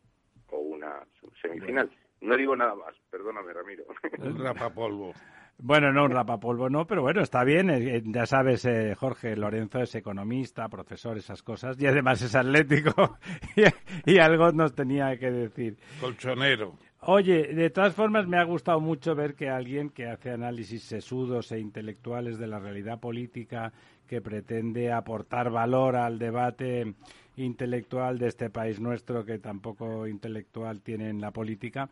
o 0.51 0.59
una 0.59 1.05
semifinal. 1.43 1.91
No 2.21 2.37
digo 2.37 2.57
nada 2.57 2.75
más, 2.75 2.95
perdóname, 3.11 3.53
Ramiro. 3.53 3.85
Un 4.19 4.39
rapapolvo. 4.39 5.12
Bueno, 5.61 5.93
no 5.93 6.05
un 6.05 6.12
rapapolvo, 6.12 6.71
no, 6.71 6.87
pero 6.87 7.03
bueno, 7.03 7.21
está 7.21 7.43
bien. 7.43 7.69
Eh, 7.69 7.97
eh, 7.97 8.03
ya 8.05 8.27
sabes, 8.27 8.64
eh, 8.64 8.95
Jorge 8.95 9.35
Lorenzo 9.35 9.81
es 9.81 9.93
economista, 9.97 10.69
profesor, 10.69 11.19
esas 11.19 11.43
cosas, 11.43 11.77
y 11.81 11.87
además 11.87 12.23
es 12.23 12.37
atlético. 12.37 13.19
y, 14.07 14.19
algo 14.19 14.53
nos 14.53 14.77
tenía 14.77 15.19
que 15.19 15.33
decir. 15.33 15.77
Colchonero. 16.01 16.75
Oye, 17.01 17.55
de 17.55 17.71
todas 17.71 17.93
formas 17.93 18.29
me 18.29 18.39
ha 18.39 18.45
gustado 18.45 18.79
mucho 18.79 19.16
ver 19.16 19.35
que 19.35 19.49
alguien 19.49 19.91
que 19.91 20.07
hace 20.07 20.31
análisis 20.31 20.85
sesudos 20.85 21.51
e 21.51 21.59
intelectuales 21.59 22.39
de 22.39 22.47
la 22.47 22.61
realidad 22.61 23.01
política, 23.01 23.73
que 24.07 24.21
pretende 24.21 24.93
aportar 24.93 25.51
valor 25.51 25.97
al 25.97 26.21
debate 26.21 26.95
intelectual 27.39 28.18
de 28.18 28.28
este 28.28 28.51
país 28.51 28.80
nuestro, 28.80 29.24
que 29.24 29.39
tampoco 29.39 30.07
intelectual 30.07 30.80
tiene 30.82 31.09
en 31.11 31.20
la 31.20 31.30
política, 31.30 31.89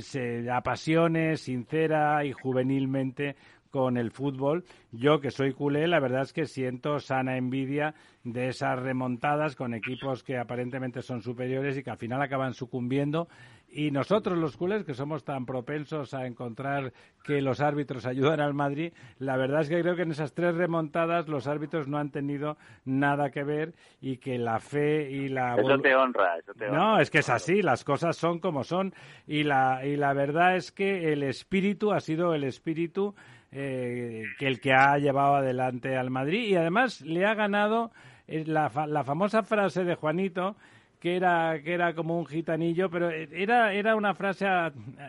se 0.00 0.50
apasione 0.50 1.36
sincera 1.36 2.24
y 2.24 2.32
juvenilmente 2.32 3.36
con 3.76 3.98
el 3.98 4.10
fútbol. 4.10 4.64
Yo, 4.90 5.20
que 5.20 5.30
soy 5.30 5.52
culé, 5.52 5.86
la 5.86 6.00
verdad 6.00 6.22
es 6.22 6.32
que 6.32 6.46
siento 6.46 6.98
sana 6.98 7.36
envidia 7.36 7.94
de 8.24 8.48
esas 8.48 8.78
remontadas 8.78 9.54
con 9.54 9.74
equipos 9.74 10.24
que 10.24 10.38
aparentemente 10.38 11.02
son 11.02 11.20
superiores 11.20 11.76
y 11.76 11.82
que 11.82 11.90
al 11.90 11.98
final 11.98 12.22
acaban 12.22 12.54
sucumbiendo. 12.54 13.28
Y 13.68 13.90
nosotros, 13.90 14.38
los 14.38 14.56
culés, 14.56 14.84
que 14.84 14.94
somos 14.94 15.24
tan 15.24 15.44
propensos 15.44 16.14
a 16.14 16.26
encontrar 16.26 16.94
que 17.22 17.42
los 17.42 17.60
árbitros 17.60 18.06
ayudan 18.06 18.40
al 18.40 18.54
Madrid, 18.54 18.94
la 19.18 19.36
verdad 19.36 19.60
es 19.60 19.68
que 19.68 19.82
creo 19.82 19.94
que 19.94 20.02
en 20.02 20.12
esas 20.12 20.32
tres 20.32 20.54
remontadas 20.54 21.28
los 21.28 21.46
árbitros 21.46 21.86
no 21.86 21.98
han 21.98 22.10
tenido 22.10 22.56
nada 22.86 23.30
que 23.30 23.44
ver 23.44 23.74
y 24.00 24.16
que 24.16 24.38
la 24.38 24.58
fe 24.58 25.10
y 25.10 25.28
la... 25.28 25.56
Eso 25.56 25.78
te 25.78 25.94
honra, 25.94 26.38
eso 26.38 26.54
te 26.54 26.64
honra. 26.66 26.78
No, 26.78 26.98
es 26.98 27.10
que 27.10 27.18
es 27.18 27.28
así, 27.28 27.60
las 27.60 27.84
cosas 27.84 28.16
son 28.16 28.38
como 28.38 28.64
son. 28.64 28.94
Y 29.26 29.42
la, 29.42 29.84
y 29.84 29.96
la 29.96 30.14
verdad 30.14 30.56
es 30.56 30.72
que 30.72 31.12
el 31.12 31.22
espíritu 31.22 31.92
ha 31.92 32.00
sido 32.00 32.32
el 32.32 32.44
espíritu 32.44 33.14
eh, 33.58 34.24
que 34.38 34.46
el 34.46 34.60
que 34.60 34.74
ha 34.74 34.98
llevado 34.98 35.36
adelante 35.36 35.96
al 35.96 36.10
Madrid 36.10 36.46
y 36.46 36.56
además 36.56 37.00
le 37.00 37.24
ha 37.24 37.32
ganado 37.32 37.90
eh, 38.28 38.44
la, 38.46 38.70
la 38.86 39.02
famosa 39.02 39.42
frase 39.42 39.82
de 39.82 39.94
Juanito 39.94 40.56
que 41.00 41.16
era 41.16 41.62
que 41.62 41.72
era 41.72 41.94
como 41.94 42.18
un 42.18 42.26
gitanillo, 42.26 42.90
pero 42.90 43.10
era 43.10 43.72
era 43.72 43.96
una 43.96 44.14
frase 44.14 44.46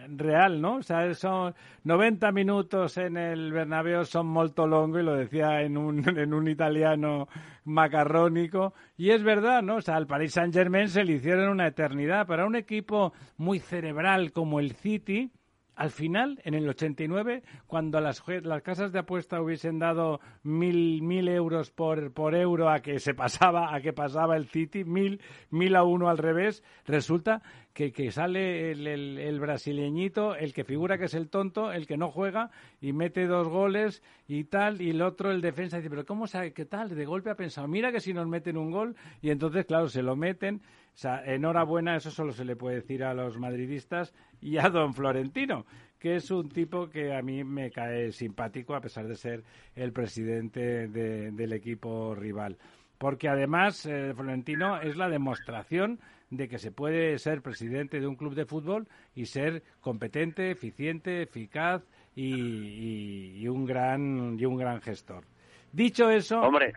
real, 0.10 0.62
¿no? 0.62 0.76
O 0.76 0.82
sea, 0.82 1.14
son 1.14 1.56
90 1.84 2.32
minutos 2.32 2.98
en 2.98 3.18
el 3.18 3.52
Bernabéu 3.52 4.06
son 4.06 4.28
molto 4.28 4.66
longo 4.66 5.00
y 5.00 5.04
lo 5.04 5.16
decía 5.16 5.62
en 5.64 5.78
un 5.78 6.08
en 6.18 6.34
un 6.34 6.48
italiano 6.48 7.28
macarrónico 7.66 8.74
y 8.96 9.10
es 9.10 9.24
verdad, 9.24 9.62
¿no? 9.62 9.76
O 9.76 9.82
sea, 9.82 9.96
al 9.96 10.08
Paris 10.08 10.34
Saint-Germain 10.34 10.88
se 10.88 11.04
le 11.04 11.14
hicieron 11.14 11.50
una 11.50 11.68
eternidad 11.68 12.28
para 12.28 12.46
un 12.46 12.56
equipo 12.56 13.12
muy 13.38 13.60
cerebral 13.60 14.32
como 14.32 14.62
el 14.62 14.72
City 14.72 15.32
al 15.78 15.92
final, 15.92 16.42
en 16.44 16.56
el 16.56 16.68
89, 16.68 17.44
cuando 17.68 18.02
las, 18.02 18.24
las 18.28 18.64
casas 18.64 18.92
de 18.92 18.98
apuesta 18.98 19.40
hubiesen 19.40 19.78
dado 19.78 20.20
mil, 20.42 21.04
mil 21.04 21.28
euros 21.28 21.70
por, 21.70 22.12
por 22.14 22.34
euro 22.34 22.72
a 22.72 22.80
que 22.80 23.00
se 23.00 23.14
pasaba, 23.14 23.76
a 23.76 23.80
que 23.80 23.94
pasaba 23.94 24.38
el 24.38 24.48
City, 24.48 24.84
mil, 24.84 25.22
mil 25.52 25.76
a 25.76 25.84
uno 25.84 26.10
al 26.10 26.18
revés, 26.18 26.64
resulta 26.88 27.44
que, 27.76 27.92
que 27.92 28.10
sale 28.10 28.72
el, 28.72 28.88
el, 28.88 29.20
el, 29.20 29.40
brasileñito, 29.40 30.36
el 30.36 30.52
que 30.52 30.64
figura 30.64 30.98
que 30.98 31.06
es 31.06 31.14
el 31.14 31.30
tonto, 31.30 31.72
el 31.72 31.86
que 31.86 31.96
no 31.96 32.10
juega 32.10 32.50
y 32.82 32.92
mete 32.92 33.28
dos 33.28 33.48
goles 33.48 34.02
y 34.28 34.46
tal, 34.46 34.82
y 34.82 34.90
el 34.90 35.04
otro, 35.04 35.30
el 35.30 35.42
defensa, 35.42 35.78
dice, 35.78 35.92
pero 35.92 36.08
¿cómo 36.08 36.26
sabe 36.26 36.54
qué 36.54 36.66
tal? 36.66 36.90
De 36.90 37.06
golpe 37.06 37.30
ha 37.30 37.36
pensado, 37.36 37.68
mira 37.68 37.92
que 37.92 38.00
si 38.00 38.16
nos 38.16 38.28
meten 38.28 38.58
un 38.58 38.72
gol, 38.72 38.96
y 39.22 39.30
entonces, 39.30 39.68
claro, 39.68 39.90
se 39.90 40.02
lo 40.02 40.16
meten. 40.16 40.60
O 40.98 41.00
sea, 41.00 41.24
enhorabuena, 41.24 41.96
eso 41.96 42.10
solo 42.10 42.32
se 42.32 42.44
le 42.44 42.56
puede 42.56 42.78
decir 42.78 43.04
a 43.04 43.14
los 43.14 43.38
madridistas 43.38 44.16
y 44.42 44.58
a 44.58 44.68
don 44.68 44.96
Florentino, 44.96 45.68
que 46.00 46.16
es 46.16 46.32
un 46.32 46.50
tipo 46.50 46.90
que 46.90 47.14
a 47.14 47.22
mí 47.22 47.44
me 47.44 47.70
cae 47.70 48.12
simpático 48.12 48.74
a 48.74 48.82
pesar 48.82 49.08
de 49.08 49.16
ser 49.16 49.44
el 49.76 49.94
presidente 49.94 50.88
del 50.88 51.54
equipo 51.54 52.16
rival. 52.16 52.58
Porque 52.98 53.30
además, 53.30 53.86
eh, 53.86 54.12
Florentino 54.16 54.82
es 54.82 54.98
la 54.98 55.08
demostración 55.08 56.00
de 56.32 56.48
que 56.48 56.58
se 56.58 56.72
puede 56.72 57.20
ser 57.20 57.44
presidente 57.44 58.00
de 58.00 58.08
un 58.08 58.16
club 58.16 58.34
de 58.34 58.48
fútbol 58.48 58.88
y 59.14 59.28
ser 59.28 59.62
competente, 59.82 60.50
eficiente, 60.50 61.22
eficaz 61.22 61.84
y, 62.16 63.48
un 63.48 63.66
gran 63.66 64.36
y 64.40 64.46
un 64.46 64.58
gran 64.58 64.82
gestor. 64.82 65.26
Dicho 65.72 66.10
eso, 66.10 66.42
hombre, 66.42 66.74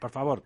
por 0.00 0.10
favor, 0.10 0.42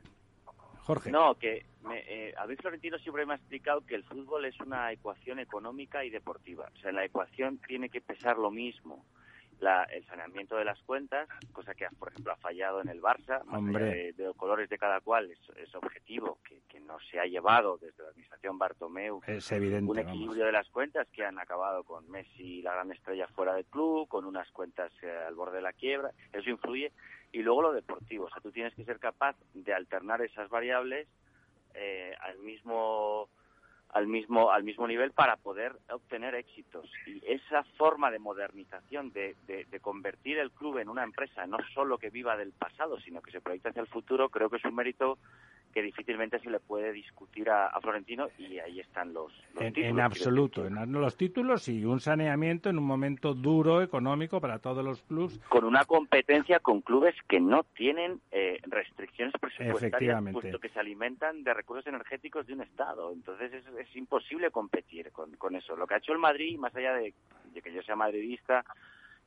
Jorge. 0.80 1.10
No, 1.10 1.34
que 1.36 1.64
me, 1.88 2.00
eh, 2.06 2.34
a 2.36 2.46
mí 2.46 2.56
Florentino 2.56 2.98
siempre 2.98 3.26
me 3.26 3.34
ha 3.34 3.36
explicado 3.36 3.84
que 3.86 3.94
el 3.94 4.04
fútbol 4.04 4.44
es 4.44 4.58
una 4.60 4.92
ecuación 4.92 5.38
económica 5.38 6.04
y 6.04 6.10
deportiva. 6.10 6.70
O 6.74 6.78
sea, 6.78 6.90
en 6.90 6.96
la 6.96 7.04
ecuación 7.04 7.58
tiene 7.66 7.88
que 7.88 8.00
pesar 8.00 8.36
lo 8.38 8.50
mismo 8.50 9.04
el 9.90 10.04
saneamiento 10.06 10.56
de 10.56 10.64
las 10.64 10.80
cuentas, 10.82 11.28
cosa 11.52 11.74
que, 11.74 11.86
por 11.98 12.08
ejemplo, 12.08 12.32
ha 12.32 12.36
fallado 12.36 12.80
en 12.80 12.88
el 12.88 13.00
Barça, 13.00 13.42
de, 13.72 14.12
de, 14.12 14.32
colores 14.36 14.68
de 14.68 14.78
cada 14.78 15.00
cual, 15.00 15.30
es, 15.30 15.74
objetivo 15.74 16.38
que, 16.44 16.58
no 16.80 16.98
se 17.10 17.20
ha 17.20 17.26
llevado 17.26 17.76
desde 17.76 18.02
la 18.02 18.08
administración 18.08 18.58
Bartomeu. 18.58 19.20
Es 19.26 19.52
evidente. 19.52 19.90
Un 19.90 19.98
equilibrio 19.98 20.46
de 20.46 20.52
las 20.52 20.70
cuentas 20.70 21.06
que 21.08 21.22
han 21.22 21.38
acabado 21.38 21.84
con 21.84 22.10
Messi, 22.10 22.62
la 22.62 22.72
gran 22.72 22.90
estrella, 22.92 23.26
fuera 23.28 23.52
del 23.52 23.66
club, 23.66 24.08
con 24.08 24.24
unas 24.24 24.50
cuentas 24.52 24.90
eh, 25.02 25.24
al 25.26 25.34
borde 25.34 25.56
de 25.56 25.62
la 25.62 25.74
quiebra. 25.74 26.12
Eso 26.32 26.48
influye. 26.48 26.90
Y 27.30 27.42
luego 27.42 27.60
lo 27.60 27.72
deportivo, 27.74 28.24
o 28.24 28.30
sea, 28.30 28.40
tú 28.40 28.50
tienes 28.50 28.74
que 28.74 28.86
ser 28.86 28.98
capaz 28.98 29.36
de 29.52 29.74
alternar 29.74 30.22
esas 30.22 30.48
variables 30.48 31.08
eh, 31.78 32.14
al 32.20 32.38
mismo 32.40 33.28
al 33.90 34.06
mismo 34.06 34.50
al 34.50 34.64
mismo 34.64 34.86
nivel 34.86 35.12
para 35.12 35.36
poder 35.36 35.72
obtener 35.90 36.34
éxitos. 36.34 36.90
Y 37.06 37.22
esa 37.26 37.64
forma 37.78 38.10
de 38.10 38.18
modernización 38.18 39.12
de, 39.12 39.36
de, 39.46 39.80
convertir 39.80 40.38
el 40.38 40.50
club 40.50 40.78
en 40.78 40.88
una 40.88 41.04
empresa 41.04 41.46
no 41.46 41.58
solo 41.72 41.96
que 41.96 42.10
viva 42.10 42.36
del 42.36 42.52
pasado 42.52 43.00
sino 43.00 43.22
que 43.22 43.30
se 43.30 43.40
proyecte 43.40 43.70
hacia 43.70 43.80
el 43.82 43.88
futuro 43.88 44.28
creo 44.28 44.50
que 44.50 44.56
es 44.56 44.64
un 44.64 44.74
mérito 44.74 45.18
que 45.72 45.82
difícilmente 45.82 46.38
se 46.40 46.50
le 46.50 46.60
puede 46.60 46.92
discutir 46.92 47.50
a, 47.50 47.70
Florentino 47.80 48.28
y 48.38 48.58
ahí 48.58 48.80
están 48.80 49.12
los, 49.12 49.32
en, 49.58 49.72
títulos. 49.72 49.90
En 49.90 50.00
absoluto, 50.00 50.66
en 50.66 50.92
los 50.92 51.16
títulos 51.16 51.68
y 51.68 51.84
un 51.84 52.00
saneamiento 52.00 52.70
en 52.70 52.78
un 52.78 52.84
momento 52.84 53.34
duro 53.34 53.82
económico 53.82 54.40
para 54.40 54.58
todos 54.58 54.84
los 54.84 55.02
clubes. 55.02 55.38
Con 55.48 55.64
una 55.64 55.84
competencia 55.84 56.60
con 56.60 56.80
clubes 56.80 57.14
que 57.28 57.40
no 57.40 57.64
tienen 57.64 58.20
eh, 58.30 58.60
restricciones 58.66 59.34
presupuestarias, 59.40 60.22
puesto 60.32 60.58
que 60.58 60.68
se 60.68 60.80
alimentan 60.80 61.44
de 61.44 61.54
recursos 61.54 61.86
energéticos 61.86 62.46
de 62.46 62.54
un 62.54 62.62
Estado. 62.62 63.12
Entonces 63.12 63.52
es, 63.52 63.64
es 63.66 63.96
imposible 63.96 64.50
competir 64.50 65.10
con, 65.12 65.32
con, 65.36 65.54
eso. 65.56 65.76
Lo 65.76 65.86
que 65.86 65.94
ha 65.94 65.98
hecho 65.98 66.12
el 66.12 66.18
Madrid, 66.18 66.58
más 66.58 66.74
allá 66.74 66.94
de, 66.94 67.14
que 67.62 67.72
yo 67.72 67.82
sea 67.82 67.96
madridista, 67.96 68.64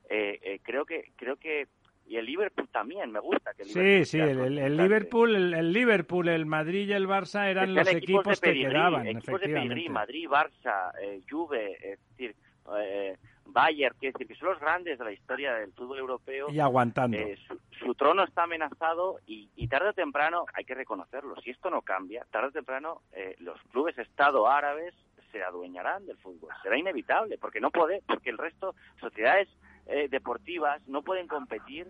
eh, 0.08 0.38
eh, 0.42 0.60
creo 0.62 0.84
que 0.84 1.12
creo 1.16 1.36
que 1.36 1.68
y 2.06 2.16
el 2.16 2.26
Liverpool 2.26 2.68
también 2.68 3.10
me 3.10 3.20
gusta 3.20 3.54
que 3.54 3.64
sí 3.64 4.04
sí 4.04 4.18
el, 4.18 4.76
Liverpool 4.76 5.54
el, 5.54 5.72
Liverpool 5.72 6.28
el 6.28 6.46
Madrid 6.46 6.88
y 6.88 6.92
el 6.92 7.08
Barça 7.08 7.48
eran 7.48 7.74
los 7.74 7.88
equipos, 7.88 8.40
que 8.40 8.52
quedaban 8.52 9.06
equipos 9.06 9.40
efectivamente. 9.40 9.82
de 9.82 9.88
Madrid 9.88 10.28
Barça 10.28 10.92
eh, 11.00 11.20
Juve 11.28 11.76
es 11.82 11.98
decir 12.10 12.34
eh, 12.76 13.16
Bayern 13.46 13.96
que 14.00 14.12
decir 14.12 14.26
que 14.26 14.34
son 14.34 14.50
los 14.50 14.60
grandes 14.60 14.98
de 14.98 15.04
la 15.04 15.12
historia 15.12 15.54
del 15.54 15.72
fútbol 15.72 15.98
europeo. 15.98 16.50
Y 16.50 16.60
aguantando. 16.60 17.16
Eh, 17.16 17.36
su, 17.78 17.94
trono 17.94 18.24
está 18.24 18.44
amenazado 18.44 19.18
y, 19.26 19.48
tarde 19.68 19.90
o 19.90 19.94
temprano 19.94 20.44
hay 20.54 20.64
que 20.64 20.74
reconocerlo 20.74 21.34
si 21.40 21.50
esto 21.50 21.70
no 21.70 21.80
cambia 21.80 22.26
tarde 22.30 22.48
o 22.48 22.52
temprano 22.52 23.00
eh, 23.12 23.36
los 23.38 23.58
clubes 23.70 23.96
estado 23.96 24.46
árabes 24.46 24.94
se 25.30 25.42
adueñarán 25.42 26.04
del 26.04 26.18
fútbol 26.18 26.50
será 26.62 26.76
inevitable 26.76 27.38
porque 27.38 27.58
no 27.58 27.70
puede 27.70 28.02
porque 28.06 28.28
el 28.28 28.36
resto 28.36 28.74
sociedades 29.00 29.48
eh, 29.86 30.08
deportivas 30.08 30.86
no 30.88 31.02
pueden 31.02 31.26
competir 31.26 31.88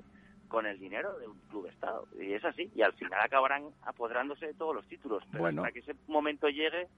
con 0.49 0.66
el 0.66 0.78
dinero 0.78 1.18
de 1.18 1.28
un 1.28 1.38
club 1.49 1.66
Estado. 1.66 2.07
Y 2.20 2.34
es 2.34 2.45
así. 2.45 2.70
Y 2.74 2.82
al 2.82 2.93
final 2.93 3.18
acabarán 3.24 3.70
apoderándose 3.82 4.47
de 4.47 4.55
todos 4.55 4.74
los 4.74 4.86
títulos. 4.86 5.24
Pero 5.30 5.45
bueno. 5.45 5.62
hasta 5.62 5.72
que 5.72 5.78
ese 5.80 5.95
momento 6.09 6.49
llegue, 6.49 6.88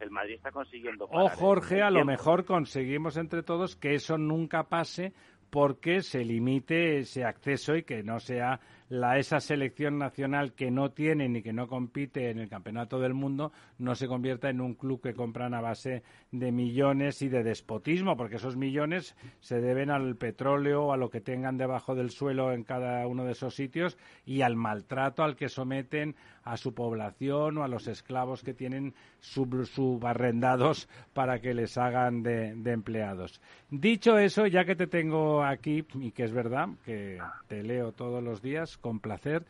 el 0.00 0.10
Madrid 0.10 0.34
está 0.34 0.50
consiguiendo. 0.50 1.08
O 1.10 1.28
Jorge, 1.28 1.82
a 1.82 1.90
lo 1.90 2.04
mejor 2.04 2.44
conseguimos 2.44 3.16
entre 3.16 3.42
todos 3.42 3.76
que 3.76 3.94
eso 3.94 4.18
nunca 4.18 4.64
pase 4.64 5.14
porque 5.48 6.02
se 6.02 6.24
limite 6.24 6.98
ese 6.98 7.24
acceso 7.24 7.74
y 7.74 7.82
que 7.82 8.02
no 8.02 8.20
sea 8.20 8.60
la, 8.90 9.18
esa 9.18 9.40
selección 9.40 9.98
nacional 9.98 10.52
que 10.52 10.70
no 10.70 10.90
tiene 10.90 11.28
ni 11.28 11.42
que 11.42 11.52
no 11.52 11.68
compite 11.68 12.28
en 12.30 12.38
el 12.38 12.48
campeonato 12.48 12.98
del 12.98 13.14
mundo 13.14 13.52
no 13.78 13.94
se 13.94 14.08
convierta 14.08 14.50
en 14.50 14.60
un 14.60 14.74
club 14.74 15.00
que 15.00 15.14
compran 15.14 15.54
a 15.54 15.60
base 15.60 16.02
de 16.32 16.50
millones 16.52 17.22
y 17.22 17.28
de 17.28 17.44
despotismo, 17.44 18.16
porque 18.16 18.36
esos 18.36 18.56
millones 18.56 19.16
se 19.38 19.60
deben 19.60 19.90
al 19.90 20.16
petróleo 20.16 20.92
a 20.92 20.96
lo 20.96 21.08
que 21.08 21.20
tengan 21.20 21.56
debajo 21.56 21.94
del 21.94 22.10
suelo 22.10 22.52
en 22.52 22.64
cada 22.64 23.06
uno 23.06 23.24
de 23.24 23.32
esos 23.32 23.54
sitios 23.54 23.96
y 24.26 24.42
al 24.42 24.56
maltrato 24.56 25.22
al 25.22 25.36
que 25.36 25.48
someten 25.48 26.16
a 26.44 26.56
su 26.56 26.74
población 26.74 27.58
o 27.58 27.64
a 27.64 27.68
los 27.68 27.86
esclavos 27.86 28.42
que 28.42 28.54
tienen 28.54 28.94
subarrendados 29.20 30.88
para 31.12 31.40
que 31.40 31.54
les 31.54 31.76
hagan 31.78 32.22
de, 32.22 32.50
empleados. 32.66 33.40
Dicho 33.70 34.18
eso, 34.18 34.46
ya 34.46 34.64
que 34.64 34.76
te 34.76 34.86
tengo 34.86 35.42
aquí, 35.44 35.84
y 35.94 36.12
que 36.12 36.24
es 36.24 36.32
verdad 36.32 36.68
que 36.84 37.18
te 37.48 37.62
leo 37.62 37.92
todos 37.92 38.22
los 38.22 38.42
días, 38.42 38.78
con 38.78 39.00
placer. 39.00 39.44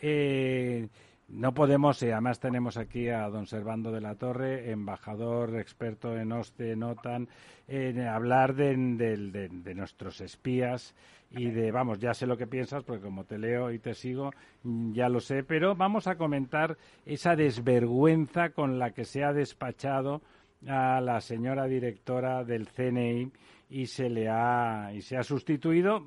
Eh, 0.00 0.88
no 1.28 1.54
podemos, 1.54 2.00
y 2.02 2.10
además 2.10 2.38
tenemos 2.38 2.76
aquí 2.76 3.08
a 3.08 3.28
don 3.28 3.46
Servando 3.46 3.90
de 3.90 4.00
la 4.00 4.14
Torre, 4.14 4.70
embajador, 4.70 5.58
experto 5.58 6.16
en 6.16 6.30
OSCE, 6.30 6.72
en 6.72 6.84
OTAN, 6.84 7.28
en 7.66 8.00
hablar 8.02 8.54
de, 8.54 8.76
nuestros 9.74 10.20
espías 10.20 10.94
y 11.30 11.50
de, 11.50 11.70
vamos, 11.70 11.98
ya 11.98 12.14
sé 12.14 12.26
lo 12.26 12.36
que 12.36 12.46
piensas, 12.46 12.84
porque 12.84 13.02
como 13.02 13.24
te 13.24 13.38
leo 13.38 13.70
y 13.70 13.78
te 13.78 13.94
sigo, 13.94 14.30
ya 14.62 15.08
lo 15.08 15.20
sé, 15.20 15.42
pero 15.42 15.74
vamos 15.74 16.06
a 16.06 16.16
comentar 16.16 16.76
esa 17.04 17.36
desvergüenza 17.36 18.50
con 18.50 18.78
la 18.78 18.90
que 18.90 19.04
se 19.04 19.24
ha 19.24 19.32
despachado 19.32 20.22
a 20.66 21.00
la 21.00 21.20
señora 21.20 21.66
directora 21.66 22.44
del 22.44 22.68
CNI 22.68 23.30
y 23.68 23.86
se 23.86 24.08
le 24.08 24.28
ha 24.28 24.92
y 24.94 25.02
se 25.02 25.16
ha 25.16 25.22
sustituido 25.22 26.06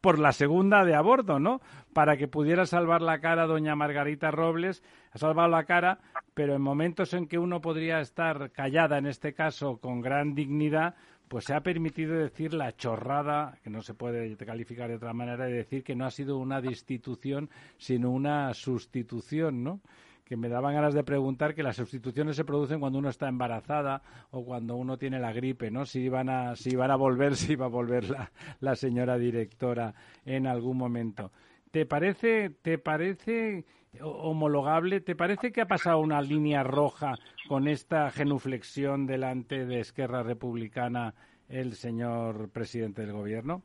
por 0.00 0.18
la 0.18 0.32
segunda 0.32 0.84
de 0.84 0.94
aborto, 0.94 1.38
¿no? 1.38 1.60
Para 1.92 2.16
que 2.16 2.28
pudiera 2.28 2.66
salvar 2.66 3.02
la 3.02 3.20
cara 3.20 3.46
doña 3.46 3.74
Margarita 3.74 4.30
Robles. 4.30 4.82
Ha 5.12 5.18
salvado 5.18 5.48
la 5.48 5.64
cara, 5.64 5.98
pero 6.34 6.54
en 6.54 6.62
momentos 6.62 7.14
en 7.14 7.26
que 7.26 7.38
uno 7.38 7.60
podría 7.60 8.00
estar 8.00 8.50
callada, 8.52 8.98
en 8.98 9.06
este 9.06 9.32
caso, 9.32 9.78
con 9.78 10.00
gran 10.00 10.34
dignidad, 10.34 10.94
pues 11.28 11.44
se 11.44 11.54
ha 11.54 11.60
permitido 11.60 12.14
decir 12.14 12.54
la 12.54 12.76
chorrada, 12.76 13.58
que 13.62 13.70
no 13.70 13.82
se 13.82 13.94
puede 13.94 14.36
calificar 14.36 14.88
de 14.88 14.96
otra 14.96 15.12
manera, 15.12 15.46
de 15.46 15.52
decir 15.52 15.82
que 15.82 15.96
no 15.96 16.06
ha 16.06 16.10
sido 16.10 16.38
una 16.38 16.60
destitución, 16.60 17.50
sino 17.78 18.10
una 18.10 18.52
sustitución, 18.54 19.62
¿no? 19.64 19.80
que 20.26 20.36
me 20.36 20.48
daban 20.48 20.74
ganas 20.74 20.92
de 20.92 21.04
preguntar 21.04 21.54
que 21.54 21.62
las 21.62 21.76
sustituciones 21.76 22.34
se 22.34 22.44
producen 22.44 22.80
cuando 22.80 22.98
uno 22.98 23.08
está 23.08 23.28
embarazada 23.28 24.02
o 24.32 24.44
cuando 24.44 24.74
uno 24.74 24.98
tiene 24.98 25.20
la 25.20 25.32
gripe, 25.32 25.70
¿no? 25.70 25.86
Si 25.86 26.00
iban 26.00 26.28
a, 26.28 26.56
si 26.56 26.70
iban 26.70 26.90
a 26.90 26.96
volver, 26.96 27.36
si 27.36 27.52
iba 27.52 27.66
a 27.66 27.68
volver 27.68 28.10
la, 28.10 28.32
la 28.58 28.74
señora 28.74 29.18
directora 29.18 29.94
en 30.24 30.48
algún 30.48 30.78
momento. 30.78 31.30
¿Te 31.70 31.86
parece, 31.86 32.50
te 32.50 32.76
parece 32.78 33.64
homologable? 34.02 35.00
¿Te 35.00 35.16
parece 35.16 35.52
que 35.52 35.60
ha 35.60 35.66
pasado 35.66 35.98
una 35.98 36.20
línea 36.22 36.62
roja 36.62 37.16
con 37.48 37.68
esta 37.68 38.10
genuflexión 38.10 39.06
delante 39.06 39.66
de 39.66 39.80
Esquerra 39.80 40.22
Republicana 40.22 41.14
el 41.48 41.74
señor 41.74 42.50
presidente 42.50 43.02
del 43.02 43.12
gobierno? 43.12 43.62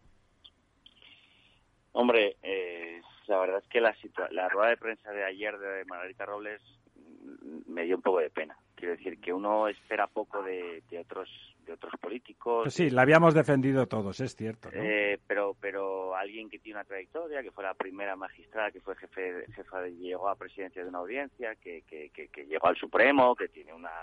Hombre, 1.93 2.37
eh, 2.41 3.01
la 3.27 3.39
verdad 3.39 3.59
es 3.61 3.67
que 3.67 3.81
la, 3.81 3.95
la 4.31 4.49
rueda 4.49 4.69
de 4.69 4.77
prensa 4.77 5.11
de 5.11 5.23
ayer 5.23 5.57
de 5.57 5.85
Margarita 5.85 6.25
Robles 6.25 6.61
mm, 6.95 7.71
me 7.71 7.83
dio 7.83 7.95
un 7.95 8.01
poco 8.01 8.19
de 8.19 8.29
pena. 8.29 8.57
Quiero 8.81 8.95
decir 8.95 9.19
que 9.19 9.31
uno 9.31 9.67
espera 9.67 10.07
poco 10.07 10.41
de, 10.41 10.81
otros 10.99 11.29
de 11.67 11.73
otros 11.73 11.93
políticos. 12.01 12.63
Pues 12.63 12.73
sí, 12.73 12.89
la 12.89 13.03
habíamos 13.03 13.35
defendido 13.35 13.85
todos, 13.85 14.19
es 14.21 14.35
cierto. 14.35 14.69
Eh, 14.73 15.19
pero 15.27 15.55
pero 15.61 16.15
alguien 16.15 16.49
que 16.49 16.57
tiene 16.57 16.79
una 16.79 16.85
trayectoria, 16.85 17.43
que 17.43 17.51
fue 17.51 17.63
la 17.63 17.75
primera 17.75 18.15
magistrada, 18.15 18.71
que 18.71 18.81
fue 18.81 18.95
jefe 18.95 19.45
jefa 19.53 19.81
de, 19.81 19.95
llegó 19.97 20.29
a 20.29 20.35
presidencia 20.35 20.81
de 20.81 20.89
una 20.89 20.97
audiencia, 20.97 21.53
que, 21.57 21.83
que, 21.83 22.09
que, 22.09 22.45
llegó 22.47 22.69
al 22.69 22.75
Supremo, 22.75 23.35
que 23.35 23.49
tiene 23.49 23.71
unas 23.71 23.93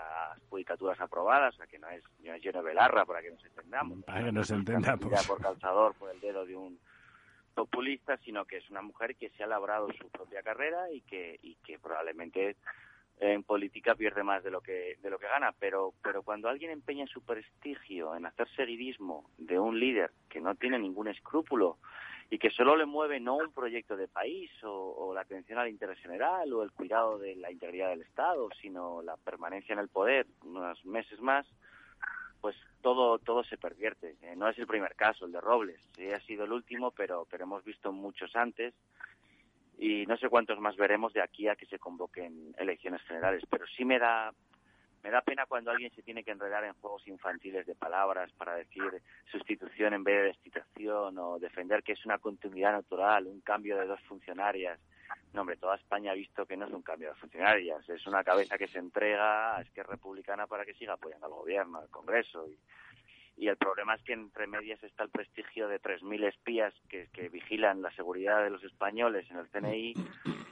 judicaturas 0.49 0.97
aprobadas, 1.01 1.55
o 1.55 1.57
sea, 1.57 1.67
que 1.67 1.77
no 1.77 1.89
es, 1.89 2.01
no 2.23 2.33
es 2.33 2.41
lleno 2.41 2.59
de 2.59 2.69
Belarra, 2.69 3.05
para 3.05 3.21
que 3.21 3.31
nos 3.31 3.43
entendamos. 3.43 4.01
Para 4.05 4.23
que 4.23 4.31
nos 4.31 4.49
entendamos. 4.49 5.27
por 5.27 5.41
calzador, 5.41 5.93
por 5.95 6.09
el 6.09 6.21
dedo 6.21 6.45
de 6.45 6.55
un 6.55 6.79
populista, 7.53 8.15
sino 8.23 8.45
que 8.45 8.59
es 8.59 8.69
una 8.69 8.81
mujer 8.81 9.17
que 9.17 9.29
se 9.31 9.43
ha 9.43 9.47
labrado 9.47 9.89
su 9.91 10.07
propia 10.09 10.41
carrera 10.41 10.89
y 10.89 11.01
que, 11.01 11.37
y 11.43 11.55
que 11.55 11.77
probablemente 11.79 12.55
en 13.19 13.43
política 13.43 13.95
pierde 13.95 14.23
más 14.23 14.43
de 14.43 14.51
lo 14.51 14.61
que 14.61 14.97
de 15.01 15.09
lo 15.09 15.19
que 15.19 15.27
gana 15.27 15.53
pero 15.59 15.93
pero 16.01 16.23
cuando 16.23 16.47
alguien 16.47 16.71
empeña 16.71 17.05
su 17.07 17.21
prestigio 17.21 18.15
en 18.15 18.25
hacer 18.25 18.47
seguidismo 18.55 19.29
de 19.37 19.59
un 19.59 19.79
líder 19.79 20.11
que 20.29 20.39
no 20.39 20.55
tiene 20.55 20.79
ningún 20.79 21.09
escrúpulo 21.09 21.77
y 22.29 22.37
que 22.37 22.49
solo 22.51 22.77
le 22.77 22.85
mueve 22.85 23.19
no 23.19 23.35
un 23.35 23.51
proyecto 23.51 23.97
de 23.97 24.07
país 24.07 24.51
o, 24.63 25.11
la 25.13 25.21
atención 25.21 25.57
al 25.59 25.67
interés 25.67 25.99
general 25.99 26.53
o 26.53 26.63
el 26.63 26.71
cuidado 26.71 27.17
de 27.17 27.35
la 27.35 27.51
integridad 27.51 27.89
del 27.89 28.03
Estado 28.03 28.47
sino 28.61 29.01
la 29.01 29.17
permanencia 29.17 29.73
en 29.73 29.79
el 29.79 29.89
poder 29.89 30.25
unos 30.43 30.83
meses 30.85 31.19
más 31.19 31.45
pues 32.39 32.55
todo 32.81 33.19
todo 33.19 33.43
se 33.43 33.57
pervierte. 33.57 34.15
Eh, 34.21 34.35
no 34.37 34.47
es 34.47 34.57
el 34.57 34.65
primer 34.65 34.95
caso, 34.95 35.25
el 35.25 35.33
de 35.33 35.41
Robles, 35.41 35.81
ha 36.15 36.19
sido 36.21 36.45
el 36.45 36.53
último, 36.53 36.91
pero 36.91 37.27
pero 37.29 37.43
hemos 37.43 37.65
visto 37.65 37.91
muchos 37.91 38.33
antes 38.33 38.73
y 39.79 40.05
no 40.05 40.17
sé 40.17 40.27
cuántos 40.27 40.59
más 40.59 40.75
veremos 40.75 41.13
de 41.13 41.21
aquí 41.21 41.47
a 41.47 41.55
que 41.55 41.65
se 41.65 41.79
convoquen 41.79 42.53
elecciones 42.57 43.01
generales, 43.03 43.43
pero 43.49 43.65
sí 43.65 43.85
me 43.85 43.97
da 43.97 44.33
me 45.01 45.11
da 45.11 45.21
pena 45.21 45.45
cuando 45.45 45.71
alguien 45.71 45.91
se 45.91 46.03
tiene 46.03 46.25
que 46.25 46.31
enredar 46.31 46.65
en 46.65 46.73
juegos 46.73 47.07
infantiles 47.07 47.65
de 47.65 47.73
palabras 47.73 48.29
para 48.33 48.55
decir 48.55 49.01
sustitución 49.31 49.93
en 49.93 50.03
vez 50.03 50.17
de 50.17 50.27
destitución 50.27 51.17
o 51.17 51.39
defender 51.39 51.83
que 51.83 51.93
es 51.93 52.05
una 52.05 52.17
continuidad 52.17 52.73
natural, 52.73 53.27
un 53.27 53.39
cambio 53.39 53.77
de 53.77 53.85
dos 53.85 54.01
funcionarias. 54.01 54.77
No, 55.31 55.41
hombre, 55.41 55.55
toda 55.55 55.77
España 55.77 56.11
ha 56.11 56.15
visto 56.15 56.45
que 56.45 56.57
no 56.57 56.65
es 56.65 56.73
un 56.73 56.81
cambio 56.81 57.09
de 57.09 57.15
funcionarias, 57.15 57.87
es 57.87 58.05
una 58.07 58.25
cabeza 58.25 58.57
que 58.57 58.67
se 58.67 58.79
entrega 58.79 59.55
a 59.55 59.61
Esquerra 59.61 59.91
Republicana 59.91 60.47
para 60.47 60.65
que 60.65 60.73
siga 60.73 60.93
apoyando 60.93 61.27
al 61.27 61.33
gobierno, 61.33 61.79
al 61.79 61.89
Congreso. 61.89 62.45
Y, 62.47 62.57
y 63.39 63.47
el 63.47 63.55
problema 63.55 63.95
es 63.95 64.03
que 64.03 64.11
entre 64.11 64.47
medias 64.47 64.83
está 64.83 65.03
el 65.05 65.09
prestigio 65.09 65.69
de 65.69 65.81
3.000 65.81 66.25
espías 66.25 66.73
que, 66.89 67.07
que, 67.13 67.29
vigilan 67.29 67.81
la 67.81 67.91
seguridad 67.91 68.43
de 68.43 68.49
los 68.49 68.61
españoles 68.65 69.25
en 69.31 69.37
el 69.37 69.47
CNI 69.47 69.93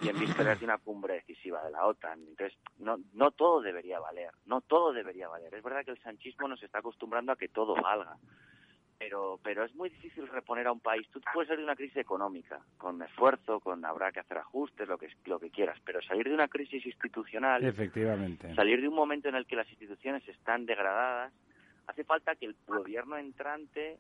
y 0.01 0.07
en 0.07 0.17
vísperas 0.17 0.57
de 0.57 0.65
una 0.65 0.77
cumbre 0.77 1.15
decisiva 1.15 1.61
de 1.65 1.71
la 1.71 1.85
OTAN. 1.85 2.19
Entonces, 2.19 2.57
no, 2.79 2.97
no 3.13 3.31
todo 3.31 3.61
debería 3.61 3.99
valer, 3.99 4.31
no 4.45 4.61
todo 4.61 4.93
debería 4.93 5.27
valer. 5.27 5.53
Es 5.53 5.63
verdad 5.63 5.83
que 5.83 5.91
el 5.91 6.01
sanchismo 6.01 6.47
nos 6.47 6.63
está 6.63 6.79
acostumbrando 6.79 7.33
a 7.33 7.35
que 7.35 7.49
todo 7.49 7.75
valga 7.75 8.15
pero 8.97 9.39
pero 9.43 9.63
es 9.63 9.75
muy 9.75 9.89
difícil 9.89 10.27
reponer 10.27 10.65
a 10.65 10.71
un 10.71 10.79
país. 10.79 11.07
Tú 11.11 11.21
puedes 11.33 11.47
salir 11.47 11.59
de 11.59 11.65
una 11.65 11.75
crisis 11.75 11.97
económica, 11.97 12.59
con 12.77 13.01
esfuerzo, 13.03 13.59
con 13.59 13.85
habrá 13.85 14.11
que 14.11 14.21
hacer 14.21 14.37
ajustes, 14.37 14.87
lo 14.87 14.97
que 14.97 15.07
lo 15.25 15.39
que 15.39 15.51
quieras, 15.51 15.79
pero 15.85 16.01
salir 16.01 16.27
de 16.27 16.33
una 16.33 16.47
crisis 16.47 16.83
institucional, 16.85 17.63
efectivamente, 17.63 18.55
salir 18.55 18.81
de 18.81 18.87
un 18.87 18.95
momento 18.95 19.29
en 19.29 19.35
el 19.35 19.45
que 19.45 19.55
las 19.55 19.69
instituciones 19.69 20.27
están 20.27 20.65
degradadas, 20.65 21.31
hace 21.87 22.03
falta 22.03 22.35
que 22.35 22.45
el 22.45 22.55
gobierno 22.67 23.17
entrante 23.17 23.97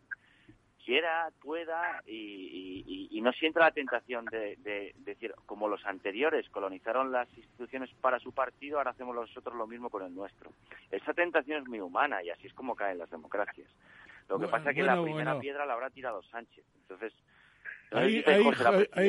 quiera, 0.87 1.29
pueda 1.41 2.01
y, 2.07 3.19
no 3.21 3.33
sienta 3.33 3.59
la 3.59 3.71
tentación 3.71 4.23
de, 4.25 4.93
decir, 4.99 5.33
como 5.45 5.67
los 5.67 5.85
anteriores 5.85 6.47
colonizaron 6.49 7.11
las 7.11 7.27
instituciones 7.35 7.89
para 7.99 8.19
su 8.19 8.31
partido, 8.31 8.77
ahora 8.77 8.91
hacemos 8.91 9.13
nosotros 9.13 9.53
lo 9.55 9.67
mismo 9.67 9.89
con 9.89 10.03
el 10.03 10.15
nuestro. 10.15 10.49
Esa 10.89 11.13
tentación 11.13 11.63
es 11.63 11.67
muy 11.67 11.81
humana 11.81 12.23
y 12.23 12.29
así 12.29 12.47
es 12.47 12.53
como 12.53 12.73
caen 12.73 12.99
las 12.99 13.09
democracias. 13.09 13.69
Lo 14.29 14.39
que 14.39 14.47
pasa 14.47 14.69
es 14.69 14.75
que 14.77 14.83
la 14.83 15.01
primera 15.01 15.37
piedra 15.39 15.65
la 15.65 15.73
habrá 15.73 15.89
tirado 15.89 16.23
Sánchez. 16.23 16.63
Entonces, 16.83 17.13
ahí, 17.91 18.23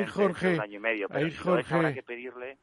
Jorge, 0.07 0.55
un 0.55 0.61
año 0.61 0.77
y 0.79 0.81
medio, 0.81 1.09
pero 1.09 1.29
Jorge... 1.41 1.75
habrá 1.75 1.95
que 1.95 2.03
pedirle 2.03 2.59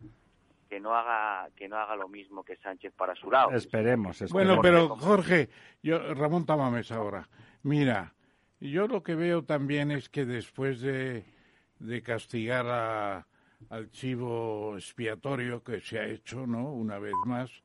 que 0.76 0.82
no 0.82 0.94
haga 0.94 1.50
que 1.56 1.70
no 1.70 1.78
haga 1.78 1.96
lo 1.96 2.10
mismo 2.10 2.44
que 2.44 2.58
Sánchez 2.58 2.94
para 2.98 3.16
su 3.16 3.32
lado. 3.32 3.52
Esperemos, 3.52 4.22
Bueno, 4.30 4.60
pero 4.62 4.90
Jorge, 4.98 5.48
yo 5.82 6.14
Ramón 6.14 6.46
Tamames 6.46 6.92
ahora. 6.92 7.30
Mira, 7.64 8.14
yo 8.60 8.86
lo 8.86 9.02
que 9.02 9.16
veo 9.16 9.46
también 9.46 9.90
es 9.90 10.10
que 10.10 10.26
después 10.26 10.82
de, 10.82 11.24
de 11.80 12.02
castigar 12.02 12.66
a, 12.68 13.26
al 13.70 13.90
chivo 13.92 14.76
expiatorio 14.76 15.64
que 15.64 15.80
se 15.80 15.98
ha 15.98 16.08
hecho, 16.08 16.46
¿no? 16.46 16.74
Una 16.74 17.00
vez 17.00 17.16
más, 17.26 17.64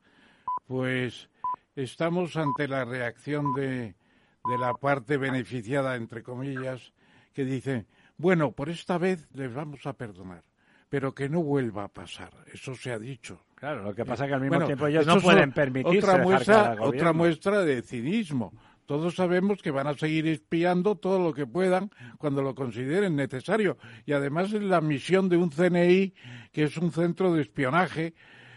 pues 0.68 1.28
estamos 1.74 2.36
ante 2.36 2.68
la 2.68 2.84
reacción 2.84 3.52
de, 3.54 3.96
de 4.44 4.58
la 4.60 4.72
parte 4.74 5.16
beneficiada, 5.16 5.96
entre 5.96 6.22
comillas, 6.22 6.92
que 7.34 7.44
dice, 7.44 7.86
bueno, 8.18 8.52
por 8.52 8.68
esta 8.68 8.98
vez 8.98 9.28
les 9.34 9.52
vamos 9.52 9.84
a 9.86 9.94
perdonar 9.94 10.44
pero 10.90 11.14
que 11.14 11.28
no 11.28 11.42
vuelva 11.42 11.84
a 11.84 11.88
pasar. 11.88 12.30
Eso 12.52 12.74
se 12.74 12.92
ha 12.92 12.98
dicho. 12.98 13.40
Claro, 13.54 13.84
lo 13.84 13.94
que 13.94 14.04
pasa 14.04 14.24
es 14.24 14.28
que 14.28 14.34
al 14.34 14.40
mismo 14.40 14.66
tiempo 14.66 14.86
ellos 14.86 15.06
no 15.06 15.20
pueden 15.20 15.52
permitirse 15.52 15.98
otra 15.98 16.22
muestra, 16.22 16.76
otra 16.80 17.12
muestra 17.12 17.64
de 17.64 17.80
cinismo. 17.82 18.52
Todos 18.86 19.14
sabemos 19.14 19.62
que 19.62 19.70
van 19.70 19.86
a 19.86 19.94
seguir 19.94 20.26
espiando 20.26 20.96
todo 20.96 21.20
lo 21.20 21.32
que 21.32 21.46
puedan 21.46 21.92
cuando 22.18 22.42
lo 22.42 22.56
consideren 22.56 23.14
necesario. 23.14 23.78
Y 24.04 24.12
además 24.12 24.52
es 24.52 24.62
la 24.62 24.80
misión 24.80 25.28
de 25.28 25.36
un 25.36 25.50
CNI, 25.50 26.12
que 26.50 26.64
es 26.64 26.76
un 26.76 26.90
centro 26.90 27.32
de 27.32 27.42
espionaje. 27.42 28.14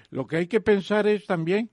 Lo 0.09 0.25
que 0.25 0.37
hay 0.37 0.47
que 0.47 0.59
pensar 0.59 1.05
es 1.05 1.27
también 1.27 1.69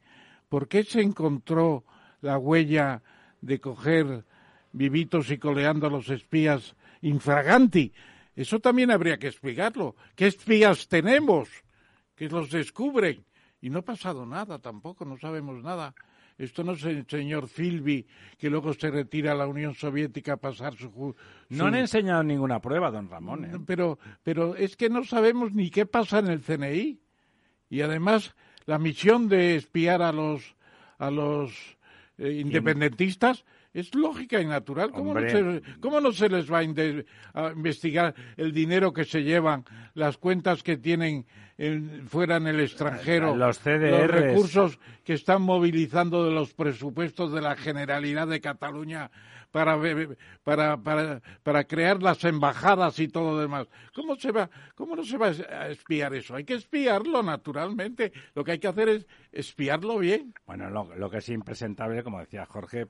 por 0.50 0.68
qué 0.68 0.84
se 0.84 1.00
encontró 1.00 1.84
la 2.20 2.36
huella 2.36 3.02
de 3.40 3.60
coger 3.60 4.24
vivitos 4.72 5.30
y 5.30 5.38
coleando 5.38 5.86
a 5.86 5.90
los 5.90 6.10
espías 6.10 6.76
infraganti. 7.00 7.94
Eso 8.40 8.58
también 8.58 8.90
habría 8.90 9.18
que 9.18 9.26
explicarlo. 9.26 9.96
¿Qué 10.14 10.26
espías 10.26 10.88
tenemos 10.88 11.50
que 12.16 12.26
los 12.26 12.50
descubren? 12.50 13.22
Y 13.60 13.68
no 13.68 13.80
ha 13.80 13.82
pasado 13.82 14.24
nada 14.24 14.58
tampoco, 14.58 15.04
no 15.04 15.18
sabemos 15.18 15.62
nada. 15.62 15.94
Esto 16.38 16.64
no 16.64 16.72
es 16.72 16.82
el 16.84 17.06
señor 17.06 17.48
Filby, 17.48 18.06
que 18.38 18.48
luego 18.48 18.72
se 18.72 18.90
retira 18.90 19.32
a 19.32 19.34
la 19.34 19.46
Unión 19.46 19.74
Soviética 19.74 20.32
a 20.32 20.36
pasar 20.38 20.74
su... 20.74 21.14
No 21.50 21.66
han 21.66 21.74
enseñado 21.74 22.22
ninguna 22.22 22.62
prueba, 22.62 22.90
don 22.90 23.10
Ramón. 23.10 23.44
¿eh? 23.44 23.58
Pero, 23.66 23.98
pero 24.22 24.56
es 24.56 24.74
que 24.74 24.88
no 24.88 25.04
sabemos 25.04 25.52
ni 25.52 25.68
qué 25.68 25.84
pasa 25.84 26.20
en 26.20 26.28
el 26.28 26.40
CNI. 26.40 26.98
Y 27.68 27.82
además, 27.82 28.34
la 28.64 28.78
misión 28.78 29.28
de 29.28 29.56
espiar 29.56 30.00
a 30.00 30.12
los, 30.12 30.56
a 30.96 31.10
los 31.10 31.76
eh, 32.16 32.40
independentistas 32.40 33.44
es 33.72 33.94
lógica 33.94 34.40
y 34.40 34.46
natural. 34.46 34.90
¿Cómo 34.90 35.14
no, 35.14 35.20
se, 35.28 35.62
¿Cómo 35.80 36.00
no, 36.00 36.12
se, 36.12 36.28
les 36.28 36.50
va 36.50 36.58
a, 36.58 37.52
investigar 37.52 38.14
el 38.36 38.52
dinero 38.52 38.92
que 38.92 39.04
se 39.04 39.22
llevan, 39.22 39.64
las 39.94 40.16
cuentas 40.16 40.62
que 40.62 40.76
tienen 40.76 41.26
fuera 42.06 42.36
en 42.36 42.46
el 42.46 42.60
extranjero, 42.60 43.36
los, 43.36 43.62
recursos 43.62 44.78
que 45.04 45.12
están 45.12 45.42
movilizando 45.42 46.24
de 46.24 46.30
los 46.30 46.54
presupuestos 46.54 47.32
de 47.32 47.42
la 47.42 47.54
Generalidad 47.54 48.26
de 48.28 48.40
Cataluña 48.40 49.10
para, 49.50 49.78
para, 50.42 50.76
para, 50.78 51.20
para 51.42 51.64
crear 51.64 52.02
las 52.02 52.24
embajadas 52.24 52.98
y 52.98 53.08
todo 53.08 53.32
lo 53.32 53.40
demás. 53.40 53.68
¿Cómo, 53.94 54.16
se 54.16 54.32
va, 54.32 54.48
¿Cómo 54.74 54.96
no 54.96 55.04
se 55.04 55.18
va 55.18 55.26
a 55.26 55.68
espiar 55.68 56.14
eso? 56.14 56.34
Hay 56.34 56.44
que 56.44 56.54
espiarlo 56.54 57.22
naturalmente. 57.22 58.12
Lo 58.34 58.44
que 58.44 58.52
hay 58.52 58.58
que 58.58 58.68
hacer 58.68 58.88
es 58.88 59.06
espiarlo 59.32 59.98
bien. 59.98 60.32
Bueno, 60.46 60.70
lo, 60.70 60.94
lo 60.96 61.10
que 61.10 61.18
es 61.18 61.28
impresentable, 61.28 62.02
como 62.02 62.20
decía 62.20 62.46
Jorge, 62.46 62.86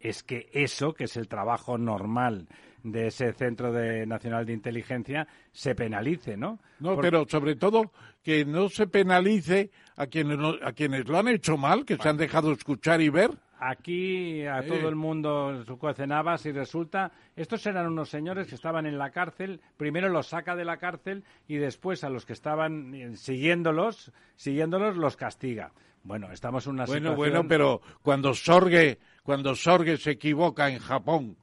es 0.00 0.22
que 0.22 0.48
eso, 0.52 0.92
que 0.94 1.04
es 1.04 1.16
el 1.16 1.28
trabajo 1.28 1.78
normal 1.78 2.48
de 2.82 3.08
ese 3.08 3.32
Centro 3.32 3.72
de 3.72 4.06
Nacional 4.06 4.46
de 4.46 4.52
Inteligencia, 4.52 5.26
se 5.52 5.74
penalice, 5.74 6.36
¿no? 6.36 6.60
No, 6.78 6.96
pero 6.98 7.26
sobre 7.28 7.56
todo 7.56 7.90
que 8.22 8.44
no 8.44 8.68
se 8.68 8.86
penalice 8.86 9.70
a 9.96 10.06
quienes, 10.06 10.38
a 10.62 10.72
quienes 10.72 11.08
lo 11.08 11.18
han 11.18 11.28
hecho 11.28 11.56
mal, 11.56 11.84
que 11.84 11.96
se 11.96 12.08
han 12.08 12.16
dejado 12.16 12.52
escuchar 12.52 13.00
y 13.00 13.08
ver. 13.08 13.30
Aquí 13.58 14.44
a 14.44 14.62
todo 14.66 14.88
el 14.88 14.96
mundo 14.96 15.64
su 15.64 15.78
cocenaba 15.78 16.36
si 16.36 16.52
resulta, 16.52 17.10
estos 17.34 17.66
eran 17.66 17.86
unos 17.86 18.10
señores 18.10 18.48
que 18.48 18.54
estaban 18.54 18.84
en 18.84 18.98
la 18.98 19.10
cárcel, 19.10 19.62
primero 19.78 20.10
los 20.10 20.26
saca 20.26 20.54
de 20.54 20.66
la 20.66 20.76
cárcel 20.76 21.24
y 21.48 21.56
después 21.56 22.04
a 22.04 22.10
los 22.10 22.26
que 22.26 22.34
estaban 22.34 22.94
eh, 22.94 23.16
siguiéndolos, 23.16 24.12
siguiéndolos 24.36 24.96
los 24.96 25.16
castiga. 25.16 25.72
Bueno, 26.06 26.30
estamos 26.30 26.66
en 26.66 26.74
una 26.74 26.84
bueno, 26.84 27.16
Bueno, 27.16 27.48
pero 27.48 27.80
cuando 28.02 28.32
Sorge, 28.34 28.98
cuando 29.26 29.56
Sorge 29.56 29.96
se 29.96 30.12
equivoca 30.12 30.70
en 30.70 30.78
Japón 30.78 31.36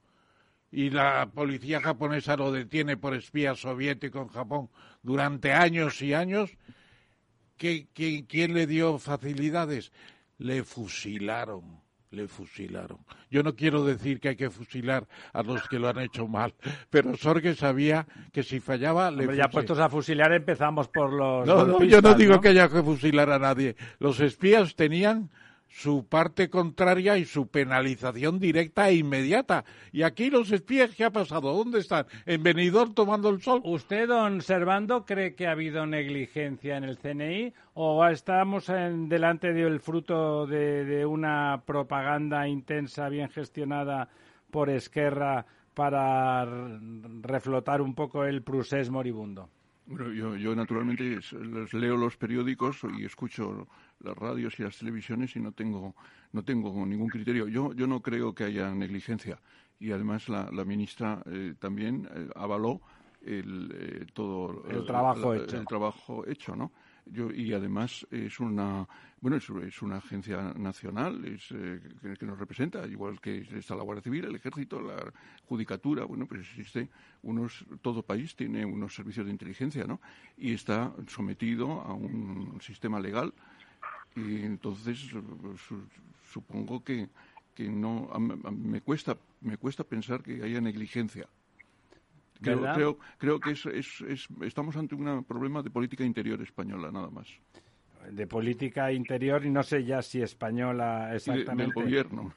y 0.72 0.88
la 0.88 1.30
policía 1.32 1.82
japonesa 1.82 2.34
lo 2.34 2.50
detiene 2.50 2.96
por 2.96 3.14
espía 3.14 3.54
soviético 3.54 4.22
en 4.22 4.28
Japón 4.28 4.70
durante 5.02 5.52
años 5.52 6.00
y 6.00 6.14
años, 6.14 6.56
¿qué, 7.58 7.86
quién 7.92 8.54
le 8.54 8.66
dio 8.66 8.98
facilidades? 8.98 9.92
Le 10.38 10.64
fusilaron 10.64 11.84
le 12.10 12.28
fusilaron. 12.28 12.98
Yo 13.28 13.42
no 13.42 13.56
quiero 13.56 13.84
decir 13.84 14.20
que 14.20 14.28
hay 14.28 14.36
que 14.36 14.48
fusilar 14.48 15.08
a 15.32 15.42
los 15.42 15.68
que 15.68 15.80
lo 15.80 15.88
han 15.88 15.98
hecho 15.98 16.28
mal, 16.28 16.54
pero 16.88 17.16
Sorge 17.16 17.56
sabía 17.56 18.06
que 18.32 18.44
si 18.44 18.60
fallaba 18.60 19.10
le 19.10 19.24
Hombre, 19.24 19.36
ya 19.36 19.48
puestos 19.48 19.80
a 19.80 19.88
fusilar 19.88 20.32
empezamos 20.32 20.86
por 20.86 21.12
los 21.12 21.44
No, 21.44 21.66
no, 21.66 21.82
yo 21.82 22.00
no 22.00 22.14
digo 22.14 22.40
que 22.40 22.50
haya 22.50 22.68
que 22.68 22.84
fusilar 22.84 23.30
a 23.30 23.40
nadie. 23.40 23.74
Los 23.98 24.20
espías 24.20 24.76
tenían 24.76 25.28
su 25.74 26.06
parte 26.06 26.50
contraria 26.50 27.18
y 27.18 27.24
su 27.24 27.48
penalización 27.48 28.38
directa 28.38 28.88
e 28.88 28.94
inmediata. 28.94 29.64
Y 29.90 30.02
aquí 30.02 30.30
los 30.30 30.52
espías, 30.52 30.94
¿qué 30.94 31.04
ha 31.04 31.10
pasado? 31.10 31.52
¿Dónde 31.52 31.80
están? 31.80 32.06
¿En 32.26 32.44
Benidorm 32.44 32.94
tomando 32.94 33.28
el 33.28 33.42
sol? 33.42 33.60
¿Usted, 33.64 34.06
don 34.06 34.40
Servando, 34.40 35.04
cree 35.04 35.34
que 35.34 35.48
ha 35.48 35.50
habido 35.50 35.84
negligencia 35.84 36.76
en 36.76 36.84
el 36.84 36.96
CNI 36.96 37.52
o 37.74 38.06
estamos 38.06 38.68
en, 38.68 39.08
delante 39.08 39.52
del 39.52 39.80
fruto 39.80 40.46
de, 40.46 41.04
una 41.04 41.62
propaganda 41.66 42.46
intensa, 42.46 43.08
bien 43.08 43.28
gestionada 43.30 44.08
por 44.52 44.70
Esquerra 44.70 45.44
para 45.74 46.46
reflotar 47.20 47.82
un 47.82 47.96
poco 47.96 48.24
el 48.24 48.42
prusés 48.42 48.90
moribundo? 48.90 49.50
Bueno, 49.86 50.12
yo, 50.12 50.36
yo 50.36 50.54
naturalmente 50.54 51.18
leo 51.72 51.96
los 51.96 52.16
periódicos 52.16 52.80
y 52.96 53.04
escucho 53.04 53.68
las 54.00 54.16
radios 54.16 54.58
y 54.58 54.62
las 54.62 54.78
televisiones 54.78 55.36
y 55.36 55.40
no 55.40 55.52
tengo, 55.52 55.94
no 56.32 56.42
tengo 56.42 56.86
ningún 56.86 57.08
criterio. 57.08 57.48
Yo, 57.48 57.74
yo 57.74 57.86
no 57.86 58.00
creo 58.00 58.34
que 58.34 58.44
haya 58.44 58.74
negligencia 58.74 59.38
y 59.78 59.92
además 59.92 60.28
la, 60.28 60.48
la 60.50 60.64
ministra 60.64 61.22
eh, 61.26 61.54
también 61.58 62.08
eh, 62.14 62.28
avaló 62.34 62.80
el, 63.20 63.70
eh, 63.74 64.06
todo 64.14 64.64
el 64.68 64.86
trabajo 64.86 65.34
hecho. 65.34 65.56
El 65.56 65.66
trabajo 65.66 66.26
hecho, 66.26 66.56
¿no? 66.56 66.72
Yo, 67.06 67.30
y 67.30 67.52
además 67.52 68.06
es 68.10 68.40
una 68.40 68.88
bueno 69.24 69.38
es, 69.38 69.48
es 69.48 69.80
una 69.80 69.96
agencia 69.96 70.52
nacional 70.54 71.24
es, 71.24 71.48
que, 71.48 72.26
nos 72.26 72.38
representa 72.38 72.86
igual 72.86 73.22
que 73.22 73.38
está 73.56 73.74
la 73.74 73.82
Guardia 73.82 74.02
Civil 74.02 74.26
el 74.26 74.36
Ejército 74.36 74.82
la 74.82 75.02
Judicatura 75.46 76.04
bueno 76.04 76.26
pues 76.26 76.42
existe 76.42 76.90
unos 77.22 77.64
todo 77.80 78.02
país 78.02 78.36
tiene 78.36 78.66
unos 78.66 78.94
servicios 78.94 79.24
de 79.24 79.32
inteligencia 79.32 79.86
no 79.86 79.98
y 80.36 80.52
está 80.52 80.92
sometido 81.08 81.80
a 81.80 81.94
un 81.94 82.60
sistema 82.60 83.00
legal 83.00 83.32
y 84.14 84.42
entonces 84.42 84.98
supongo 86.30 86.84
que, 86.84 87.08
que 87.54 87.70
no 87.70 88.10
me 88.18 88.82
cuesta 88.82 89.16
me 89.40 89.56
cuesta 89.56 89.84
pensar 89.84 90.22
que 90.22 90.42
haya 90.42 90.60
negligencia. 90.60 91.26
Creo, 92.40 92.60
creo, 92.74 92.98
creo, 93.16 93.40
que 93.40 93.52
es, 93.52 93.64
es, 93.64 94.28
estamos 94.42 94.76
ante 94.76 94.94
un 94.94 95.24
problema 95.24 95.62
de 95.62 95.70
política 95.70 96.04
interior 96.04 96.42
española 96.42 96.90
nada 96.92 97.08
más 97.08 97.28
de 98.10 98.26
política 98.26 98.92
interior 98.92 99.44
y 99.44 99.50
no 99.50 99.62
sé 99.62 99.84
ya 99.84 100.02
si 100.02 100.22
española 100.22 101.14
exactamente. 101.14 101.74
del 101.80 101.84
gobierno. 101.84 102.32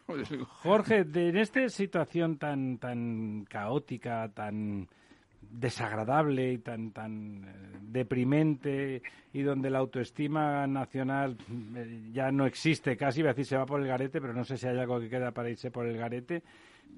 Jorge, 0.63 1.03
de, 1.03 1.29
en 1.29 1.37
esta 1.37 1.67
situación 1.69 2.37
tan 2.37 2.77
tan 2.77 3.45
caótica, 3.49 4.29
tan 4.33 4.87
desagradable 5.41 6.53
y 6.53 6.57
tan 6.59 6.91
tan 6.91 7.43
eh, 7.43 7.77
deprimente 7.81 9.01
y 9.33 9.41
donde 9.41 9.69
la 9.69 9.79
autoestima 9.79 10.67
nacional 10.67 11.37
eh, 11.75 12.09
ya 12.11 12.31
no 12.31 12.45
existe 12.45 12.97
casi, 12.97 13.21
voy 13.21 13.29
a 13.29 13.33
decir 13.33 13.45
se 13.45 13.57
va 13.57 13.65
por 13.65 13.81
el 13.81 13.87
garete, 13.87 14.19
pero 14.19 14.33
no 14.33 14.43
sé 14.43 14.57
si 14.57 14.67
hay 14.67 14.77
algo 14.77 14.99
que 14.99 15.09
queda 15.09 15.31
para 15.31 15.49
irse 15.49 15.71
por 15.71 15.85
el 15.85 15.97
garete. 15.97 16.43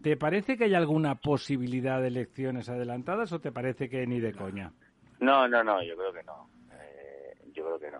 ¿Te 0.02 0.16
parece 0.16 0.58
que 0.58 0.66
hay 0.66 0.76
alguna 0.76 1.16
posibilidad 1.16 2.00
de 2.02 2.08
elecciones 2.08 2.70
adelantadas 2.70 3.34
o 3.34 3.40
te 3.40 3.52
parece 3.52 3.90
que 3.90 4.08
ni 4.08 4.20
de 4.20 4.34
coña? 4.34 4.72
No, 5.20 5.48
no, 5.48 5.64
no, 5.64 5.84
yo 5.84 5.98
creo 5.98 6.14
que 6.14 6.24
no. 6.24 6.50
Eh, 6.72 7.38
yo 7.54 7.66
creo 7.66 7.80
que 7.80 7.92
no. 7.92 8.00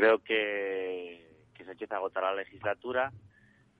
Creo 0.00 0.20
que, 0.20 1.28
que 1.52 1.86
a 1.90 1.96
agotar 1.96 2.22
la 2.22 2.34
legislatura 2.34 3.12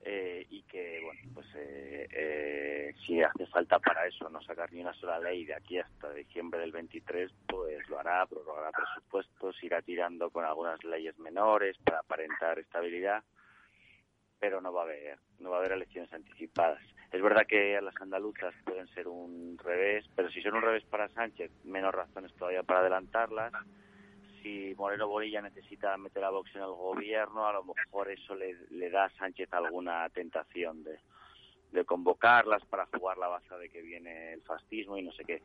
eh, 0.03 0.45
y 0.51 0.61
que 0.61 1.01
bueno 1.03 1.19
pues 1.33 1.47
eh, 1.55 2.07
eh, 2.11 2.93
si 3.03 3.23
hace 3.23 3.47
falta 3.47 3.79
para 3.79 4.05
eso 4.05 4.29
no 4.29 4.39
sacar 4.43 4.71
ni 4.71 4.81
una 4.81 4.93
sola 4.93 5.17
ley 5.17 5.45
de 5.45 5.55
aquí 5.55 5.79
hasta 5.79 6.13
diciembre 6.13 6.59
del 6.59 6.71
23, 6.71 7.31
pues 7.47 7.89
lo 7.89 7.97
hará, 7.99 8.27
prorrogará 8.27 8.69
presupuestos, 8.71 9.63
irá 9.63 9.81
tirando 9.81 10.29
con 10.29 10.45
algunas 10.45 10.83
leyes 10.83 11.17
menores 11.17 11.75
para 11.83 12.01
aparentar 12.01 12.59
estabilidad, 12.59 13.23
pero 14.39 14.61
no 14.61 14.71
va 14.71 14.81
a 14.81 14.85
haber, 14.85 15.17
no 15.39 15.49
va 15.49 15.55
a 15.55 15.59
haber 15.61 15.71
elecciones 15.71 16.13
anticipadas. 16.13 16.83
Es 17.11 17.19
verdad 17.19 17.47
que 17.47 17.81
las 17.81 17.99
andaluzas 17.99 18.53
pueden 18.63 18.87
ser 18.89 19.07
un 19.07 19.57
revés, 19.57 20.05
pero 20.15 20.29
si 20.29 20.39
son 20.43 20.53
un 20.53 20.61
revés 20.61 20.83
para 20.83 21.09
Sánchez, 21.09 21.49
menos 21.63 21.95
razones 21.95 22.31
todavía 22.35 22.61
para 22.61 22.81
adelantarlas. 22.81 23.53
Si 24.41 24.73
Moreno 24.77 25.07
Bonilla 25.07 25.41
necesita 25.41 25.95
meter 25.97 26.23
a 26.23 26.29
Vox 26.29 26.55
en 26.55 26.61
el 26.61 26.71
gobierno, 26.71 27.45
a 27.47 27.53
lo 27.53 27.63
mejor 27.63 28.09
eso 28.09 28.35
le, 28.35 28.55
le 28.71 28.89
da 28.89 29.05
a 29.05 29.09
Sánchez 29.11 29.53
alguna 29.53 30.09
tentación 30.09 30.83
de, 30.83 30.97
de 31.71 31.85
convocarlas 31.85 32.65
para 32.65 32.87
jugar 32.87 33.17
la 33.17 33.27
baza 33.27 33.57
de 33.57 33.69
que 33.69 33.81
viene 33.81 34.33
el 34.33 34.41
fascismo 34.41 34.97
y 34.97 35.03
no 35.03 35.11
sé 35.11 35.23
qué. 35.25 35.41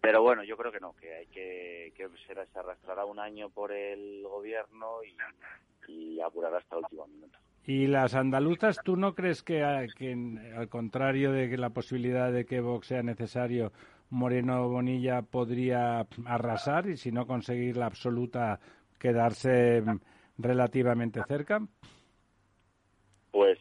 Pero 0.00 0.22
bueno, 0.22 0.44
yo 0.44 0.56
creo 0.56 0.70
que 0.70 0.80
no, 0.80 0.94
que 0.94 1.14
hay 1.14 1.26
que, 1.28 1.92
que 1.96 2.08
se 2.26 2.58
arrastrará 2.58 3.04
un 3.04 3.18
año 3.18 3.48
por 3.48 3.72
el 3.72 4.22
gobierno 4.22 5.02
y, 5.02 5.92
y 5.92 6.20
apurará 6.20 6.58
hasta 6.58 6.76
el 6.76 6.82
último 6.82 7.06
minuto. 7.06 7.38
¿Y 7.66 7.86
las 7.86 8.14
andaluzas, 8.14 8.78
tú 8.84 8.96
no 8.96 9.14
crees 9.14 9.42
que, 9.42 9.62
al 9.62 10.68
contrario 10.68 11.32
de 11.32 11.48
que 11.48 11.56
la 11.56 11.70
posibilidad 11.70 12.30
de 12.30 12.44
que 12.44 12.60
Vox 12.60 12.88
sea 12.88 13.02
necesario, 13.02 13.72
Moreno 14.10 14.68
Bonilla 14.68 15.22
podría 15.22 16.06
arrasar 16.26 16.88
y 16.88 16.96
si 16.96 17.12
no 17.12 17.26
conseguir 17.26 17.76
la 17.76 17.86
absoluta 17.86 18.60
quedarse 18.98 19.82
relativamente 20.38 21.22
cerca? 21.26 21.60
Pues 23.30 23.58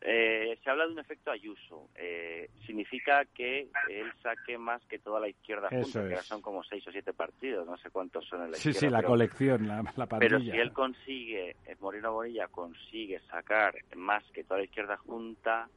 eh, 0.00 0.58
se 0.62 0.70
habla 0.70 0.86
de 0.86 0.92
un 0.92 0.98
efecto 0.98 1.30
Ayuso. 1.30 1.88
Eh, 1.94 2.48
significa 2.66 3.24
que 3.26 3.68
él 3.90 4.12
saque 4.22 4.56
más 4.56 4.82
que 4.86 4.98
toda 4.98 5.20
la 5.20 5.28
izquierda 5.28 5.68
junta, 5.68 6.08
que 6.08 6.16
son 6.18 6.40
como 6.40 6.62
seis 6.62 6.86
o 6.86 6.92
siete 6.92 7.12
partidos, 7.12 7.66
no 7.66 7.76
sé 7.76 7.90
cuántos 7.90 8.24
son 8.26 8.44
en 8.44 8.52
la 8.52 8.56
sí, 8.56 8.70
izquierda. 8.70 8.80
Sí, 8.80 8.86
sí, 8.86 8.90
la 8.90 9.02
colección, 9.02 9.68
la, 9.68 9.82
la 9.96 10.06
Pero 10.06 10.40
si 10.40 10.50
él 10.50 10.72
consigue, 10.72 11.56
eh, 11.66 11.76
Moreno 11.80 12.12
Bonilla 12.12 12.48
consigue 12.48 13.20
sacar 13.30 13.74
más 13.96 14.24
que 14.32 14.44
toda 14.44 14.60
la 14.60 14.64
izquierda 14.64 14.96
junta, 14.96 15.68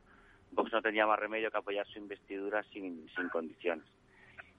Vox 0.51 0.72
no 0.72 0.82
tendría 0.82 1.07
más 1.07 1.20
remedio 1.20 1.49
que 1.49 1.57
apoyar 1.57 1.88
su 1.88 1.99
investidura 1.99 2.64
sin, 2.72 3.09
sin 3.16 3.28
condiciones. 3.30 3.86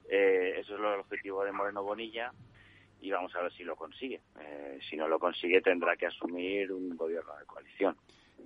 Eh, 0.09 0.55
eso 0.59 0.75
es 0.75 0.81
el 0.81 1.01
objetivo 1.01 1.45
de 1.45 1.53
Moreno 1.53 1.83
Bonilla 1.83 2.33
y 3.01 3.11
vamos 3.11 3.35
a 3.35 3.43
ver 3.43 3.53
si 3.53 3.65
lo 3.65 3.77
consigue. 3.77 4.21
Eh, 4.41 4.79
si 4.89 4.97
no 4.97 5.09
lo 5.09 5.19
consigue 5.19 5.61
tendrá 5.61 5.97
que 5.97 6.07
asumir 6.07 6.73
un 6.73 6.97
gobierno 6.97 7.37
de 7.37 7.47
coalición. 7.47 7.97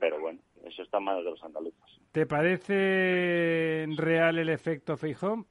Pero 0.01 0.21
bueno, 0.21 0.41
eso 0.65 0.83
está 0.83 0.99
en 0.99 1.05
manos 1.05 1.25
de 1.25 1.31
los 1.31 1.43
andaluces. 1.43 2.01
¿Te 2.13 2.27
parece 2.27 3.87
real 3.97 4.39
el 4.39 4.49
efecto 4.49 4.97
Feijó? 4.97 5.47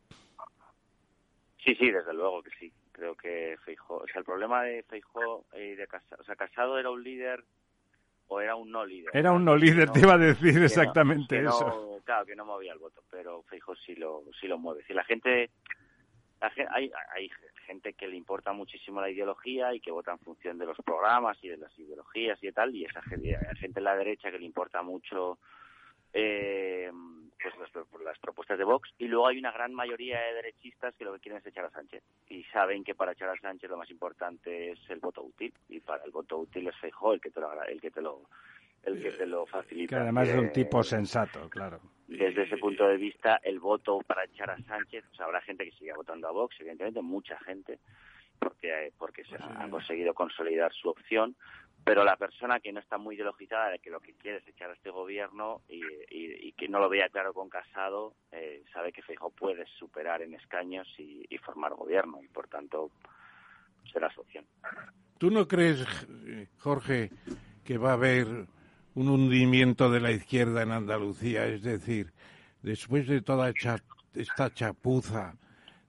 Sí, 1.63 1.75
sí, 1.75 1.91
desde 1.91 2.13
luego 2.13 2.43
que 2.43 2.51
sí. 2.59 2.71
Creo 2.91 3.15
que 3.15 3.57
Feijó, 3.65 3.97
o 3.97 4.07
sea, 4.07 4.19
el 4.19 4.25
problema 4.25 4.63
de 4.63 4.83
Feijó 4.83 5.45
y 5.53 5.75
de 5.75 5.87
Casado, 5.87 6.21
o 6.21 6.25
sea, 6.25 6.35
Casado 6.35 6.79
era 6.79 6.89
un 6.89 7.03
líder 7.03 7.43
o 8.27 8.39
era 8.39 8.55
un 8.55 8.71
no 8.71 8.85
líder. 8.85 9.11
Era 9.13 9.31
un 9.31 9.43
no 9.43 9.55
líder, 9.55 9.89
te 9.91 9.99
iba 9.99 10.13
a 10.13 10.17
decir 10.17 10.63
exactamente 10.63 11.39
eso. 11.39 11.99
claro, 12.03 12.25
que 12.25 12.35
no 12.35 12.45
movía 12.45 12.73
el 12.73 12.79
voto, 12.79 13.03
pero 13.09 13.43
Feijó 13.43 13.75
sí 13.75 13.95
lo, 13.95 14.23
sí 14.39 14.47
lo 14.47 14.57
mueve. 14.57 14.83
Si 14.87 14.93
la 14.93 15.03
gente 15.03 15.49
hay, 16.41 16.91
hay 17.13 17.29
gente 17.65 17.93
que 17.93 18.07
le 18.07 18.15
importa 18.15 18.53
muchísimo 18.53 19.01
la 19.01 19.09
ideología 19.09 19.73
y 19.73 19.79
que 19.79 19.91
vota 19.91 20.11
en 20.11 20.19
función 20.19 20.57
de 20.57 20.65
los 20.65 20.77
programas 20.77 21.37
y 21.41 21.49
de 21.49 21.57
las 21.57 21.77
ideologías 21.77 22.41
y 22.41 22.51
tal, 22.51 22.75
y 22.75 22.85
esa 22.85 23.01
gente, 23.01 23.35
hay 23.35 23.55
gente 23.57 23.79
en 23.79 23.83
la 23.83 23.95
derecha 23.95 24.31
que 24.31 24.39
le 24.39 24.45
importa 24.45 24.81
mucho 24.81 25.39
eh, 26.13 26.91
pues 27.41 28.03
las, 28.03 28.19
propuestas 28.19 28.57
de 28.57 28.63
Vox, 28.63 28.89
y 28.97 29.07
luego 29.07 29.27
hay 29.27 29.37
una 29.37 29.51
gran 29.51 29.73
mayoría 29.73 30.19
de 30.19 30.33
derechistas 30.35 30.95
que 30.95 31.05
lo 31.05 31.13
que 31.13 31.19
quieren 31.19 31.39
es 31.39 31.45
echar 31.45 31.65
a 31.65 31.69
Sánchez, 31.71 32.03
y 32.29 32.43
saben 32.45 32.83
que 32.83 32.95
para 32.95 33.11
echar 33.11 33.29
a 33.29 33.39
Sánchez 33.39 33.69
lo 33.69 33.77
más 33.77 33.89
importante 33.89 34.71
es 34.71 34.79
el 34.89 34.99
voto 34.99 35.23
útil, 35.23 35.53
y 35.69 35.79
para 35.79 36.03
el 36.03 36.11
voto 36.11 36.37
útil 36.37 36.67
es 36.67 36.75
Feijó 36.77 37.13
el 37.13 37.21
que 37.21 37.31
te 37.31 37.39
lo, 37.39 37.51
el 37.63 37.81
que 37.81 37.91
te 37.91 38.01
lo 38.01 38.21
el 38.83 39.01
que 39.01 39.11
te 39.11 39.25
lo 39.25 39.47
facilita. 39.47 39.95
Que 39.95 40.01
además 40.03 40.29
es 40.29 40.37
un 40.37 40.51
tipo 40.51 40.83
sensato, 40.83 41.49
claro. 41.49 41.79
Desde 42.07 42.43
ese 42.43 42.57
punto 42.57 42.87
de 42.87 42.97
vista, 42.97 43.39
el 43.43 43.59
voto 43.59 43.99
para 44.05 44.25
echar 44.25 44.51
a 44.51 44.57
Sánchez, 44.63 45.05
o 45.11 45.15
sea, 45.15 45.25
habrá 45.25 45.41
gente 45.41 45.65
que 45.65 45.75
siga 45.77 45.95
votando 45.95 46.27
a 46.27 46.31
Vox, 46.31 46.55
evidentemente, 46.59 47.01
mucha 47.01 47.37
gente, 47.39 47.79
porque, 48.39 48.93
porque 48.97 49.23
se 49.25 49.35
han 49.37 49.71
conseguido 49.71 50.13
consolidar 50.13 50.71
su 50.73 50.89
opción, 50.89 51.35
pero 51.83 52.03
la 52.03 52.15
persona 52.15 52.59
que 52.59 52.71
no 52.71 52.79
está 52.79 52.97
muy 52.97 53.15
ideologizada 53.15 53.69
de 53.69 53.79
que 53.79 53.89
lo 53.89 53.99
que 53.99 54.13
quiere 54.13 54.37
es 54.37 54.47
echar 54.47 54.69
a 54.69 54.73
este 54.73 54.89
gobierno 54.91 55.61
y, 55.67 56.51
que 56.53 56.69
no 56.69 56.79
lo 56.79 56.89
vea 56.89 57.09
claro 57.09 57.33
con 57.33 57.49
Casado, 57.49 58.13
eh, 58.31 58.63
sabe 58.71 58.93
que 58.93 59.01
Feijóo 59.01 59.29
puede 59.29 59.65
superar 59.77 60.21
en 60.21 60.33
escaños 60.33 60.87
y, 60.97 61.25
y 61.29 61.37
formar 61.37 61.73
gobierno, 61.73 62.23
y 62.23 62.27
por 62.29 62.47
tanto 62.47 62.91
será 63.91 64.09
su 64.11 64.21
opción. 64.21 64.45
¿Tú 65.17 65.29
no 65.29 65.47
crees, 65.47 65.85
Jorge, 66.59 67.09
que 67.63 67.77
va 67.77 67.91
a 67.91 67.93
haber 67.93 68.47
un 68.95 69.09
hundimiento 69.09 69.91
de 69.91 69.99
la 69.99 70.11
izquierda 70.11 70.63
en 70.63 70.71
Andalucía, 70.71 71.45
es 71.45 71.61
decir, 71.61 72.13
después 72.63 73.07
de 73.07 73.21
toda 73.21 73.53
esta 74.13 74.53
chapuza 74.53 75.35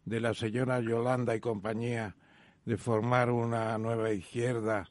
de 0.05 0.21
la 0.21 0.35
señora 0.35 0.81
Yolanda 0.81 1.35
y 1.35 1.41
compañía 1.41 2.15
de 2.65 2.77
formar 2.77 3.31
una 3.31 3.79
nueva 3.79 4.13
izquierda 4.13 4.89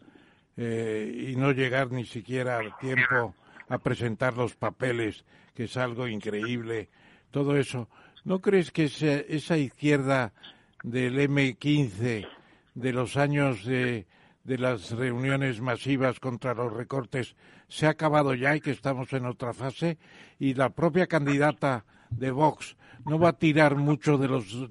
eh, 0.56 1.28
y 1.30 1.36
no 1.36 1.52
llegar 1.52 1.92
ni 1.92 2.06
siquiera 2.06 2.58
al 2.58 2.78
tiempo 2.78 3.36
a 3.68 3.78
presentar 3.80 4.38
los 4.38 4.56
papeles, 4.56 5.26
que 5.54 5.66
es 5.66 5.76
algo 5.76 6.08
increíble, 6.08 6.90
todo 7.32 7.58
eso, 7.58 7.90
¿no 8.24 8.40
crees 8.40 8.72
que 8.72 8.86
esa 8.86 9.58
izquierda 9.58 10.34
del 10.84 11.20
M15 11.20 12.28
de 12.76 12.94
los 12.94 13.18
años 13.18 13.66
de 13.66 14.06
de 14.46 14.60
las 14.60 14.92
reuniones 14.92 15.60
masivas 15.60 16.20
contra 16.20 16.54
los 16.54 16.72
recortes 16.72 17.36
se 17.68 17.88
ha 17.88 17.90
acabado 17.90 18.36
ya 18.36 18.56
y 18.56 18.62
que 18.62 18.72
estamos 18.72 19.12
en 19.14 19.26
otra 19.26 19.54
fase 19.54 19.98
y 20.40 20.54
la 20.54 20.70
propia 20.70 21.08
candidata 21.08 21.84
de 22.12 22.30
Vox 22.30 22.78
no 23.06 23.20
va 23.20 23.30
a 23.30 23.40
tirar 23.40 23.76
mucho 23.76 24.18
de 24.18 24.28
los 24.28 24.70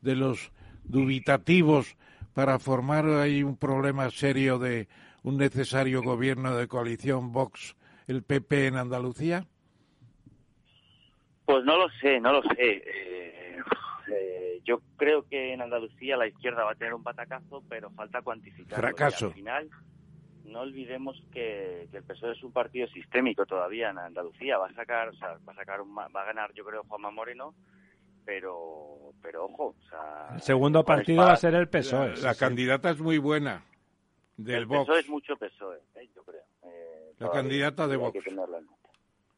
de 0.00 0.14
los 0.14 0.52
dubitativos 0.84 1.96
para 2.34 2.58
formar 2.60 3.04
ahí 3.06 3.42
un 3.42 3.56
problema 3.56 4.08
serio 4.10 4.58
de 4.58 4.88
un 5.24 5.36
necesario 5.36 6.02
gobierno 6.02 6.56
de 6.56 6.68
coalición 6.68 7.32
Vox 7.32 7.76
el 8.06 8.22
PP 8.22 8.68
en 8.68 8.76
Andalucía 8.76 9.44
pues 11.44 11.64
no 11.64 11.76
lo 11.76 11.88
sé 12.00 12.20
no 12.20 12.32
lo 12.32 12.42
sé. 12.42 12.54
Eh, 12.58 13.19
yo 14.70 14.80
creo 14.96 15.26
que 15.26 15.52
en 15.52 15.62
Andalucía 15.62 16.16
la 16.16 16.28
izquierda 16.28 16.62
va 16.62 16.72
a 16.72 16.74
tener 16.76 16.94
un 16.94 17.02
batacazo, 17.02 17.64
pero 17.68 17.90
falta 17.90 18.22
cuantificar. 18.22 18.78
Fracaso. 18.78 19.26
Al 19.26 19.32
final, 19.32 19.70
no 20.44 20.60
olvidemos 20.60 21.20
que, 21.32 21.88
el 21.92 22.02
PSOE 22.04 22.32
es 22.32 22.42
un 22.44 22.52
partido 22.52 22.86
sistémico 22.86 23.46
todavía 23.46 23.90
en 23.90 23.98
Andalucía. 23.98 24.58
Va 24.58 24.68
a 24.68 24.74
sacar, 24.74 25.08
o 25.08 25.14
sea, 25.14 25.38
va 25.46 25.52
a 25.52 25.56
sacar, 25.56 25.80
va 25.80 26.22
a 26.22 26.24
ganar, 26.24 26.52
yo 26.54 26.64
creo, 26.64 26.84
Juanma 26.84 27.10
Moreno, 27.10 27.52
pero, 28.24 29.12
pero 29.20 29.46
ojo, 29.46 29.74
o 29.76 29.88
sea, 29.88 30.36
el 30.36 30.40
segundo 30.40 30.84
partido 30.84 31.24
va 31.24 31.32
a 31.32 31.36
ser 31.36 31.56
el 31.56 31.68
PSOE. 31.68 32.18
La, 32.18 32.36
candidata 32.36 32.90
es 32.90 33.00
muy 33.00 33.18
buena. 33.18 33.64
Del 34.36 34.54
el 34.54 34.66
Vox. 34.66 34.86
PSOE 34.86 35.00
es 35.00 35.08
mucho 35.08 35.36
PSOE, 35.36 35.78
¿eh? 35.96 36.08
yo 36.14 36.22
creo. 36.22 36.42
Eh, 36.62 37.14
la 37.18 37.30
candidata 37.32 37.88
de 37.88 37.96
Vox. 37.96 38.16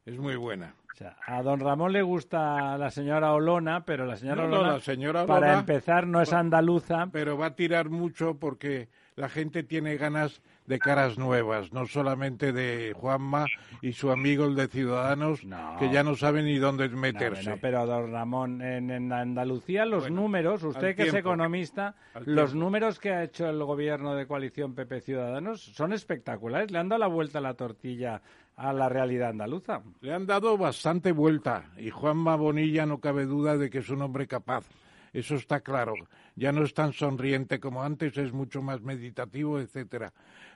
Es 0.05 0.17
muy 0.17 0.35
buena. 0.35 0.75
O 0.93 0.95
sea, 0.95 1.17
a 1.25 1.41
don 1.41 1.59
Ramón 1.59 1.91
le 1.91 2.03
gusta 2.03 2.77
la 2.77 2.91
señora 2.91 3.33
Olona, 3.33 3.83
pero 3.83 4.05
la 4.05 4.15
señora 4.15 4.43
Olona, 4.43 4.73
la 4.73 4.79
señora 4.79 5.25
para 5.25 5.57
empezar, 5.57 6.05
no 6.05 6.21
es 6.21 6.31
andaluza. 6.33 7.07
Pero 7.11 7.35
va 7.35 7.47
a 7.47 7.55
tirar 7.55 7.89
mucho 7.89 8.37
porque 8.37 8.89
la 9.15 9.29
gente 9.29 9.63
tiene 9.63 9.97
ganas 9.97 10.41
de 10.65 10.79
caras 10.79 11.17
nuevas, 11.17 11.73
no 11.73 11.85
solamente 11.87 12.53
de 12.53 12.93
Juanma 12.95 13.45
y 13.81 13.93
su 13.93 14.11
amigo 14.11 14.45
el 14.45 14.55
de 14.55 14.67
Ciudadanos, 14.67 15.41
que 15.79 15.91
ya 15.91 16.03
no 16.03 16.15
saben 16.15 16.45
ni 16.45 16.57
dónde 16.57 16.89
meterse. 16.89 17.57
pero 17.57 17.85
don 17.85 18.11
Ramón, 18.11 18.61
en, 18.61 19.11
Andalucía 19.11 19.85
los 19.85 20.09
números, 20.09 20.63
usted 20.63 20.95
que 20.95 21.03
es 21.03 21.13
economista, 21.13 21.95
los 22.25 22.55
números 22.55 22.99
que 22.99 23.11
ha 23.11 23.23
hecho 23.23 23.49
el 23.49 23.63
gobierno 23.63 24.15
de 24.15 24.25
coalición 24.25 24.73
PP 24.73 25.01
Ciudadanos 25.01 25.61
son 25.61 25.91
espectaculares. 25.91 26.71
Le 26.71 26.79
han 26.79 26.89
dado 26.89 26.99
la 26.99 27.07
vuelta 27.07 27.39
a 27.39 27.41
la 27.41 27.55
tortilla 27.55 28.21
a 28.55 28.73
la 28.73 28.89
realidad 28.89 29.29
andaluza. 29.29 29.81
Le 30.01 30.13
han 30.13 30.25
dado 30.25 30.57
bastante 30.57 31.11
vuelta 31.11 31.71
y 31.77 31.89
Juanma 31.89 32.35
Bonilla 32.35 32.85
no 32.85 32.99
cabe 32.99 33.25
duda 33.25 33.57
de 33.57 33.69
que 33.69 33.79
es 33.79 33.89
un 33.89 34.01
hombre 34.01 34.27
capaz. 34.27 34.65
Eso 35.11 35.35
está 35.35 35.61
claro. 35.61 35.93
Ya 36.35 36.51
no 36.51 36.63
es 36.63 36.73
tan 36.73 36.93
sonriente 36.93 37.59
como 37.59 37.83
antes, 37.83 38.17
es 38.17 38.33
mucho 38.33 38.61
más 38.61 38.81
meditativo, 38.81 39.59
etcétera. 39.59 40.13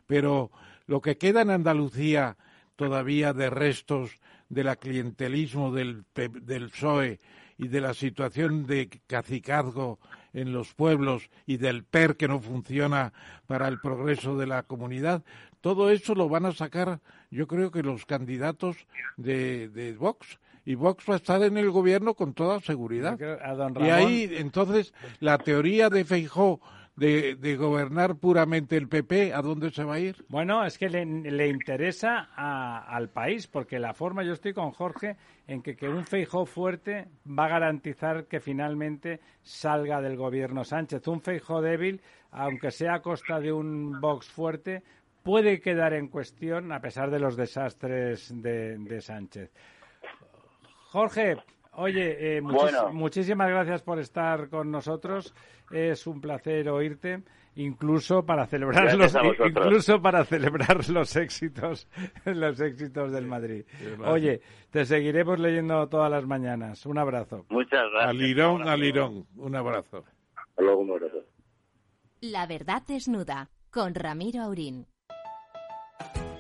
Pero 0.08 0.52
lo 0.88 1.02
que 1.02 1.18
queda 1.18 1.42
en 1.42 1.52
Andalucía 1.52 2.38
todavía 2.76 3.34
de 3.34 3.50
restos 3.50 4.20
del 4.50 4.76
clientelismo 4.78 5.72
del, 5.72 6.06
del 6.16 6.70
PSOE 6.70 7.20
y 7.58 7.68
de 7.68 7.82
la 7.82 7.94
situación 7.94 8.66
de 8.66 8.90
cacicazgo 9.08 10.00
en 10.34 10.54
los 10.54 10.74
pueblos 10.74 11.30
y 11.46 11.58
del 11.58 11.84
PER 11.84 12.16
que 12.16 12.28
no 12.28 12.40
funciona 12.40 13.14
para 13.48 13.68
el 13.68 13.80
progreso 13.80 14.38
de 14.38 14.46
la 14.46 14.64
comunidad, 14.64 15.24
todo 15.62 15.90
eso 15.90 16.16
lo 16.16 16.30
van 16.30 16.46
a 16.46 16.52
sacar 16.52 17.00
yo 17.30 17.48
creo 17.48 17.72
que 17.72 17.84
los 17.84 18.06
candidatos 18.06 18.88
de, 19.18 19.70
de 19.70 19.94
Vox 19.94 20.40
y 20.66 20.76
Vox 20.76 21.06
va 21.10 21.14
a 21.14 21.18
estar 21.18 21.42
en 21.44 21.58
el 21.58 21.72
gobierno 21.72 22.14
con 22.14 22.34
toda 22.34 22.60
seguridad. 22.60 23.18
Y 23.80 23.90
ahí, 23.90 24.30
entonces, 24.34 24.94
la 25.22 25.38
teoría 25.38 25.90
de 25.90 26.04
Feijó 26.04 26.60
de, 26.98 27.56
gobernar 27.58 28.18
puramente 28.18 28.76
el 28.76 28.90
PP, 28.90 29.34
¿a 29.34 29.42
dónde 29.42 29.72
se 29.72 29.86
va 29.86 29.94
a 29.94 30.00
ir? 30.00 30.26
Bueno, 30.28 30.66
es 30.66 30.78
que 30.78 30.90
le, 30.90 31.48
interesa 31.48 32.28
al 32.36 33.10
país, 33.10 33.48
porque 33.48 33.80
la 33.80 33.94
forma, 33.94 34.24
yo 34.24 34.34
estoy 34.34 34.54
con 34.54 34.72
Jorge, 34.72 35.16
en 35.48 35.62
que, 35.62 35.78
que 35.78 35.88
un 35.88 36.06
Feijó 36.06 36.46
fuerte 36.46 37.08
va 37.26 37.46
a 37.46 37.50
garantizar 37.50 38.26
que 38.26 38.42
finalmente 38.42 39.22
salga 39.44 40.02
del 40.02 40.18
gobierno 40.18 40.66
Sánchez. 40.66 41.08
Un 41.08 41.22
Feijó 41.22 41.62
débil, 41.62 42.02
aunque 42.32 42.72
sea 42.72 42.96
a 42.96 43.02
costa 43.02 43.40
de 43.40 43.54
un 43.54 44.02
Vox 44.02 44.28
fuerte, 44.28 44.84
puede 45.28 45.60
quedar 45.60 45.94
en 45.94 46.08
cuestión 46.08 46.72
a 46.72 46.80
pesar 46.80 47.12
de 47.12 47.20
los 47.20 47.36
desastres 47.36 48.32
de, 48.42 49.02
Sánchez. 49.02 49.52
Jorge, 50.92 51.36
oye, 51.74 52.38
eh, 52.38 52.42
muchísimas 52.42 53.50
gracias 53.50 53.84
por 53.84 54.00
estar 54.00 54.48
con 54.48 54.72
nosotros. 54.72 55.36
Es 55.70 56.08
un 56.08 56.22
placer 56.22 56.70
oírte, 56.70 57.24
incluso 57.56 58.26
para 58.26 58.48
celebrar 58.48 58.96
los 58.96 59.14
incluso 59.46 60.02
para 60.02 60.24
celebrar 60.24 60.88
los 60.90 61.14
éxitos 61.18 61.90
los 62.26 62.62
éxitos 62.62 63.12
del 63.12 63.28
Madrid. 63.28 63.66
Oye, 64.06 64.40
te 64.72 64.86
seguiremos 64.86 65.40
leyendo 65.40 65.90
todas 65.90 66.10
las 66.10 66.26
mañanas. 66.26 66.86
Un 66.86 67.00
abrazo. 67.00 67.46
Muchas 67.50 67.84
gracias. 67.92 68.10
Al 68.12 68.18
Lirón, 68.18 68.66
al 68.66 68.80
Lirón. 68.80 69.28
Un 69.36 69.58
abrazo. 69.58 70.06
Hasta 70.38 70.62
luego, 70.62 70.80
un 70.84 70.92
abrazo. 70.92 71.18
La 72.22 72.48
verdad 72.48 72.82
desnuda 72.88 73.50
con 73.70 73.94
Ramiro 73.94 74.42
Aurín. 74.42 74.88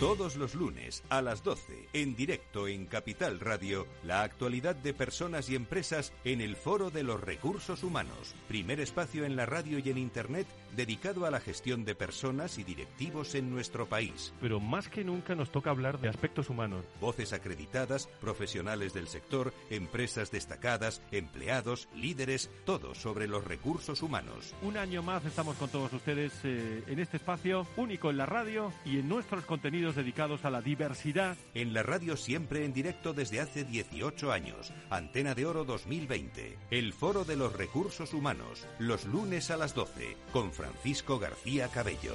Todos 0.00 0.34
los 0.34 0.56
lunes 0.56 1.04
a 1.08 1.22
las 1.22 1.44
12, 1.44 1.88
en 1.92 2.16
directo 2.16 2.66
en 2.66 2.86
Capital 2.86 3.38
Radio, 3.38 3.86
la 4.02 4.22
actualidad 4.22 4.74
de 4.74 4.92
personas 4.92 5.48
y 5.48 5.54
empresas 5.54 6.12
en 6.24 6.40
el 6.40 6.56
Foro 6.56 6.90
de 6.90 7.04
los 7.04 7.20
Recursos 7.20 7.84
Humanos, 7.84 8.34
primer 8.48 8.80
espacio 8.80 9.24
en 9.24 9.36
la 9.36 9.46
radio 9.46 9.78
y 9.78 9.88
en 9.90 9.98
Internet 9.98 10.48
dedicado 10.76 11.26
a 11.26 11.30
la 11.30 11.40
gestión 11.40 11.84
de 11.84 11.94
personas 11.94 12.58
y 12.58 12.64
directivos 12.64 13.34
en 13.34 13.50
nuestro 13.50 13.86
país. 13.86 14.32
Pero 14.40 14.60
más 14.60 14.88
que 14.88 15.04
nunca 15.04 15.34
nos 15.34 15.50
toca 15.50 15.70
hablar 15.70 16.00
de 16.00 16.08
aspectos 16.08 16.50
humanos. 16.50 16.84
Voces 17.00 17.32
acreditadas, 17.32 18.08
profesionales 18.20 18.94
del 18.94 19.08
sector, 19.08 19.52
empresas 19.70 20.30
destacadas, 20.30 21.02
empleados, 21.12 21.88
líderes, 21.94 22.50
todo 22.64 22.94
sobre 22.94 23.26
los 23.26 23.44
recursos 23.44 24.02
humanos. 24.02 24.54
Un 24.62 24.76
año 24.76 25.02
más 25.02 25.24
estamos 25.24 25.56
con 25.56 25.68
todos 25.68 25.92
ustedes 25.92 26.32
eh, 26.44 26.82
en 26.86 26.98
este 26.98 27.16
espacio 27.16 27.66
único 27.76 28.10
en 28.10 28.16
la 28.16 28.26
radio 28.26 28.72
y 28.84 28.98
en 28.98 29.08
nuestros 29.08 29.44
contenidos 29.44 29.96
dedicados 29.96 30.44
a 30.44 30.50
la 30.50 30.60
diversidad. 30.60 31.36
En 31.54 31.72
la 31.72 31.82
radio 31.82 32.16
siempre 32.16 32.64
en 32.64 32.72
directo 32.72 33.12
desde 33.12 33.40
hace 33.40 33.64
18 33.64 34.32
años. 34.32 34.72
Antena 34.90 35.34
de 35.34 35.46
Oro 35.46 35.64
2020. 35.64 36.58
El 36.70 36.92
Foro 36.92 37.24
de 37.24 37.36
los 37.36 37.52
Recursos 37.52 38.12
Humanos. 38.12 38.66
Los 38.78 39.04
lunes 39.06 39.50
a 39.50 39.56
las 39.56 39.74
12. 39.74 40.16
Con 40.32 40.52
Francisco 40.64 41.18
García 41.18 41.68
Cabello. 41.68 42.14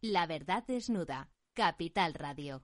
La 0.00 0.26
verdad 0.26 0.64
desnuda. 0.66 1.28
Capital 1.52 2.14
Radio. 2.14 2.62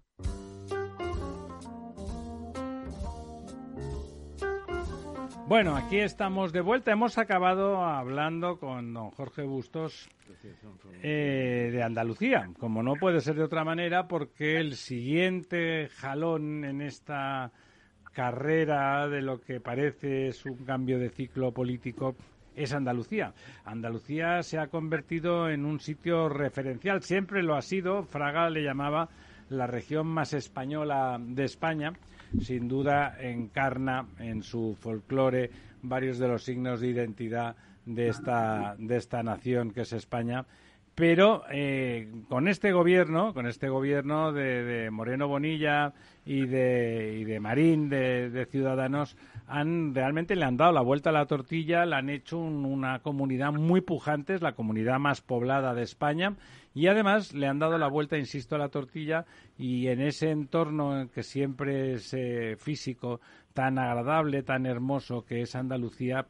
Bueno, 5.46 5.76
aquí 5.76 5.98
estamos 5.98 6.52
de 6.52 6.62
vuelta. 6.62 6.90
Hemos 6.92 7.18
acabado 7.18 7.84
hablando 7.84 8.58
con 8.58 8.94
don 8.94 9.10
Jorge 9.10 9.42
Bustos 9.42 10.08
eh, 11.02 11.68
de 11.70 11.82
Andalucía, 11.82 12.50
como 12.58 12.82
no 12.82 12.94
puede 12.94 13.20
ser 13.20 13.34
de 13.34 13.44
otra 13.44 13.62
manera, 13.62 14.08
porque 14.08 14.56
el 14.56 14.76
siguiente 14.76 15.88
jalón 15.88 16.64
en 16.64 16.80
esta 16.80 17.52
carrera 18.20 19.08
de 19.08 19.22
lo 19.22 19.40
que 19.40 19.60
parece 19.60 20.28
es 20.28 20.44
un 20.44 20.58
cambio 20.66 20.98
de 20.98 21.08
ciclo 21.08 21.52
político 21.52 22.16
es 22.54 22.74
Andalucía. 22.74 23.32
Andalucía 23.64 24.42
se 24.42 24.58
ha 24.58 24.66
convertido 24.66 25.48
en 25.48 25.64
un 25.64 25.80
sitio 25.80 26.28
referencial, 26.28 27.02
siempre 27.02 27.42
lo 27.42 27.56
ha 27.56 27.62
sido. 27.62 28.02
Fraga 28.02 28.50
le 28.50 28.62
llamaba 28.62 29.08
la 29.48 29.66
región 29.66 30.06
más 30.06 30.34
española 30.34 31.18
de 31.18 31.44
España. 31.44 31.94
Sin 32.42 32.68
duda 32.68 33.16
encarna 33.18 34.06
en 34.18 34.42
su 34.42 34.76
folclore 34.78 35.50
varios 35.80 36.18
de 36.18 36.28
los 36.28 36.44
signos 36.44 36.82
de 36.82 36.88
identidad 36.88 37.56
de 37.86 38.08
esta, 38.08 38.76
de 38.78 38.98
esta 38.98 39.22
nación 39.22 39.70
que 39.70 39.80
es 39.80 39.94
España 39.94 40.44
pero 41.00 41.44
eh, 41.50 42.12
con 42.28 42.46
este 42.46 42.72
gobierno, 42.72 43.32
con 43.32 43.46
este 43.46 43.70
gobierno 43.70 44.34
de, 44.34 44.90
Moreno 44.92 45.28
Bonilla 45.28 45.94
y 46.26 46.44
de, 46.44 47.24
de 47.24 47.40
Marín, 47.40 47.88
de, 47.88 48.46
Ciudadanos, 48.50 49.16
han 49.46 49.94
realmente 49.94 50.36
le 50.36 50.44
han 50.44 50.58
dado 50.58 50.72
la 50.72 50.82
vuelta 50.82 51.08
a 51.08 51.14
la 51.14 51.24
tortilla, 51.24 51.86
le 51.86 51.96
han 51.96 52.10
hecho 52.10 52.36
una 52.36 52.98
comunidad 52.98 53.50
muy 53.54 53.80
pujante, 53.80 54.34
es 54.34 54.42
la 54.42 54.52
comunidad 54.52 54.98
más 54.98 55.22
poblada 55.22 55.72
de 55.72 55.84
España, 55.84 56.36
y 56.74 56.88
además 56.88 57.32
le 57.32 57.46
han 57.46 57.58
dado 57.58 57.78
la 57.78 57.88
vuelta, 57.88 58.18
insisto, 58.18 58.56
a 58.56 58.58
la 58.58 58.68
tortilla, 58.68 59.24
y 59.56 59.86
en 59.86 60.02
ese 60.02 60.28
entorno 60.28 61.08
que 61.14 61.22
siempre 61.22 61.94
es 61.94 62.12
eh, 62.12 62.56
físico, 62.58 63.22
tan 63.54 63.78
agradable, 63.78 64.42
tan 64.42 64.66
hermoso 64.66 65.24
que 65.24 65.40
es 65.40 65.54
Andalucía, 65.54 66.26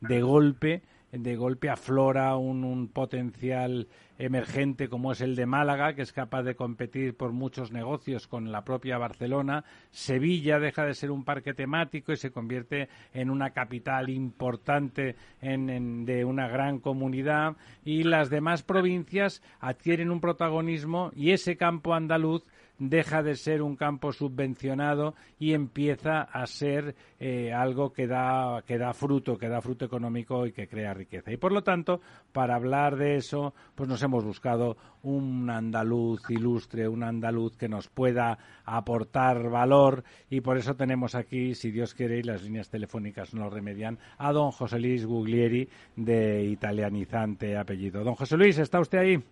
de 0.00 0.22
golpe 0.22 0.82
de 1.12 1.36
golpe 1.36 1.68
aflora 1.68 2.36
un, 2.36 2.64
un, 2.64 2.88
potencial 2.88 3.86
emergente 4.18 4.88
como 4.88 5.12
es 5.12 5.20
el 5.20 5.36
de 5.36 5.44
Málaga, 5.44 5.94
que 5.94 6.02
es 6.02 6.12
capaz 6.12 6.42
de 6.42 6.54
competir 6.54 7.16
por 7.16 7.32
muchos 7.32 7.70
negocios 7.70 8.26
con 8.26 8.50
la 8.50 8.64
propia 8.64 8.96
Barcelona. 8.96 9.64
Sevilla 9.90 10.58
deja 10.58 10.86
de 10.86 10.94
ser 10.94 11.10
un 11.10 11.24
parque 11.24 11.52
temático 11.52 12.12
y 12.12 12.16
se 12.16 12.30
convierte 12.30 12.88
en 13.12 13.30
una 13.30 13.50
capital 13.50 14.08
importante 14.08 15.16
en, 15.42 16.06
de 16.06 16.24
una 16.24 16.48
gran 16.48 16.78
comunidad. 16.78 17.56
Y 17.84 18.04
las 18.04 18.30
demás 18.30 18.62
provincias 18.62 19.42
adquieren 19.60 20.10
un 20.10 20.20
protagonismo 20.20 21.10
y 21.14 21.32
ese 21.32 21.56
campo 21.56 21.92
andaluz 21.94 22.44
deja 22.78 23.22
de 23.22 23.36
ser 23.36 23.62
un 23.62 23.76
campo 23.76 24.12
subvencionado 24.12 25.14
y 25.38 25.52
empieza 25.52 26.22
a 26.22 26.46
ser 26.46 26.94
eh, 27.20 27.52
algo 27.52 27.92
que 27.92 28.06
da, 28.06 28.62
que 28.66 28.78
da 28.78 28.92
fruto, 28.92 29.38
que 29.38 29.48
da 29.48 29.60
fruto 29.60 29.84
económico 29.84 30.46
y 30.46 30.52
que 30.52 30.68
crea 30.68 30.94
riqueza. 30.94 31.32
Y 31.32 31.36
por 31.36 31.52
lo 31.52 31.62
tanto, 31.62 32.00
para 32.32 32.56
hablar 32.56 32.96
de 32.96 33.16
eso, 33.16 33.54
pues 33.74 33.88
nos 33.88 34.02
hemos 34.02 34.24
buscado 34.24 34.76
un 35.02 35.48
andaluz 35.50 36.22
ilustre, 36.30 36.88
un 36.88 37.02
andaluz 37.02 37.56
que 37.56 37.68
nos 37.68 37.88
pueda 37.88 38.38
aportar 38.64 39.48
valor 39.48 40.04
y 40.30 40.40
por 40.40 40.58
eso 40.58 40.74
tenemos 40.74 41.14
aquí, 41.14 41.54
si 41.54 41.70
Dios 41.70 41.94
quiere 41.94 42.18
y 42.18 42.22
las 42.22 42.42
líneas 42.42 42.70
telefónicas 42.70 43.34
no 43.34 43.44
lo 43.44 43.50
remedian, 43.50 43.98
a 44.18 44.32
don 44.32 44.50
José 44.50 44.78
Luis 44.78 45.06
Guglieri 45.06 45.68
de 45.96 46.44
italianizante 46.44 47.56
apellido. 47.56 48.04
Don 48.04 48.14
José 48.14 48.36
Luis, 48.36 48.58
¿está 48.58 48.80
usted 48.80 48.98
ahí? 48.98 49.22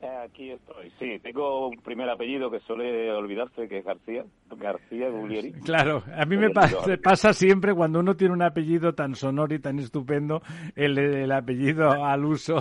Aquí 0.00 0.52
estoy, 0.52 0.92
sí. 1.00 1.18
Tengo 1.20 1.66
un 1.68 1.76
primer 1.78 2.08
apellido 2.08 2.48
que 2.52 2.60
suele 2.60 3.10
olvidarse, 3.10 3.66
que 3.66 3.78
es 3.78 3.84
García, 3.84 4.24
García 4.56 5.08
Guglieri. 5.08 5.52
Claro, 5.64 6.04
a 6.16 6.24
mí 6.24 6.36
me 6.36 6.50
pasa 6.50 7.32
siempre 7.32 7.74
cuando 7.74 7.98
uno 7.98 8.14
tiene 8.14 8.32
un 8.32 8.42
apellido 8.42 8.94
tan 8.94 9.16
sonoro 9.16 9.52
y 9.56 9.58
tan 9.58 9.80
estupendo, 9.80 10.40
el, 10.76 11.32
apellido 11.32 11.90
al 11.90 12.24
uso 12.24 12.58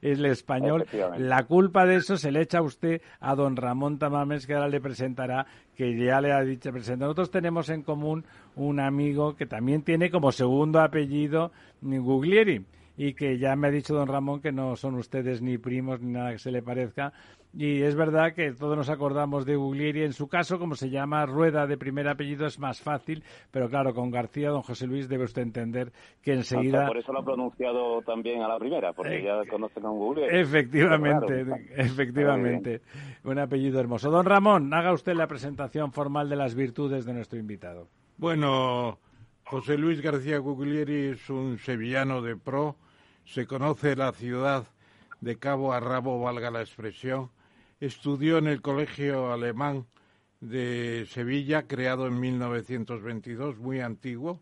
es 0.00 0.18
el 0.18 0.24
español. 0.26 0.86
La 1.18 1.44
culpa 1.44 1.84
de 1.84 1.96
eso 1.96 2.16
se 2.16 2.32
le 2.32 2.40
echa 2.40 2.58
a 2.58 2.62
usted 2.62 3.02
a 3.20 3.34
don 3.34 3.56
Ramón 3.56 3.98
Tamames, 3.98 4.46
que 4.46 4.54
ahora 4.54 4.68
le 4.68 4.80
presentará, 4.80 5.46
que 5.76 5.94
ya 5.94 6.22
le 6.22 6.32
ha 6.32 6.40
dicho 6.40 6.72
presenta. 6.72 7.04
Nosotros 7.04 7.30
tenemos 7.30 7.68
en 7.68 7.82
común 7.82 8.24
un 8.56 8.80
amigo 8.80 9.36
que 9.36 9.44
también 9.44 9.82
tiene 9.82 10.10
como 10.10 10.32
segundo 10.32 10.80
apellido 10.80 11.52
Guglieri 11.82 12.64
y 12.98 13.14
que 13.14 13.38
ya 13.38 13.54
me 13.54 13.68
ha 13.68 13.70
dicho 13.70 13.94
don 13.94 14.08
Ramón 14.08 14.40
que 14.40 14.50
no 14.50 14.74
son 14.74 14.96
ustedes 14.96 15.40
ni 15.40 15.56
primos 15.56 16.00
ni 16.00 16.12
nada 16.12 16.32
que 16.32 16.38
se 16.38 16.50
le 16.50 16.62
parezca. 16.62 17.12
Y 17.54 17.82
es 17.82 17.94
verdad 17.94 18.34
que 18.34 18.52
todos 18.52 18.76
nos 18.76 18.90
acordamos 18.90 19.46
de 19.46 19.54
Guglieri. 19.54 20.02
En 20.02 20.12
su 20.12 20.26
caso, 20.26 20.58
como 20.58 20.74
se 20.74 20.90
llama 20.90 21.24
Rueda 21.24 21.68
de 21.68 21.78
primer 21.78 22.08
apellido, 22.08 22.44
es 22.44 22.58
más 22.58 22.82
fácil. 22.82 23.22
Pero 23.52 23.68
claro, 23.68 23.94
con 23.94 24.10
García, 24.10 24.50
don 24.50 24.62
José 24.62 24.88
Luis, 24.88 25.08
debe 25.08 25.24
usted 25.24 25.42
entender 25.42 25.92
que 26.20 26.32
enseguida. 26.32 26.88
por 26.88 26.98
eso 26.98 27.12
lo 27.12 27.20
ha 27.20 27.24
pronunciado 27.24 28.02
también 28.02 28.42
a 28.42 28.48
la 28.48 28.58
primera, 28.58 28.92
porque 28.92 29.22
ya 29.22 29.48
conocen 29.48 29.86
a 29.86 29.90
un 29.90 29.98
Guglieri. 29.98 30.36
Efectivamente, 30.36 31.46
efectivamente. 31.76 32.82
Un 33.22 33.38
apellido 33.38 33.78
hermoso. 33.78 34.10
Don 34.10 34.26
Ramón, 34.26 34.74
haga 34.74 34.92
usted 34.92 35.14
la 35.14 35.28
presentación 35.28 35.92
formal 35.92 36.28
de 36.28 36.36
las 36.36 36.56
virtudes 36.56 37.06
de 37.06 37.14
nuestro 37.14 37.38
invitado. 37.38 37.86
Bueno, 38.16 38.98
José 39.44 39.78
Luis 39.78 40.02
García 40.02 40.38
Guglieri 40.38 41.12
es 41.12 41.30
un 41.30 41.58
sevillano 41.58 42.20
de 42.22 42.36
pro 42.36 42.76
se 43.28 43.46
conoce 43.46 43.94
la 43.94 44.12
ciudad 44.12 44.66
de 45.20 45.38
cabo 45.38 45.74
a 45.74 45.80
rabo, 45.80 46.18
valga 46.18 46.50
la 46.50 46.62
expresión. 46.62 47.30
Estudió 47.78 48.38
en 48.38 48.46
el 48.46 48.62
Colegio 48.62 49.30
Alemán 49.30 49.86
de 50.40 51.06
Sevilla, 51.10 51.66
creado 51.66 52.06
en 52.06 52.18
1922, 52.18 53.58
muy 53.58 53.80
antiguo, 53.80 54.40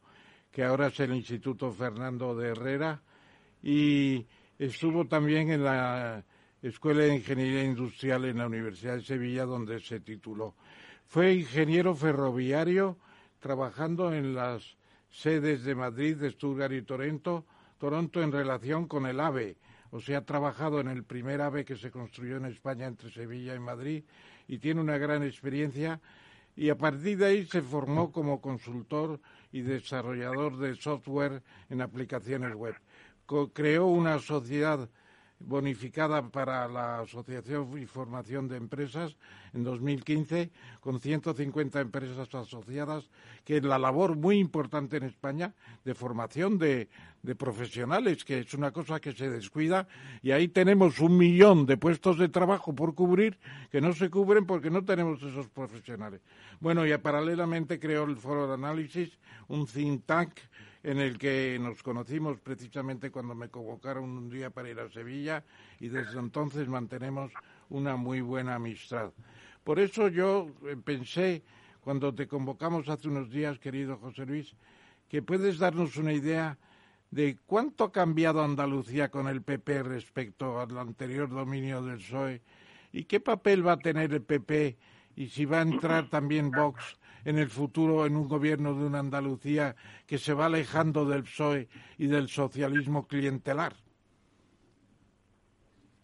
que 0.53 0.63
ahora 0.63 0.87
es 0.87 1.01
el 1.01 1.15
Instituto 1.15 1.73
Fernando 1.73 2.37
de 2.37 2.51
Herrera, 2.51 3.03
y 3.61 4.25
estuvo 4.57 5.07
también 5.07 5.51
en 5.51 5.65
la 5.65 6.25
Escuela 6.63 7.03
de 7.03 7.17
Ingeniería 7.17 7.65
Industrial 7.65 8.25
en 8.25 8.39
la 8.39 8.47
Universidad 8.47 8.95
de 8.95 9.03
Sevilla, 9.03 9.47
donde 9.47 9.81
se 9.81 9.99
tituló. 9.99 10.55
Fue 11.07 11.35
ingeniero 11.35 11.95
ferroviario, 11.97 12.99
trabajando 13.41 14.15
en 14.15 14.35
las 14.35 14.77
sedes 15.11 15.65
de 15.65 15.75
Madrid, 15.75 16.17
de 16.19 16.31
Stuttgart 16.31 16.73
y 16.73 16.83
Toronto, 16.83 17.45
Toronto 17.79 18.23
en 18.23 18.33
relación 18.33 18.87
con 18.87 19.07
el 19.07 19.21
AVE. 19.21 19.57
O 19.91 20.01
sea, 20.01 20.19
ha 20.19 20.25
trabajado 20.25 20.81
en 20.81 20.89
el 20.89 21.05
primer 21.05 21.41
AVE 21.41 21.65
que 21.65 21.77
se 21.77 21.91
construyó 21.91 22.37
en 22.37 22.47
España 22.47 22.87
entre 22.87 23.11
Sevilla 23.11 23.55
y 23.55 23.59
Madrid 23.59 24.05
y 24.49 24.59
tiene 24.59 24.81
una 24.81 24.99
gran 24.99 25.23
experiencia. 25.23 26.01
Y 26.57 26.71
a 26.71 26.77
partir 26.77 27.19
de 27.19 27.27
ahí 27.27 27.47
se 27.47 27.63
formó 27.63 28.11
como 28.11 28.41
consultor 28.41 29.21
y 29.53 29.61
desarrollador 29.61 30.57
de 30.59 30.75
software 30.75 31.43
en 31.69 31.83
aplicaciones 31.83 32.55
web. 32.55 32.75
creó 33.53 33.87
una 33.87 34.19
sociedad 34.19 34.89
bonificada 35.39 36.29
para 36.31 36.67
la 36.69 37.01
Asociación 37.01 37.79
y 37.79 37.87
Formación 37.87 38.49
de 38.49 38.57
Empresas 38.57 39.17
en 39.53 39.65
2015 39.65 40.51
con 40.81 41.01
150 41.01 41.81
empresas 41.81 42.35
asociadas, 42.35 43.11
que 43.45 43.59
es 43.59 43.63
la 43.63 43.79
labor 43.79 44.17
muy 44.17 44.39
importante 44.39 44.97
en 44.97 45.05
España 45.05 45.55
de 45.85 45.95
formación 45.95 46.59
de, 46.59 46.89
profesionales, 47.39 48.25
que 48.25 48.39
es 48.39 48.55
una 48.55 48.71
cosa 48.71 49.01
que 49.01 49.13
se 49.13 49.29
descuida 49.29 49.89
y 50.23 50.31
ahí 50.31 50.47
tenemos 50.47 51.01
un 51.01 51.17
millón 51.17 51.67
de 51.67 51.77
puestos 51.77 52.19
de 52.19 52.29
trabajo 52.29 52.73
por 52.73 52.95
cubrir 52.95 53.37
que 53.73 53.81
no 53.81 53.93
se 53.95 54.11
cubren 54.11 54.47
porque 54.47 54.71
no 54.71 54.85
tenemos 54.85 55.21
esos 55.23 55.49
profesionales. 55.49 56.21
Bueno, 56.61 56.87
y 56.87 56.97
paralelamente 56.99 57.81
creó 57.81 58.05
el 58.05 58.17
Foro 58.17 58.47
de 58.47 58.55
Análisis, 58.55 59.19
un 59.49 59.67
think 59.67 60.07
tank 60.07 60.35
en 60.87 61.01
el 61.01 61.19
que 61.19 61.59
nos 61.61 61.83
conocimos 61.83 62.39
precisamente 62.39 63.11
cuando 63.11 63.35
me 63.35 63.49
convocaron 63.49 64.05
un 64.05 64.31
día 64.31 64.51
para 64.51 64.71
ir 64.71 64.79
a 64.79 64.89
Sevilla 64.89 65.43
y 65.81 65.89
desde 65.89 66.21
entonces 66.21 66.69
mantenemos 66.69 67.33
una 67.71 67.97
muy 67.97 68.21
buena 68.21 68.55
amistad. 68.55 69.11
Por 69.65 69.81
eso 69.81 70.07
yo 70.07 70.49
eh, 70.65 70.77
pensé, 70.77 71.43
cuando 71.81 72.15
te 72.15 72.29
convocamos 72.29 72.89
hace 72.89 73.09
unos 73.09 73.31
días, 73.31 73.59
querido 73.59 73.97
José 73.97 74.27
Luis, 74.27 74.55
que 75.09 75.23
puedes 75.23 75.59
darnos 75.59 75.97
una 75.97 76.13
idea 76.13 76.57
de 77.11 77.37
cuánto 77.47 77.83
ha 77.83 77.91
cambiado 77.91 78.45
Andalucía 78.45 79.11
con 79.11 79.27
el 79.27 79.43
PP 79.43 79.83
respecto 79.83 80.61
al 80.61 80.79
anterior 80.79 81.29
dominio 81.29 81.83
del 81.83 81.99
PSOE 81.99 82.43
y 82.93 83.05
qué 83.07 83.19
papel 83.19 83.67
va 83.67 83.73
a 83.73 83.79
tener 83.79 84.13
el 84.13 84.23
PP 84.23 84.77
y 85.17 85.31
si 85.31 85.47
va 85.47 85.59
a 85.59 85.63
entrar 85.63 86.09
también 86.09 86.53
Vox 86.53 86.97
en 87.27 87.39
el 87.39 87.49
futuro 87.49 88.07
en 88.07 88.17
un 88.17 88.29
gobierno 88.29 88.73
de 88.73 88.87
una 88.87 89.01
Andalucía 89.01 89.75
que 90.07 90.17
se 90.17 90.33
va 90.33 90.47
alejando 90.47 91.05
del 91.05 91.25
PSOE 91.25 91.69
y 91.99 92.07
del 92.07 92.29
socialismo 92.29 93.07
clientelar? 93.09 93.75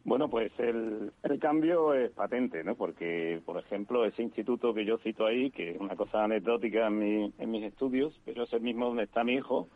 Bueno, 0.05 0.29
pues 0.29 0.51
el, 0.59 1.13
cambio 1.41 1.95
es 1.95 2.11
patente, 2.11 2.65
¿no? 2.65 2.75
Porque, 2.75 3.41
por 3.45 3.57
ejemplo, 3.57 4.05
ese 4.05 4.23
instituto 4.23 4.75
que 4.75 4.85
yo 4.85 4.99
cito 4.99 5.25
ahí, 5.25 5.53
que 5.53 5.71
es 5.71 5.81
una 5.81 5.95
cosa 5.95 6.25
anecdótica 6.25 6.89
en, 6.89 7.33
en 7.39 7.51
mis 7.51 7.63
estudios, 7.63 8.13
pero 8.25 8.43
es 8.43 8.53
el 8.53 8.63
mismo 8.63 8.87
donde 8.87 9.05
está 9.05 9.23
mi 9.23 9.35
hijo, 9.35 9.69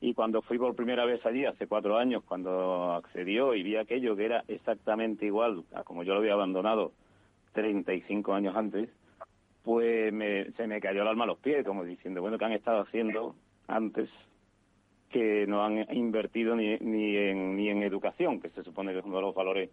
y 0.00 0.14
cuando 0.14 0.40
fui 0.40 0.58
por 0.58 0.74
primera 0.74 1.04
vez 1.04 1.24
allí, 1.26 1.44
hace 1.44 1.66
cuatro 1.66 1.98
años, 1.98 2.22
cuando 2.24 2.94
accedió 2.94 3.54
y 3.54 3.62
vi 3.62 3.76
aquello 3.76 4.16
que 4.16 4.24
era 4.24 4.44
exactamente 4.48 5.26
igual 5.26 5.64
a 5.74 5.84
como 5.84 6.04
yo 6.04 6.14
lo 6.14 6.20
había 6.20 6.32
abandonado 6.32 6.92
35 7.52 8.32
años 8.32 8.56
antes, 8.56 8.88
pues 9.66 10.14
se 10.56 10.66
me 10.68 10.80
cayó 10.80 11.02
el 11.02 11.08
alma 11.08 11.24
a 11.24 11.26
los 11.26 11.38
pies, 11.38 11.66
como 11.66 11.82
diciendo, 11.82 12.20
bueno, 12.20 12.38
¿qué 12.38 12.44
han 12.44 12.52
estado 12.52 12.82
haciendo 12.82 13.34
antes 13.66 14.08
que 15.10 15.44
no 15.48 15.64
han 15.64 15.92
invertido 15.92 16.54
ni, 16.54 16.76
ni, 16.78 17.16
en, 17.16 17.56
ni 17.56 17.68
en 17.68 17.82
educación, 17.82 18.40
que 18.40 18.50
se 18.50 18.62
supone 18.62 18.92
que 18.92 19.00
es 19.00 19.04
uno 19.04 19.16
de 19.16 19.22
los 19.22 19.34
valores 19.34 19.70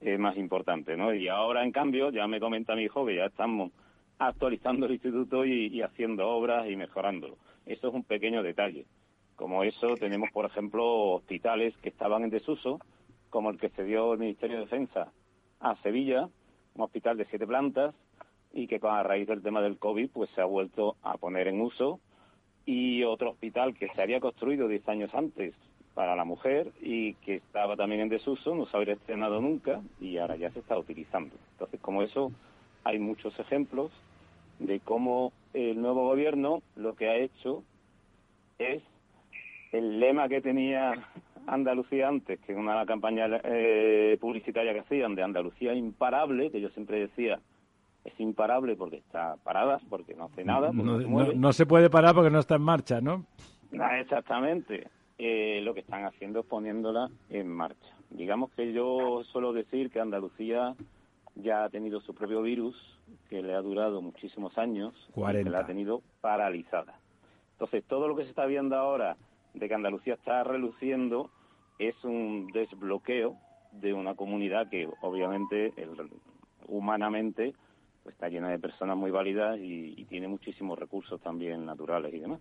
eh, 0.00 0.16
más 0.16 0.38
importantes, 0.38 0.96
¿no? 0.96 1.12
Y 1.12 1.28
ahora, 1.28 1.62
en 1.62 1.72
cambio, 1.72 2.10
ya 2.10 2.26
me 2.26 2.40
comenta 2.40 2.74
mi 2.74 2.84
hijo 2.84 3.04
que 3.04 3.16
ya 3.16 3.26
estamos 3.26 3.70
actualizando 4.18 4.86
el 4.86 4.92
instituto 4.92 5.44
y, 5.44 5.66
y 5.66 5.82
haciendo 5.82 6.26
obras 6.26 6.66
y 6.70 6.76
mejorándolo. 6.76 7.36
Eso 7.66 7.88
es 7.88 7.94
un 7.94 8.04
pequeño 8.04 8.42
detalle. 8.42 8.86
Como 9.36 9.62
eso, 9.62 9.94
tenemos, 9.96 10.30
por 10.32 10.46
ejemplo, 10.46 10.86
hospitales 11.16 11.76
que 11.82 11.90
estaban 11.90 12.24
en 12.24 12.30
desuso, 12.30 12.80
como 13.28 13.50
el 13.50 13.58
que 13.58 13.68
se 13.68 13.84
dio 13.84 14.14
el 14.14 14.20
Ministerio 14.20 14.56
de 14.56 14.62
Defensa 14.62 15.12
a 15.60 15.76
Sevilla, 15.82 16.30
un 16.76 16.82
hospital 16.82 17.18
de 17.18 17.26
siete 17.26 17.46
plantas, 17.46 17.94
y 18.54 18.68
que 18.68 18.80
a 18.82 19.02
raíz 19.02 19.26
del 19.26 19.42
tema 19.42 19.60
del 19.60 19.78
COVID 19.78 20.10
pues 20.10 20.30
se 20.30 20.40
ha 20.40 20.44
vuelto 20.44 20.96
a 21.02 21.18
poner 21.18 21.48
en 21.48 21.60
uso 21.60 22.00
y 22.64 23.02
otro 23.02 23.30
hospital 23.30 23.74
que 23.74 23.88
se 23.88 24.00
había 24.00 24.20
construido 24.20 24.68
10 24.68 24.88
años 24.88 25.14
antes 25.14 25.54
para 25.94 26.16
la 26.16 26.24
mujer 26.24 26.72
y 26.80 27.14
que 27.14 27.36
estaba 27.36 27.76
también 27.76 28.02
en 28.02 28.08
desuso, 28.08 28.54
no 28.54 28.66
se 28.66 28.76
habría 28.76 28.94
estrenado 28.94 29.40
nunca 29.40 29.80
y 30.00 30.18
ahora 30.18 30.36
ya 30.36 30.50
se 30.50 30.60
está 30.60 30.78
utilizando. 30.78 31.34
Entonces, 31.52 31.80
como 31.80 32.02
eso, 32.02 32.32
hay 32.84 32.98
muchos 32.98 33.38
ejemplos 33.38 33.90
de 34.60 34.80
cómo 34.80 35.32
el 35.52 35.80
nuevo 35.80 36.08
gobierno 36.08 36.62
lo 36.76 36.94
que 36.94 37.08
ha 37.08 37.16
hecho 37.16 37.62
es 38.58 38.82
el 39.72 39.98
lema 39.98 40.28
que 40.28 40.40
tenía 40.40 40.94
Andalucía 41.46 42.08
antes, 42.08 42.40
que 42.40 42.52
en 42.52 42.58
una 42.58 42.86
campaña 42.86 43.26
eh, 43.44 44.16
publicitaria 44.20 44.72
que 44.72 44.80
hacían 44.80 45.14
de 45.14 45.22
Andalucía 45.22 45.74
imparable, 45.74 46.50
que 46.50 46.60
yo 46.60 46.70
siempre 46.70 47.00
decía, 47.00 47.40
es 48.04 48.18
imparable 48.20 48.76
porque 48.76 48.96
está 48.96 49.36
parada, 49.42 49.80
porque 49.88 50.14
no 50.14 50.24
hace 50.24 50.44
nada. 50.44 50.70
No, 50.72 51.52
se 51.52 51.66
puede 51.66 51.88
parar 51.90 52.14
porque 52.14 52.30
no 52.30 52.38
está 52.38 52.56
en 52.56 52.62
marcha, 52.62 53.00
¿no? 53.00 53.24
Ah, 53.80 53.98
exactamente. 54.00 54.88
eh, 55.18 55.60
lo 55.62 55.74
que 55.74 55.80
están 55.80 56.04
haciendo 56.04 56.40
es 56.40 56.46
poniéndola 56.46 57.08
en 57.30 57.48
marcha. 57.48 57.86
Digamos 58.10 58.50
que 58.52 58.72
yo 58.72 59.22
suelo 59.24 59.52
decir 59.52 59.90
que 59.90 60.00
Andalucía 60.00 60.74
ya 61.36 61.64
ha 61.64 61.68
tenido 61.70 62.00
su 62.00 62.14
propio 62.14 62.42
virus, 62.42 62.76
que 63.30 63.40
le 63.42 63.54
ha 63.54 63.60
durado 63.62 64.02
muchísimos 64.02 64.58
años, 64.58 64.92
y 65.04 65.06
que 65.06 65.20
40. 65.20 65.50
la 65.50 65.60
ha 65.60 65.66
tenido 65.66 66.02
paralizada. 66.20 66.94
Entonces, 67.52 67.84
todo 67.84 68.08
lo 68.08 68.16
que 68.16 68.24
se 68.24 68.30
está 68.30 68.44
viendo 68.46 68.76
ahora 68.76 69.16
de 69.54 69.68
que 69.68 69.74
Andalucía 69.74 70.14
está 70.14 70.42
reluciendo 70.42 71.30
es 71.78 71.94
un 72.04 72.48
desbloqueo 72.52 73.36
de 73.72 73.92
una 73.94 74.14
comunidad 74.16 74.68
que, 74.68 74.88
obviamente, 75.00 75.72
el- 75.76 76.10
humanamente, 76.68 77.54
pues, 78.04 78.14
está 78.14 78.28
llena 78.28 78.50
de 78.50 78.58
personas 78.60 78.96
muy 78.96 79.10
válidas 79.10 79.58
y, 79.58 79.94
y 79.96 80.04
tiene 80.04 80.28
muchísimos 80.28 80.78
recursos 80.78 81.20
también 81.20 81.66
naturales 81.66 82.14
y 82.14 82.20
demás. 82.20 82.40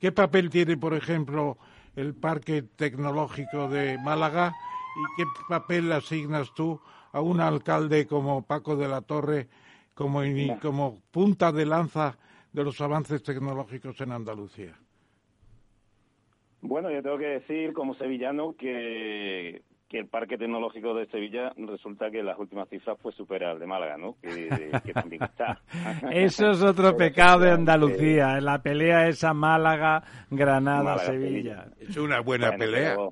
¿Qué 0.00 0.12
papel 0.12 0.50
tiene, 0.50 0.76
por 0.76 0.92
ejemplo, 0.92 1.56
el 1.96 2.14
Parque 2.14 2.62
Tecnológico 2.62 3.68
de 3.68 3.96
Málaga 3.98 4.52
y 4.96 5.16
qué 5.16 5.24
papel 5.48 5.90
asignas 5.92 6.52
tú 6.54 6.80
a 7.12 7.20
un 7.20 7.40
alcalde 7.40 8.06
como 8.06 8.42
Paco 8.42 8.76
de 8.76 8.88
la 8.88 9.00
Torre 9.00 9.48
como, 9.94 10.20
como 10.60 11.00
punta 11.10 11.52
de 11.52 11.64
lanza 11.64 12.18
de 12.52 12.64
los 12.64 12.80
avances 12.80 13.22
tecnológicos 13.22 14.00
en 14.00 14.12
Andalucía? 14.12 14.74
Bueno, 16.60 16.90
yo 16.90 17.02
tengo 17.02 17.18
que 17.18 17.26
decir 17.26 17.72
como 17.72 17.94
sevillano 17.94 18.56
que, 18.56 19.62
que 19.94 20.00
el 20.00 20.08
Parque 20.08 20.36
Tecnológico 20.36 20.92
de 20.92 21.06
Sevilla 21.06 21.52
resulta 21.56 22.10
que 22.10 22.20
las 22.20 22.36
últimas 22.36 22.68
cifras 22.68 22.98
pues 23.00 23.14
supera 23.14 23.52
al 23.52 23.60
de 23.60 23.66
Málaga, 23.66 23.96
¿no? 23.96 24.16
Que, 24.20 24.48
que 24.84 24.92
también 24.92 25.22
está. 25.22 25.60
Eso 26.10 26.50
es 26.50 26.60
otro 26.64 26.96
pecado 26.96 27.38
de 27.44 27.52
Andalucía, 27.52 28.40
la 28.40 28.60
pelea 28.60 29.06
esa 29.06 29.32
Málaga, 29.34 30.02
Granada, 30.32 30.82
Málaga, 30.82 30.98
Sevilla. 31.04 31.66
Es 31.78 31.96
una 31.96 32.18
buena 32.18 32.48
Bueno, 32.48 32.58
pelea. 32.64 32.90
pero, 32.96 33.10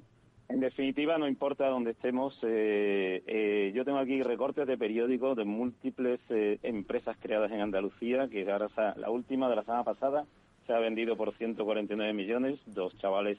en 0.49 0.59
definitiva, 0.59 1.19
no 1.19 1.29
importa 1.29 1.69
dónde 1.69 1.93
estemos. 1.93 2.37
eh, 2.43 3.23
eh, 3.29 3.71
yo 3.77 3.85
tengo 3.85 3.99
aquí 3.99 4.21
recortes 4.25 4.67
de 4.67 4.77
periódicos 4.77 5.37
de 5.37 5.45
múltiples 5.45 6.19
eh, 6.31 6.59
empresas 6.65 7.17
creadas 7.23 7.53
en 7.53 7.61
Andalucía, 7.61 8.27
que 8.29 8.51
ahora 8.51 8.67
la 8.97 9.09
última 9.09 9.49
de 9.49 9.55
la 9.55 9.63
semana 9.63 9.85
pasada 9.85 10.25
se 10.67 10.73
ha 10.73 10.81
vendido 10.81 11.17
por 11.17 11.33
149 11.37 12.13
millones, 12.13 12.59
dos 12.67 12.93
chavales 12.99 13.39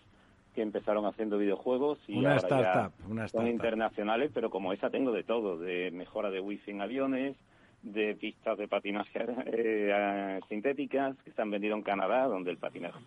que 0.53 0.61
empezaron 0.61 1.05
haciendo 1.05 1.37
videojuegos 1.37 1.99
y 2.07 2.17
Una 2.17 2.35
ahora 2.35 2.49
ya 2.49 2.61
startup, 2.61 3.29
son 3.29 3.47
internacionales, 3.47 4.31
pero 4.33 4.49
como 4.49 4.73
esa 4.73 4.89
tengo 4.89 5.11
de 5.11 5.23
todo, 5.23 5.57
de 5.57 5.91
mejora 5.91 6.29
de 6.29 6.39
wifi 6.39 6.71
en 6.71 6.81
aviones, 6.81 7.35
de 7.81 8.15
pistas 8.15 8.57
de 8.57 8.67
patinaje 8.67 9.19
eh, 9.47 10.39
sintéticas 10.47 11.17
que 11.23 11.31
se 11.31 11.41
han 11.41 11.51
vendido 11.51 11.75
en 11.75 11.83
Canadá, 11.83 12.27
donde 12.27 12.51
el 12.51 12.57
patinaje 12.57 12.99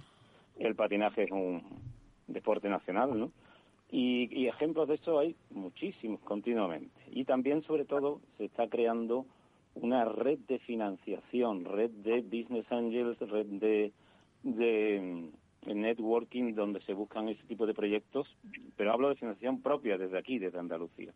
el 0.59 0.75
patinaje 0.75 1.25
es 1.25 1.31
un 1.31 1.63
deporte 2.27 2.69
nacional, 2.69 3.19
¿no? 3.19 3.31
Y, 3.91 4.29
y 4.33 4.49
ejemplos 4.49 4.89
de 4.89 4.95
eso 4.95 5.19
hay 5.19 5.37
muchísimos 5.51 6.21
continuamente. 6.21 7.01
Y 7.11 7.25
también, 7.25 7.63
sobre 7.63 7.85
todo, 7.85 8.21
se 8.37 8.47
está 8.47 8.69
creando 8.69 9.27
una 9.75 10.05
red 10.07 10.39
de 10.49 10.59
financiación, 10.61 11.65
red 11.65 11.91
de 11.91 12.23
business 12.23 12.67
angels, 12.71 13.19
red 13.21 13.47
de, 13.47 13.93
de 14.43 15.31
mm, 15.67 15.81
networking 15.81 16.55
donde 16.55 16.81
se 16.83 16.95
buscan 16.95 17.29
ese 17.29 17.43
tipo 17.45 17.67
de 17.67 17.75
proyectos, 17.75 18.27
pero 18.77 18.93
hablo 18.93 19.09
de 19.09 19.17
financiación 19.17 19.61
propia 19.63 19.99
desde 19.99 20.19
aquí, 20.19 20.39
desde 20.39 20.59
Andalucía, 20.59 21.13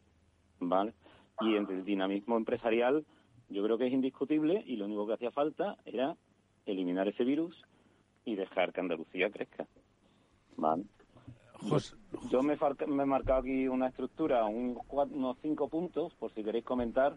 ¿vale? 0.61 0.93
Y 1.41 1.57
entre 1.57 1.77
el 1.77 1.85
dinamismo 1.85 2.37
empresarial, 2.37 3.05
yo 3.49 3.63
creo 3.65 3.79
que 3.79 3.87
es 3.87 3.93
indiscutible 3.93 4.63
y 4.67 4.77
lo 4.77 4.85
único 4.85 5.07
que 5.07 5.15
hacía 5.15 5.31
falta 5.31 5.77
era 5.85 6.17
eliminar 6.67 7.09
ese 7.09 7.25
virus 7.25 7.61
y 8.25 8.35
dejar 8.37 8.73
que 8.73 8.81
Andalucía 8.81 9.31
crezca, 9.31 9.67
¿vale? 10.57 10.85
Jos- 11.69 11.97
Yo 12.31 12.43
me, 12.43 12.57
me 12.89 13.03
he 13.03 13.07
marcado 13.07 13.41
aquí 13.41 13.69
una 13.69 13.89
estructura, 13.89 14.45
un 14.47 14.79
unos 14.89 15.37
cinco 15.43 15.69
puntos, 15.69 16.15
por 16.15 16.33
si 16.35 16.43
queréis 16.45 16.65
comentar 16.65 17.17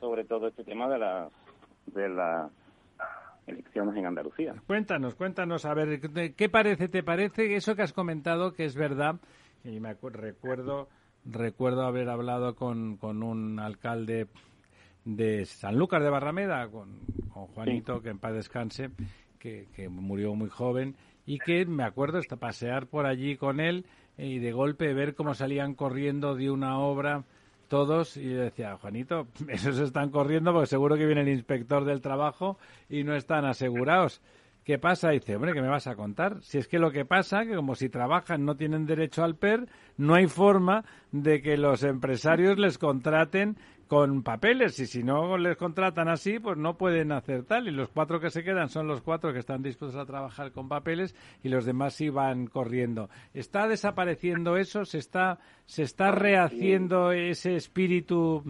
sobre 0.00 0.24
todo 0.24 0.48
este 0.48 0.64
tema 0.64 0.88
de 0.88 0.98
las 0.98 1.32
de 1.86 2.08
las 2.08 2.50
elecciones 3.46 3.96
en 3.96 4.06
Andalucía. 4.06 4.54
Cuéntanos, 4.66 5.14
cuéntanos, 5.14 5.64
a 5.64 5.74
ver, 5.74 6.00
¿de- 6.00 6.34
¿qué 6.34 6.48
parece, 6.48 6.88
te 6.88 7.02
parece 7.02 7.54
eso 7.56 7.74
que 7.76 7.82
has 7.82 7.92
comentado 7.92 8.52
que 8.52 8.64
es 8.64 8.74
verdad? 8.74 9.16
Y 9.64 9.80
me 9.80 9.94
recuerdo, 9.94 10.88
recuerdo 11.24 11.82
haber 11.86 12.08
hablado 12.08 12.54
con, 12.54 12.96
con 12.96 13.22
un 13.22 13.58
alcalde 13.60 14.26
de 15.04 15.44
Sanlúcar 15.44 16.02
de 16.02 16.10
Barrameda, 16.10 16.68
con, 16.68 17.00
con 17.32 17.46
Juanito, 17.48 18.00
que 18.00 18.10
en 18.10 18.18
paz 18.18 18.32
descanse, 18.34 18.90
que, 19.38 19.68
que 19.74 19.88
murió 19.88 20.34
muy 20.34 20.48
joven, 20.48 20.96
y 21.26 21.38
que 21.38 21.64
me 21.66 21.84
acuerdo 21.84 22.18
hasta 22.18 22.36
pasear 22.36 22.86
por 22.86 23.06
allí 23.06 23.36
con 23.36 23.60
él 23.60 23.86
y 24.16 24.38
de 24.38 24.52
golpe 24.52 24.92
ver 24.94 25.14
cómo 25.14 25.34
salían 25.34 25.74
corriendo 25.74 26.34
de 26.34 26.50
una 26.50 26.78
obra 26.78 27.24
todos 27.74 28.16
y 28.16 28.28
decía, 28.28 28.76
Juanito, 28.76 29.26
esos 29.48 29.80
están 29.80 30.10
corriendo 30.10 30.52
porque 30.52 30.68
seguro 30.68 30.94
que 30.96 31.06
viene 31.06 31.22
el 31.22 31.28
inspector 31.28 31.84
del 31.84 32.00
trabajo 32.00 32.56
y 32.88 33.02
no 33.02 33.16
están 33.16 33.44
asegurados. 33.44 34.22
¿Qué 34.62 34.78
pasa? 34.78 35.10
Dice, 35.10 35.34
hombre, 35.34 35.54
¿qué 35.54 35.60
me 35.60 35.66
vas 35.66 35.88
a 35.88 35.96
contar? 35.96 36.40
Si 36.40 36.56
es 36.56 36.68
que 36.68 36.78
lo 36.78 36.92
que 36.92 37.04
pasa, 37.04 37.44
que 37.44 37.56
como 37.56 37.74
si 37.74 37.88
trabajan 37.88 38.44
no 38.44 38.56
tienen 38.56 38.86
derecho 38.86 39.24
al 39.24 39.34
PER, 39.34 39.66
no 39.96 40.14
hay 40.14 40.28
forma 40.28 40.84
de 41.10 41.42
que 41.42 41.56
los 41.56 41.82
empresarios 41.82 42.60
les 42.60 42.78
contraten 42.78 43.58
con 43.88 44.22
papeles 44.22 44.78
y 44.80 44.86
si 44.86 45.02
no 45.02 45.36
les 45.38 45.56
contratan 45.56 46.08
así, 46.08 46.38
pues 46.38 46.56
no 46.56 46.76
pueden 46.76 47.12
hacer 47.12 47.44
tal. 47.44 47.68
Y 47.68 47.70
los 47.70 47.88
cuatro 47.90 48.20
que 48.20 48.30
se 48.30 48.42
quedan 48.44 48.68
son 48.68 48.86
los 48.86 49.02
cuatro 49.02 49.32
que 49.32 49.38
están 49.38 49.62
dispuestos 49.62 50.00
a 50.00 50.06
trabajar 50.06 50.52
con 50.52 50.68
papeles 50.68 51.14
y 51.42 51.48
los 51.48 51.64
demás 51.64 51.94
sí 51.94 52.08
van 52.08 52.46
corriendo. 52.46 53.08
¿Está 53.34 53.68
desapareciendo 53.68 54.56
eso? 54.56 54.84
¿Se 54.84 54.98
está, 54.98 55.38
se 55.66 55.82
está 55.82 56.10
rehaciendo 56.12 57.12
ese 57.12 57.56
espíritu 57.56 58.42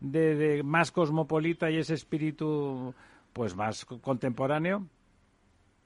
de, 0.00 0.34
de 0.36 0.62
más 0.62 0.90
cosmopolita 0.92 1.70
y 1.70 1.76
ese 1.78 1.94
espíritu 1.94 2.94
pues 3.32 3.54
más 3.56 3.84
co- 3.84 4.00
contemporáneo? 4.00 4.86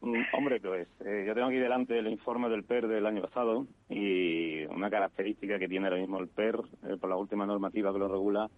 Mm, 0.00 0.20
Hombre, 0.36 0.60
pues 0.60 0.88
eh, 1.04 1.24
yo 1.26 1.34
tengo 1.34 1.46
aquí 1.46 1.58
delante 1.58 1.96
el 1.98 2.08
informe 2.08 2.48
del 2.48 2.64
PER 2.64 2.88
del 2.88 3.06
año 3.06 3.22
pasado 3.22 3.66
y 3.88 4.64
una 4.64 4.90
característica 4.90 5.58
que 5.60 5.68
tiene 5.68 5.86
ahora 5.86 6.00
mismo 6.00 6.18
el 6.18 6.26
PER, 6.28 6.56
eh, 6.88 6.96
por 7.00 7.08
la 7.08 7.16
última 7.16 7.46
normativa 7.46 7.92
que 7.92 8.00
lo 8.00 8.08
regula, 8.08 8.48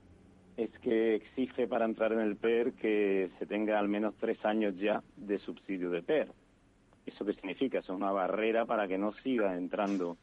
es 0.57 0.71
que 0.81 1.17
exige 1.17 1.67
para 1.67 1.85
entrar 1.85 2.13
en 2.13 2.21
el 2.21 2.37
PER 2.37 2.73
que 2.75 3.31
se 3.39 3.47
tenga 3.47 3.79
al 3.79 3.89
menos 3.89 4.15
tres 4.21 4.43
años 4.45 4.77
ya 4.77 5.03
de 5.17 5.39
subsidio 5.39 5.91
de 5.91 6.03
PER. 6.03 6.29
¿Eso 7.07 7.25
qué 7.25 7.35
significa? 7.35 7.79
Es 7.79 7.89
una 7.89 8.13
barrera 8.13 8.65
para 8.65 8.89
que 8.89 8.97
no 8.97 9.13
siga 9.23 9.57
entrando 9.57 10.17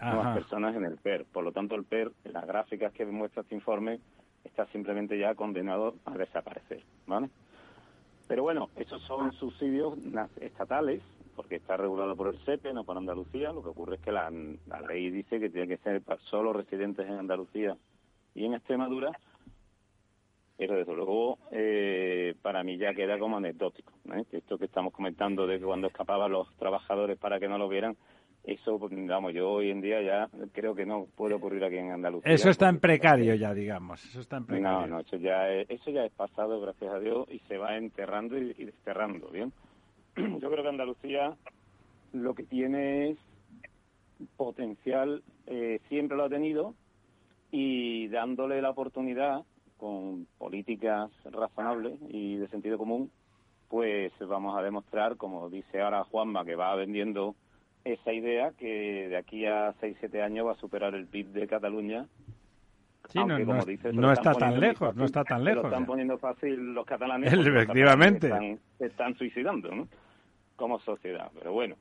nuevas 0.00 0.26
Ajá. 0.26 0.34
personas 0.34 0.76
en 0.76 0.84
el 0.84 0.96
PER. 0.98 1.24
Por 1.32 1.44
lo 1.44 1.52
tanto, 1.52 1.74
el 1.74 1.84
PER, 1.84 2.12
en 2.24 2.32
las 2.32 2.46
gráficas 2.46 2.92
que 2.92 3.06
muestra 3.06 3.42
este 3.42 3.54
informe, 3.54 3.98
está 4.44 4.66
simplemente 4.66 5.18
ya 5.18 5.34
condenado 5.34 5.94
a 6.04 6.16
desaparecer, 6.16 6.82
¿vale? 7.06 7.28
Pero 8.28 8.42
bueno, 8.42 8.68
esos 8.76 9.02
son 9.02 9.32
subsidios 9.32 9.94
estatales, 10.40 11.02
porque 11.34 11.56
está 11.56 11.76
regulado 11.76 12.14
por 12.14 12.28
el 12.28 12.38
SEPE, 12.44 12.74
no 12.74 12.84
por 12.84 12.96
Andalucía. 12.96 13.52
Lo 13.52 13.62
que 13.62 13.70
ocurre 13.70 13.96
es 13.96 14.02
que 14.02 14.12
la, 14.12 14.30
la 14.66 14.80
ley 14.82 15.10
dice 15.10 15.40
que 15.40 15.48
tiene 15.48 15.66
que 15.66 15.78
ser 15.78 16.02
para 16.02 16.20
solo 16.22 16.52
residentes 16.52 17.06
en 17.06 17.14
Andalucía 17.14 17.76
y 18.34 18.44
en 18.44 18.54
Extremadura, 18.54 19.12
pero 20.58 20.76
desde 20.76 20.94
luego 20.94 21.38
eh, 21.52 22.34
para 22.42 22.64
mí 22.64 22.76
ya 22.76 22.92
queda 22.92 23.16
como 23.18 23.36
anecdótico. 23.36 23.92
¿eh? 24.12 24.24
Esto 24.32 24.58
que 24.58 24.64
estamos 24.64 24.92
comentando 24.92 25.46
de 25.46 25.60
que 25.60 25.64
cuando 25.64 25.86
escapaban 25.86 26.32
los 26.32 26.52
trabajadores 26.56 27.16
para 27.16 27.38
que 27.38 27.48
no 27.48 27.56
lo 27.58 27.68
vieran, 27.68 27.96
eso, 28.42 28.78
pues, 28.78 28.92
vamos, 29.06 29.32
yo 29.34 29.48
hoy 29.50 29.70
en 29.70 29.80
día 29.80 30.02
ya 30.02 30.28
creo 30.52 30.74
que 30.74 30.84
no 30.84 31.06
puede 31.16 31.34
ocurrir 31.34 31.62
aquí 31.64 31.76
en 31.76 31.92
Andalucía. 31.92 32.32
Eso 32.32 32.50
está 32.50 32.68
en 32.68 32.80
precario 32.80 33.34
ya, 33.36 33.54
digamos. 33.54 34.04
Eso 34.04 34.20
está 34.20 34.38
en 34.38 34.46
precario. 34.46 34.80
no, 34.80 34.86
no, 34.86 35.00
eso 35.00 35.16
ya, 35.16 35.48
es, 35.48 35.70
eso 35.70 35.90
ya 35.90 36.04
es 36.04 36.12
pasado, 36.12 36.60
gracias 36.60 36.92
a 36.92 36.98
Dios, 36.98 37.28
y 37.30 37.38
se 37.40 37.56
va 37.56 37.76
enterrando 37.76 38.36
y, 38.36 38.54
y 38.58 38.64
desterrando, 38.64 39.28
¿bien? 39.28 39.52
Yo 40.16 40.50
creo 40.50 40.62
que 40.62 40.68
Andalucía 40.68 41.36
lo 42.12 42.34
que 42.34 42.42
tiene 42.44 43.10
es 43.10 43.18
potencial, 44.36 45.22
eh, 45.46 45.80
siempre 45.88 46.16
lo 46.16 46.24
ha 46.24 46.28
tenido, 46.28 46.74
y 47.52 48.08
dándole 48.08 48.60
la 48.60 48.70
oportunidad 48.70 49.44
con 49.78 50.26
políticas 50.38 51.10
razonables 51.24 51.98
y 52.10 52.36
de 52.36 52.48
sentido 52.48 52.76
común, 52.78 53.10
pues 53.68 54.12
vamos 54.20 54.58
a 54.58 54.62
demostrar, 54.62 55.16
como 55.16 55.48
dice 55.48 55.80
ahora 55.80 56.04
Juanma, 56.04 56.44
que 56.44 56.54
va 56.56 56.74
vendiendo 56.74 57.34
esa 57.84 58.12
idea, 58.12 58.50
que 58.58 59.08
de 59.08 59.16
aquí 59.16 59.46
a 59.46 59.72
6-7 59.80 60.22
años 60.22 60.46
va 60.46 60.52
a 60.52 60.56
superar 60.56 60.94
el 60.94 61.06
PIB 61.06 61.28
de 61.28 61.46
Cataluña 61.46 62.06
Sí, 63.10 63.16
no, 63.18 63.22
aunque, 63.22 63.46
no 63.46 63.58
como 63.60 63.92
no 63.94 64.06
lo 64.08 64.12
está 64.12 64.34
tan 64.34 64.60
lejos, 64.60 64.94
no 64.94 65.04
está 65.06 65.24
tan 65.24 65.42
lejos, 65.42 65.62
Lo 65.62 65.68
están 65.70 65.86
poniendo 65.86 66.18
fácil 66.18 66.74
los 66.74 66.84
catalanes. 66.84 67.32
los 67.32 67.46
Efectivamente. 67.46 68.26
están- 68.26 68.58
se 68.76 68.86
están 68.86 69.14
suicidando, 69.16 69.70
¿no? 69.74 69.88
Como 70.56 70.78
sociedad. 70.80 71.30
Pero 71.38 71.52
bueno, 71.54 71.76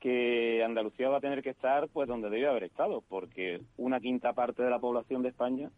que 0.00 0.62
Andalucía 0.62 1.08
va 1.08 1.16
a 1.16 1.20
tener 1.22 1.42
que 1.42 1.48
estar 1.50 1.88
pues 1.88 2.08
donde 2.08 2.28
debe 2.28 2.46
haber 2.48 2.64
estado, 2.64 3.02
porque 3.08 3.62
una 3.78 4.00
quinta 4.00 4.34
parte 4.34 4.62
de 4.62 4.68
la 4.68 4.78
población 4.78 5.22
de 5.22 5.30
España 5.30 5.70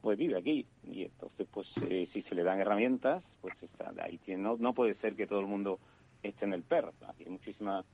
pues 0.00 0.18
vive 0.18 0.38
aquí 0.38 0.66
y 0.84 1.02
entonces 1.04 1.46
pues 1.52 1.68
eh, 1.88 2.08
si 2.12 2.22
se 2.22 2.34
le 2.34 2.42
dan 2.42 2.60
herramientas 2.60 3.22
pues 3.40 3.54
está 3.62 3.92
ahí 4.02 4.18
tiene- 4.18 4.42
no 4.42 4.56
no 4.58 4.72
puede 4.72 4.94
ser 4.96 5.14
que 5.14 5.26
todo 5.26 5.40
el 5.40 5.46
mundo 5.46 5.78
esté 6.22 6.44
en 6.46 6.54
el 6.54 6.62
PER 6.62 6.86
aquí 7.08 7.24
hay 7.24 7.30
muchísimas 7.30 7.84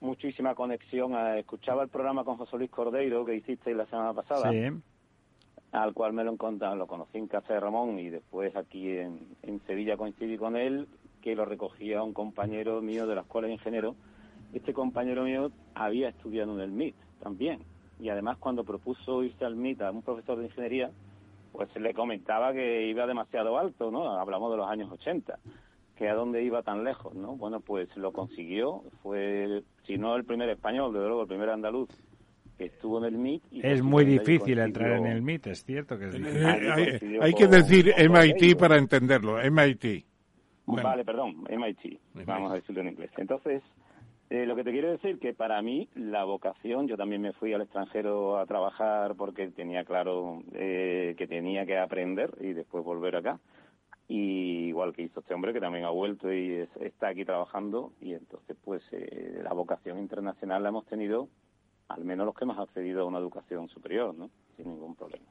muchísima 0.00 0.54
conexión. 0.54 1.14
a- 1.14 1.38
escuchaba 1.38 1.82
el 1.82 1.88
programa 1.88 2.24
con 2.24 2.36
José 2.36 2.56
Luis 2.58 2.70
Cordeiro 2.70 3.24
que 3.24 3.34
hicisteis 3.36 3.76
la 3.76 3.86
semana 3.86 4.12
pasada, 4.12 4.50
Sí. 4.50 4.68
al 5.72 5.92
cual 5.94 6.12
me 6.12 6.22
lo 6.24 6.32
encontraba, 6.32 6.74
lo 6.76 6.86
conocí 6.86 7.18
en 7.18 7.26
Casa 7.28 7.54
de 7.54 7.60
Ramón 7.60 7.98
y 7.98 8.08
después 8.10 8.54
aquí 8.56 8.88
en, 8.90 9.20
en 9.42 9.60
Sevilla 9.66 9.96
coincidí 9.96 10.36
con 10.36 10.56
él, 10.56 10.86
que 11.22 11.34
lo 11.34 11.44
recogía 11.44 12.02
un 12.02 12.12
compañero 12.12 12.80
mío 12.82 13.06
de 13.06 13.14
la 13.14 13.22
Escuela 13.22 13.48
de 13.48 13.54
Ingenieros. 13.54 13.96
Este 14.52 14.72
compañero 14.72 15.24
mío 15.24 15.50
había 15.74 16.08
estudiado 16.10 16.54
en 16.54 16.60
el 16.60 16.70
MIT 16.70 16.94
también. 17.22 17.60
Y 17.98 18.10
además 18.10 18.36
cuando 18.38 18.64
propuso 18.64 19.24
irse 19.24 19.44
al 19.44 19.56
MIT 19.56 19.80
a 19.82 19.90
un 19.90 20.02
profesor 20.02 20.38
de 20.38 20.44
ingeniería, 20.46 20.90
pues 21.56 21.74
le 21.76 21.94
comentaba 21.94 22.52
que 22.52 22.86
iba 22.86 23.06
demasiado 23.06 23.58
alto, 23.58 23.90
¿no? 23.90 24.10
Hablamos 24.20 24.50
de 24.50 24.58
los 24.58 24.68
años 24.68 24.90
80, 24.92 25.38
que 25.96 26.08
a 26.08 26.14
dónde 26.14 26.42
iba 26.44 26.62
tan 26.62 26.84
lejos, 26.84 27.14
¿no? 27.14 27.36
Bueno, 27.36 27.60
pues 27.60 27.88
lo 27.96 28.12
consiguió, 28.12 28.82
fue, 29.02 29.62
si 29.86 29.96
no 29.96 30.14
el 30.16 30.24
primer 30.24 30.50
español, 30.50 30.92
desde 30.92 31.06
luego 31.06 31.22
el 31.22 31.28
primer 31.28 31.48
andaluz 31.48 31.88
que 32.58 32.66
estuvo 32.66 32.98
en 32.98 33.04
el 33.04 33.18
MIT. 33.18 33.42
y 33.52 33.66
Es 33.66 33.82
muy 33.82 34.04
difícil 34.04 34.58
entrar 34.58 34.92
en 34.98 35.06
el 35.06 35.22
MIT, 35.22 35.46
es 35.48 35.64
cierto 35.64 35.98
que 35.98 36.08
es 36.08 36.14
Eh, 36.14 36.18
difícil. 36.18 37.22
hay, 37.22 37.28
hay 37.28 37.34
que 37.34 37.46
decir 37.46 37.94
MIT 37.98 38.58
para 38.58 38.76
entenderlo, 38.78 39.38
MIT. 39.50 40.04
Bueno. 40.66 40.88
Vale, 40.88 41.04
perdón, 41.04 41.44
MIT, 41.48 41.98
vamos 42.26 42.52
a 42.52 42.56
decirlo 42.56 42.82
en 42.82 42.88
inglés. 42.88 43.10
Entonces, 43.16 43.62
eh, 44.30 44.44
lo 44.46 44.56
que 44.56 44.64
te 44.64 44.72
quiero 44.72 44.90
decir 44.90 45.18
que 45.18 45.34
para 45.34 45.60
mí 45.62 45.88
la 45.94 46.24
vocación, 46.24 46.88
yo 46.88 46.96
también 46.96 47.22
me 47.22 47.32
fui 47.32 47.52
al 47.52 47.62
extranjero 47.62 48.38
a 48.38 48.46
trabajar 48.46 49.14
porque 49.14 49.48
tenía 49.48 49.84
claro 49.84 50.42
eh, 50.52 51.14
que 51.16 51.26
tenía 51.26 51.64
que 51.66 51.78
aprender 51.78 52.34
y 52.40 52.52
después 52.52 52.84
volver 52.84 53.16
acá. 53.16 53.38
Y 54.08 54.66
igual 54.68 54.92
que 54.92 55.02
hizo 55.02 55.18
este 55.20 55.34
hombre 55.34 55.52
que 55.52 55.60
también 55.60 55.84
ha 55.84 55.90
vuelto 55.90 56.32
y 56.32 56.52
es- 56.52 56.76
está 56.76 57.08
aquí 57.08 57.24
trabajando 57.24 57.92
y 58.00 58.14
entonces 58.14 58.56
pues 58.64 58.82
eh, 58.92 59.40
la 59.42 59.52
vocación 59.52 59.98
internacional 59.98 60.62
la 60.62 60.68
hemos 60.68 60.86
tenido 60.86 61.28
al 61.88 62.04
menos 62.04 62.26
los 62.26 62.34
que 62.34 62.44
hemos 62.44 62.58
accedido 62.58 63.02
a 63.02 63.04
una 63.04 63.18
educación 63.18 63.68
superior, 63.68 64.14
¿no? 64.14 64.30
Sin 64.56 64.68
ningún 64.68 64.94
problema. 64.96 65.26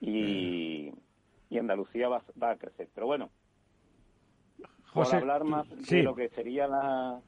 Y, 0.00 0.90
y 1.50 1.58
Andalucía 1.58 2.08
va, 2.08 2.22
va 2.42 2.50
a 2.52 2.56
crecer. 2.56 2.88
Pero 2.94 3.06
bueno, 3.06 3.30
José, 4.92 5.12
por 5.12 5.20
hablar 5.22 5.44
más 5.44 5.66
sí. 5.84 5.96
de 5.96 6.02
lo 6.02 6.14
que 6.14 6.28
serían 6.30 6.70
la- 6.70 7.20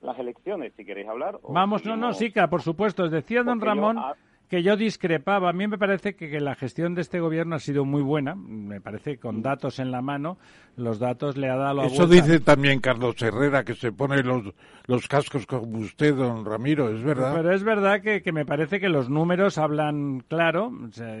las 0.00 0.18
elecciones, 0.18 0.72
si 0.76 0.84
queréis 0.84 1.08
hablar. 1.08 1.38
Vamos, 1.48 1.84
no, 1.84 1.96
no, 1.96 2.12
sí, 2.12 2.30
claro, 2.30 2.50
por 2.50 2.62
supuesto. 2.62 3.08
Decía 3.08 3.42
don 3.42 3.58
Porque 3.58 3.74
yo, 3.74 3.74
Ramón 3.74 3.98
ah, 3.98 4.14
que 4.48 4.62
yo 4.62 4.76
discrepaba. 4.76 5.50
A 5.50 5.52
mí 5.52 5.66
me 5.68 5.78
parece 5.78 6.14
que, 6.14 6.30
que 6.30 6.40
la 6.40 6.54
gestión 6.54 6.94
de 6.94 7.02
este 7.02 7.20
gobierno 7.20 7.56
ha 7.56 7.58
sido 7.60 7.84
muy 7.84 8.02
buena. 8.02 8.34
Me 8.34 8.80
parece 8.80 9.14
Mm. 9.14 9.18
con 9.20 9.42
datos 9.42 9.78
en 9.78 9.90
la 9.90 10.00
mano. 10.02 10.38
Los 10.76 10.98
datos 10.98 11.36
le 11.36 11.50
ha 11.50 11.56
dado 11.56 11.74
la 11.74 11.86
Eso 11.86 12.06
vuelta. 12.06 12.14
dice 12.26 12.40
también 12.40 12.80
Carlos 12.80 13.20
Herrera, 13.20 13.64
que 13.64 13.74
se 13.74 13.90
pone 13.92 14.22
los, 14.22 14.54
los 14.86 15.08
cascos 15.08 15.44
como 15.46 15.78
usted, 15.78 16.14
don 16.14 16.44
Ramiro, 16.44 16.88
¿es 16.94 17.02
verdad? 17.02 17.34
Pero 17.36 17.52
es 17.52 17.62
verdad 17.64 18.00
que, 18.00 18.22
que 18.22 18.32
me 18.32 18.46
parece 18.46 18.78
que 18.80 18.88
los 18.88 19.10
números 19.10 19.58
hablan 19.58 20.20
claro. 20.28 20.72
o 20.88 20.92
sea, 20.92 21.16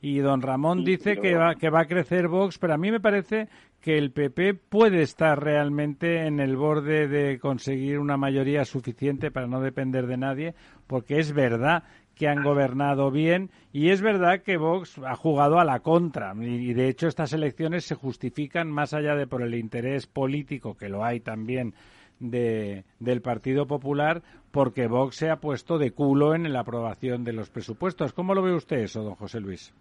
y 0.00 0.18
don 0.18 0.42
Ramón 0.42 0.84
dice 0.84 1.10
pero- 1.16 1.22
que 1.22 1.34
va, 1.36 1.54
que 1.54 1.70
va 1.70 1.80
a 1.80 1.86
crecer 1.86 2.28
Vox, 2.28 2.58
pero 2.58 2.74
a 2.74 2.78
mí 2.78 2.90
me 2.90 3.00
parece 3.00 3.48
que 3.80 3.96
el 3.96 4.10
PP 4.10 4.54
puede 4.54 5.00
estar 5.02 5.42
realmente 5.42 6.26
en 6.26 6.38
el 6.40 6.56
borde 6.56 7.08
de 7.08 7.38
conseguir 7.38 7.98
una 7.98 8.16
mayoría 8.16 8.64
suficiente 8.64 9.30
para 9.30 9.46
no 9.46 9.60
depender 9.60 10.06
de 10.06 10.16
nadie, 10.16 10.54
porque 10.86 11.18
es 11.18 11.32
verdad 11.32 11.84
que 12.16 12.28
han 12.28 12.42
gobernado 12.42 13.10
bien 13.10 13.50
y 13.72 13.90
es 13.90 14.00
verdad 14.00 14.40
que 14.42 14.56
Vox 14.56 14.98
ha 14.98 15.14
jugado 15.14 15.60
a 15.60 15.64
la 15.64 15.80
contra 15.80 16.34
y, 16.34 16.72
de 16.72 16.88
hecho 16.88 17.06
estas 17.08 17.32
elecciones 17.32 17.84
se 17.84 17.94
justifican 17.94 18.70
más 18.70 18.94
allá 18.94 19.14
de 19.14 19.26
por 19.26 19.42
el 19.42 19.54
interés 19.54 20.06
político 20.06 20.76
que 20.76 20.88
lo 20.88 21.04
hay 21.04 21.20
también 21.20 21.74
de, 22.18 22.84
del 22.98 23.20
Partido 23.20 23.66
Popular 23.66 24.22
porque 24.50 24.88
Vox 24.88 25.16
se 25.16 25.28
ha 25.28 25.36
puesto 25.36 25.76
de 25.76 25.90
culo 25.90 26.34
en 26.34 26.50
la 26.50 26.60
aprobación 26.60 27.24
de 27.24 27.34
los 27.34 27.50
presupuestos. 27.50 28.14
¿Cómo 28.14 28.34
lo 28.34 28.40
ve 28.40 28.54
usted 28.54 28.78
eso, 28.78 29.02
don 29.02 29.14
José 29.14 29.40
Luis? 29.40 29.74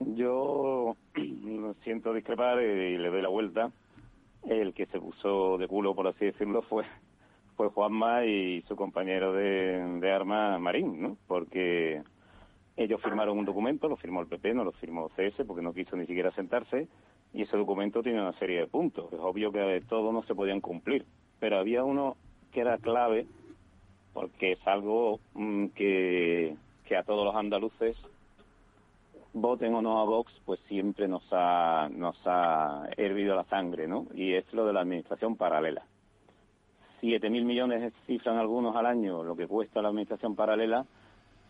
Yo 0.00 0.96
siento 1.84 2.12
discrepar 2.12 2.60
y 2.60 2.98
le 2.98 3.08
doy 3.08 3.22
la 3.22 3.28
vuelta. 3.28 3.70
El 4.48 4.74
que 4.74 4.86
se 4.86 4.98
puso 4.98 5.56
de 5.58 5.68
culo, 5.68 5.94
por 5.94 6.08
así 6.08 6.24
decirlo, 6.26 6.62
fue 6.62 6.84
fue 7.56 7.68
Juanma 7.68 8.24
y 8.24 8.62
su 8.62 8.76
compañero 8.76 9.32
de, 9.32 10.00
de 10.00 10.12
armas 10.12 10.60
Marín, 10.60 11.00
¿no? 11.00 11.16
Porque 11.26 12.02
ellos 12.76 13.00
firmaron 13.02 13.38
un 13.38 13.44
documento, 13.44 13.88
lo 13.88 13.96
firmó 13.96 14.20
el 14.20 14.26
PP, 14.26 14.54
no 14.54 14.64
lo 14.64 14.72
firmó 14.72 15.08
CS, 15.10 15.44
porque 15.46 15.62
no 15.62 15.72
quiso 15.72 15.96
ni 15.96 16.06
siquiera 16.06 16.32
sentarse, 16.32 16.88
y 17.32 17.42
ese 17.42 17.56
documento 17.56 18.02
tiene 18.02 18.20
una 18.20 18.38
serie 18.38 18.60
de 18.60 18.66
puntos. 18.66 19.12
Es 19.12 19.20
obvio 19.20 19.52
que 19.52 19.82
todos 19.88 20.12
no 20.12 20.22
se 20.24 20.34
podían 20.34 20.60
cumplir, 20.60 21.04
pero 21.38 21.58
había 21.58 21.84
uno 21.84 22.16
que 22.52 22.60
era 22.60 22.78
clave, 22.78 23.26
porque 24.12 24.52
es 24.52 24.66
algo 24.66 25.20
mm, 25.34 25.66
que, 25.68 26.56
que 26.86 26.96
a 26.96 27.02
todos 27.02 27.24
los 27.24 27.34
andaluces 27.34 27.96
voten 29.32 29.74
o 29.74 29.82
no 29.82 30.00
a 30.00 30.04
Vox, 30.04 30.32
pues 30.44 30.60
siempre 30.68 31.08
nos 31.08 31.24
ha, 31.32 31.88
nos 31.90 32.16
ha 32.24 32.88
hervido 32.96 33.34
la 33.34 33.44
sangre, 33.44 33.88
¿no? 33.88 34.06
Y 34.14 34.34
es 34.34 34.50
lo 34.52 34.64
de 34.64 34.72
la 34.72 34.80
administración 34.80 35.36
paralela. 35.36 35.84
Siete 37.04 37.28
mil 37.28 37.44
millones 37.44 37.92
cifran 38.06 38.38
algunos 38.38 38.74
al 38.76 38.86
año 38.86 39.22
lo 39.22 39.36
que 39.36 39.46
cuesta 39.46 39.82
la 39.82 39.88
administración 39.88 40.34
paralela. 40.34 40.86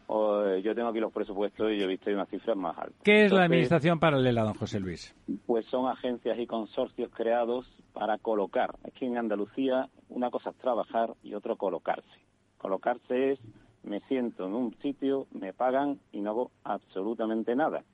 O, 0.08 0.42
eh, 0.42 0.62
yo 0.62 0.74
tengo 0.74 0.88
aquí 0.88 0.98
los 0.98 1.12
presupuestos 1.12 1.70
y 1.70 1.78
yo 1.78 1.84
he 1.84 1.86
visto 1.86 2.10
unas 2.10 2.28
cifras 2.28 2.56
más 2.56 2.76
altas. 2.76 3.00
¿Qué 3.04 3.26
es 3.26 3.32
la 3.32 3.44
administración 3.44 4.00
paralela, 4.00 4.42
don 4.42 4.54
José 4.54 4.80
Luis? 4.80 5.14
Pues 5.46 5.64
son 5.66 5.88
agencias 5.88 6.40
y 6.40 6.48
consorcios 6.48 7.08
creados 7.12 7.72
para 7.92 8.18
colocar. 8.18 8.74
Es 8.82 8.94
que 8.94 9.06
en 9.06 9.16
Andalucía 9.16 9.88
una 10.08 10.28
cosa 10.28 10.50
es 10.50 10.56
trabajar 10.56 11.14
y 11.22 11.34
otro 11.34 11.54
colocarse. 11.54 12.18
Colocarse 12.58 13.34
es 13.34 13.38
me 13.84 14.00
siento 14.08 14.46
en 14.46 14.54
un 14.54 14.74
sitio, 14.82 15.28
me 15.30 15.52
pagan 15.52 16.00
y 16.10 16.20
no 16.20 16.30
hago 16.30 16.50
absolutamente 16.64 17.54
nada, 17.54 17.84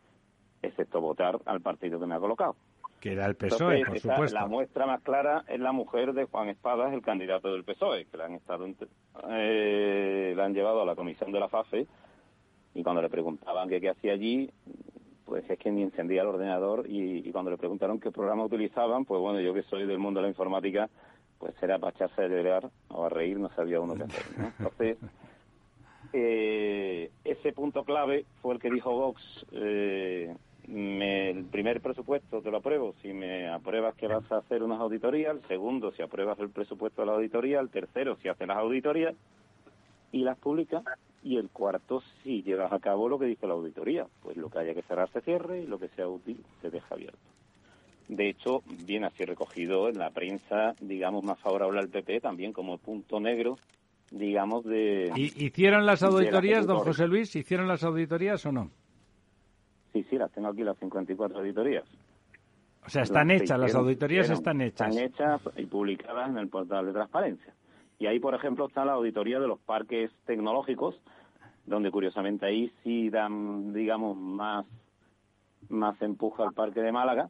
excepto 0.63 1.03
votar 1.03 1.39
al 1.45 1.61
partido 1.61 2.01
que 2.01 2.07
me 2.07 2.15
ha 2.15 2.21
colocado. 2.21 2.57
Que 3.01 3.13
era 3.13 3.25
el 3.27 3.35
PSOE, 3.35 3.79
Entonces, 3.79 3.87
por 3.87 3.97
esa- 3.97 4.15
supuesto. 4.15 4.39
La 4.39 4.47
muestra 4.47 4.87
más 4.87 5.01
clara 5.03 5.45
es 5.49 5.59
la 5.59 5.73
mujer 5.73 6.13
de 6.13 6.25
Juan 6.25 6.49
Espadas, 6.51 6.93
el 6.93 7.01
candidato 7.03 7.51
del 7.53 7.65
PSOE, 7.65 8.05
que 8.07 8.17
la 8.19 8.27
han 8.27 8.35
estado 8.35 8.67
eh, 9.31 10.35
la 10.37 10.45
han 10.45 10.53
llevado 10.55 10.83
a 10.83 10.85
la 10.87 10.95
comisión 10.95 11.33
de 11.33 11.41
la 11.41 11.49
FAFE 11.49 11.87
y 12.75 12.83
cuando 12.83 13.01
le 13.03 13.09
preguntaban 13.09 13.69
qué 13.69 13.89
hacía 13.89 14.13
allí, 14.13 14.51
pues 15.25 15.49
es 15.49 15.59
que 15.59 15.71
ni 15.71 15.83
encendía 15.83 16.23
el 16.23 16.29
ordenador 16.29 16.87
y, 16.89 17.27
y 17.27 17.33
cuando 17.33 17.51
le 17.51 17.57
preguntaron 17.57 17.99
qué 18.01 18.11
programa 18.11 18.45
utilizaban, 18.45 19.05
pues 19.05 19.21
bueno, 19.21 19.41
yo 19.41 19.55
que 19.55 19.63
soy 19.63 19.87
del 19.87 19.99
mundo 19.99 20.21
de 20.21 20.25
la 20.25 20.29
informática, 20.29 20.91
pues 21.39 21.55
era 21.63 21.79
para 21.79 21.93
echarse 21.97 22.23
a 22.23 22.29
llorar 22.29 22.69
o 22.89 23.05
a 23.07 23.09
reír, 23.09 23.39
no 23.39 23.49
sabía 23.51 23.81
uno 23.81 23.95
qué 23.95 24.03
hacer. 24.05 24.25
¿no? 24.39 24.47
Entonces, 24.59 24.99
eh, 26.13 27.11
ese 27.25 27.53
punto 27.53 27.85
clave 27.85 28.25
fue 28.43 28.55
el 28.55 28.61
que 28.61 28.71
dijo 28.71 28.91
Vox, 28.93 29.23
eh, 29.53 30.35
me- 30.71 31.31
el 31.31 31.45
primer 31.45 31.81
presupuesto 31.81 32.41
te 32.43 32.51
lo 32.51 32.59
apruebo 32.59 32.95
si 33.03 33.13
me 33.13 33.49
apruebas 33.49 33.95
que 33.97 34.07
vas 34.07 34.31
a 34.33 34.39
hacer 34.39 34.63
unas 34.63 34.81
auditorías, 34.81 35.35
el 35.37 35.43
segundo 35.49 35.93
si 35.93 36.03
apruebas 36.03 36.39
el 36.39 36.51
presupuesto 36.51 37.03
de 37.03 37.07
la 37.07 37.15
auditoría, 37.15 37.61
el 37.61 37.71
tercero 37.71 38.17
si 38.23 38.29
haces 38.29 38.47
las 38.49 38.57
auditorías 38.59 39.15
y 40.13 40.23
las 40.23 40.39
publicas 40.39 40.83
y 41.23 41.37
el 41.37 41.51
cuarto 41.51 42.03
si 42.23 42.43
llevas 42.43 42.73
a 42.73 42.79
cabo 42.79 43.09
lo 43.09 43.19
que 43.19 43.27
dice 43.27 43.47
la 43.47 43.53
auditoría, 43.55 44.07
pues 44.23 44.37
lo 44.37 44.49
que 44.49 44.59
haya 44.61 44.75
que 44.75 44.83
cerrar 44.83 45.11
se 45.13 45.21
cierre 45.21 45.61
y 45.63 45.67
lo 45.67 45.79
que 45.79 45.89
sea 45.89 46.09
útil 46.09 46.39
se 46.63 46.71
deja 46.71 46.95
abierto. 46.95 47.19
De 48.09 48.29
hecho, 48.29 48.63
viene 48.87 49.07
así 49.07 49.25
recogido 49.25 49.89
en 49.89 49.99
la 49.99 50.11
prensa, 50.11 50.75
digamos, 50.81 51.23
más 51.23 51.39
favorable 51.39 51.79
al 51.79 51.89
PP, 51.89 52.21
también 52.21 52.53
como 52.53 52.79
punto 52.79 53.21
negro, 53.21 53.57
digamos, 54.11 54.65
de... 54.65 55.13
¿Y- 55.15 55.45
¿Hicieron 55.45 55.87
las 55.87 56.03
la 56.03 56.09
auditorías, 56.09 56.67
don. 56.67 56.79
José 56.81 57.07
Luis? 57.07 57.37
¿Hicieron 57.37 57.69
las 57.69 57.85
auditorías 57.85 58.45
o 58.47 58.51
no? 58.53 58.71
Sí, 59.93 60.05
sí, 60.09 60.17
las 60.17 60.31
tengo 60.33 60.49
aquí, 60.49 60.63
las 60.63 60.79
54 60.79 61.39
auditorías. 61.39 61.85
O 62.87 62.89
sea, 62.89 63.03
están 63.03 63.29
Las 63.29 63.43
hechas, 63.43 63.59
las 63.59 63.75
auditorías 63.75 64.31
están 64.31 64.61
hechas. 64.61 64.89
Están 64.89 65.05
hechas 65.05 65.41
y 65.57 65.67
publicadas 65.67 66.31
en 66.31 66.39
el 66.39 66.49
portal 66.49 66.87
de 66.87 66.93
transparencia. 66.93 67.53
Y 67.99 68.07
ahí, 68.07 68.19
por 68.19 68.35
ejemplo, 68.35 68.67
está 68.67 68.85
la 68.85 68.93
auditoría 68.93 69.39
de 69.39 69.47
los 69.47 69.61
parques 69.61 70.11
tecnológicos, 70.25 70.99
donde 71.67 71.91
curiosamente 71.91 72.47
ahí 72.47 72.73
sí 72.83 73.11
dan, 73.11 73.75
digamos, 73.75 74.17
más, 74.17 74.65
más 75.69 76.01
empuja 76.01 76.45
al 76.45 76.55
parque 76.55 76.81
de 76.81 76.93
Málaga 76.93 77.29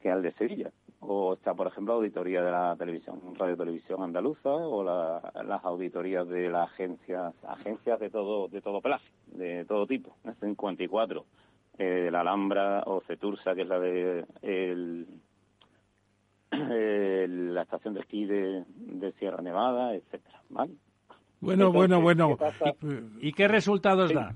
que 0.00 0.10
al 0.10 0.22
de 0.22 0.32
Sevilla. 0.32 0.70
O 1.00 1.34
está, 1.34 1.54
por 1.54 1.68
ejemplo, 1.68 1.94
la 1.94 1.98
auditoría 1.98 2.42
de 2.42 2.50
la 2.50 2.74
televisión, 2.76 3.20
Radio 3.38 3.56
Televisión 3.56 4.02
Andaluza, 4.02 4.50
o 4.50 4.82
la- 4.82 5.32
las 5.44 5.64
auditorías 5.64 6.26
de 6.28 6.48
las 6.50 6.68
agencias, 6.70 7.34
agencias 7.46 8.00
de 8.00 8.10
todo, 8.10 8.48
de 8.48 8.60
todo 8.60 8.80
clase, 8.80 9.06
de 9.28 9.64
todo 9.64 9.86
tipo, 9.86 10.16
¿eh? 10.24 10.32
54. 10.40 11.24
Eh, 11.78 12.08
la 12.10 12.22
Alhambra 12.22 12.82
o 12.86 13.00
Cetursa, 13.02 13.54
que 13.54 13.62
es 13.62 13.68
la 13.68 13.78
de 13.78 14.24
el, 14.42 15.06
el- 16.50 17.54
la 17.54 17.62
estación 17.62 17.94
de 17.94 18.00
esquí 18.00 18.24
de, 18.24 18.64
de 18.76 19.12
Sierra 19.12 19.42
Nevada, 19.42 19.94
etcétera, 19.94 20.42
¿vale? 20.48 20.72
Bueno, 21.40 21.66
Entonces, 21.68 22.00
bueno, 22.00 22.36
bueno. 22.82 23.08
¿Y 23.20 23.32
qué 23.32 23.46
resultados 23.46 24.08
Sí. 24.08 24.14
da? 24.14 24.34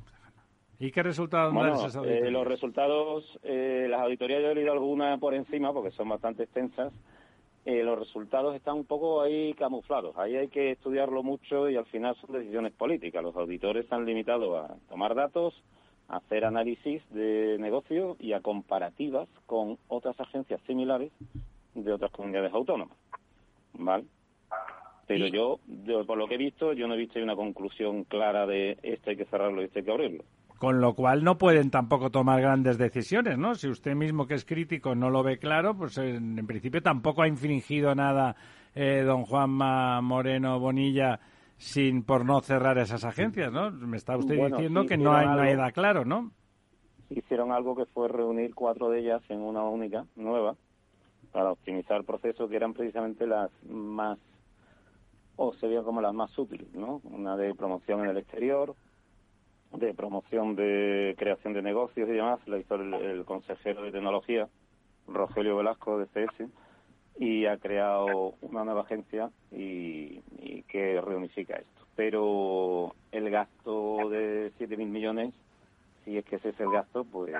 ¿Y 0.82 0.90
qué 0.90 1.02
resultados 1.02 1.54
Bueno, 1.54 1.76
dan 1.76 1.78
esas 1.78 1.94
eh, 1.94 1.98
auditorías? 1.98 2.32
los 2.32 2.46
resultados, 2.46 3.38
eh, 3.44 3.86
las 3.88 4.00
auditorías 4.00 4.42
yo 4.42 4.50
he 4.50 4.54
leído 4.56 4.72
algunas 4.72 5.18
por 5.20 5.32
encima 5.32 5.72
porque 5.72 5.92
son 5.92 6.08
bastante 6.08 6.42
extensas 6.42 6.92
eh, 7.64 7.84
los 7.84 7.96
resultados 7.96 8.56
están 8.56 8.74
un 8.74 8.84
poco 8.84 9.22
ahí 9.22 9.54
camuflados. 9.54 10.16
Ahí 10.18 10.36
hay 10.36 10.48
que 10.48 10.72
estudiarlo 10.72 11.22
mucho 11.22 11.70
y 11.70 11.76
al 11.76 11.86
final 11.86 12.16
son 12.16 12.32
decisiones 12.32 12.72
políticas. 12.72 13.22
Los 13.22 13.36
auditores 13.36 13.84
están 13.84 14.04
limitados 14.04 14.64
a 14.64 14.74
tomar 14.88 15.14
datos, 15.14 15.54
a 16.08 16.16
hacer 16.16 16.44
análisis 16.44 17.00
de 17.10 17.58
negocio 17.60 18.16
y 18.18 18.32
a 18.32 18.40
comparativas 18.40 19.28
con 19.46 19.78
otras 19.86 20.18
agencias 20.18 20.60
similares 20.66 21.12
de 21.74 21.92
otras 21.92 22.10
comunidades 22.10 22.52
autónomas. 22.52 22.98
¿Vale? 23.74 24.04
Pero 25.06 25.28
yo, 25.28 25.60
yo, 25.84 26.04
por 26.04 26.18
lo 26.18 26.26
que 26.26 26.34
he 26.34 26.38
visto, 26.38 26.72
yo 26.72 26.88
no 26.88 26.94
he 26.94 26.98
visto 26.98 27.20
una 27.20 27.36
conclusión 27.36 28.02
clara 28.04 28.46
de 28.46 28.78
esto 28.82 29.10
hay 29.10 29.16
que 29.16 29.26
cerrarlo 29.26 29.62
y 29.62 29.66
esto 29.66 29.78
hay 29.78 29.84
que 29.84 29.90
abrirlo. 29.92 30.24
Con 30.62 30.80
lo 30.80 30.94
cual 30.94 31.24
no 31.24 31.38
pueden 31.38 31.72
tampoco 31.72 32.10
tomar 32.10 32.40
grandes 32.40 32.78
decisiones, 32.78 33.36
¿no? 33.36 33.56
Si 33.56 33.66
usted 33.66 33.96
mismo 33.96 34.28
que 34.28 34.34
es 34.34 34.44
crítico 34.44 34.94
no 34.94 35.10
lo 35.10 35.24
ve 35.24 35.36
claro, 35.40 35.76
pues 35.76 35.98
en, 35.98 36.38
en 36.38 36.46
principio 36.46 36.80
tampoco 36.80 37.22
ha 37.22 37.26
infringido 37.26 37.96
nada 37.96 38.36
eh, 38.72 39.02
don 39.04 39.24
Juanma 39.24 40.00
Moreno 40.02 40.60
Bonilla 40.60 41.18
sin 41.56 42.04
por 42.04 42.24
no 42.24 42.40
cerrar 42.42 42.78
esas 42.78 43.04
agencias, 43.04 43.52
¿no? 43.52 43.72
Me 43.72 43.96
está 43.96 44.16
usted 44.16 44.36
Bueno, 44.36 44.58
diciendo 44.58 44.86
que 44.86 44.96
no 44.96 45.12
hay, 45.12 45.26
no 45.26 45.34
nada 45.34 45.72
claro, 45.72 46.04
¿no? 46.04 46.30
Hicieron 47.10 47.50
algo 47.50 47.74
que 47.74 47.86
fue 47.86 48.06
reunir 48.06 48.54
cuatro 48.54 48.88
de 48.88 49.00
ellas 49.00 49.20
en 49.30 49.40
una 49.40 49.64
única, 49.64 50.06
nueva, 50.14 50.54
para 51.32 51.50
optimizar 51.50 51.96
el 51.96 52.04
proceso, 52.04 52.48
que 52.48 52.54
eran 52.54 52.72
precisamente 52.72 53.26
las 53.26 53.50
más, 53.68 54.16
o 55.34 55.54
serían 55.54 55.82
como 55.82 56.00
las 56.00 56.14
más 56.14 56.38
útiles, 56.38 56.72
¿no? 56.72 57.00
Una 57.02 57.36
de 57.36 57.52
promoción 57.52 58.04
en 58.04 58.10
el 58.10 58.18
exterior, 58.18 58.76
de 59.74 59.94
promoción 59.94 60.54
de 60.54 61.14
creación 61.18 61.52
de 61.54 61.62
negocios 61.62 62.08
y 62.08 62.12
demás, 62.12 62.40
la 62.46 62.58
hizo 62.58 62.74
el, 62.74 62.94
el 62.94 63.24
consejero 63.24 63.82
de 63.82 63.92
tecnología, 63.92 64.48
Rogelio 65.08 65.56
Velasco, 65.56 65.98
de 65.98 66.06
CS, 66.06 66.48
y 67.18 67.46
ha 67.46 67.56
creado 67.58 68.34
una 68.40 68.64
nueva 68.64 68.82
agencia 68.82 69.30
y, 69.50 70.20
y 70.38 70.62
que 70.68 71.00
reunifica 71.00 71.56
esto. 71.56 71.86
Pero 71.94 72.94
el 73.10 73.30
gasto 73.30 74.08
de 74.08 74.52
7.000 74.58 74.86
millones, 74.86 75.34
si 76.04 76.16
es 76.16 76.24
que 76.24 76.36
ese 76.36 76.50
es 76.50 76.60
el 76.60 76.70
gasto, 76.70 77.04
pues 77.04 77.34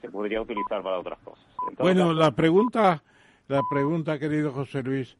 se 0.00 0.10
podría 0.10 0.40
utilizar 0.40 0.82
para 0.82 0.98
otras 0.98 1.18
cosas. 1.20 1.44
Bueno, 1.78 2.12
la 2.12 2.32
pregunta, 2.32 3.02
la 3.48 3.60
pregunta, 3.70 4.18
querido 4.18 4.52
José 4.52 4.82
Luis, 4.82 5.16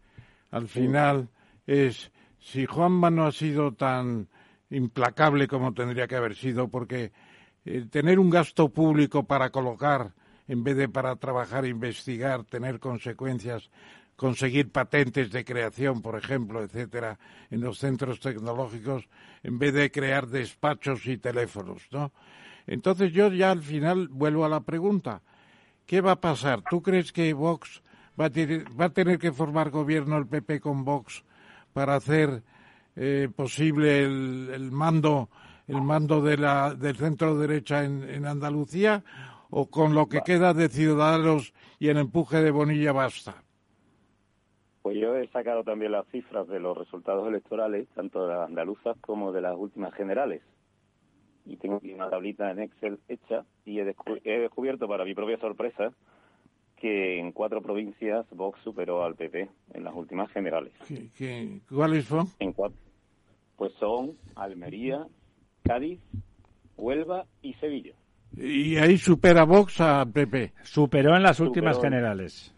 al 0.51 0.68
final 0.68 1.28
es 1.66 2.10
si 2.39 2.66
Juanma 2.66 3.10
no 3.10 3.27
ha 3.27 3.32
sido 3.32 3.73
tan 3.73 4.28
implacable 4.70 5.48
como 5.48 5.72
tendría 5.72 6.06
que 6.06 6.16
haber 6.16 6.34
sido, 6.34 6.68
porque 6.68 7.12
eh, 7.64 7.86
tener 7.90 8.18
un 8.18 8.30
gasto 8.30 8.68
público 8.68 9.24
para 9.24 9.51
colocar 9.51 10.12
en 10.48 10.62
vez 10.62 10.76
de 10.76 10.88
para 10.88 11.16
trabajar, 11.16 11.64
e 11.64 11.68
investigar, 11.68 12.44
tener 12.44 12.78
consecuencias, 12.78 13.70
conseguir 14.14 14.70
patentes 14.70 15.30
de 15.30 15.44
creación, 15.44 16.02
por 16.02 16.16
ejemplo, 16.16 16.62
etcétera, 16.62 17.18
en 17.51 17.60
los 17.60 17.78
centros 17.78 18.20
tecnológicos, 18.20 19.09
en 19.43 19.59
vez 19.59 19.74
de 19.74 19.90
crear 19.90 20.26
despachos 20.28 21.06
y 21.06 21.18
teléfonos, 21.18 21.82
¿no? 21.90 22.12
Entonces 22.66 23.12
yo 23.12 23.28
ya 23.28 23.51
al 23.51 23.62
final 23.62 24.09
vuelvo 24.09 24.44
a 24.44 24.48
la 24.48 24.60
pregunta. 24.60 25.22
¿Qué 25.86 26.01
va 26.01 26.12
a 26.12 26.20
pasar? 26.20 26.62
¿Tú 26.68 26.82
crees 26.82 27.12
que 27.12 27.32
Vox 27.32 27.82
va 28.18 28.26
a, 28.26 28.30
tener, 28.30 28.64
va 28.78 28.86
a 28.86 28.90
tener 28.90 29.18
que 29.18 29.30
formar 29.30 29.70
gobierno 29.70 30.16
el 30.16 30.26
PP 30.26 30.60
con 30.60 30.84
Vox 30.84 31.24
para 31.72 31.94
hacer 31.94 32.43
eh, 32.97 33.28
posible 33.35 34.02
el, 34.05 34.51
el 34.52 34.73
mando 34.73 35.28
el 35.68 35.82
mando 35.82 36.20
de 36.23 36.36
la, 36.36 36.74
del 36.74 36.94
centro 36.97 37.36
derecha 37.36 37.85
en, 37.85 38.09
en 38.09 38.24
Andalucía 38.24 39.02
o 39.51 39.66
con 39.68 39.94
lo 39.94 40.06
que 40.09 40.20
queda 40.20 40.55
de 40.55 40.68
Ciudadanos 40.68 41.52
y 41.81 41.89
el 41.89 41.98
empuje 41.98 42.40
de 42.40 42.52
Bonilla 42.52 42.93
basta? 42.93 43.43
Pues 44.82 44.97
yo 45.01 45.16
he 45.16 45.27
sacado 45.28 45.64
también 45.64 45.90
las 45.90 46.06
cifras 46.12 46.47
de 46.47 46.60
los 46.60 46.77
resultados 46.78 47.27
electorales, 47.27 47.89
tanto 47.97 48.27
de 48.28 48.35
las 48.35 48.48
andaluzas 48.48 48.97
como 49.01 49.32
de 49.32 49.40
las 49.40 49.56
últimas 49.56 49.93
generales. 49.94 50.40
Y 51.44 51.56
tengo 51.56 51.77
aquí 51.77 51.93
una 51.93 52.09
tablita 52.10 52.48
en 52.52 52.60
Excel 52.60 53.01
hecha 53.09 53.44
y 53.64 53.81
he, 53.81 53.85
descu- 53.93 54.20
he 54.24 54.39
descubierto, 54.39 54.86
para 54.86 55.05
mi 55.05 55.14
propia 55.14 55.39
sorpresa, 55.39 55.93
que 56.77 57.18
en 57.18 57.32
cuatro 57.32 57.60
provincias 57.62 58.24
Vox 58.31 58.60
superó 58.62 59.02
al 59.05 59.16
PP 59.16 59.48
en 59.74 59.82
las 59.85 59.94
últimas 59.94 60.31
generales. 60.31 60.73
¿Qué- 60.86 61.09
qué- 61.18 61.60
¿Cuáles 61.68 62.05
son? 62.05 62.27
En 62.39 62.52
cuatro, 62.52 62.78
pues 63.56 63.72
son 63.80 64.12
Almería, 64.34 65.06
Cádiz, 65.62 66.00
Huelva 66.76 67.24
y 67.42 67.54
Sevilla. 67.54 67.94
Y 68.36 68.76
ahí 68.76 68.98
supera 68.98 69.44
Vox 69.44 69.80
al 69.80 70.10
PP. 70.12 70.52
Superó 70.62 71.16
en 71.16 71.22
las 71.22 71.40
últimas 71.40 71.76
Superó 71.76 71.90
generales. 71.90 72.54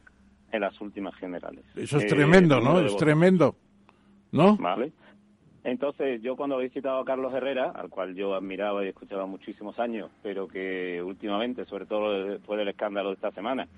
En 0.50 0.60
las 0.62 0.80
últimas 0.80 1.14
generales. 1.16 1.64
Eso 1.76 1.98
es 1.98 2.04
Eh, 2.04 2.08
tremendo, 2.08 2.60
¿no? 2.60 2.80
Es 2.80 2.96
tremendo. 2.96 3.54
¿No? 4.32 4.56
Vale. 4.56 4.92
Entonces, 5.64 6.22
yo 6.22 6.36
cuando 6.36 6.60
he 6.60 6.70
citado 6.70 6.98
a 7.00 7.04
Carlos 7.04 7.32
Herrera, 7.34 7.70
al 7.70 7.90
cual 7.90 8.14
yo 8.14 8.34
admiraba 8.34 8.84
y 8.84 8.88
escuchaba 8.88 9.26
muchísimos 9.26 9.78
años, 9.78 10.10
pero 10.22 10.48
que 10.48 11.02
últimamente, 11.02 11.64
sobre 11.66 11.84
todo 11.86 12.24
después 12.24 12.58
del 12.58 12.68
escándalo 12.68 13.10
de 13.10 13.16
esta 13.16 13.30
semana, 13.32 13.68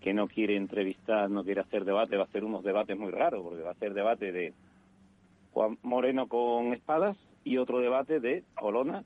que 0.00 0.12
no 0.14 0.28
quiere 0.28 0.56
entrevistar, 0.56 1.30
no 1.30 1.42
quiere 1.44 1.62
hacer 1.62 1.84
debate, 1.84 2.16
va 2.16 2.22
a 2.24 2.26
hacer 2.26 2.44
unos 2.44 2.62
debates 2.62 2.96
muy 2.96 3.10
raros, 3.10 3.42
porque 3.42 3.62
va 3.62 3.70
a 3.70 3.72
hacer 3.72 3.94
debate 3.94 4.32
de 4.32 4.52
Juan 5.54 5.78
Moreno 5.82 6.26
con 6.26 6.74
espadas 6.74 7.16
y 7.44 7.58
otro 7.58 7.78
debate 7.78 8.18
de 8.18 8.42
Olona 8.60 9.04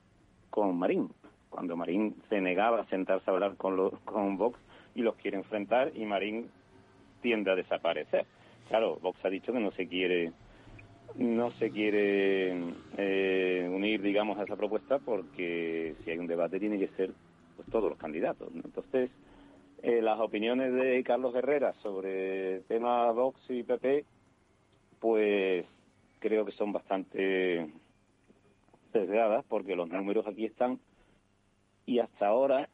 con 0.48 0.78
Marín, 0.78 1.10
cuando 1.50 1.76
Marín 1.76 2.16
se 2.30 2.40
negaba 2.40 2.80
a 2.80 2.86
sentarse 2.86 3.30
a 3.30 3.34
hablar 3.34 3.56
con, 3.56 3.76
los, 3.76 3.92
con 4.00 4.38
Vox 4.38 4.58
y 4.94 5.02
los 5.02 5.14
quiere 5.16 5.36
enfrentar 5.36 5.92
y 5.94 6.06
Marín 6.06 6.48
tiende 7.20 7.50
a 7.50 7.54
desaparecer. 7.54 8.24
Claro, 8.68 8.98
Vox 9.02 9.22
ha 9.26 9.28
dicho 9.28 9.52
que 9.52 9.60
no 9.60 9.70
se 9.72 9.86
quiere 9.88 10.32
no 11.16 11.50
se 11.52 11.70
quiere 11.70 12.56
eh, 12.96 13.68
unir, 13.70 14.00
digamos, 14.00 14.38
a 14.38 14.44
esa 14.44 14.56
propuesta 14.56 14.98
porque 14.98 15.96
si 16.02 16.10
hay 16.10 16.18
un 16.18 16.26
debate 16.26 16.58
tiene 16.58 16.78
que 16.78 16.88
ser 16.88 17.12
pues, 17.56 17.68
todos 17.70 17.90
los 17.90 17.98
candidatos. 17.98 18.48
Entonces, 18.54 19.10
eh, 19.82 20.00
las 20.00 20.18
opiniones 20.18 20.72
de 20.72 21.02
Carlos 21.04 21.34
Herrera 21.34 21.74
sobre 21.82 22.56
el 22.56 22.64
tema 22.64 23.10
Vox 23.12 23.38
y 23.50 23.62
PP, 23.62 24.04
pues 25.00 25.66
creo 26.18 26.44
que 26.44 26.52
son 26.52 26.72
bastante 26.72 27.70
sesgadas 28.92 29.44
porque 29.48 29.76
los 29.76 29.88
números 29.88 30.26
aquí 30.26 30.44
están 30.44 30.78
y 31.86 32.00
hasta 32.00 32.26
ahora 32.26 32.68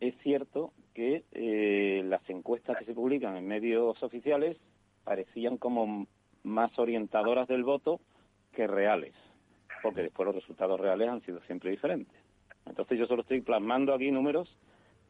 es 0.00 0.14
cierto 0.22 0.72
que 0.92 1.24
eh, 1.32 2.02
las 2.04 2.28
encuestas 2.28 2.78
que 2.78 2.84
se 2.84 2.94
publican 2.94 3.36
en 3.36 3.46
medios 3.46 4.00
oficiales 4.02 4.56
parecían 5.04 5.56
como 5.56 6.06
más 6.42 6.78
orientadoras 6.78 7.48
del 7.48 7.64
voto 7.64 8.00
que 8.52 8.66
reales, 8.66 9.14
porque 9.82 10.02
después 10.02 10.26
los 10.26 10.34
resultados 10.34 10.80
reales 10.80 11.08
han 11.08 11.22
sido 11.22 11.40
siempre 11.42 11.70
diferentes. 11.70 12.14
Entonces 12.66 12.98
yo 12.98 13.06
solo 13.06 13.22
estoy 13.22 13.40
plasmando 13.40 13.92
aquí 13.92 14.10
números 14.10 14.54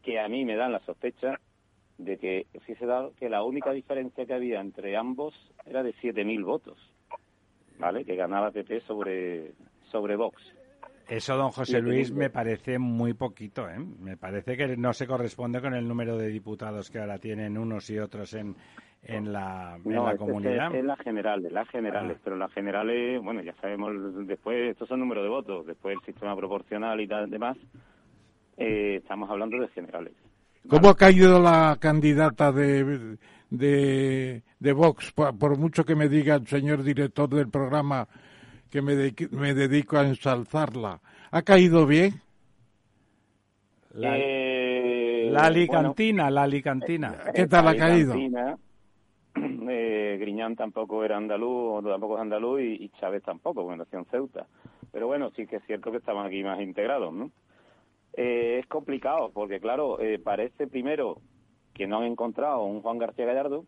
que 0.02 0.18
a 0.18 0.28
mí 0.28 0.44
me 0.44 0.56
dan 0.56 0.72
la 0.72 0.80
sospecha 0.80 1.40
de 1.98 2.18
que 2.18 2.46
si 2.66 2.74
se 2.74 2.86
da 2.86 3.10
que 3.18 3.28
la 3.28 3.42
única 3.42 3.72
diferencia 3.72 4.26
que 4.26 4.34
había 4.34 4.60
entre 4.60 4.96
ambos 4.96 5.34
era 5.64 5.82
de 5.82 5.94
7.000 5.94 6.44
votos, 6.44 6.78
¿vale? 7.78 8.04
Que 8.04 8.16
ganaba 8.16 8.50
PP 8.50 8.80
sobre 8.82 9.52
sobre 9.90 10.16
Vox. 10.16 10.42
Eso, 11.08 11.36
don 11.36 11.50
José 11.50 11.80
Luis, 11.80 12.10
me 12.12 12.30
parece 12.30 12.78
muy 12.78 13.12
poquito, 13.12 13.68
¿eh? 13.68 13.78
Me 14.00 14.16
parece 14.16 14.56
que 14.56 14.76
no 14.76 14.92
se 14.94 15.06
corresponde 15.06 15.60
con 15.60 15.74
el 15.74 15.86
número 15.86 16.16
de 16.16 16.28
diputados 16.28 16.90
que 16.90 16.98
ahora 16.98 17.18
tienen 17.18 17.58
unos 17.58 17.90
y 17.90 17.98
otros 17.98 18.32
en, 18.32 18.56
en 19.02 19.30
la, 19.30 19.76
en 19.84 19.92
No, 19.92 20.06
la 20.06 20.12
es- 20.12 20.18
comunidad. 20.18 20.74
Es, 20.74 20.82
las 20.82 20.98
generales, 21.00 21.52
las 21.52 21.68
generales, 21.68 22.16
Ah. 22.16 22.20
pero 22.24 22.36
las 22.36 22.50
generales, 22.54 23.22
bueno, 23.22 23.42
ya 23.42 23.52
sabemos 23.60 23.92
después, 24.26 24.70
estos 24.70 24.88
son 24.88 25.00
números 25.00 25.24
de 25.24 25.28
votos, 25.28 25.66
después 25.66 25.94
el 25.98 26.04
sistema 26.06 26.34
proporcional 26.34 26.98
y 27.00 27.06
tal, 27.06 27.28
demás, 27.28 27.58
eh, 28.56 28.96
estamos 29.02 29.28
hablando 29.30 29.58
de 29.60 29.68
generales. 29.68 30.14
¿Cómo 30.68 30.88
ha 30.88 30.96
caído 30.96 31.38
la 31.38 31.76
candidata 31.78 32.50
de, 32.50 33.18
de, 33.58 34.42
de 34.58 34.72
Vox? 34.72 35.12
Por, 35.12 35.36
por 35.38 35.58
mucho 35.58 35.84
que 35.84 35.94
me 35.94 36.08
diga 36.08 36.34
el 36.36 36.46
señor 36.46 36.82
director 36.82 37.28
del 37.28 37.48
programa 37.48 38.08
que 38.70 38.82
me, 38.82 38.94
dediqui- 38.94 39.30
me 39.30 39.54
dedico 39.54 39.96
a 39.98 40.06
ensalzarla. 40.06 41.00
¿Ha 41.30 41.42
caído 41.42 41.86
bien? 41.86 42.20
La, 43.94 44.16
Eh, 44.18 45.28
la 45.30 45.40
bueno, 45.40 45.46
alicantina, 45.46 46.30
la 46.30 46.42
alicantina. 46.42 47.16
¿Qué 47.34 47.46
tal 47.46 47.68
ha 47.68 47.76
caído? 47.76 48.12
Alicantina, 48.14 48.58
eh, 49.70 50.16
Griñán 50.20 50.56
tampoco 50.56 51.04
era 51.04 51.16
andaluz, 51.16 51.84
tampoco 51.84 52.16
es 52.16 52.22
andaluz, 52.22 52.60
y, 52.60 52.84
y 52.84 52.88
Chávez 53.00 53.22
tampoco, 53.22 53.62
porque 53.62 53.78
nació 53.78 53.98
en 54.00 54.04
Ceuta. 54.06 54.46
Pero 54.92 55.06
bueno, 55.06 55.30
sí 55.36 55.46
que 55.46 55.56
es 55.56 55.64
cierto 55.66 55.90
que 55.90 55.98
estaban 55.98 56.26
aquí 56.26 56.42
más 56.42 56.60
integrados, 56.60 57.12
¿no? 57.12 57.30
Eh, 58.16 58.58
es 58.60 58.66
complicado, 58.66 59.30
porque 59.32 59.58
claro, 59.60 60.00
eh, 60.00 60.18
parece 60.22 60.66
primero 60.68 61.20
que 61.74 61.86
no 61.86 61.98
han 61.98 62.04
encontrado 62.04 62.62
un 62.62 62.80
Juan 62.80 62.98
García 62.98 63.26
Gallardo 63.26 63.66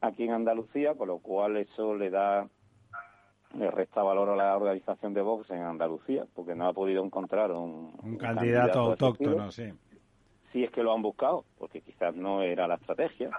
aquí 0.00 0.24
en 0.24 0.32
Andalucía, 0.32 0.94
con 0.94 1.08
lo 1.08 1.18
cual 1.18 1.58
eso 1.58 1.94
le 1.94 2.10
da, 2.10 2.48
le 3.56 3.70
resta 3.70 4.02
valor 4.02 4.30
a 4.30 4.36
la 4.36 4.56
organización 4.56 5.12
de 5.12 5.20
Vox 5.20 5.50
en 5.50 5.62
Andalucía, 5.62 6.24
porque 6.34 6.54
no 6.54 6.66
ha 6.66 6.72
podido 6.72 7.04
encontrar 7.04 7.52
un, 7.52 7.92
Un 8.02 8.16
candidato 8.16 8.80
autóctono, 8.80 9.52
sí. 9.52 9.70
si 10.52 10.64
es 10.64 10.70
que 10.70 10.82
lo 10.82 10.94
han 10.94 11.02
buscado, 11.02 11.44
porque 11.58 11.82
quizás 11.82 12.14
no 12.14 12.42
era 12.42 12.66
la 12.66 12.76
estrategia. 12.76 13.30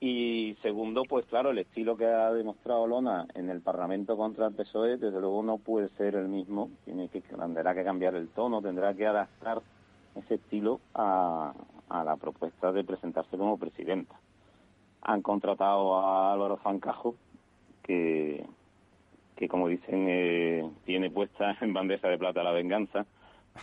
Y 0.00 0.56
segundo, 0.62 1.02
pues 1.08 1.26
claro, 1.26 1.50
el 1.50 1.58
estilo 1.58 1.96
que 1.96 2.06
ha 2.06 2.30
demostrado 2.32 2.86
Lona 2.86 3.26
en 3.34 3.50
el 3.50 3.62
Parlamento 3.62 4.16
contra 4.16 4.46
el 4.46 4.54
PSOE, 4.54 4.96
desde 4.96 5.20
luego 5.20 5.42
no 5.42 5.58
puede 5.58 5.88
ser 5.96 6.14
el 6.14 6.28
mismo. 6.28 6.70
Tiene 6.84 7.08
que, 7.08 7.20
tendrá 7.20 7.74
que 7.74 7.82
cambiar 7.82 8.14
el 8.14 8.28
tono, 8.28 8.62
tendrá 8.62 8.94
que 8.94 9.06
adaptar 9.06 9.60
ese 10.14 10.34
estilo 10.34 10.80
a, 10.94 11.52
a 11.88 12.04
la 12.04 12.16
propuesta 12.16 12.72
de 12.72 12.84
presentarse 12.84 13.36
como 13.36 13.58
presidenta. 13.58 14.18
Han 15.02 15.22
contratado 15.22 15.96
a 15.96 16.32
Álvaro 16.32 16.56
Fancajo, 16.58 17.14
que, 17.82 18.44
que 19.36 19.48
como 19.48 19.68
dicen, 19.68 20.06
eh, 20.08 20.70
tiene 20.84 21.10
puesta 21.10 21.56
en 21.60 21.72
bandeja 21.72 22.08
de 22.08 22.18
plata 22.18 22.42
la 22.42 22.52
venganza, 22.52 23.06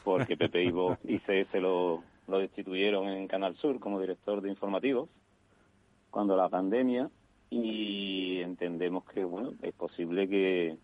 porque 0.03 0.37
Pepe 0.37 0.63
Ivo 0.63 0.97
y 1.03 1.19
CS 1.19 1.53
lo, 1.61 2.03
lo 2.27 2.39
destituyeron 2.39 3.07
en 3.07 3.27
Canal 3.27 3.55
Sur 3.57 3.79
como 3.79 3.99
director 3.99 4.41
de 4.41 4.49
informativos 4.49 5.09
cuando 6.15 6.37
la 6.37 6.47
pandemia 6.47 7.09
y 7.49 8.39
entendemos 8.39 9.03
que 9.05 9.25
bueno 9.25 9.51
es 9.61 9.73
posible 9.73 10.27
que, 10.27 10.77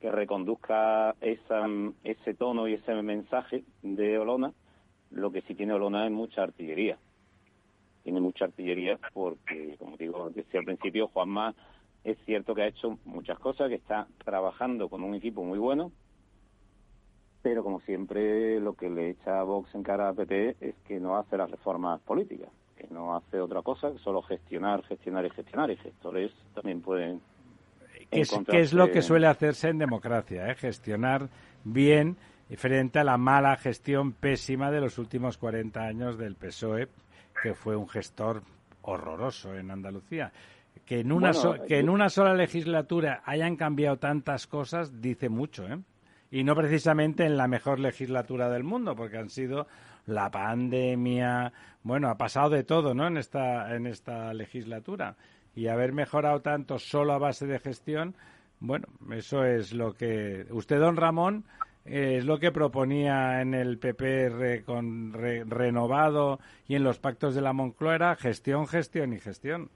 que 0.00 0.10
reconduzca 0.10 1.16
esa, 1.20 1.66
ese 2.04 2.34
tono 2.34 2.68
y 2.68 2.74
ese 2.74 2.94
mensaje 3.02 3.64
de 3.82 4.18
Olona. 4.18 4.52
Lo 5.10 5.30
que 5.30 5.42
sí 5.42 5.54
tiene 5.54 5.72
Olona 5.72 6.06
es 6.06 6.12
mucha 6.12 6.42
artillería. 6.42 6.98
Tiene 8.02 8.20
mucha 8.20 8.46
artillería 8.46 8.98
porque, 9.12 9.76
como 9.78 9.96
digo, 9.96 10.30
decía 10.30 10.60
al 10.60 10.66
principio, 10.66 11.08
Juanma 11.08 11.54
es 12.04 12.16
cierto 12.24 12.54
que 12.54 12.62
ha 12.62 12.66
hecho 12.68 12.98
muchas 13.04 13.38
cosas, 13.38 13.68
que 13.68 13.74
está 13.74 14.06
trabajando 14.24 14.88
con 14.88 15.02
un 15.02 15.14
equipo 15.14 15.44
muy 15.44 15.58
bueno, 15.58 15.92
pero 17.42 17.62
como 17.62 17.80
siempre 17.80 18.60
lo 18.60 18.74
que 18.74 18.88
le 18.88 19.10
echa 19.10 19.40
a 19.40 19.42
Vox 19.42 19.74
en 19.74 19.82
cara 19.82 20.08
a 20.08 20.14
PP 20.14 20.56
es 20.60 20.74
que 20.86 21.00
no 21.00 21.16
hace 21.16 21.36
las 21.36 21.50
reformas 21.50 22.00
políticas 22.00 22.50
que 22.78 22.86
no 22.94 23.16
hace 23.16 23.40
otra 23.40 23.62
cosa 23.62 23.92
que 23.92 23.98
solo 23.98 24.22
gestionar, 24.22 24.82
gestionar 24.84 25.26
y 25.26 25.30
gestionar, 25.30 25.70
y 25.70 25.76
gestores 25.76 26.32
también 26.54 26.80
pueden... 26.80 27.20
¿Qué 28.10 28.20
es, 28.20 28.32
es 28.52 28.72
lo 28.72 28.90
que 28.90 29.02
suele 29.02 29.26
hacerse 29.26 29.68
en 29.68 29.78
democracia? 29.78 30.50
Eh? 30.50 30.54
Gestionar 30.54 31.28
bien 31.64 32.16
frente 32.56 32.98
a 32.98 33.04
la 33.04 33.18
mala 33.18 33.56
gestión 33.56 34.12
pésima 34.12 34.70
de 34.70 34.80
los 34.80 34.98
últimos 34.98 35.36
40 35.36 35.80
años 35.80 36.18
del 36.18 36.34
PSOE, 36.34 36.88
que 37.42 37.54
fue 37.54 37.76
un 37.76 37.88
gestor 37.88 38.42
horroroso 38.82 39.54
en 39.54 39.70
Andalucía. 39.70 40.32
Que 40.84 41.00
en 41.00 41.12
una, 41.12 41.32
que 41.66 41.78
en 41.78 41.90
una 41.90 42.08
sola 42.08 42.34
legislatura 42.34 43.22
hayan 43.26 43.56
cambiado 43.56 43.98
tantas 43.98 44.46
cosas 44.46 45.02
dice 45.02 45.28
mucho, 45.28 45.66
¿eh? 45.66 45.78
Y 46.30 46.44
no 46.44 46.54
precisamente 46.54 47.24
en 47.24 47.36
la 47.36 47.48
mejor 47.48 47.80
legislatura 47.80 48.50
del 48.50 48.62
mundo, 48.62 48.94
porque 48.94 49.16
han 49.16 49.30
sido 49.30 49.66
la 50.06 50.30
pandemia, 50.30 51.52
bueno, 51.82 52.08
ha 52.08 52.16
pasado 52.16 52.50
de 52.50 52.64
todo, 52.64 52.94
¿no? 52.94 53.06
En 53.06 53.16
esta, 53.16 53.74
en 53.74 53.86
esta 53.86 54.32
legislatura. 54.34 55.16
Y 55.54 55.68
haber 55.68 55.92
mejorado 55.92 56.40
tanto 56.40 56.78
solo 56.78 57.14
a 57.14 57.18
base 57.18 57.46
de 57.46 57.58
gestión, 57.58 58.14
bueno, 58.60 58.86
eso 59.10 59.44
es 59.44 59.72
lo 59.72 59.94
que. 59.94 60.46
Usted, 60.50 60.80
don 60.80 60.96
Ramón, 60.96 61.44
es 61.90 62.24
lo 62.24 62.38
que 62.38 62.52
proponía 62.52 63.40
en 63.40 63.54
el 63.54 63.78
PP 63.78 64.62
con 64.64 65.12
renovado 65.12 66.38
y 66.66 66.74
en 66.74 66.84
los 66.84 66.98
pactos 66.98 67.34
de 67.34 67.40
la 67.40 67.52
Moncloa 67.52 68.16
gestión, 68.16 68.66
gestión 68.66 69.12
y 69.12 69.18
gestión. 69.18 69.70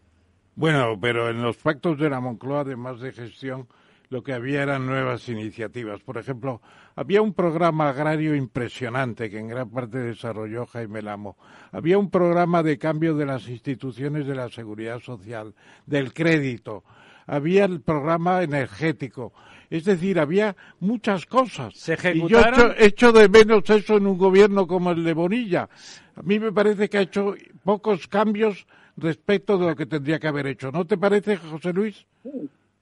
Bueno, 0.55 0.99
pero 1.01 1.31
en 1.31 1.43
los 1.43 1.57
pactos 1.57 1.99
de 1.99 2.11
la 2.11 2.21
Moncloa, 2.21 2.61
además 2.61 3.01
de 3.01 3.13
gestión, 3.13 3.67
lo 4.13 4.23
que 4.23 4.35
había 4.35 4.63
eran 4.63 4.87
nuevas 4.87 5.27
iniciativas. 5.31 6.01
Por 6.01 6.19
ejemplo, 6.19 6.61
había 6.95 7.23
un 7.23 7.33
programa 7.33 7.89
agrario 7.89 8.35
impresionante 8.37 9.31
que 9.31 9.39
en 9.39 9.49
gran 9.49 9.71
parte 9.71 9.99
desarrolló 9.99 10.67
Jaime 10.67 11.01
Lamo. 11.01 11.39
Había 11.73 11.97
un 11.97 12.11
programa 12.11 12.63
de 12.63 12.77
cambio 12.77 13.17
de 13.17 13.25
las 13.25 13.49
instituciones 13.49 14.27
de 14.27 14.35
la 14.35 14.51
seguridad 14.51 15.01
social, 15.01 15.55
del 15.87 16.13
crédito. 16.13 16.85
Había 17.27 17.65
el 17.65 17.81
programa 17.81 18.43
energético. 18.43 19.33
Es 19.73 19.87
decir, 19.87 20.19
había 20.19 20.55
muchas 20.81 21.25
cosas. 21.25 21.73
¿Se 21.75 21.95
Y 22.15 22.29
yo 22.29 22.41
echo, 22.41 22.75
echo 22.77 23.11
de 23.11 23.27
menos 23.31 23.71
eso 23.71 23.97
en 23.97 24.07
un 24.07 24.19
gobierno 24.19 24.67
como 24.67 24.91
el 24.91 25.03
de 25.03 25.15
Bonilla. 25.15 25.67
A 26.15 26.21
mí 26.21 26.39
me 26.39 26.53
parece 26.53 26.91
que 26.91 26.99
ha 26.99 27.01
hecho 27.01 27.35
pocos 27.65 28.07
cambios 28.07 28.67
respecto 28.99 29.57
de 29.57 29.69
lo 29.69 29.75
que 29.75 29.87
tendría 29.87 30.19
que 30.19 30.29
haber 30.29 30.47
hecho. 30.47 30.71
¿No 30.71 30.85
te 30.85 30.99
parece, 30.99 31.39
José 31.39 31.73
Luis? 31.73 32.07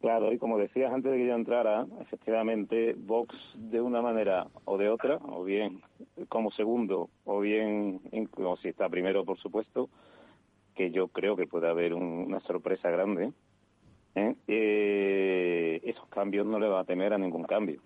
Claro, 0.00 0.32
y 0.32 0.38
como 0.38 0.58
decías 0.58 0.92
antes 0.92 1.12
de 1.12 1.18
que 1.18 1.28
yo 1.28 1.36
entrara, 1.36 1.86
efectivamente 2.00 2.96
Vox 2.98 3.36
de 3.54 3.80
una 3.80 4.02
manera 4.02 4.48
o 4.64 4.76
de 4.76 4.88
otra, 4.88 5.20
o 5.22 5.44
bien 5.44 5.82
como 6.28 6.50
segundo, 6.50 7.08
o 7.24 7.38
bien, 7.38 8.00
o 8.36 8.56
si 8.56 8.66
está 8.66 8.88
primero, 8.88 9.24
por 9.24 9.38
supuesto, 9.38 9.88
que 10.74 10.90
yo 10.90 11.06
creo 11.06 11.36
que 11.36 11.46
puede 11.46 11.68
haber 11.68 11.94
una 11.94 12.40
sorpresa 12.40 12.90
grande, 12.90 13.30
¿eh? 14.14 14.34
Eh, 14.46 15.80
esos 15.84 16.06
cambios 16.08 16.46
no 16.46 16.58
le 16.58 16.68
va 16.68 16.80
a 16.80 16.84
temer 16.84 17.12
a 17.12 17.18
ningún 17.18 17.44
cambio. 17.44 17.80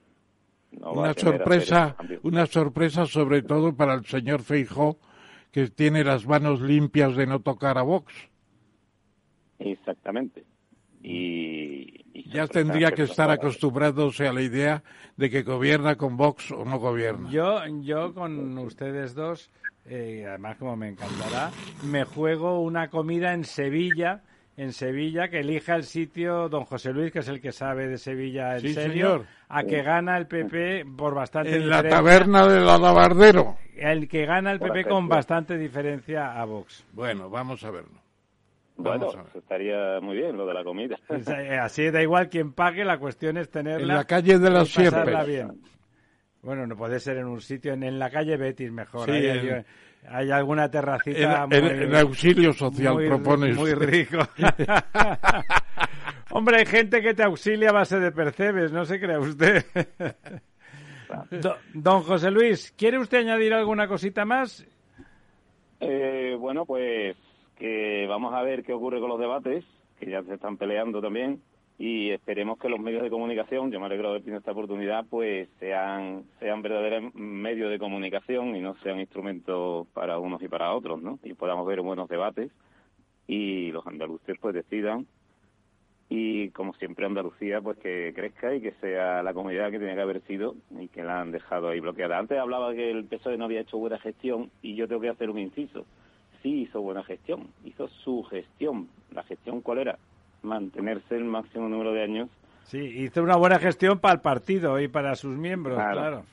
una 0.72 1.14
sorpresa, 1.14 1.96
una 2.22 2.46
sorpresa 2.46 3.06
sobre 3.06 3.42
todo 3.42 3.74
para 3.74 3.94
el 3.94 4.04
señor 4.04 4.42
Feijó, 4.42 4.98
que 5.50 5.68
tiene 5.68 6.04
las 6.04 6.26
manos 6.26 6.60
limpias 6.60 7.16
de 7.16 7.26
no 7.26 7.40
tocar 7.40 7.78
a 7.78 7.82
Vox. 7.82 8.12
Exactamente. 9.58 10.44
Y, 11.02 12.02
ya 12.32 12.46
tendría 12.46 12.92
que 12.92 13.02
estar 13.02 13.30
acostumbrándose 13.30 14.26
a 14.26 14.32
la 14.32 14.40
idea 14.40 14.82
de 15.16 15.30
que 15.30 15.42
gobierna 15.42 15.96
con 15.96 16.16
Vox 16.16 16.50
o 16.50 16.64
no 16.64 16.78
gobierna. 16.78 17.30
Yo, 17.30 17.60
yo 17.82 18.14
con 18.14 18.56
ustedes 18.58 19.14
dos, 19.14 19.50
eh, 19.84 20.24
además 20.26 20.56
como 20.56 20.76
me 20.76 20.88
encantará, 20.88 21.50
me 21.84 22.04
juego 22.04 22.60
una 22.62 22.88
comida 22.88 23.34
en 23.34 23.44
Sevilla, 23.44 24.22
en 24.56 24.72
Sevilla, 24.72 25.28
que 25.28 25.40
elija 25.40 25.74
el 25.74 25.84
sitio 25.84 26.48
don 26.48 26.64
José 26.64 26.92
Luis, 26.92 27.12
que 27.12 27.20
es 27.20 27.28
el 27.28 27.40
que 27.40 27.52
sabe 27.52 27.88
de 27.88 27.98
Sevilla 27.98 28.54
en 28.54 28.60
sí, 28.60 28.74
serio, 28.74 28.92
señor. 28.92 29.26
a 29.48 29.64
que 29.64 29.82
gana 29.82 30.16
el 30.16 30.26
PP 30.26 30.86
por 30.96 31.14
bastante 31.14 31.56
En 31.56 31.68
la 31.68 31.82
taberna 31.82 32.46
del 32.46 32.68
alabardero. 32.68 33.56
El 33.76 34.08
que 34.08 34.24
gana 34.26 34.52
el 34.52 34.60
PP 34.60 34.84
con 34.84 35.08
bastante 35.08 35.58
diferencia 35.58 36.40
a 36.40 36.44
Vox. 36.44 36.86
Bueno, 36.92 37.28
vamos 37.28 37.64
a 37.64 37.70
verlo. 37.70 38.04
Bueno, 38.76 39.08
estaría 39.34 40.00
muy 40.00 40.16
bien 40.16 40.36
lo 40.36 40.46
de 40.46 40.54
la 40.54 40.64
comida. 40.64 40.96
Así 41.62 41.90
da 41.90 42.02
igual 42.02 42.28
quien 42.28 42.52
pague, 42.52 42.84
la 42.84 42.98
cuestión 42.98 43.36
es 43.36 43.50
tenerla. 43.50 43.82
En 43.82 43.88
la 43.88 44.04
calle 44.04 44.38
de 44.38 44.50
las 44.50 44.76
bien. 45.26 45.60
Bueno, 46.42 46.66
no 46.66 46.76
puede 46.76 47.00
ser 47.00 47.16
en 47.16 47.26
un 47.26 47.40
sitio, 47.40 47.72
en, 47.72 47.98
la 47.98 48.10
calle 48.10 48.36
Betis 48.36 48.70
mejor. 48.70 49.06
Sí, 49.06 49.12
hay, 50.08 50.30
alguna 50.30 50.70
terracita. 50.70 51.46
En, 51.50 51.64
el 51.64 51.96
auxilio 51.96 52.52
social 52.52 52.94
muy, 52.94 53.08
propones. 53.08 53.56
Muy 53.56 53.74
rico. 53.74 54.18
Hombre, 56.30 56.58
hay 56.58 56.66
gente 56.66 57.00
que 57.00 57.14
te 57.14 57.22
auxilia 57.22 57.70
a 57.70 57.72
base 57.72 57.98
de 58.00 58.10
percebes, 58.10 58.72
no 58.72 58.84
se 58.84 58.98
crea 58.98 59.20
usted. 59.20 59.64
don 61.74 62.02
José 62.02 62.30
Luis, 62.30 62.72
¿quiere 62.76 62.98
usted 62.98 63.18
añadir 63.18 63.54
alguna 63.54 63.86
cosita 63.86 64.24
más? 64.24 64.66
Eh, 65.80 66.36
bueno, 66.38 66.64
pues 66.64 67.16
que 67.56 68.06
vamos 68.08 68.34
a 68.34 68.42
ver 68.42 68.64
qué 68.64 68.72
ocurre 68.72 69.00
con 69.00 69.10
los 69.10 69.20
debates, 69.20 69.64
que 69.98 70.10
ya 70.10 70.22
se 70.22 70.34
están 70.34 70.56
peleando 70.56 71.00
también, 71.00 71.40
y 71.78 72.10
esperemos 72.10 72.58
que 72.58 72.68
los 72.68 72.78
medios 72.78 73.02
de 73.02 73.10
comunicación, 73.10 73.70
yo 73.70 73.80
me 73.80 73.86
alegro 73.86 74.08
de 74.08 74.10
haber 74.10 74.22
tenido 74.22 74.38
esta 74.38 74.52
oportunidad, 74.52 75.04
pues 75.08 75.48
sean, 75.58 76.24
sean 76.38 76.62
verdaderos 76.62 77.14
medios 77.14 77.70
de 77.70 77.78
comunicación 77.78 78.54
y 78.54 78.60
no 78.60 78.76
sean 78.82 79.00
instrumentos 79.00 79.86
para 79.88 80.18
unos 80.18 80.40
y 80.42 80.48
para 80.48 80.72
otros, 80.72 81.02
¿no? 81.02 81.18
Y 81.24 81.34
podamos 81.34 81.66
ver 81.66 81.80
buenos 81.80 82.08
debates 82.08 82.52
y 83.26 83.72
los 83.72 83.86
andaluces 83.86 84.36
pues 84.40 84.54
decidan 84.54 85.06
y 86.08 86.50
como 86.50 86.74
siempre 86.74 87.06
Andalucía 87.06 87.60
pues 87.60 87.78
que 87.78 88.12
crezca 88.14 88.54
y 88.54 88.60
que 88.60 88.72
sea 88.80 89.22
la 89.22 89.32
comunidad 89.32 89.70
que 89.70 89.78
tiene 89.78 89.94
que 89.94 90.00
haber 90.02 90.20
sido 90.26 90.54
y 90.78 90.88
que 90.88 91.02
la 91.02 91.20
han 91.20 91.32
dejado 91.32 91.68
ahí 91.68 91.80
bloqueada. 91.80 92.18
Antes 92.18 92.38
hablaba 92.38 92.74
que 92.74 92.90
el 92.90 93.04
PSOE 93.06 93.38
no 93.38 93.46
había 93.46 93.62
hecho 93.62 93.78
buena 93.78 93.98
gestión 93.98 94.50
y 94.62 94.74
yo 94.74 94.86
tengo 94.86 95.00
que 95.00 95.08
hacer 95.08 95.30
un 95.30 95.38
inciso 95.38 95.86
sí 96.44 96.60
hizo 96.60 96.82
buena 96.82 97.02
gestión, 97.02 97.48
hizo 97.64 97.88
su 97.88 98.22
gestión. 98.24 98.88
¿La 99.10 99.24
gestión 99.24 99.62
cuál 99.62 99.78
era? 99.78 99.98
Mantenerse 100.44 101.16
el 101.16 101.24
máximo 101.24 101.68
número 101.68 101.92
de 101.92 102.02
años. 102.02 102.28
Sí, 102.64 102.78
hizo 102.78 103.22
una 103.22 103.36
buena 103.36 103.58
gestión 103.58 103.98
para 103.98 104.14
el 104.14 104.20
partido 104.20 104.80
y 104.80 104.88
para 104.88 105.16
sus 105.16 105.36
miembros, 105.36 105.76
claro. 105.76 106.24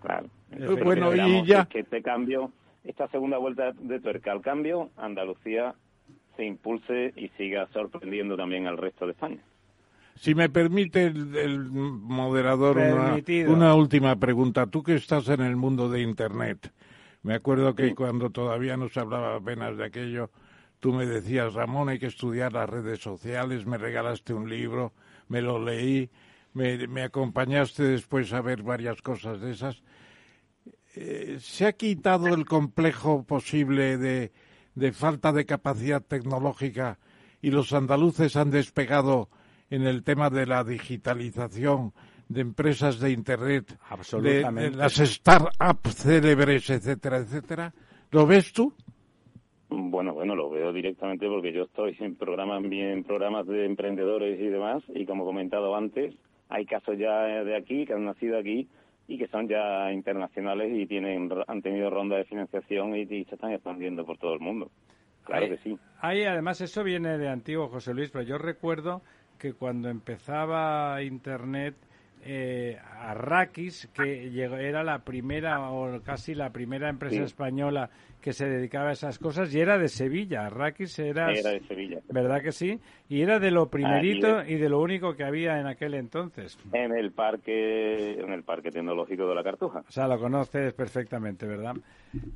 Claro. 0.00 0.28
Bueno, 0.84 1.14
y 1.14 1.44
ya... 1.44 1.66
Que 1.66 1.80
este 1.80 2.02
cambio, 2.02 2.52
esta 2.84 3.08
segunda 3.08 3.38
vuelta 3.38 3.72
de 3.72 4.00
tuerca 4.00 4.32
al 4.32 4.40
cambio, 4.40 4.90
Andalucía 4.96 5.74
se 6.36 6.44
impulse 6.44 7.12
y 7.16 7.28
siga 7.36 7.66
sorprendiendo 7.72 8.36
también 8.36 8.66
al 8.66 8.78
resto 8.78 9.06
de 9.06 9.12
España. 9.12 9.42
Si 10.14 10.34
me 10.34 10.48
permite 10.48 11.06
el, 11.06 11.70
moderador 11.70 12.76
una, 12.78 13.20
una, 13.48 13.74
última 13.74 14.16
pregunta. 14.16 14.66
Tú 14.66 14.82
que 14.82 14.96
estás 14.96 15.28
en 15.28 15.40
el 15.42 15.56
mundo 15.56 15.88
de 15.88 16.00
Internet, 16.00 16.72
me 17.22 17.34
acuerdo 17.34 17.74
que 17.74 17.94
cuando 17.94 18.30
todavía 18.30 18.76
no 18.76 18.88
se 18.88 18.98
hablaba 18.98 19.36
apenas 19.36 19.76
de 19.76 19.84
aquello, 19.84 20.30
tú 20.80 20.92
me 20.92 21.06
decías, 21.06 21.54
Ramón, 21.54 21.88
hay 21.88 21.98
que 21.98 22.06
estudiar 22.06 22.52
las 22.52 22.68
redes 22.68 23.00
sociales, 23.00 23.66
me 23.66 23.78
regalaste 23.78 24.32
un 24.32 24.48
libro, 24.48 24.92
me 25.28 25.42
lo 25.42 25.62
leí, 25.62 26.10
me, 26.54 27.02
acompañaste 27.02 27.84
después 27.84 28.32
a 28.32 28.40
ver 28.40 28.62
varias 28.62 29.00
cosas 29.02 29.40
de 29.40 29.52
esas. 29.52 29.82
Eh, 30.94 31.38
¿Se 31.40 31.66
ha 31.66 31.72
quitado 31.72 32.28
el 32.28 32.44
complejo 32.46 33.24
posible 33.24 33.98
de, 33.98 34.32
de 34.74 34.92
falta 34.92 35.32
de 35.32 35.46
capacidad 35.46 36.02
tecnológica 36.02 36.98
y 37.40 37.50
los 37.50 37.72
andaluces 37.72 38.36
han 38.36 38.50
despegado 38.50 39.28
en 39.70 39.82
el 39.82 40.02
tema 40.02 40.30
de 40.30 40.46
la 40.46 40.64
digitalización 40.64 41.92
de 42.28 42.40
empresas 42.40 42.98
de 42.98 43.10
Internet, 43.10 43.78
de, 44.20 44.44
de 44.44 44.70
las 44.70 44.94
start-up 44.94 45.88
célebres, 45.88 46.68
etcétera, 46.70 47.18
etcétera. 47.18 47.72
¿Lo 48.10 48.26
ves 48.26 48.52
tú? 48.52 48.74
Bueno, 49.70 50.14
bueno, 50.14 50.34
lo 50.34 50.48
veo 50.48 50.72
directamente 50.72 51.28
porque 51.28 51.52
yo 51.52 51.64
estoy 51.64 51.96
en 52.00 52.16
programas, 52.16 52.62
en 52.64 53.04
programas 53.04 53.46
de 53.46 53.66
emprendedores 53.66 54.40
y 54.40 54.46
demás, 54.46 54.82
y 54.88 55.04
como 55.04 55.24
he 55.24 55.26
comentado 55.26 55.76
antes, 55.76 56.14
hay 56.48 56.64
casos 56.64 56.96
ya 56.98 57.44
de 57.44 57.56
aquí, 57.56 57.84
que 57.84 57.92
han 57.92 58.04
nacido 58.04 58.38
aquí, 58.38 58.66
y 59.08 59.18
que 59.18 59.26
son 59.28 59.48
ya 59.48 59.90
internacionales 59.90 60.70
y 60.72 60.86
tienen 60.86 61.30
han 61.46 61.62
tenido 61.62 61.90
ronda 61.90 62.16
de 62.16 62.24
financiación 62.24 62.94
y, 62.94 63.02
y 63.02 63.24
se 63.24 63.34
están 63.34 63.52
expandiendo 63.52 64.04
por 64.04 64.18
todo 64.18 64.34
el 64.34 64.40
mundo. 64.40 64.70
Claro 65.24 65.48
que 65.48 65.58
sí. 65.58 65.78
Ahí, 66.00 66.24
además, 66.24 66.60
eso 66.60 66.84
viene 66.84 67.18
de 67.18 67.28
antiguo, 67.28 67.68
José 67.68 67.92
Luis, 67.94 68.10
pero 68.10 68.24
yo 68.24 68.38
recuerdo 68.38 69.02
que 69.38 69.54
cuando 69.54 69.88
empezaba 69.88 71.02
Internet, 71.02 71.74
eh, 72.24 72.78
Arrakis, 73.00 73.88
que 73.94 74.30
llegó- 74.30 74.56
era 74.56 74.82
la 74.84 75.00
primera 75.04 75.70
o 75.70 76.00
casi 76.02 76.34
la 76.34 76.50
primera 76.50 76.88
empresa 76.88 77.16
Sí. 77.16 77.22
española 77.22 77.90
que 78.20 78.32
se 78.32 78.48
dedicaba 78.48 78.88
a 78.88 78.92
esas 78.92 79.18
cosas, 79.18 79.54
y 79.54 79.60
era 79.60 79.78
de 79.78 79.86
Sevilla. 79.88 80.46
Arrakis 80.46 80.98
era... 80.98 81.32
Era 81.32 81.50
de 81.50 81.60
Sevilla. 81.60 82.00
¿Verdad 82.10 82.42
que 82.42 82.50
sí? 82.50 82.80
Y 83.08 83.22
era 83.22 83.38
de 83.38 83.52
lo 83.52 83.70
primerito 83.70 84.42
y 84.44 84.56
de 84.56 84.68
lo 84.68 84.80
único 84.80 85.14
que 85.14 85.22
había 85.24 85.60
en 85.60 85.66
aquel 85.68 85.94
entonces. 85.94 86.58
En 86.72 86.92
el 86.96 87.12
parque, 87.12 88.14
en 88.20 88.32
el 88.32 88.42
parque 88.42 88.70
tecnológico 88.72 89.28
de 89.28 89.34
la 89.36 89.44
Cartuja. 89.44 89.84
O 89.88 89.92
sea, 89.92 90.08
lo 90.08 90.18
conoces 90.18 90.74
perfectamente, 90.74 91.46
¿verdad? 91.46 91.74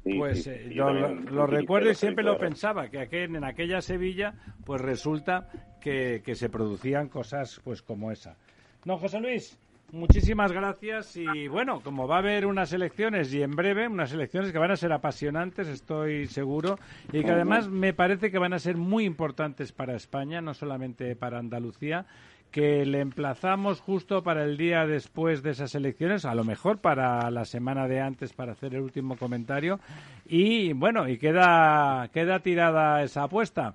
Sí, 0.05 0.15
pues 0.17 0.45
sí, 0.45 0.51
eh, 0.51 0.71
lo, 0.75 0.87
también 0.87 1.25
lo 1.35 1.45
utilicé 1.45 1.61
recuerdo 1.61 1.91
y 1.91 1.95
siempre 1.97 2.25
lo 2.25 2.39
pensaba, 2.39 2.89
que 2.89 3.01
aquel, 3.01 3.35
en 3.35 3.45
aquella 3.45 3.81
Sevilla, 3.81 4.35
pues 4.65 4.81
resulta 4.81 5.49
que, 5.81 6.23
que 6.25 6.37
se 6.37 6.49
producían 6.49 7.09
cosas 7.09 7.61
pues 7.65 7.83
como 7.83 8.13
esa. 8.13 8.37
No, 8.85 8.99
José 8.99 9.21
Luis, 9.21 9.59
muchísimas 9.93 10.51
gracias 10.52 11.16
y 11.16 11.47
bueno, 11.48 11.81
como 11.82 12.09
va 12.09 12.16
a 12.16 12.19
haber 12.19 12.47
unas 12.47 12.73
elecciones 12.73 13.32
y 13.32 13.43
en 13.43 13.52
breve, 13.52 13.86
unas 13.86 14.12
elecciones 14.12 14.51
que 14.51 14.59
van 14.59 14.70
a 14.70 14.77
ser 14.77 14.93
apasionantes, 14.93 15.69
estoy 15.69 16.27
seguro, 16.27 16.78
y 17.12 17.23
que 17.23 17.31
además 17.31 17.69
me 17.69 17.93
parece 17.93 18.31
que 18.31 18.39
van 18.39 18.55
a 18.55 18.59
ser 18.59 18.77
muy 18.77 19.05
importantes 19.05 19.73
para 19.73 19.94
España, 19.94 20.40
no 20.40 20.55
solamente 20.55 21.14
para 21.14 21.39
Andalucía, 21.39 22.06
que 22.51 22.85
le 22.85 23.01
emplazamos 23.01 23.81
justo 23.81 24.23
para 24.23 24.44
el 24.44 24.56
día 24.56 24.86
después 24.86 25.43
de 25.43 25.51
esas 25.51 25.74
elecciones, 25.74 26.24
a 26.24 26.35
lo 26.35 26.44
mejor 26.44 26.78
para 26.78 27.31
la 27.31 27.44
semana 27.44 27.89
de 27.89 28.01
antes 28.01 28.32
para 28.32 28.52
hacer 28.52 28.74
el 28.74 28.82
último 28.82 29.16
comentario. 29.16 29.81
Y 30.27 30.73
bueno, 30.74 31.09
y 31.09 31.16
queda, 31.19 32.09
queda 32.12 32.40
tirada 32.40 33.02
esa 33.02 33.24
apuesta. 33.24 33.74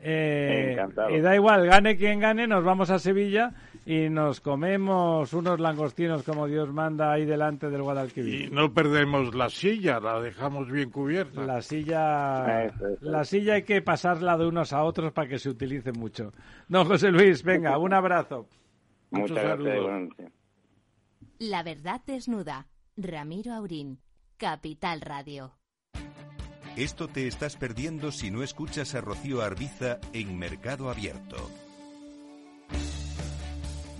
Eh, 0.00 0.76
y 1.10 1.20
da 1.20 1.34
igual, 1.34 1.66
gane 1.66 1.96
quien 1.96 2.20
gane, 2.20 2.46
nos 2.46 2.64
vamos 2.64 2.90
a 2.90 3.00
Sevilla 3.00 3.52
y 3.90 4.10
nos 4.10 4.42
comemos 4.42 5.32
unos 5.32 5.58
langostinos 5.58 6.22
como 6.22 6.46
Dios 6.46 6.70
manda 6.70 7.10
ahí 7.10 7.24
delante 7.24 7.70
del 7.70 7.82
Guadalquivir. 7.82 8.42
Y 8.42 8.50
no 8.50 8.74
perdemos 8.74 9.34
la 9.34 9.48
silla, 9.48 9.98
la 9.98 10.20
dejamos 10.20 10.70
bien 10.70 10.90
cubierta. 10.90 11.40
La 11.46 11.62
silla, 11.62 12.66
Eso, 12.66 12.86
eso. 12.86 12.98
la 13.10 13.24
silla 13.24 13.54
hay 13.54 13.62
que 13.62 13.80
pasarla 13.80 14.36
de 14.36 14.46
unos 14.46 14.74
a 14.74 14.84
otros 14.84 15.12
para 15.14 15.26
que 15.26 15.38
se 15.38 15.48
utilice 15.48 15.92
mucho. 15.92 16.34
Don 16.68 16.86
José 16.86 17.10
Luis, 17.10 17.42
venga, 17.42 17.78
un 17.78 17.94
abrazo. 17.94 18.46
Muchas 19.10 19.30
Muchos 19.30 19.42
gracias. 19.42 20.30
La 21.38 21.62
verdad 21.62 22.02
desnuda. 22.06 22.66
Ramiro 22.94 23.54
Aurín. 23.54 24.00
Capital 24.36 25.00
Radio. 25.00 25.52
Esto 26.76 27.08
te 27.08 27.26
estás 27.26 27.56
perdiendo 27.56 28.12
si 28.12 28.30
no 28.30 28.42
escuchas 28.42 28.94
a 28.94 29.00
Rocío 29.00 29.40
Arbiza 29.40 29.98
en 30.12 30.38
Mercado 30.38 30.90
Abierto. 30.90 31.36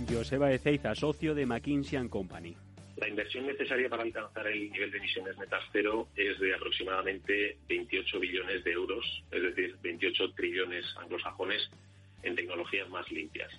Joseba 0.09 0.51
Ezeiza, 0.51 0.95
socio 0.95 1.35
de 1.35 1.45
McKinsey 1.45 2.07
Company. 2.09 2.55
La 2.97 3.07
inversión 3.07 3.45
necesaria 3.45 3.87
para 3.87 4.03
alcanzar 4.03 4.47
el 4.47 4.71
nivel 4.71 4.91
de 4.91 4.97
emisiones 4.97 5.37
netas 5.37 5.63
cero 5.71 6.07
es 6.15 6.39
de 6.39 6.53
aproximadamente 6.53 7.57
28 7.67 8.19
billones 8.19 8.63
de 8.63 8.71
euros, 8.71 9.23
es 9.31 9.41
decir, 9.43 9.75
28 9.81 10.33
trillones 10.33 10.85
anglosajones 10.97 11.69
en 12.23 12.35
tecnologías 12.35 12.89
más 12.89 13.09
limpias. 13.11 13.51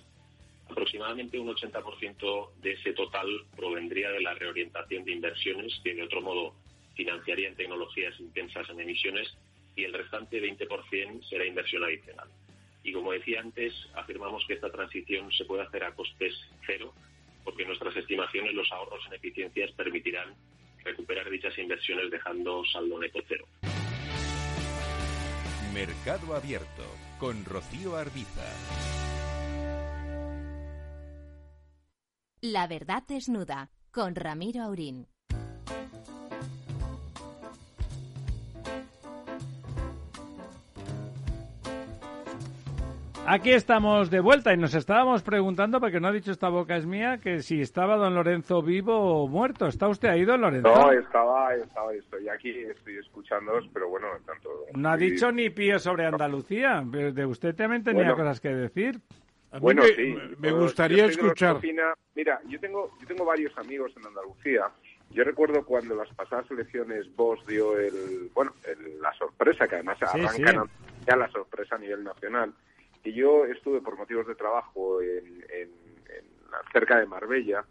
Aproximadamente 0.69 1.39
un 1.39 1.47
80% 1.55 2.49
de 2.61 2.71
ese 2.73 2.93
total 2.93 3.27
provendría 3.55 4.11
de 4.11 4.21
la 4.21 4.33
reorientación 4.33 5.05
de 5.05 5.13
inversiones 5.13 5.79
que 5.83 5.95
de 5.95 6.03
otro 6.03 6.21
modo 6.21 6.53
financiarían 6.95 7.55
tecnologías 7.55 8.19
intensas 8.19 8.69
en 8.69 8.79
emisiones 8.79 9.27
y 9.75 9.85
el 9.85 9.93
restante 9.93 10.41
20% 10.41 11.23
será 11.27 11.45
inversión 11.45 11.83
adicional. 11.83 12.27
Y 12.83 12.93
como 12.93 13.11
decía 13.11 13.41
antes, 13.41 13.73
afirmamos 13.93 14.43
que 14.47 14.53
esta 14.53 14.71
transición 14.71 15.31
se 15.31 15.45
puede 15.45 15.63
hacer 15.63 15.83
a 15.83 15.93
costes 15.93 16.33
cero 16.65 16.93
porque 17.43 17.63
en 17.63 17.69
nuestras 17.69 17.95
estimaciones 17.95 18.53
los 18.53 18.71
ahorros 18.71 19.03
en 19.07 19.13
eficiencias 19.13 19.71
permitirán 19.71 20.35
recuperar 20.83 21.29
dichas 21.29 21.57
inversiones 21.57 22.09
dejando 22.11 22.63
saldo 22.65 22.99
neto 22.99 23.19
cero. 23.27 23.45
Mercado 25.73 26.35
Abierto 26.35 26.83
con 27.19 27.45
Rocío 27.45 27.95
Arbiza. 27.95 28.45
La 32.41 32.67
verdad 32.67 33.03
desnuda. 33.07 33.69
Con 33.91 34.15
Ramiro 34.15 34.63
Aurín. 34.63 35.07
Aquí 43.33 43.51
estamos 43.53 44.09
de 44.09 44.19
vuelta 44.19 44.53
y 44.53 44.57
nos 44.57 44.73
estábamos 44.73 45.23
preguntando, 45.23 45.79
porque 45.79 46.01
no 46.01 46.09
ha 46.09 46.11
dicho 46.11 46.31
esta 46.31 46.49
boca 46.49 46.75
es 46.75 46.85
mía, 46.85 47.17
que 47.19 47.41
si 47.41 47.61
estaba 47.61 47.95
don 47.95 48.13
Lorenzo 48.13 48.61
vivo 48.61 49.23
o 49.23 49.27
muerto. 49.29 49.67
¿Está 49.67 49.87
usted 49.87 50.09
ahí, 50.09 50.25
don 50.25 50.41
Lorenzo? 50.41 50.67
No, 50.67 50.91
estaba, 50.91 51.55
estaba, 51.55 51.93
estoy 51.93 52.27
aquí, 52.27 52.49
estoy 52.49 52.97
escuchándoos, 52.97 53.69
pero 53.73 53.87
bueno, 53.87 54.07
tanto... 54.25 54.49
No 54.75 54.89
ha 54.89 54.97
sí, 54.97 55.11
dicho 55.11 55.31
ni 55.31 55.49
pío 55.49 55.79
sobre 55.79 56.05
Andalucía. 56.07 56.83
pero 56.91 57.13
De 57.13 57.25
usted 57.25 57.55
también 57.55 57.83
tenía 57.85 58.03
Bueno. 58.03 58.17
cosas 58.17 58.41
que 58.41 58.49
decir. 58.49 58.99
A 59.51 59.55
mí 59.55 59.61
Bueno, 59.61 59.83
me, 59.83 59.89
sí. 59.95 60.15
me 60.39 60.51
gustaría 60.51 61.05
escuchar. 61.05 61.55
opina- 61.55 61.93
Mira, 62.15 62.41
yo 62.49 62.59
tengo, 62.59 62.91
yo 62.99 63.07
tengo 63.07 63.23
varios 63.23 63.57
amigos 63.57 63.93
en 63.95 64.07
Andalucía. 64.07 64.63
Yo 65.11 65.23
recuerdo 65.23 65.63
cuando 65.65 65.95
las 65.95 66.09
pasadas 66.15 66.49
elecciones 66.51 67.05
vos 67.15 67.39
dio 67.47 67.77
el, 67.79 68.29
bueno, 68.33 68.51
el- 68.67 69.01
la 69.01 69.13
sorpresa, 69.13 69.67
que 69.69 69.75
además 69.75 69.97
Sí, 69.99 70.05
arrancan 70.19 70.65
sí. 70.67 70.71
ya 71.07 71.15
la 71.15 71.29
sorpresa 71.29 71.75
a 71.75 71.79
nivel 71.79 72.03
nacional. 72.03 72.53
Y 73.03 73.13
yo 73.13 73.45
estuve 73.45 73.81
por 73.81 73.97
motivos 73.97 74.27
de 74.27 74.35
trabajo 74.35 75.01
en, 75.01 75.43
en- 75.49 75.69
en- 76.09 76.71
cerca 76.73 76.99
de 76.99 77.05
Marbella 77.05 77.63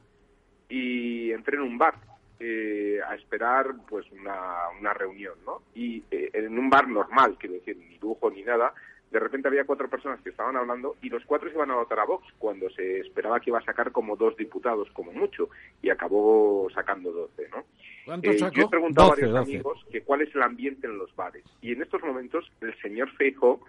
y 0.69 1.33
entré 1.33 1.57
en 1.57 1.63
un 1.63 1.79
bar 1.79 1.95
eh, 2.39 2.99
a 3.07 3.15
esperar 3.15 3.75
pues 3.89 4.11
una, 4.13 4.69
una 4.79 4.95
reunión, 4.95 5.35
¿no? 5.45 5.63
Y 5.75 6.03
eh, 6.11 6.31
en 6.33 6.59
un 6.59 6.71
bar 6.71 6.89
normal, 6.89 7.37
quiero 7.39 7.55
decir, 7.57 7.77
ni 7.77 7.99
lujo 7.99 8.31
ni 8.31 8.43
nada, 8.43 8.73
de 9.11 9.19
repente 9.19 9.49
había 9.49 9.65
cuatro 9.65 9.91
personas 9.91 10.21
que 10.23 10.31
estaban 10.31 10.57
hablando 10.57 10.97
y 11.03 11.09
los 11.11 11.25
cuatro 11.27 11.49
se 11.49 11.55
iban 11.57 11.71
a 11.71 11.75
votar 11.75 11.99
a 11.99 12.05
Vox 12.05 12.27
cuando 12.39 12.71
se 12.71 13.01
esperaba 13.01 13.41
que 13.41 13.51
iba 13.51 13.59
a 13.59 13.65
sacar 13.65 13.91
como 13.93 14.17
dos 14.17 14.37
diputados, 14.37 14.89
como 14.93 15.13
mucho, 15.13 15.51
y 15.83 15.91
acabó 15.91 16.69
sacando 16.73 17.11
doce, 17.13 17.49
¿no? 17.51 17.65
¿Cuántos 18.07 18.37
Eh, 18.37 18.51
yo 18.55 18.63
he 18.63 18.69
preguntado 18.69 19.09
a 19.09 19.11
12, 19.17 19.23
varios 19.27 19.39
12. 19.41 19.53
amigos 19.53 19.87
que 19.91 20.01
cuál 20.03 20.23
es 20.23 20.35
el 20.35 20.43
ambiente 20.43 20.87
en 20.87 20.97
los 20.97 21.15
bares. 21.17 21.45
Y 21.61 21.73
en 21.73 21.83
estos 21.83 22.03
momentos 22.03 22.51
el 22.61 22.75
señor 22.81 23.11
Feijóo 23.17 23.61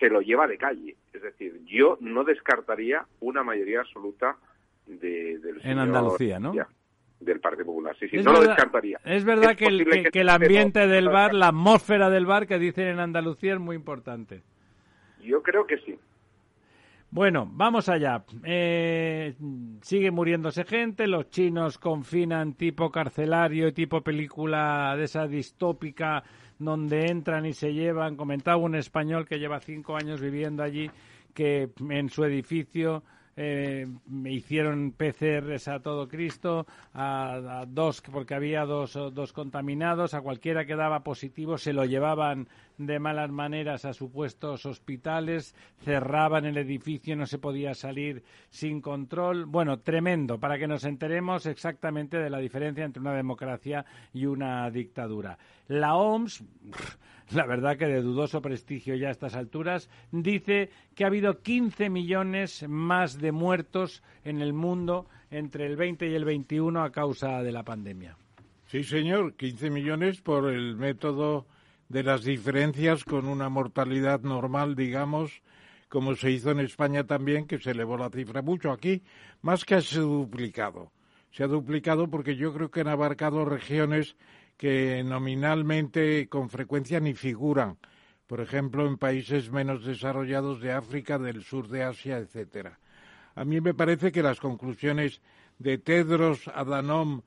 se 0.00 0.08
lo 0.08 0.20
lleva 0.20 0.48
de 0.48 0.58
calle. 0.58 0.96
Es 1.12 1.22
decir, 1.22 1.60
yo 1.66 1.96
no 2.00 2.24
descartaría 2.24 3.04
una 3.20 3.44
mayoría 3.44 3.80
absoluta 3.80 4.36
de, 4.86 5.38
del 5.38 5.56
En 5.58 5.62
señor- 5.62 5.78
Andalucía, 5.80 6.40
¿no? 6.40 6.52
ya, 6.54 6.66
del 7.20 7.38
Partido 7.38 7.66
Popular. 7.66 7.94
Sí, 8.00 8.08
sí, 8.08 8.16
Es 8.16 8.24
no 8.24 8.32
lo 8.32 8.40
verdad- 8.40 8.56
descartaría. 8.56 8.98
Es 9.04 9.24
verdad 9.24 9.50
Es 9.52 9.56
que 9.58 9.66
el, 9.66 9.84
que- 9.84 10.10
que 10.10 10.20
el 10.22 10.28
ambiente 10.30 10.86
del 10.88 11.08
bar, 11.08 11.34
la 11.34 11.48
atmósfera 11.48 12.10
del 12.10 12.26
bar 12.26 12.46
que 12.48 12.58
dicen 12.58 12.88
en 12.88 12.98
Andalucía 12.98 13.52
es 13.54 13.60
muy 13.60 13.76
importante. 13.76 14.42
Yo 15.22 15.42
creo 15.42 15.66
que 15.66 15.76
sí. 15.78 15.96
Bueno, 17.12 17.48
vamos 17.52 17.88
allá. 17.88 18.24
Eh, 18.44 19.34
sigue 19.82 20.10
muriéndose 20.12 20.64
gente, 20.64 21.08
los 21.08 21.28
chinos 21.28 21.76
confinan 21.76 22.54
tipo 22.54 22.90
carcelario, 22.92 23.74
tipo 23.74 24.00
película 24.00 24.94
de 24.96 25.04
esa 25.04 25.26
distópica 25.26 26.22
donde 26.60 27.06
entran 27.06 27.46
y 27.46 27.52
se 27.52 27.72
llevan. 27.72 28.14
Comentaba 28.14 28.58
un 28.58 28.76
español 28.76 29.26
que 29.26 29.40
lleva 29.40 29.58
cinco 29.58 29.96
años 29.96 30.20
viviendo 30.20 30.62
allí 30.62 30.88
que 31.34 31.70
en 31.88 32.08
su 32.10 32.24
edificio 32.24 33.02
eh, 33.36 33.86
me 34.06 34.32
hicieron 34.32 34.92
PCRs 34.92 35.68
a 35.68 35.80
todo 35.80 36.08
Cristo, 36.08 36.66
a, 36.92 37.60
a 37.60 37.66
dos, 37.66 38.02
porque 38.02 38.34
había 38.34 38.64
dos, 38.66 38.92
dos 38.92 39.32
contaminados, 39.32 40.12
a 40.14 40.20
cualquiera 40.20 40.66
que 40.66 40.76
daba 40.76 41.02
positivo 41.02 41.56
se 41.56 41.72
lo 41.72 41.84
llevaban 41.84 42.48
de 42.86 42.98
malas 42.98 43.30
maneras 43.30 43.84
a 43.84 43.92
supuestos 43.92 44.64
hospitales, 44.64 45.54
cerraban 45.84 46.46
el 46.46 46.56
edificio, 46.56 47.14
no 47.14 47.26
se 47.26 47.38
podía 47.38 47.74
salir 47.74 48.22
sin 48.48 48.80
control. 48.80 49.44
Bueno, 49.44 49.80
tremendo, 49.80 50.40
para 50.40 50.58
que 50.58 50.66
nos 50.66 50.84
enteremos 50.84 51.44
exactamente 51.44 52.16
de 52.16 52.30
la 52.30 52.38
diferencia 52.38 52.84
entre 52.84 53.02
una 53.02 53.12
democracia 53.12 53.84
y 54.14 54.24
una 54.24 54.70
dictadura. 54.70 55.38
La 55.68 55.94
OMS, 55.94 56.42
la 57.34 57.46
verdad 57.46 57.76
que 57.76 57.86
de 57.86 58.00
dudoso 58.00 58.40
prestigio 58.40 58.94
ya 58.94 59.08
a 59.08 59.12
estas 59.12 59.36
alturas, 59.36 59.90
dice 60.10 60.70
que 60.94 61.04
ha 61.04 61.08
habido 61.08 61.42
15 61.42 61.90
millones 61.90 62.66
más 62.66 63.18
de 63.18 63.32
muertos 63.32 64.02
en 64.24 64.40
el 64.40 64.54
mundo 64.54 65.06
entre 65.30 65.66
el 65.66 65.76
20 65.76 66.08
y 66.08 66.14
el 66.14 66.24
21 66.24 66.82
a 66.82 66.90
causa 66.90 67.42
de 67.42 67.52
la 67.52 67.62
pandemia. 67.62 68.16
Sí, 68.68 68.84
señor, 68.84 69.34
15 69.34 69.68
millones 69.68 70.22
por 70.22 70.48
el 70.48 70.76
método 70.76 71.44
de 71.90 72.04
las 72.04 72.22
diferencias 72.22 73.04
con 73.04 73.26
una 73.26 73.48
mortalidad 73.48 74.20
normal, 74.20 74.76
digamos, 74.76 75.42
como 75.88 76.14
se 76.14 76.30
hizo 76.30 76.52
en 76.52 76.60
España 76.60 77.04
también, 77.04 77.48
que 77.48 77.58
se 77.58 77.72
elevó 77.72 77.98
la 77.98 78.10
cifra 78.10 78.42
mucho. 78.42 78.70
Aquí, 78.70 79.02
más 79.42 79.64
que 79.64 79.82
se 79.82 79.98
ha 79.98 80.02
duplicado. 80.02 80.92
Se 81.32 81.42
ha 81.42 81.48
duplicado 81.48 82.08
porque 82.08 82.36
yo 82.36 82.54
creo 82.54 82.70
que 82.70 82.82
han 82.82 82.88
abarcado 82.88 83.44
regiones 83.44 84.16
que 84.56 85.02
nominalmente 85.02 86.28
con 86.28 86.48
frecuencia 86.48 87.00
ni 87.00 87.14
figuran. 87.14 87.76
Por 88.28 88.40
ejemplo, 88.40 88.86
en 88.86 88.96
países 88.96 89.50
menos 89.50 89.84
desarrollados 89.84 90.60
de 90.60 90.72
África, 90.72 91.18
del 91.18 91.42
sur 91.42 91.66
de 91.66 91.82
Asia, 91.82 92.18
etcétera. 92.18 92.78
A 93.34 93.44
mí 93.44 93.60
me 93.60 93.74
parece 93.74 94.12
que 94.12 94.22
las 94.22 94.38
conclusiones 94.38 95.20
de 95.58 95.78
Tedros 95.78 96.46
Adhanom 96.54 97.22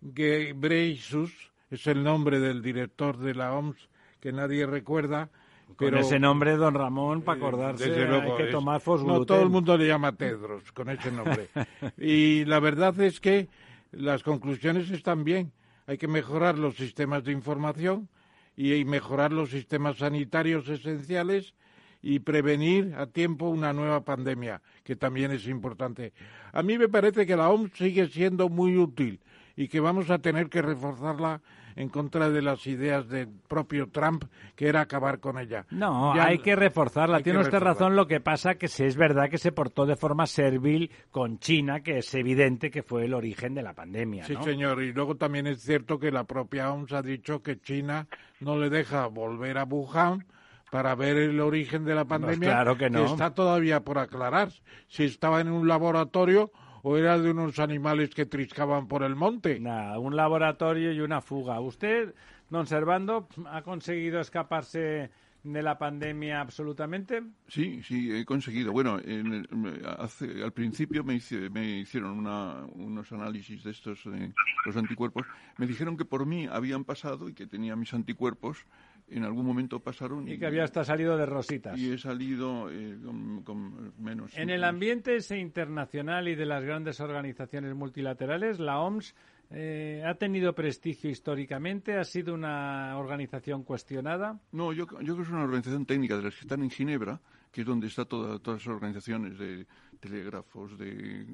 Ghebreyesus 0.00 1.52
es 1.70 1.86
el 1.86 2.02
nombre 2.02 2.40
del 2.40 2.62
director 2.62 3.18
de 3.18 3.34
la 3.34 3.52
OMS 3.52 3.88
que 4.20 4.32
nadie 4.32 4.66
recuerda. 4.66 5.30
Con 5.76 5.96
ese 5.96 6.18
nombre, 6.18 6.56
don 6.56 6.74
Ramón, 6.74 7.22
para 7.22 7.38
acordarse, 7.38 7.84
hay 7.84 8.36
que 8.36 8.44
tomar 8.44 8.80
No, 8.86 9.26
todo 9.26 9.42
el 9.42 9.50
mundo 9.50 9.76
le 9.76 9.86
llama 9.86 10.16
Tedros 10.16 10.72
con 10.72 10.88
ese 10.88 11.12
nombre. 11.12 11.48
y 11.98 12.44
la 12.46 12.58
verdad 12.58 12.98
es 13.00 13.20
que 13.20 13.48
las 13.92 14.22
conclusiones 14.22 14.90
están 14.90 15.24
bien. 15.24 15.52
Hay 15.86 15.98
que 15.98 16.08
mejorar 16.08 16.58
los 16.58 16.76
sistemas 16.76 17.24
de 17.24 17.32
información 17.32 18.08
y 18.56 18.84
mejorar 18.84 19.32
los 19.32 19.50
sistemas 19.50 19.98
sanitarios 19.98 20.68
esenciales 20.68 21.54
y 22.02 22.20
prevenir 22.20 22.94
a 22.96 23.06
tiempo 23.06 23.48
una 23.48 23.72
nueva 23.72 24.04
pandemia, 24.04 24.62
que 24.84 24.96
también 24.96 25.30
es 25.30 25.46
importante. 25.46 26.12
A 26.52 26.62
mí 26.62 26.78
me 26.78 26.88
parece 26.88 27.26
que 27.26 27.36
la 27.36 27.50
OMS 27.50 27.72
sigue 27.74 28.08
siendo 28.08 28.48
muy 28.48 28.76
útil 28.76 29.20
y 29.56 29.68
que 29.68 29.80
vamos 29.80 30.10
a 30.10 30.18
tener 30.18 30.48
que 30.48 30.62
reforzarla 30.62 31.42
en 31.78 31.88
contra 31.90 32.28
de 32.28 32.42
las 32.42 32.66
ideas 32.66 33.08
del 33.08 33.28
propio 33.28 33.88
Trump, 33.88 34.24
que 34.56 34.66
era 34.66 34.80
acabar 34.80 35.20
con 35.20 35.38
ella. 35.38 35.64
No, 35.70 36.12
hay 36.12 36.40
que 36.40 36.56
reforzarla. 36.56 37.20
Tiene 37.20 37.38
usted 37.38 37.60
razón. 37.60 37.94
Lo 37.94 38.08
que 38.08 38.20
pasa 38.20 38.56
que 38.56 38.66
sí 38.66 38.82
es 38.82 38.96
verdad 38.96 39.30
que 39.30 39.38
se 39.38 39.52
portó 39.52 39.86
de 39.86 39.94
forma 39.94 40.26
servil 40.26 40.90
con 41.12 41.38
China, 41.38 41.80
que 41.80 41.98
es 41.98 42.12
evidente 42.14 42.72
que 42.72 42.82
fue 42.82 43.04
el 43.04 43.14
origen 43.14 43.54
de 43.54 43.62
la 43.62 43.74
pandemia. 43.74 44.24
Sí, 44.24 44.34
señor. 44.42 44.82
Y 44.82 44.92
luego 44.92 45.14
también 45.14 45.46
es 45.46 45.62
cierto 45.62 46.00
que 46.00 46.10
la 46.10 46.24
propia 46.24 46.72
OMS 46.72 46.92
ha 46.94 47.02
dicho 47.02 47.44
que 47.44 47.60
China 47.60 48.08
no 48.40 48.58
le 48.58 48.70
deja 48.70 49.06
volver 49.06 49.56
a 49.56 49.64
Wuhan 49.64 50.26
para 50.72 50.96
ver 50.96 51.16
el 51.16 51.38
origen 51.38 51.84
de 51.84 51.94
la 51.94 52.06
pandemia, 52.06 52.50
claro 52.50 52.76
que, 52.76 52.90
no. 52.90 53.06
está 53.06 53.32
todavía 53.32 53.80
por 53.80 53.98
aclarar 53.98 54.50
si 54.88 55.04
estaba 55.04 55.40
en 55.40 55.48
un 55.48 55.66
laboratorio 55.66 56.50
o 56.88 56.96
era 56.96 57.18
de 57.18 57.30
unos 57.30 57.58
animales 57.58 58.08
que 58.14 58.24
triscaban 58.24 58.88
por 58.88 59.02
el 59.02 59.14
monte. 59.14 59.60
Nada, 59.60 59.98
un 59.98 60.16
laboratorio 60.16 60.90
y 60.90 61.00
una 61.00 61.20
fuga. 61.20 61.60
Usted, 61.60 62.14
don 62.48 62.66
Servando, 62.66 63.28
ha 63.46 63.60
conseguido 63.60 64.20
escaparse 64.20 65.10
de 65.42 65.62
la 65.62 65.76
pandemia 65.76 66.40
absolutamente? 66.40 67.22
Sí, 67.46 67.82
sí, 67.82 68.10
he 68.10 68.24
conseguido. 68.24 68.72
Bueno, 68.72 68.98
al 68.98 70.52
principio 70.52 71.04
me, 71.04 71.20
me 71.50 71.80
hicieron 71.80 72.26
unos 72.74 73.12
análisis 73.12 73.62
de 73.64 73.70
estos, 73.70 74.06
eh, 74.06 74.32
los 74.64 74.76
anticuerpos. 74.76 75.26
Me 75.58 75.66
dijeron 75.66 75.94
que 75.94 76.06
por 76.06 76.24
mí 76.24 76.46
habían 76.50 76.84
pasado 76.84 77.28
y 77.28 77.34
que 77.34 77.46
tenía 77.46 77.76
mis 77.76 77.92
anticuerpos 77.92 78.64
en 79.10 79.24
algún 79.24 79.46
momento 79.46 79.80
pasaron. 79.80 80.28
Y, 80.28 80.38
que 80.38 80.46
había 80.46 80.64
hasta 80.64 80.84
salido 80.84 81.16
de 81.16 81.26
rositas. 81.26 81.78
Y 81.78 81.92
he 81.92 81.98
salido 81.98 82.70
eh, 82.70 82.96
con, 83.44 83.92
menos. 83.98 84.36
En 84.36 84.50
el 84.50 84.64
ambiente 84.64 85.16
ese 85.16 85.38
internacional 85.38 86.28
y 86.28 86.34
de 86.34 86.46
las 86.46 86.64
grandes 86.64 87.00
organizaciones 87.00 87.74
multilaterales, 87.74 88.58
la 88.58 88.80
OMS 88.80 89.14
eh, 89.50 90.02
ha 90.06 90.14
tenido 90.14 90.54
prestigio 90.54 91.10
históricamente, 91.10 91.96
ha 91.96 92.04
sido 92.04 92.34
una 92.34 92.96
organización 92.98 93.62
cuestionada. 93.64 94.38
No, 94.52 94.72
yo, 94.72 94.86
yo 94.86 94.98
creo 94.98 95.16
que 95.16 95.22
es 95.22 95.30
una 95.30 95.44
organización 95.44 95.86
técnica 95.86 96.16
de 96.16 96.24
las 96.24 96.34
que 96.34 96.42
están 96.42 96.62
en 96.62 96.70
Ginebra, 96.70 97.20
que 97.50 97.62
es 97.62 97.66
donde 97.66 97.86
están 97.86 98.06
todas 98.06 98.40
las 98.46 98.66
organizaciones 98.66 99.38
de 99.38 99.66
telégrafos, 100.00 100.78
de, 100.78 101.26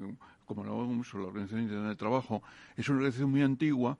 como 0.45 0.63
la 0.63 0.71
OMS 0.71 1.13
o 1.13 1.19
la 1.19 1.25
Organización 1.25 1.63
Internacional 1.63 1.89
del 1.89 1.97
Trabajo. 1.97 2.41
Es 2.77 2.87
una 2.87 2.99
organización 2.99 3.31
muy 3.31 3.41
antigua 3.41 3.97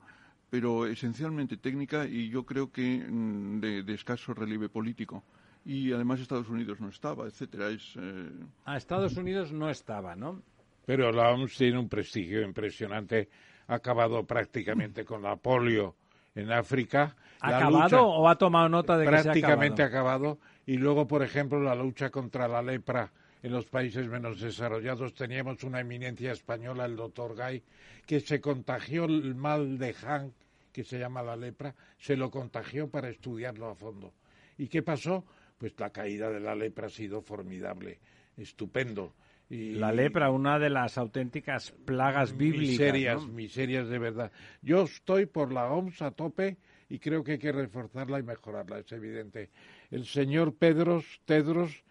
pero 0.50 0.86
esencialmente 0.86 1.56
técnica 1.56 2.06
y 2.06 2.28
yo 2.28 2.44
creo 2.44 2.70
que 2.70 3.04
mm, 3.08 3.60
de, 3.60 3.94
escaso 3.94 4.34
relieve 4.34 4.68
político. 4.68 5.24
Y 5.64 5.92
además 5.92 6.20
Estados 6.20 6.48
Unidos 6.48 6.80
no 6.80 6.88
estaba, 6.88 7.26
etcétera. 7.26 7.70
Es, 7.70 7.94
eh... 7.96 8.30
A 8.64 8.76
Estados 8.76 9.16
Unidos 9.16 9.52
no 9.52 9.68
estaba, 9.68 10.14
¿no? 10.14 10.42
Pero 10.84 11.10
la 11.10 11.30
OMS 11.32 11.56
tiene 11.56 11.78
un 11.78 11.88
prestigio 11.88 12.42
impresionante. 12.42 13.28
Ha 13.66 13.74
acabado 13.74 14.24
prácticamente 14.24 15.04
con 15.04 15.22
la 15.22 15.34
polio 15.34 15.96
en 16.36 16.52
África. 16.52 17.16
¿Ha 17.40 17.56
acabado 17.56 18.06
o 18.06 18.28
ha 18.28 18.36
tomado 18.36 18.68
nota 18.68 18.96
de 18.96 19.06
que 19.06 19.10
se 19.10 19.18
ha 19.18 19.22
Prácticamente 19.24 19.82
acabado? 19.82 20.38
Y 20.66 20.76
luego, 20.76 21.08
por 21.08 21.24
ejemplo, 21.24 21.60
la 21.60 21.74
lucha 21.74 22.10
contra 22.10 22.46
la 22.46 22.62
lepra 22.62 23.10
en 23.46 23.52
los 23.52 23.66
países 23.66 24.08
menos 24.08 24.40
desarrollados. 24.40 25.14
Teníamos 25.14 25.62
una 25.62 25.78
eminencia 25.78 26.32
española, 26.32 26.84
el 26.84 26.96
doctor 26.96 27.36
Gay, 27.36 27.62
que 28.04 28.18
se 28.18 28.40
contagió 28.40 29.04
el 29.04 29.36
mal 29.36 29.78
de 29.78 29.94
Hank, 29.94 30.32
que 30.72 30.82
se 30.82 30.98
llama 30.98 31.22
la 31.22 31.36
lepra, 31.36 31.72
se 31.96 32.16
lo 32.16 32.28
contagió 32.28 32.90
para 32.90 33.08
estudiarlo 33.08 33.68
a 33.68 33.76
fondo. 33.76 34.12
¿Y 34.58 34.66
qué 34.66 34.82
pasó? 34.82 35.24
Pues 35.58 35.78
la 35.78 35.90
caída 35.90 36.28
de 36.28 36.40
la 36.40 36.56
lepra 36.56 36.88
ha 36.88 36.90
sido 36.90 37.22
formidable, 37.22 38.00
estupendo. 38.36 39.14
Y, 39.48 39.74
la 39.74 39.92
lepra, 39.92 40.32
una 40.32 40.58
de 40.58 40.68
las 40.68 40.98
auténticas 40.98 41.70
plagas 41.84 42.36
bíblicas. 42.36 42.80
Miserias, 42.80 43.26
miserias 43.28 43.88
de 43.88 43.98
verdad. 44.00 44.32
Yo 44.60 44.82
estoy 44.82 45.26
por 45.26 45.52
la 45.52 45.70
OMS 45.70 46.02
a 46.02 46.10
tope 46.10 46.56
y 46.88 46.98
creo 46.98 47.22
que 47.22 47.32
hay 47.32 47.38
que 47.38 47.52
reforzarla 47.52 48.18
y 48.18 48.24
mejorarla, 48.24 48.80
es 48.80 48.90
evidente. 48.90 49.50
El 49.92 50.04
señor 50.04 50.56
Pedros, 50.56 51.20
Tedros, 51.24 51.84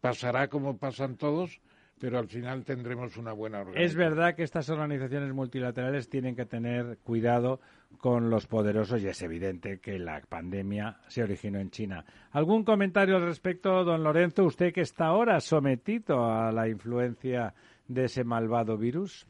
pasará 0.00 0.48
como 0.48 0.78
pasan 0.78 1.16
todos, 1.16 1.60
pero 2.00 2.18
al 2.18 2.28
final 2.28 2.64
tendremos 2.64 3.16
una 3.16 3.32
buena 3.32 3.60
organización. 3.60 3.86
Es 3.86 3.96
verdad 3.96 4.34
que 4.34 4.42
estas 4.42 4.70
organizaciones 4.70 5.32
multilaterales 5.32 6.08
tienen 6.08 6.36
que 6.36 6.46
tener 6.46 6.98
cuidado 6.98 7.60
con 7.98 8.30
los 8.30 8.46
poderosos 8.46 9.02
y 9.02 9.08
es 9.08 9.20
evidente 9.22 9.80
que 9.80 9.98
la 9.98 10.20
pandemia 10.20 11.00
se 11.08 11.22
originó 11.22 11.58
en 11.58 11.70
China. 11.70 12.04
¿Algún 12.32 12.64
comentario 12.64 13.16
al 13.16 13.24
respecto, 13.24 13.84
don 13.84 14.04
Lorenzo, 14.04 14.44
usted 14.44 14.72
que 14.72 14.82
está 14.82 15.06
ahora 15.06 15.40
sometido 15.40 16.30
a 16.30 16.52
la 16.52 16.68
influencia 16.68 17.54
de 17.88 18.04
ese 18.04 18.24
malvado 18.24 18.76
virus? 18.76 19.26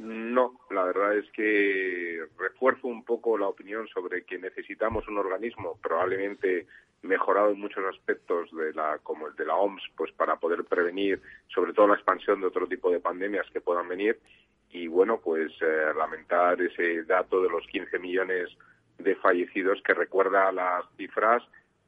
No, 0.00 0.58
la 0.70 0.84
verdad 0.84 1.18
es 1.18 1.30
que 1.32 2.20
refuerzo 2.38 2.88
un 2.88 3.04
poco 3.04 3.36
la 3.36 3.48
opinión 3.48 3.86
sobre 3.88 4.24
que 4.24 4.38
necesitamos 4.38 5.06
un 5.06 5.18
organismo 5.18 5.78
probablemente 5.82 6.66
mejorado 7.02 7.50
en 7.50 7.60
muchos 7.60 7.84
aspectos 7.84 8.50
de 8.52 8.72
la, 8.72 8.98
como 9.02 9.28
el 9.28 9.34
de 9.34 9.46
la 9.46 9.56
OMS, 9.56 9.82
pues 9.96 10.12
para 10.12 10.36
poder 10.36 10.64
prevenir 10.64 11.20
sobre 11.48 11.72
todo 11.72 11.88
la 11.88 11.94
expansión 11.94 12.40
de 12.40 12.46
otro 12.46 12.66
tipo 12.66 12.90
de 12.90 13.00
pandemias 13.00 13.46
que 13.52 13.60
puedan 13.60 13.88
venir. 13.88 14.18
Y 14.70 14.86
bueno, 14.86 15.20
pues 15.22 15.52
eh, 15.60 15.92
lamentar 15.96 16.60
ese 16.62 17.02
dato 17.04 17.42
de 17.42 17.50
los 17.50 17.66
15 17.66 17.98
millones 17.98 18.48
de 18.98 19.16
fallecidos 19.16 19.82
que 19.82 19.94
recuerda 19.94 20.52
las 20.52 20.84
cifras 20.96 21.42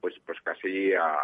pues 0.05 0.21
pues 0.27 0.39
casi 0.43 0.93
a 0.93 1.17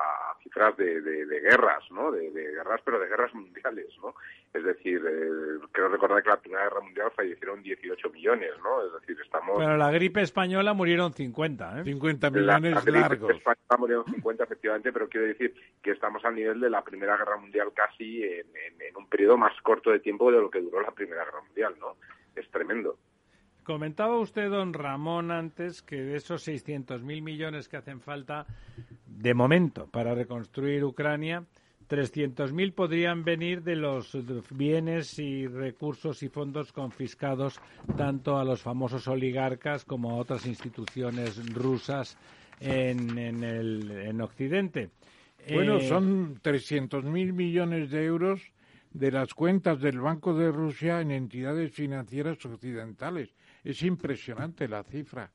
cifras 0.42 0.74
de, 0.78 1.02
de, 1.02 1.40
guerras, 1.40 1.84
¿no? 1.90 2.10
De, 2.10 2.30
guerras, 2.30 2.80
pero 2.82 2.98
de 2.98 3.08
guerras 3.08 3.34
mundiales, 3.34 3.88
¿no? 4.00 4.14
Es 4.54 4.64
decir, 4.64 5.04
eh, 5.06 5.58
creo 5.70 5.88
recordar 5.88 6.22
que 6.22 6.30
la 6.30 6.40
Primera 6.40 6.64
Guerra 6.64 6.80
Mundial 6.80 7.12
fallecieron 7.14 7.62
18 7.62 8.08
millones, 8.08 8.52
¿no? 8.62 8.86
Es 8.86 8.92
decir, 8.98 9.18
estamos... 9.22 9.58
Pero 9.58 9.76
la 9.76 9.90
gripe 9.90 10.22
española 10.22 10.72
murieron 10.72 11.12
50, 11.12 11.80
¿eh? 11.80 11.84
50 11.84 12.30
millones 12.30 12.72
la, 12.86 12.90
la 12.90 13.08
gripe 13.08 13.32
española 13.34 13.76
murieron 13.78 14.04
50, 14.06 14.44
efectivamente, 14.44 14.92
pero 14.94 15.10
quiero 15.10 15.26
decir 15.26 15.54
que 15.82 15.90
estamos 15.90 16.24
al 16.24 16.34
nivel 16.34 16.58
de 16.58 16.70
la 16.70 16.82
Primera 16.82 17.18
Guerra 17.18 17.36
Mundial 17.36 17.74
casi 17.74 18.22
en, 18.22 18.46
en 18.80 18.96
un 18.96 19.06
periodo 19.10 19.36
más 19.36 19.52
corto 19.60 19.90
de 19.90 20.00
tiempo 20.00 20.32
de 20.32 20.40
lo 20.40 20.48
que 20.48 20.62
duró 20.62 20.80
la 20.80 20.92
Primera 20.92 21.26
Guerra 21.26 21.42
Mundial, 21.42 21.74
¿no? 21.78 21.96
Es 22.34 22.50
tremendo. 22.50 22.96
Comentaba 23.64 24.18
usted, 24.18 24.50
don 24.50 24.72
Ramón, 24.72 25.30
antes 25.30 25.82
que 25.82 25.96
de 25.96 26.16
esos 26.16 26.46
600.000 26.46 27.22
millones 27.22 27.68
que 27.68 27.76
hacen 27.76 28.00
falta, 28.00 28.46
de 29.06 29.34
momento, 29.34 29.86
para 29.86 30.14
reconstruir 30.14 30.84
Ucrania, 30.84 31.44
300.000 31.88 32.72
podrían 32.72 33.24
venir 33.24 33.62
de 33.62 33.76
los 33.76 34.16
bienes 34.50 35.18
y 35.18 35.46
recursos 35.46 36.22
y 36.22 36.28
fondos 36.28 36.72
confiscados 36.72 37.60
tanto 37.96 38.38
a 38.38 38.44
los 38.44 38.62
famosos 38.62 39.08
oligarcas 39.08 39.84
como 39.84 40.12
a 40.12 40.16
otras 40.16 40.46
instituciones 40.46 41.52
rusas 41.52 42.16
en, 42.60 43.18
en, 43.18 43.42
el, 43.42 43.90
en 43.90 44.20
Occidente. 44.20 44.90
Bueno, 45.52 45.78
Eh, 45.78 45.88
son 45.88 46.38
300 46.42 47.04
mil 47.04 47.32
millones 47.32 47.90
de 47.90 48.04
euros 48.04 48.40
de 48.92 49.10
las 49.10 49.34
cuentas 49.34 49.80
del 49.80 50.00
Banco 50.00 50.34
de 50.34 50.50
Rusia 50.50 51.00
en 51.00 51.10
entidades 51.10 51.72
financieras 51.72 52.44
occidentales. 52.44 53.34
Es 53.64 53.82
impresionante 53.82 54.68
la 54.68 54.82
cifra. 54.82 55.30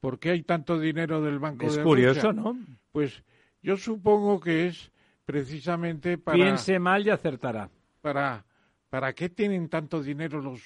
¿Por 0.00 0.18
qué 0.18 0.30
hay 0.30 0.42
tanto 0.42 0.78
dinero 0.78 1.20
del 1.20 1.38
Banco 1.38 1.66
Es 1.66 1.76
de 1.76 1.82
curioso, 1.82 2.32
Rusia? 2.32 2.42
¿no? 2.42 2.56
Pues 2.92 3.22
yo 3.62 3.76
supongo 3.76 4.40
que 4.40 4.68
es 4.68 4.92
precisamente 5.24 6.18
para... 6.18 6.36
Piense 6.36 6.78
mal 6.78 7.06
y 7.06 7.10
acertará. 7.10 7.68
Para, 8.00 8.44
¿Para 8.90 9.12
qué 9.12 9.28
tienen 9.28 9.68
tanto 9.68 10.00
dinero 10.00 10.40
los, 10.40 10.62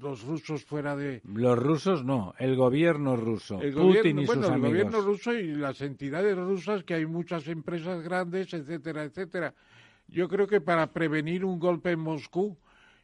los 0.00 0.22
rusos 0.22 0.64
fuera 0.64 0.94
de... 0.94 1.20
Los 1.24 1.58
rusos 1.58 2.04
no, 2.04 2.34
el 2.38 2.54
gobierno 2.54 3.16
ruso, 3.16 3.60
El 3.60 3.72
Putin 3.72 4.16
gobierno, 4.16 4.22
y 4.22 4.26
bueno, 4.26 4.42
sus 4.42 4.48
el 4.50 4.54
amigos. 4.54 4.70
gobierno 4.70 5.00
ruso 5.00 5.32
y 5.32 5.54
las 5.54 5.80
entidades 5.80 6.36
rusas, 6.36 6.84
que 6.84 6.94
hay 6.94 7.06
muchas 7.06 7.48
empresas 7.48 8.02
grandes, 8.02 8.52
etcétera, 8.54 9.04
etcétera. 9.04 9.54
Yo 10.06 10.28
creo 10.28 10.46
que 10.46 10.60
para 10.60 10.92
prevenir 10.92 11.44
un 11.44 11.58
golpe 11.58 11.90
en 11.90 12.00
Moscú 12.00 12.56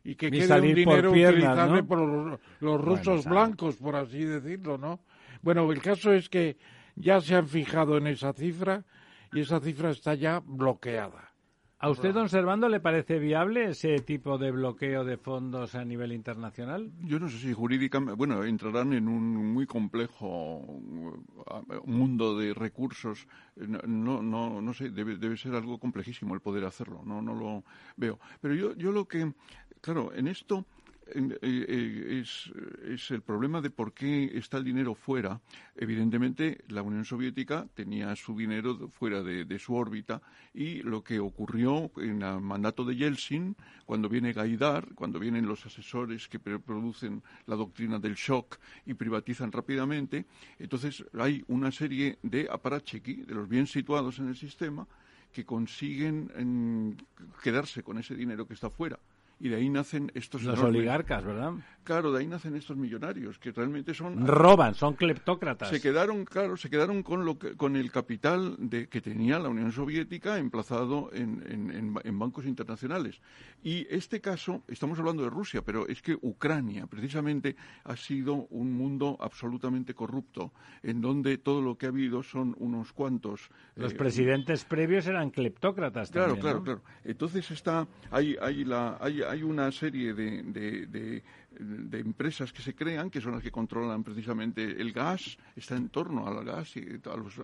y 0.04 0.14
que 0.14 0.26
Y 0.26 0.30
quede 0.30 0.42
un 0.42 0.48
salir 0.48 0.84
por 0.84 0.94
dinero 0.94 1.12
piernas, 1.12 1.36
utilizable 1.42 1.82
¿no? 1.82 1.88
por 1.88 1.98
los, 1.98 2.40
los 2.60 2.80
rusos 2.80 3.22
sabe. 3.22 3.34
blancos, 3.34 3.76
por 3.76 3.96
así 3.96 4.24
decirlo, 4.24 4.78
¿no? 4.78 5.00
Bueno, 5.42 5.70
el 5.70 5.80
caso 5.80 6.12
es 6.12 6.28
que 6.28 6.56
ya 6.96 7.20
se 7.20 7.34
han 7.34 7.48
fijado 7.48 7.96
en 7.96 8.06
esa 8.06 8.32
cifra 8.32 8.84
y 9.32 9.40
esa 9.40 9.60
cifra 9.60 9.90
está 9.90 10.14
ya 10.14 10.40
bloqueada. 10.44 11.32
¿A 11.84 11.90
usted, 11.90 12.14
don 12.14 12.28
Servando, 12.28 12.68
le 12.68 12.78
parece 12.78 13.18
viable 13.18 13.70
ese 13.70 13.96
tipo 13.98 14.38
de 14.38 14.52
bloqueo 14.52 15.04
de 15.04 15.16
fondos 15.16 15.74
a 15.74 15.84
nivel 15.84 16.12
internacional? 16.12 16.92
Yo 17.00 17.18
no 17.18 17.28
sé 17.28 17.38
si 17.38 17.52
jurídicamente, 17.52 18.14
bueno, 18.14 18.44
entrarán 18.44 18.92
en 18.92 19.08
un 19.08 19.52
muy 19.52 19.66
complejo 19.66 20.58
uh, 20.60 21.16
mundo 21.84 22.38
de 22.38 22.54
recursos. 22.54 23.26
No, 23.56 23.80
no, 23.84 24.22
no, 24.22 24.62
no 24.62 24.72
sé, 24.72 24.90
debe, 24.90 25.16
debe 25.16 25.36
ser 25.36 25.56
algo 25.56 25.80
complejísimo 25.80 26.34
el 26.34 26.40
poder 26.40 26.66
hacerlo. 26.66 27.02
No, 27.04 27.20
no 27.20 27.34
lo 27.34 27.64
veo. 27.96 28.20
Pero 28.40 28.54
yo, 28.54 28.76
yo 28.76 28.92
lo 28.92 29.06
que, 29.06 29.32
claro, 29.82 30.14
en 30.14 30.28
esto 30.28 30.64
eh, 31.14 31.38
eh, 31.42 32.22
es, 32.22 33.10
el 33.10 33.20
problema 33.20 33.60
de 33.60 33.70
por 33.70 33.92
qué 33.92 34.30
está 34.34 34.56
el 34.56 34.64
dinero 34.64 34.94
fuera. 34.94 35.40
Evidentemente, 35.76 36.64
la 36.68 36.82
Unión 36.82 37.04
Soviética 37.04 37.66
tenía 37.74 38.14
su 38.16 38.36
dinero 38.36 38.88
fuera 38.88 39.22
de, 39.22 39.59
su 39.59 39.74
órbita 39.74 40.22
y 40.54 40.82
lo 40.82 41.02
que 41.02 41.18
ocurrió 41.18 41.90
en 41.96 42.22
el 42.22 42.40
mandato 42.40 42.84
de 42.84 42.96
Yeltsin, 42.96 43.56
cuando 43.84 44.09
viene 44.09 44.32
Gaidar, 44.32 44.94
cuando 44.94 45.18
vienen 45.18 45.46
los 45.46 45.66
asesores 45.66 46.28
que 46.28 46.38
producen 46.38 47.22
la 47.46 47.56
doctrina 47.56 47.98
del 47.98 48.14
shock 48.14 48.59
y 48.86 48.94
privatizan 48.94 49.52
rápidamente, 49.52 50.24
entonces 50.59 51.04
hay 51.18 51.44
una 51.48 51.70
serie 51.72 52.18
de 52.22 52.48
aparachequi, 52.50 53.24
de 53.24 53.34
los 53.34 53.48
bien 53.48 53.66
situados 53.66 54.18
en 54.18 54.28
el 54.28 54.36
sistema, 54.36 54.86
que 55.32 55.44
consiguen 55.44 56.30
en, 56.36 56.96
quedarse 57.42 57.82
con 57.82 57.98
ese 57.98 58.14
dinero 58.14 58.46
que 58.46 58.54
está 58.54 58.70
fuera. 58.70 58.98
Y 59.44 59.48
de 59.48 59.56
ahí 59.56 59.69
nacen 59.69 60.12
estos 60.14 60.44
Los 60.44 60.56
enormes- 60.56 60.78
oligarcas, 60.78 61.24
¿verdad? 61.24 61.55
Claro, 61.82 62.12
de 62.12 62.20
ahí 62.20 62.28
nacen 62.28 62.55
estos 62.55 62.77
millonarios 62.77 63.40
que 63.40 63.51
realmente 63.51 63.93
son 63.93 64.24
Roban, 64.24 64.77
son 64.77 64.94
cleptócratas. 64.94 65.69
se 65.69 65.81
quedaron, 65.81 66.24
claro, 66.24 66.56
se 66.56 66.70
quedaron 66.70 67.02
con 67.02 67.24
lo 67.24 67.36
que- 67.40 67.56
con 67.56 67.74
el 67.74 67.90
capital 67.90 68.55
de, 68.60 68.86
que 68.89 69.01
tenía 69.01 69.40
la 69.40 69.48
Unión 69.48 69.73
Soviética 69.73 70.39
emplazado 70.39 71.10
en, 71.12 71.43
en- 71.48 71.70
en- 71.73 71.94
en 72.05 72.19
bancos 72.20 72.47
internacionales. 72.47 73.20
Y 73.64 73.85
este 73.90 74.20
caso, 74.20 74.62
estamos 74.69 74.97
hablando 75.01 75.24
de 75.24 75.31
Rusia, 75.31 75.62
pero 75.62 75.89
es 75.89 76.02
que 76.02 76.16
Ucrania 76.23 76.86
precisamente 76.86 77.56
ha 77.82 77.97
sido 77.97 78.47
un 78.51 78.73
mundo 78.73 79.16
absolutamente 79.20 79.93
corrupto, 79.93 80.52
en 80.85 81.01
donde 81.01 81.36
todo 81.39 81.60
lo 81.62 81.77
que 81.77 81.86
ha 81.86 81.89
habido 81.89 82.23
son 82.23 82.55
unos 82.60 82.93
cuantos. 82.93 83.51
Los 83.74 83.93
eh, 83.93 83.97
presidentes 83.97 84.64
previos 84.64 85.09
eran 85.09 85.31
cleptócratas 85.31 86.12
Claro, 86.12 86.35
también, 86.36 86.43
claro, 86.43 86.59
¿no? 86.59 86.64
claro. 86.64 86.82
Entonces 87.02 87.51
está, 87.51 87.89
hay, 88.12 88.36
hay, 88.40 88.64
la, 88.64 88.98
hay, 89.01 89.23
hay 89.32 89.42
una 89.42 89.70
serie 89.72 90.12
de, 90.14 90.42
de, 90.42 90.86
de- 90.86 91.22
de 91.59 91.98
empresas 92.00 92.52
que 92.52 92.62
se 92.62 92.74
crean, 92.74 93.10
que 93.10 93.20
son 93.20 93.32
las 93.32 93.42
que 93.42 93.50
controlan 93.50 94.02
precisamente 94.02 94.62
el 94.80 94.90
gas, 94.92 95.36
está 95.54 95.76
en 95.76 95.90
torno 95.90 96.26
al 96.26 96.44
gas 96.44 96.76
y 96.76 96.80
a 97.04 97.16
los 97.16 97.34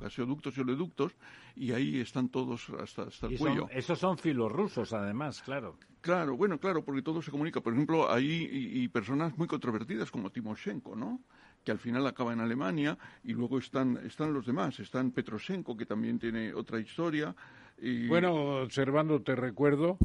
gaseoductos 0.00 0.56
y 0.56 0.60
oleoductos, 0.60 1.12
y 1.56 1.72
ahí 1.72 2.00
están 2.00 2.28
todos 2.28 2.68
hasta, 2.70 3.02
hasta 3.02 3.26
el 3.26 3.34
Y 3.34 3.38
son- 3.38 3.46
cuello. 3.46 3.68
esos 3.70 3.98
son 3.98 4.18
filorrusos, 4.18 4.92
además, 4.92 5.42
claro. 5.42 5.76
Claro, 6.00 6.36
bueno, 6.36 6.58
claro, 6.58 6.84
porque 6.84 7.00
todo 7.02 7.22
se 7.22 7.30
comunica. 7.30 7.60
Por 7.62 7.72
ejemplo, 7.72 8.12
hay 8.12 8.26
y, 8.52 8.82
y 8.82 8.88
personas 8.88 9.38
muy 9.38 9.46
controvertidas 9.48 10.10
como 10.10 10.30
Timoshenko, 10.30 10.94
¿no? 10.96 11.20
Que 11.64 11.70
al 11.72 11.78
final 11.78 12.06
acaba 12.06 12.34
en 12.34 12.40
Alemania 12.40 12.98
y 13.22 13.32
luego 13.32 13.58
están 13.58 13.98
están 14.04 14.34
los 14.34 14.44
demás. 14.44 14.78
Están 14.80 15.12
Petroshenko, 15.12 15.76
que 15.78 15.86
también 15.86 16.18
tiene 16.18 16.52
otra 16.52 16.78
historia. 16.78 17.34
Y... 17.80 18.06
Bueno, 18.06 18.34
observando, 18.62 19.22
te 19.22 19.34
recuerdo 19.34 19.96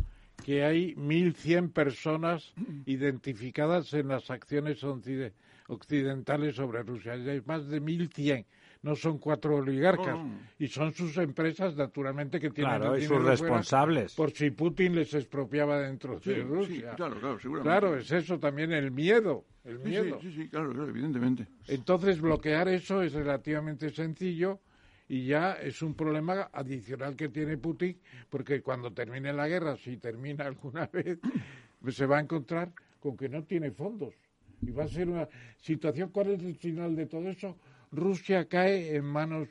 que 0.43 0.63
hay 0.63 0.95
1.100 0.95 1.71
personas 1.71 2.53
identificadas 2.85 3.93
en 3.93 4.07
las 4.07 4.29
acciones 4.29 4.83
occidentales 5.67 6.55
sobre 6.55 6.83
Rusia. 6.83 7.13
Hay 7.13 7.41
más 7.45 7.67
de 7.67 7.81
1.100. 7.81 8.45
No 8.81 8.95
son 8.95 9.17
cuatro 9.17 9.57
oligarcas. 9.57 10.15
No, 10.15 10.23
no. 10.23 10.39
Y 10.57 10.67
son 10.67 10.93
sus 10.93 11.17
empresas, 11.17 11.75
naturalmente, 11.75 12.39
que 12.39 12.49
tienen 12.49 12.77
Claro, 12.79 12.97
y 12.97 13.01
sus 13.01 13.21
responsables. 13.21 14.15
Por 14.15 14.31
si 14.31 14.51
Putin 14.51 14.95
les 14.95 15.13
expropiaba 15.13 15.79
dentro 15.81 16.17
Sí, 16.21 16.29
de 16.29 16.35
sí, 16.37 16.41
Rusia. 16.43 16.93
claro, 16.95 17.19
claro, 17.19 17.39
seguramente. 17.39 17.69
Claro, 17.79 17.97
es 17.97 18.09
eso 18.11 18.39
también, 18.39 18.71
el 18.71 18.91
miedo. 18.91 19.43
El 19.65 19.77
Sí, 19.79 19.83
sí, 19.83 19.89
miedo. 19.89 20.19
sí, 20.21 20.31
sí, 20.31 20.47
claro, 20.47 20.71
claro, 20.71 20.87
evidentemente. 20.89 21.45
Entonces, 21.67 22.21
bloquear 22.21 22.69
eso 22.69 23.01
es 23.03 23.11
relativamente 23.11 23.89
sencillo 23.89 24.61
y 25.09 25.25
ya 25.25 25.53
es 25.53 25.81
un 25.81 25.95
problema 25.95 26.49
adicional 26.53 27.15
que 27.15 27.29
tiene 27.29 27.57
Putin, 27.57 27.97
porque 28.29 28.61
cuando 28.61 28.93
termine 28.93 29.33
la 29.33 29.47
guerra, 29.47 29.75
si 29.75 29.97
termina 29.97 30.45
alguna 30.45 30.85
vez, 30.85 31.19
pues 31.81 31.95
se 31.95 32.05
va 32.05 32.19
a 32.19 32.21
encontrar 32.21 32.71
con 32.99 33.17
que 33.17 33.27
no 33.27 33.43
tiene 33.43 33.71
fondos. 33.71 34.13
Y 34.61 34.71
va 34.71 34.83
a 34.83 34.87
ser 34.87 35.09
una 35.09 35.27
situación. 35.57 36.09
¿Cuál 36.11 36.31
es 36.31 36.43
el 36.43 36.55
final 36.55 36.95
de 36.95 37.07
todo 37.07 37.27
eso? 37.29 37.57
Rusia 37.91 38.45
cae 38.45 38.95
en 38.95 39.05
manos 39.05 39.47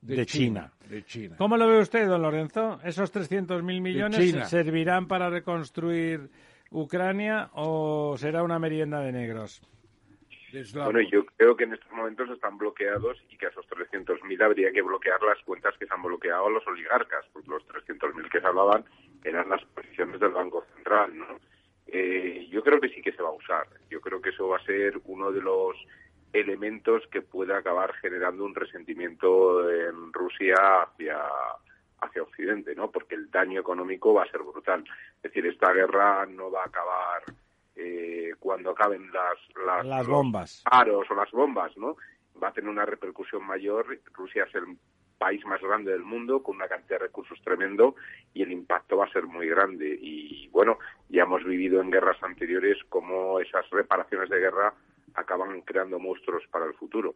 de, 0.00 0.16
De 0.16 0.26
China. 0.26 0.72
De 0.88 1.02
China. 1.04 1.34
¿Cómo 1.38 1.56
lo 1.56 1.66
ve 1.66 1.80
usted, 1.80 2.06
don 2.06 2.22
Lorenzo? 2.22 2.78
¿Esos 2.84 3.12
300.000 3.12 3.62
millones 3.80 4.48
servirán 4.48 5.08
para 5.08 5.28
reconstruir 5.28 6.30
Ucrania 6.70 7.50
o 7.54 8.16
será 8.16 8.44
una 8.44 8.58
merienda 8.58 9.00
de 9.00 9.12
negros? 9.12 9.60
Bueno, 10.84 11.00
yo 11.00 11.24
creo 11.36 11.56
que 11.56 11.64
en 11.64 11.74
estos 11.74 11.90
momentos 11.92 12.28
están 12.30 12.58
bloqueados 12.58 13.22
y 13.28 13.36
que 13.36 13.46
a 13.46 13.50
esos 13.50 13.66
300.000 13.68 14.42
habría 14.42 14.72
que 14.72 14.82
bloquear 14.82 15.22
las 15.22 15.38
cuentas 15.44 15.76
que 15.78 15.86
se 15.86 15.94
han 15.94 16.02
bloqueado 16.02 16.46
a 16.46 16.50
los 16.50 16.66
oligarcas, 16.66 17.24
porque 17.32 17.50
los 17.50 17.66
300.000 17.68 18.28
que 18.28 18.40
se 18.40 18.46
hablaban 18.46 18.84
eran 19.24 19.48
las 19.48 19.64
posiciones 19.66 20.18
del 20.18 20.32
Banco 20.32 20.64
Central, 20.74 21.16
¿no? 21.16 21.38
Eh, 21.86 22.46
yo 22.50 22.62
creo 22.62 22.80
que 22.80 22.88
sí 22.88 23.02
que 23.02 23.12
se 23.12 23.22
va 23.22 23.30
a 23.30 23.32
usar. 23.32 23.66
Yo 23.88 24.00
creo 24.00 24.20
que 24.20 24.30
eso 24.30 24.48
va 24.48 24.58
a 24.58 24.64
ser 24.64 25.00
uno 25.04 25.32
de 25.32 25.42
los 25.42 25.76
elementos 26.32 27.06
que 27.08 27.22
puede 27.22 27.54
acabar 27.54 27.92
generando 27.94 28.44
un 28.44 28.54
resentimiento 28.54 29.68
en 29.70 30.12
Rusia 30.12 30.54
hacia 30.82 31.18
hacia 32.02 32.22
Occidente, 32.22 32.74
¿no? 32.74 32.90
Porque 32.90 33.14
el 33.14 33.30
daño 33.30 33.60
económico 33.60 34.14
va 34.14 34.24
a 34.24 34.30
ser 34.30 34.42
brutal. 34.42 34.84
Es 35.16 35.22
decir, 35.22 35.46
esta 35.46 35.72
guerra 35.72 36.26
no 36.26 36.50
va 36.50 36.62
a 36.62 36.66
acabar 36.66 37.22
eh, 37.76 38.32
cuando 38.38 38.70
acaben 38.70 39.10
las, 39.12 39.38
las, 39.66 39.86
Las 39.86 40.06
bombas. 40.06 40.62
aros 40.70 41.06
o 41.10 41.14
las 41.14 41.30
bombas, 41.30 41.76
¿no? 41.76 41.96
Va 42.42 42.48
a 42.48 42.52
tener 42.52 42.70
una 42.70 42.86
repercusión 42.86 43.44
mayor. 43.46 43.86
Rusia 44.14 44.44
es 44.48 44.54
el 44.54 44.76
país 45.18 45.44
más 45.44 45.60
grande 45.60 45.92
del 45.92 46.02
mundo 46.02 46.42
con 46.42 46.56
una 46.56 46.66
cantidad 46.68 46.98
de 46.98 47.06
recursos 47.06 47.38
tremendo 47.44 47.94
y 48.32 48.42
el 48.42 48.52
impacto 48.52 48.96
va 48.96 49.04
a 49.04 49.12
ser 49.12 49.26
muy 49.26 49.46
grande. 49.48 49.98
Y 50.00 50.48
bueno, 50.48 50.78
ya 51.10 51.24
hemos 51.24 51.44
vivido 51.44 51.80
en 51.82 51.90
guerras 51.90 52.22
anteriores 52.22 52.78
cómo 52.88 53.38
esas 53.40 53.68
reparaciones 53.70 54.30
de 54.30 54.38
guerra 54.40 54.72
acaban 55.14 55.60
creando 55.62 55.98
monstruos 55.98 56.42
para 56.50 56.64
el 56.66 56.74
futuro. 56.74 57.14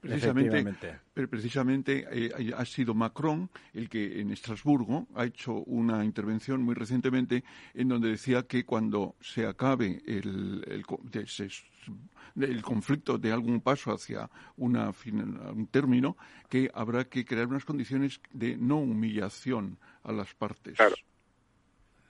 Precisamente, 0.00 0.64
precisamente 1.12 2.06
eh, 2.10 2.52
ha 2.56 2.64
sido 2.64 2.94
Macron 2.94 3.50
el 3.74 3.88
que 3.88 4.20
en 4.20 4.30
Estrasburgo 4.30 5.08
ha 5.16 5.24
hecho 5.24 5.54
una 5.64 6.04
intervención 6.04 6.62
muy 6.62 6.76
recientemente 6.76 7.42
en 7.74 7.88
donde 7.88 8.10
decía 8.10 8.44
que 8.44 8.64
cuando 8.64 9.16
se 9.20 9.44
acabe 9.44 10.00
el, 10.06 10.64
el, 10.66 10.84
el 12.44 12.62
conflicto 12.62 13.18
de 13.18 13.32
algún 13.32 13.60
paso 13.60 13.92
hacia 13.92 14.30
una 14.56 14.92
un 15.10 15.66
término, 15.68 16.16
que 16.48 16.70
habrá 16.72 17.04
que 17.06 17.24
crear 17.24 17.48
unas 17.48 17.64
condiciones 17.64 18.20
de 18.32 18.56
no 18.56 18.76
humillación 18.76 19.78
a 20.04 20.12
las 20.12 20.32
partes. 20.34 20.78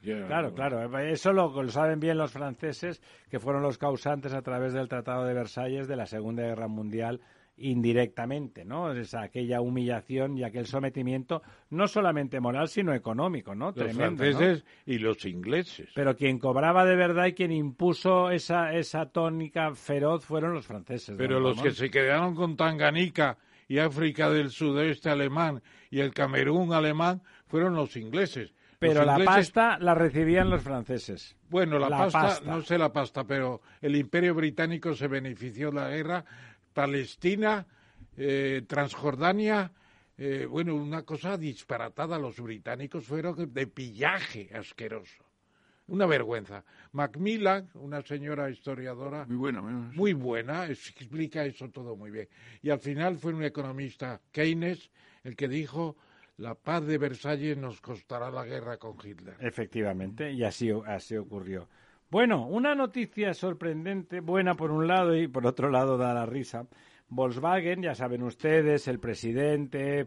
Claro, 0.02 0.54
claro. 0.54 0.98
Eso 1.00 1.32
lo, 1.32 1.62
lo 1.62 1.70
saben 1.70 2.00
bien 2.00 2.18
los 2.18 2.32
franceses, 2.32 3.00
que 3.30 3.40
fueron 3.40 3.62
los 3.62 3.78
causantes 3.78 4.32
a 4.32 4.42
través 4.42 4.72
del 4.72 4.88
Tratado 4.88 5.24
de 5.24 5.34
Versalles 5.34 5.88
de 5.88 5.96
la 5.96 6.06
Segunda 6.06 6.42
Guerra 6.42 6.68
Mundial 6.68 7.20
indirectamente, 7.58 8.64
¿no? 8.64 8.92
Es 8.92 9.14
aquella 9.14 9.60
humillación 9.60 10.38
y 10.38 10.44
aquel 10.44 10.66
sometimiento, 10.66 11.42
no 11.70 11.88
solamente 11.88 12.40
moral, 12.40 12.68
sino 12.68 12.94
económico, 12.94 13.54
¿no? 13.54 13.66
Los 13.66 13.74
Tremendo, 13.76 14.10
¿no? 14.10 14.16
franceses 14.16 14.64
y 14.86 14.98
los 14.98 15.24
ingleses. 15.24 15.90
Pero 15.94 16.16
quien 16.16 16.38
cobraba 16.38 16.84
de 16.84 16.96
verdad 16.96 17.26
y 17.26 17.32
quien 17.34 17.52
impuso 17.52 18.30
esa, 18.30 18.74
esa 18.74 19.06
tónica 19.06 19.74
feroz 19.74 20.24
fueron 20.24 20.54
los 20.54 20.66
franceses. 20.66 21.16
Pero 21.16 21.40
los 21.40 21.60
que 21.60 21.70
se 21.70 21.90
quedaron 21.90 22.34
con 22.34 22.56
Tanganica 22.56 23.38
y 23.68 23.78
África 23.78 24.30
del 24.30 24.50
Sudeste 24.50 25.10
alemán 25.10 25.62
y 25.90 26.00
el 26.00 26.14
Camerún 26.14 26.72
alemán 26.72 27.22
fueron 27.46 27.74
los 27.74 27.96
ingleses. 27.96 28.54
Pero 28.78 29.04
la 29.04 29.18
pasta 29.24 29.76
la 29.80 29.94
recibían 29.94 30.50
los 30.50 30.62
franceses. 30.62 31.36
Bueno, 31.50 31.80
la, 31.80 31.88
La 31.88 31.98
pasta, 31.98 32.20
pasta. 32.20 32.50
no 32.50 32.62
sé 32.62 32.78
la 32.78 32.92
pasta, 32.92 33.24
pero 33.24 33.60
el 33.80 33.96
Imperio 33.96 34.34
Británico 34.34 34.94
se 34.94 35.08
benefició 35.08 35.70
de 35.70 35.80
la 35.80 35.88
guerra. 35.88 36.24
Palestina, 36.82 37.66
eh, 38.16 38.62
Transjordania, 38.68 39.72
eh, 40.16 40.46
bueno, 40.48 40.76
una 40.76 41.02
cosa 41.02 41.36
disparatada. 41.36 42.20
Los 42.20 42.40
británicos 42.40 43.04
fueron 43.04 43.52
de 43.52 43.66
pillaje 43.66 44.48
asqueroso. 44.54 45.24
Una 45.88 46.06
vergüenza. 46.06 46.64
Macmillan, 46.92 47.68
una 47.74 48.00
señora 48.02 48.48
historiadora 48.48 49.24
Muy 49.26 49.36
buena, 49.38 49.60
muy- 49.60 49.96
muy 49.96 50.12
buena, 50.12 50.66
explica 50.68 51.44
eso 51.44 51.68
todo 51.68 51.96
muy 51.96 52.12
bien. 52.12 52.28
Y 52.62 52.70
al 52.70 52.78
final 52.78 53.16
fue 53.16 53.32
un 53.34 53.42
economista, 53.42 54.20
Keynes, 54.30 54.88
el 55.24 55.34
que 55.34 55.48
dijo, 55.48 55.96
la 56.36 56.54
paz 56.54 56.86
de 56.86 56.96
Versalles 56.98 57.56
nos 57.56 57.80
costará 57.80 58.30
la 58.30 58.44
guerra 58.44 58.76
con 58.76 58.94
Hitler. 59.04 59.34
Efectivamente, 59.40 60.30
y 60.30 60.44
así, 60.44 60.70
así 60.86 61.16
ocurrió. 61.16 61.68
Bueno, 62.10 62.46
una 62.46 62.74
noticia 62.74 63.34
sorprendente, 63.34 64.20
buena 64.20 64.54
por 64.54 64.70
un 64.70 64.86
lado 64.86 65.14
y 65.14 65.28
por 65.28 65.46
otro 65.46 65.68
lado 65.70 65.98
da 65.98 66.14
la 66.14 66.24
risa. 66.24 66.66
Volkswagen, 67.10 67.82
ya 67.82 67.94
saben 67.94 68.22
ustedes, 68.22 68.88
el 68.88 68.98
presidente, 68.98 70.06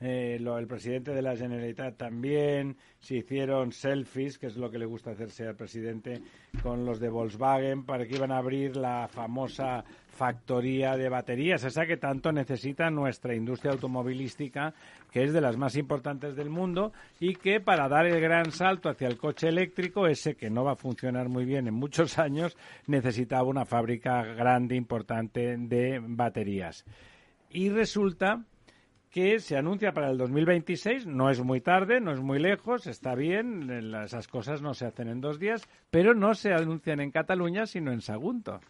eh, 0.00 0.38
lo- 0.40 0.58
el 0.58 0.66
presidente 0.68 1.12
de 1.12 1.22
la 1.22 1.36
Generalitat 1.36 1.96
también, 1.96 2.76
se 3.00 3.16
hicieron 3.16 3.72
selfies, 3.72 4.38
que 4.38 4.46
es 4.46 4.56
lo 4.56 4.70
que 4.70 4.78
le 4.78 4.86
gusta 4.86 5.10
hacerse 5.10 5.46
al 5.46 5.56
presidente, 5.56 6.22
con 6.62 6.84
los 6.84 7.00
de 7.00 7.08
Volkswagen 7.08 7.84
para 7.84 8.06
que 8.06 8.14
iban 8.16 8.30
a 8.32 8.38
abrir 8.38 8.76
la 8.76 9.08
famosa 9.08 9.84
factoría 10.20 10.98
de 10.98 11.08
baterías, 11.08 11.64
esa 11.64 11.86
que 11.86 11.96
tanto 11.96 12.30
necesita 12.30 12.90
nuestra 12.90 13.34
industria 13.34 13.72
automovilística, 13.72 14.74
que 15.10 15.24
es 15.24 15.32
de 15.32 15.40
las 15.40 15.56
más 15.56 15.76
importantes 15.76 16.36
del 16.36 16.50
mundo 16.50 16.92
y 17.18 17.36
que 17.36 17.58
para 17.58 17.88
dar 17.88 18.04
el 18.04 18.20
gran 18.20 18.52
salto 18.52 18.90
hacia 18.90 19.08
el 19.08 19.16
coche 19.16 19.48
eléctrico, 19.48 20.06
ese 20.06 20.34
que 20.34 20.50
no 20.50 20.62
va 20.62 20.72
a 20.72 20.76
funcionar 20.76 21.30
muy 21.30 21.46
bien 21.46 21.68
en 21.68 21.72
muchos 21.72 22.18
años, 22.26 22.54
necesitaba 22.86 23.44
una 23.44 23.64
fábrica 23.64 24.22
grande, 24.22 24.76
importante 24.76 25.56
de 25.56 26.02
baterías. 26.02 26.84
Y 27.48 27.70
resulta 27.70 28.44
que 29.10 29.38
se 29.38 29.56
anuncia 29.56 29.92
para 29.92 30.10
el 30.10 30.18
2026, 30.18 31.06
no 31.06 31.30
es 31.30 31.42
muy 31.42 31.62
tarde, 31.62 31.98
no 32.02 32.12
es 32.12 32.20
muy 32.20 32.40
lejos, 32.40 32.86
está 32.86 33.14
bien, 33.14 33.70
esas 34.04 34.28
cosas 34.28 34.60
no 34.60 34.74
se 34.74 34.84
hacen 34.84 35.08
en 35.08 35.22
dos 35.22 35.38
días, 35.38 35.66
pero 35.90 36.12
no 36.12 36.34
se 36.34 36.52
anuncian 36.52 37.00
en 37.00 37.10
Cataluña, 37.10 37.64
sino 37.64 37.90
en 37.90 38.02
Sagunto. 38.02 38.60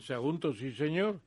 Sagunto, 0.00 0.52
sí 0.52 0.72
señor, 0.72 1.20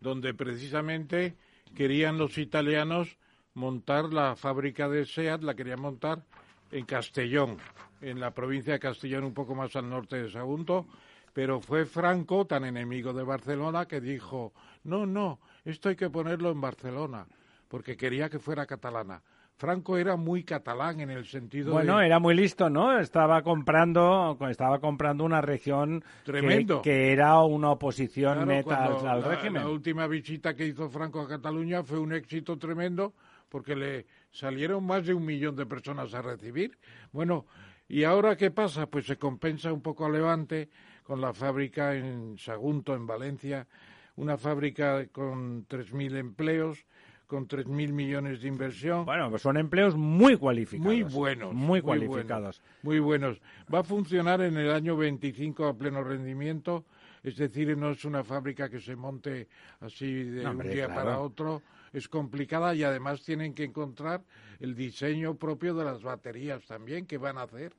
donde 0.00 0.34
precisamente 0.34 1.36
querían 1.74 2.18
los 2.18 2.38
italianos 2.38 3.16
montar 3.54 4.12
la 4.12 4.34
fábrica 4.34 4.88
de 4.88 5.04
SEAT, 5.04 5.42
la 5.42 5.54
querían 5.54 5.80
montar 5.80 6.24
en 6.70 6.86
Castellón, 6.86 7.58
en 8.00 8.20
la 8.20 8.32
provincia 8.32 8.72
de 8.72 8.80
Castellón, 8.80 9.24
un 9.24 9.34
poco 9.34 9.54
más 9.54 9.76
al 9.76 9.88
norte 9.88 10.22
de 10.22 10.30
Sagunto, 10.30 10.86
pero 11.32 11.60
fue 11.60 11.84
Franco, 11.84 12.46
tan 12.46 12.64
enemigo 12.64 13.12
de 13.12 13.24
Barcelona, 13.24 13.86
que 13.86 14.00
dijo, 14.00 14.52
no, 14.84 15.04
no, 15.04 15.40
esto 15.64 15.88
hay 15.88 15.96
que 15.96 16.10
ponerlo 16.10 16.50
en 16.50 16.60
Barcelona, 16.60 17.26
porque 17.68 17.96
quería 17.96 18.28
que 18.28 18.38
fuera 18.38 18.66
catalana. 18.66 19.22
Franco 19.56 19.96
era 19.96 20.16
muy 20.16 20.42
catalán 20.42 21.00
en 21.00 21.10
el 21.10 21.24
sentido 21.26 21.72
Bueno, 21.72 21.98
de... 21.98 22.06
era 22.06 22.18
muy 22.18 22.34
listo, 22.34 22.68
¿no? 22.70 22.98
Estaba 22.98 23.42
comprando, 23.42 24.36
estaba 24.50 24.80
comprando 24.80 25.24
una 25.24 25.40
región 25.40 26.00
que- 26.00 26.32
Tremendo. 26.32 26.82
Que, 26.82 27.12
era 27.12 27.40
una 27.42 27.70
oposición 27.70 28.34
Claro, 28.34 28.46
neta 28.46 28.84
al, 28.84 28.90
cuando 28.92 29.08
al 29.10 29.20
la- 29.22 29.28
régimen. 29.28 29.62
La 29.62 29.68
última 29.68 30.06
visita 30.08 30.54
que 30.54 30.66
hizo 30.66 30.90
Franco 30.90 31.20
a 31.20 31.28
Cataluña 31.28 31.82
fue 31.84 31.98
un 31.98 32.12
éxito 32.12 32.58
tremendo 32.58 33.14
porque 33.48 33.76
le 33.76 34.06
salieron 34.32 34.84
más 34.84 35.06
de 35.06 35.14
un 35.14 35.24
millón 35.24 35.54
de 35.54 35.66
personas 35.66 36.12
a 36.14 36.22
recibir. 36.22 36.76
Bueno, 37.12 37.46
¿y 37.86 38.02
ahora 38.02 38.36
qué 38.36 38.50
pasa? 38.50 38.86
Pues 38.86 39.06
se 39.06 39.16
compensa 39.18 39.72
un 39.72 39.80
poco 39.82 40.04
a 40.04 40.10
Levante 40.10 40.68
con 41.04 41.20
la 41.20 41.32
fábrica 41.32 41.94
en 41.94 42.36
Sagunto, 42.38 42.94
en 42.94 43.06
Valencia, 43.06 43.68
una 44.16 44.36
fábrica 44.36 45.06
con 45.12 45.66
3.000 45.68 46.16
empleos, 46.16 46.84
con 47.26 47.48
3.000 47.48 47.92
millones 47.92 48.42
de 48.42 48.48
inversión. 48.48 49.04
Bueno, 49.04 49.30
pues 49.30 49.42
son 49.42 49.56
empleos 49.56 49.96
muy 49.96 50.36
cualificados. 50.36 50.86
Muy 50.86 51.02
buenos. 51.02 51.52
Muy 51.54 51.80
cualificados. 51.80 52.62
muy 52.82 52.98
buenos. 52.98 53.40
Va 53.72 53.80
a 53.80 53.84
funcionar 53.84 54.40
en 54.42 54.56
el 54.56 54.70
año 54.70 54.96
25 54.96 55.66
a 55.66 55.76
pleno 55.76 56.04
rendimiento, 56.04 56.84
es 57.22 57.36
decir, 57.36 57.76
no 57.76 57.90
es 57.90 58.04
una 58.04 58.22
fábrica 58.22 58.68
que 58.68 58.80
se 58.80 58.96
monte 58.96 59.48
así 59.80 60.24
de 60.24 60.42
No, 60.44 60.50
un 60.52 60.58
día 60.58 60.86
claro. 60.86 60.94
para 60.94 61.20
otro. 61.20 61.62
Es 61.92 62.08
complicada 62.08 62.74
y 62.74 62.82
además 62.82 63.22
tienen 63.22 63.54
que 63.54 63.64
encontrar 63.64 64.22
el 64.58 64.74
diseño 64.74 65.36
propio 65.36 65.74
de 65.74 65.84
las 65.84 66.02
baterías 66.02 66.66
también 66.66 67.06
que 67.06 67.18
van 67.18 67.38
a 67.38 67.42
hacer. 67.42 67.72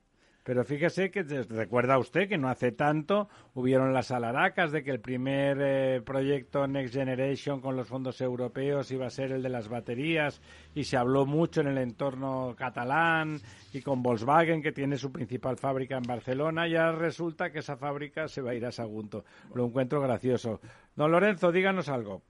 Pero 0.46 0.64
fíjese 0.64 1.10
que 1.10 1.24
recuerda 1.24 1.98
usted 1.98 2.30
que 2.30 2.38
no 2.38 2.50
hace 2.50 2.72
tanto 2.72 3.28
hubieron 3.56 3.94
las 3.94 4.12
alaracas 4.12 4.72
de 4.72 4.84
que 4.84 4.92
el 4.92 5.00
primer 5.00 5.58
eh, 5.60 6.02
proyecto 6.06 6.68
Next 6.68 6.94
Generation 6.94 7.62
con 7.62 7.76
los 7.76 7.88
fondos 7.88 8.22
europeos 8.22 8.92
iba 8.92 9.08
a 9.08 9.10
ser 9.10 9.32
el 9.32 9.42
de 9.42 9.50
las 9.50 9.70
baterías 9.70 10.40
y 10.76 10.84
se 10.84 10.98
habló 10.98 11.26
mucho 11.26 11.62
en 11.62 11.68
el 11.70 11.80
entorno 11.80 12.54
catalán 12.56 13.42
y 13.74 13.82
con 13.82 14.04
Volkswagen 14.04 14.62
que 14.62 14.72
tiene 14.72 14.98
su 14.98 15.12
principal 15.12 15.58
fábrica 15.58 15.98
en 15.98 16.04
Barcelona 16.04 16.68
ya 16.68 16.92
resulta 16.92 17.52
que 17.52 17.60
esa 17.60 17.76
fábrica 17.76 18.28
se 18.28 18.44
va 18.44 18.52
a 18.52 18.56
ir 18.56 18.68
a 18.68 18.72
Sagunto. 18.72 19.26
Lo 19.56 19.66
encuentro 19.66 20.00
gracioso. 20.00 20.62
Don 20.96 21.12
Lorenzo, 21.12 21.52
díganos 21.52 21.90
algo. 21.90 22.22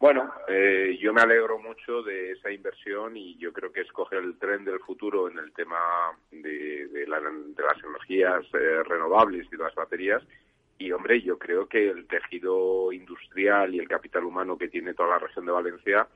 Bueno, 0.00 0.32
eh, 0.46 0.96
yo 1.00 1.12
me 1.12 1.22
alegro 1.22 1.58
mucho 1.58 2.02
de 2.02 2.30
esa 2.32 2.52
inversión 2.52 3.16
y 3.16 3.36
yo 3.36 3.52
creo 3.52 3.72
que 3.72 3.80
escoge 3.80 4.16
el 4.16 4.38
tren 4.38 4.64
del 4.64 4.78
futuro 4.78 5.28
en 5.28 5.38
el 5.38 5.52
tema 5.52 5.76
de, 6.30 6.86
de 6.86 7.06
la- 7.08 7.18
de 7.20 7.62
las 7.62 7.82
energías 7.82 8.44
eh, 8.54 8.82
renovables 8.84 9.46
y 9.50 9.56
de 9.56 9.64
las 9.64 9.74
baterías. 9.74 10.22
Y, 10.78 10.92
hombre, 10.92 11.20
yo 11.22 11.36
creo 11.36 11.68
que 11.68 11.88
el 11.90 12.06
tejido 12.06 12.92
industrial 12.92 13.74
y 13.74 13.80
el 13.80 13.88
capital 13.88 14.22
humano 14.24 14.56
que 14.56 14.68
tiene 14.68 14.94
toda 14.94 15.08
la 15.10 15.18
región 15.18 15.44
de 15.46 15.52
Valencia, 15.52 16.06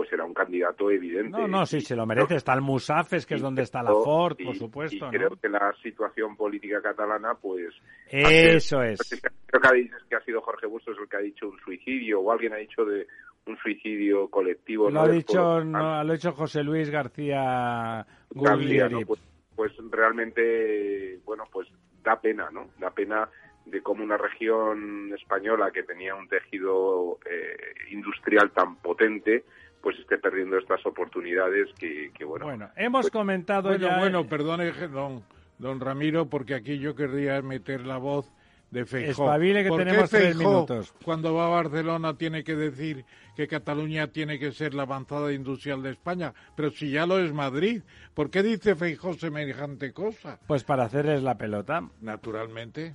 pues 0.00 0.08
será 0.08 0.24
un 0.24 0.32
candidato 0.32 0.90
evidente. 0.90 1.28
No, 1.28 1.46
no, 1.46 1.66
sí, 1.66 1.82
se 1.82 1.94
lo 1.94 2.06
merece. 2.06 2.36
Está 2.36 2.54
el 2.54 2.62
Musafes, 2.62 3.26
que 3.26 3.34
es 3.34 3.42
donde 3.42 3.60
está 3.60 3.82
la 3.82 3.92
Ford, 3.92 4.34
y- 4.38 4.46
por 4.46 4.56
supuesto. 4.56 4.96
Y 4.96 5.00
¿no? 5.00 5.10
creo 5.10 5.36
que 5.36 5.46
la 5.50 5.74
situación 5.82 6.36
política 6.36 6.80
catalana, 6.80 7.34
pues... 7.34 7.74
Eso 8.08 8.82
es. 8.82 8.98
Creo 9.44 9.60
que 9.60 9.68
ha 9.68 9.72
dicho- 9.72 9.96
que 10.08 10.16
ha 10.16 10.24
sido 10.24 10.40
Jorge 10.40 10.66
Bustos 10.66 10.96
el 10.98 11.06
que 11.06 11.16
ha 11.18 11.20
dicho 11.20 11.50
un 11.50 11.60
suicidio 11.60 12.22
o 12.22 12.32
alguien 12.32 12.54
ha 12.54 12.56
dicho 12.56 12.82
de 12.86 13.06
un 13.44 13.58
suicidio 13.58 14.30
colectivo. 14.30 14.86
Lo 14.88 14.90
¿no? 14.94 15.00
ha 15.02 15.08
dicho, 15.08 15.62
no, 15.64 16.02
lo 16.02 16.12
ha 16.12 16.14
dicho 16.14 16.32
José 16.32 16.62
Luis 16.64 16.88
García 16.88 18.06
Guglieri. 18.30 19.04
Pues, 19.04 19.20
pues 19.54 19.72
realmente, 19.90 21.18
bueno, 21.26 21.44
pues 21.52 21.68
da 22.02 22.18
pena, 22.18 22.48
¿no? 22.50 22.70
Da 22.78 22.90
pena 22.90 23.28
de 23.66 23.82
cómo 23.82 24.02
una 24.02 24.16
región 24.16 25.12
española 25.14 25.70
que 25.70 25.82
tenía 25.82 26.14
un 26.14 26.26
tejido 26.26 27.18
eh, 27.30 27.74
industrial 27.90 28.50
tan 28.52 28.76
potente, 28.76 29.44
pues 29.82 29.98
esté 29.98 30.18
perdiendo 30.18 30.58
estas 30.58 30.84
oportunidades 30.86 31.68
que, 31.78 32.10
que 32.16 32.24
bueno. 32.24 32.44
Bueno, 32.46 32.70
hemos 32.76 33.02
pues- 33.06 33.12
comentado 33.12 33.68
Bueno, 33.70 33.88
ya... 33.88 33.98
bueno, 33.98 34.26
perdone, 34.26 34.72
don, 34.88 35.22
don 35.58 35.80
Ramiro, 35.80 36.26
porque 36.26 36.54
aquí 36.54 36.78
yo 36.78 36.94
querría 36.94 37.40
meter 37.42 37.86
la 37.86 37.96
voz 37.96 38.30
de 38.70 38.84
Feijó. 38.86 39.24
Espabile, 39.24 39.64
que 39.64 39.68
¿Por 39.68 39.78
qué 39.80 39.84
tenemos 39.86 40.10
tres 40.10 40.22
Feijóo, 40.36 40.52
minutos? 40.52 40.94
cuando 41.04 41.34
va 41.34 41.46
a 41.46 41.48
Barcelona 41.48 42.16
tiene 42.16 42.44
que 42.44 42.54
decir 42.54 43.04
que 43.34 43.48
Cataluña 43.48 44.06
tiene 44.08 44.38
que 44.38 44.52
ser 44.52 44.74
la 44.74 44.82
avanzada 44.82 45.32
industrial 45.32 45.82
de 45.82 45.90
España? 45.90 46.32
Pero 46.56 46.70
si 46.70 46.90
ya 46.92 47.04
lo 47.06 47.18
es 47.18 47.32
Madrid, 47.32 47.82
¿por 48.14 48.30
qué 48.30 48.42
dice 48.44 48.76
Feijó 48.76 49.14
semejante 49.14 49.92
cosa? 49.92 50.38
Pues 50.46 50.62
para 50.62 50.84
hacerles 50.84 51.22
la 51.22 51.36
pelota, 51.36 51.82
Naturalmente. 52.00 52.94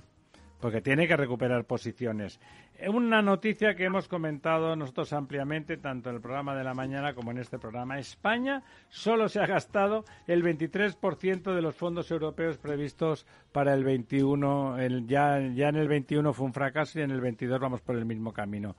Porque 0.60 0.80
tiene 0.80 1.06
que 1.06 1.16
recuperar 1.16 1.64
posiciones. 1.64 2.40
Eh, 2.78 2.88
Una 2.88 3.22
noticia 3.22 3.74
que 3.74 3.84
hemos 3.84 4.08
comentado 4.08 4.76
nosotros 4.76 5.12
ampliamente, 5.12 5.76
tanto 5.76 6.10
en 6.10 6.16
el 6.16 6.22
programa 6.22 6.54
de 6.54 6.64
la 6.64 6.74
mañana 6.74 7.14
como 7.14 7.30
en 7.30 7.38
este 7.38 7.58
programa. 7.58 7.98
España 7.98 8.62
solo 8.88 9.28
se 9.28 9.40
ha 9.40 9.46
gastado 9.46 10.04
el 10.26 10.42
23% 10.42 11.54
de 11.54 11.62
los 11.62 11.74
fondos 11.74 12.10
europeos 12.10 12.58
previstos 12.58 13.26
para 13.52 13.74
el 13.74 13.84
21. 13.84 14.78
El, 14.78 15.06
ya, 15.06 15.40
ya 15.54 15.68
en 15.68 15.76
el 15.76 15.88
21 15.88 16.32
fue 16.32 16.46
un 16.46 16.52
fracaso 16.52 16.98
y 16.98 17.02
en 17.02 17.10
el 17.10 17.20
22 17.20 17.60
vamos 17.60 17.80
por 17.80 17.96
el 17.96 18.04
mismo 18.04 18.32
camino. 18.32 18.76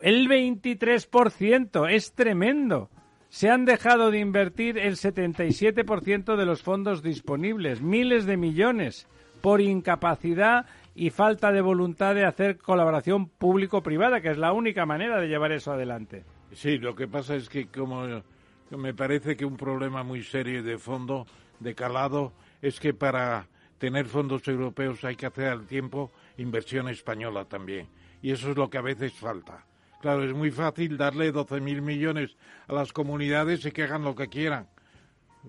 El 0.00 0.28
23% 0.28 1.90
es 1.90 2.12
tremendo. 2.12 2.90
Se 3.28 3.50
han 3.50 3.64
dejado 3.64 4.10
de 4.10 4.20
invertir 4.20 4.78
el 4.78 4.96
77% 4.96 6.36
de 6.36 6.46
los 6.46 6.62
fondos 6.62 7.02
disponibles, 7.02 7.80
miles 7.80 8.24
de 8.24 8.36
millones, 8.36 9.08
por 9.40 9.60
incapacidad 9.60 10.66
y 10.96 11.10
falta 11.10 11.52
de 11.52 11.60
voluntad 11.60 12.14
de 12.14 12.24
hacer 12.24 12.56
colaboración 12.56 13.28
público-privada, 13.28 14.22
que 14.22 14.30
es 14.30 14.38
la 14.38 14.52
única 14.52 14.86
manera 14.86 15.20
de 15.20 15.28
llevar 15.28 15.52
eso 15.52 15.72
adelante. 15.72 16.24
Sí, 16.52 16.78
lo 16.78 16.94
que 16.96 17.06
pasa 17.06 17.36
es 17.36 17.50
que 17.50 17.66
como 17.66 18.22
me 18.70 18.94
parece 18.94 19.36
que 19.36 19.44
un 19.44 19.56
problema 19.56 20.02
muy 20.02 20.22
serio 20.22 20.62
de 20.62 20.78
fondo, 20.78 21.26
de 21.60 21.74
calado, 21.74 22.32
es 22.62 22.80
que 22.80 22.94
para 22.94 23.46
tener 23.78 24.06
fondos 24.06 24.48
europeos 24.48 25.04
hay 25.04 25.16
que 25.16 25.26
hacer 25.26 25.48
al 25.48 25.66
tiempo 25.66 26.10
inversión 26.38 26.88
española 26.88 27.44
también. 27.44 27.88
Y 28.22 28.30
eso 28.30 28.50
es 28.50 28.56
lo 28.56 28.70
que 28.70 28.78
a 28.78 28.82
veces 28.82 29.12
falta. 29.12 29.66
Claro, 30.00 30.24
es 30.24 30.32
muy 30.32 30.50
fácil 30.50 30.96
darle 30.96 31.32
12.000 31.32 31.82
millones 31.82 32.36
a 32.68 32.72
las 32.72 32.92
comunidades 32.92 33.64
y 33.66 33.70
que 33.70 33.82
hagan 33.82 34.02
lo 34.04 34.14
que 34.14 34.28
quieran. 34.28 34.66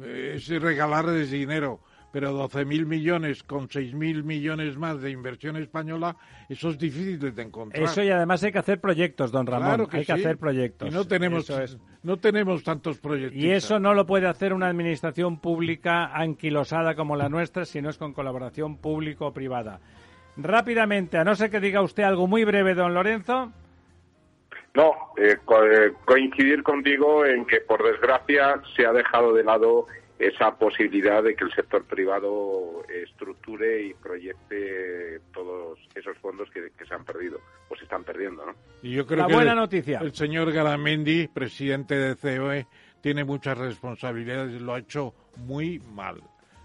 Eh, 0.01 0.33
Es 0.35 0.47
regalarles 0.49 1.31
dinero. 1.31 1.79
Pero 2.11 2.31
12.000 2.49 2.85
millones 2.85 3.43
con 3.43 3.67
6.000 3.67 4.23
millones 4.23 4.77
más 4.77 5.01
de 5.01 5.11
inversión 5.11 5.57
española, 5.57 6.15
eso 6.47 6.69
es 6.69 6.77
difícil 6.77 7.19
de 7.35 7.41
encontrar. 7.41 7.83
Eso 7.83 8.01
y 8.01 8.09
además 8.09 8.41
hay 8.43 8.51
que 8.53 8.59
hacer 8.59 8.79
proyectos, 8.79 9.31
don 9.31 9.45
Ramón. 9.45 9.67
Claro 9.67 9.87
que 9.87 9.97
hay 9.97 10.05
que 10.05 10.13
sí. 10.15 10.19
hacer 10.21 10.37
proyectos. 10.37 10.87
Y 10.87 10.91
no 10.91 11.05
tenemos, 11.05 11.49
Eso 11.49 11.61
es. 11.61 11.77
no 12.03 12.17
tenemos 12.17 12.63
tantos 12.63 12.97
proyectos. 12.99 13.37
Y 13.37 13.51
eso 13.51 13.79
no 13.79 13.93
lo 13.93 14.05
puede 14.05 14.25
hacer 14.27 14.53
una 14.53 14.67
administración 14.67 15.39
pública 15.39 16.05
anquilosada 16.07 16.95
como 16.95 17.15
la 17.17 17.27
nuestra 17.29 17.65
si 17.65 17.81
no 17.81 17.89
es 17.89 17.97
con 17.97 18.13
colaboración 18.13 18.77
público-privada. 18.77 19.79
Rápidamente, 20.37 21.17
a 21.17 21.23
no 21.23 21.35
ser 21.35 21.49
que 21.49 21.59
diga 21.59 21.81
usted 21.81 22.03
algo 22.03 22.25
muy 22.27 22.45
breve, 22.45 22.73
don 22.73 22.93
Lorenzo. 22.93 23.51
No, 24.75 24.91
eh, 25.17 25.37
co- 25.43 25.63
eh, 25.65 25.93
coincidir 26.05 26.61
contigo 26.63 27.25
en 27.25 27.45
que, 27.45 27.61
por 27.61 27.83
desgracia, 27.83 28.61
se 28.75 28.85
ha 28.85 28.93
dejado 28.93 29.33
de 29.33 29.43
lado 29.43 29.87
esa 30.19 30.57
posibilidad 30.57 31.21
de 31.21 31.35
que 31.35 31.43
el 31.43 31.51
sector 31.53 31.83
privado 31.85 32.83
estructure 32.89 33.83
y 33.85 33.93
proyecte 33.93 35.19
todos 35.33 35.77
esos 35.95 36.17
fondos 36.17 36.49
que, 36.51 36.71
que 36.77 36.85
se 36.85 36.93
han 36.93 37.05
perdido 37.05 37.39
o 37.69 37.75
se 37.75 37.83
están 37.83 38.03
perdiendo, 38.03 38.45
¿no? 38.45 38.53
Y 38.81 38.93
yo 38.93 39.05
creo 39.05 39.19
La 39.21 39.27
que 39.27 39.33
buena 39.33 39.51
el, 39.51 39.57
noticia. 39.57 39.99
el 39.99 40.13
señor 40.13 40.51
Garamendi, 40.51 41.27
presidente 41.27 41.95
de 41.95 42.15
COE, 42.39 42.65
tiene 43.01 43.23
muchas 43.23 43.57
responsabilidades, 43.57 44.59
lo 44.61 44.73
ha 44.73 44.79
hecho 44.79 45.13
muy 45.37 45.79
mal. 45.79 46.21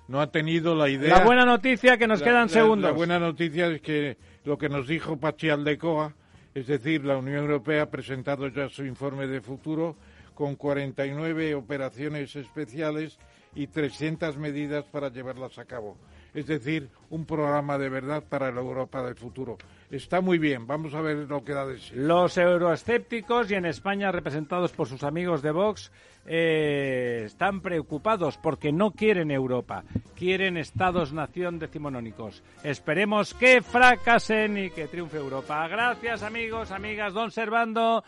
No 0.08 0.20
ha 0.20 0.30
tenido 0.30 0.74
la 0.74 0.88
idea. 0.88 1.18
La 1.18 1.24
buena 1.24 1.44
noticia 1.44 1.96
que 1.98 2.06
nos 2.06 2.20
La- 2.20 2.26
quedan 2.26 2.42
la- 2.42 2.48
segundos. 2.48 2.90
La 2.90 2.96
buena 2.96 3.18
noticia 3.18 3.66
es 3.68 3.80
que 3.80 4.16
lo 4.44 4.58
que 4.58 4.68
nos 4.68 4.86
dijo 4.88 5.18
Pachi 5.18 5.50
Aldecoa, 5.50 6.14
es 6.54 6.66
decir, 6.66 7.04
la 7.04 7.16
Unión 7.16 7.38
Europea 7.44 7.82
ha 7.82 7.90
presentado 7.90 8.48
ya 8.48 8.68
su 8.68 8.84
informe 8.84 9.26
de 9.26 9.40
futuro 9.40 9.96
con 10.34 10.56
49 10.56 11.54
operaciones 11.54 12.34
especiales 12.36 13.18
y 13.54 13.66
300 13.66 14.36
medidas 14.38 14.84
para 14.86 15.10
llevarlas 15.10 15.58
a 15.58 15.64
cabo. 15.64 15.96
Es 16.34 16.46
decir, 16.46 16.88
un 17.10 17.26
programa 17.26 17.76
de 17.76 17.90
verdad 17.90 18.24
para 18.26 18.50
la 18.50 18.60
Europa 18.60 19.02
del 19.02 19.16
futuro. 19.16 19.58
Está 19.90 20.22
muy 20.22 20.38
bien, 20.38 20.66
vamos 20.66 20.94
a 20.94 21.02
ver 21.02 21.28
lo 21.28 21.44
que 21.44 21.52
da 21.52 21.66
de 21.66 21.78
sí. 21.78 21.92
Los 21.94 22.38
euroescépticos 22.38 23.50
y 23.50 23.54
en 23.54 23.66
España 23.66 24.10
representados 24.10 24.72
por 24.72 24.88
sus 24.88 25.02
amigos 25.02 25.42
de 25.42 25.50
Vox 25.50 25.92
eh, 26.24 27.24
están 27.26 27.60
preocupados 27.60 28.38
porque 28.38 28.72
no 28.72 28.92
quieren 28.92 29.30
Europa, 29.30 29.84
quieren 30.16 30.56
estados-nación 30.56 31.58
decimonónicos. 31.58 32.42
Esperemos 32.64 33.34
que 33.34 33.60
fracasen 33.60 34.56
y 34.56 34.70
que 34.70 34.88
triunfe 34.88 35.18
Europa. 35.18 35.68
Gracias 35.68 36.22
amigos, 36.22 36.70
amigas, 36.70 37.12
don 37.12 37.30
Servando, 37.30 38.02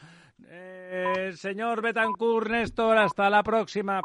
eh, 0.49 1.33
señor 1.35 1.83
Betancourt, 1.83 2.49
Néstor, 2.49 2.97
hasta 2.97 3.29
la 3.29 3.43
próxima. 3.43 4.01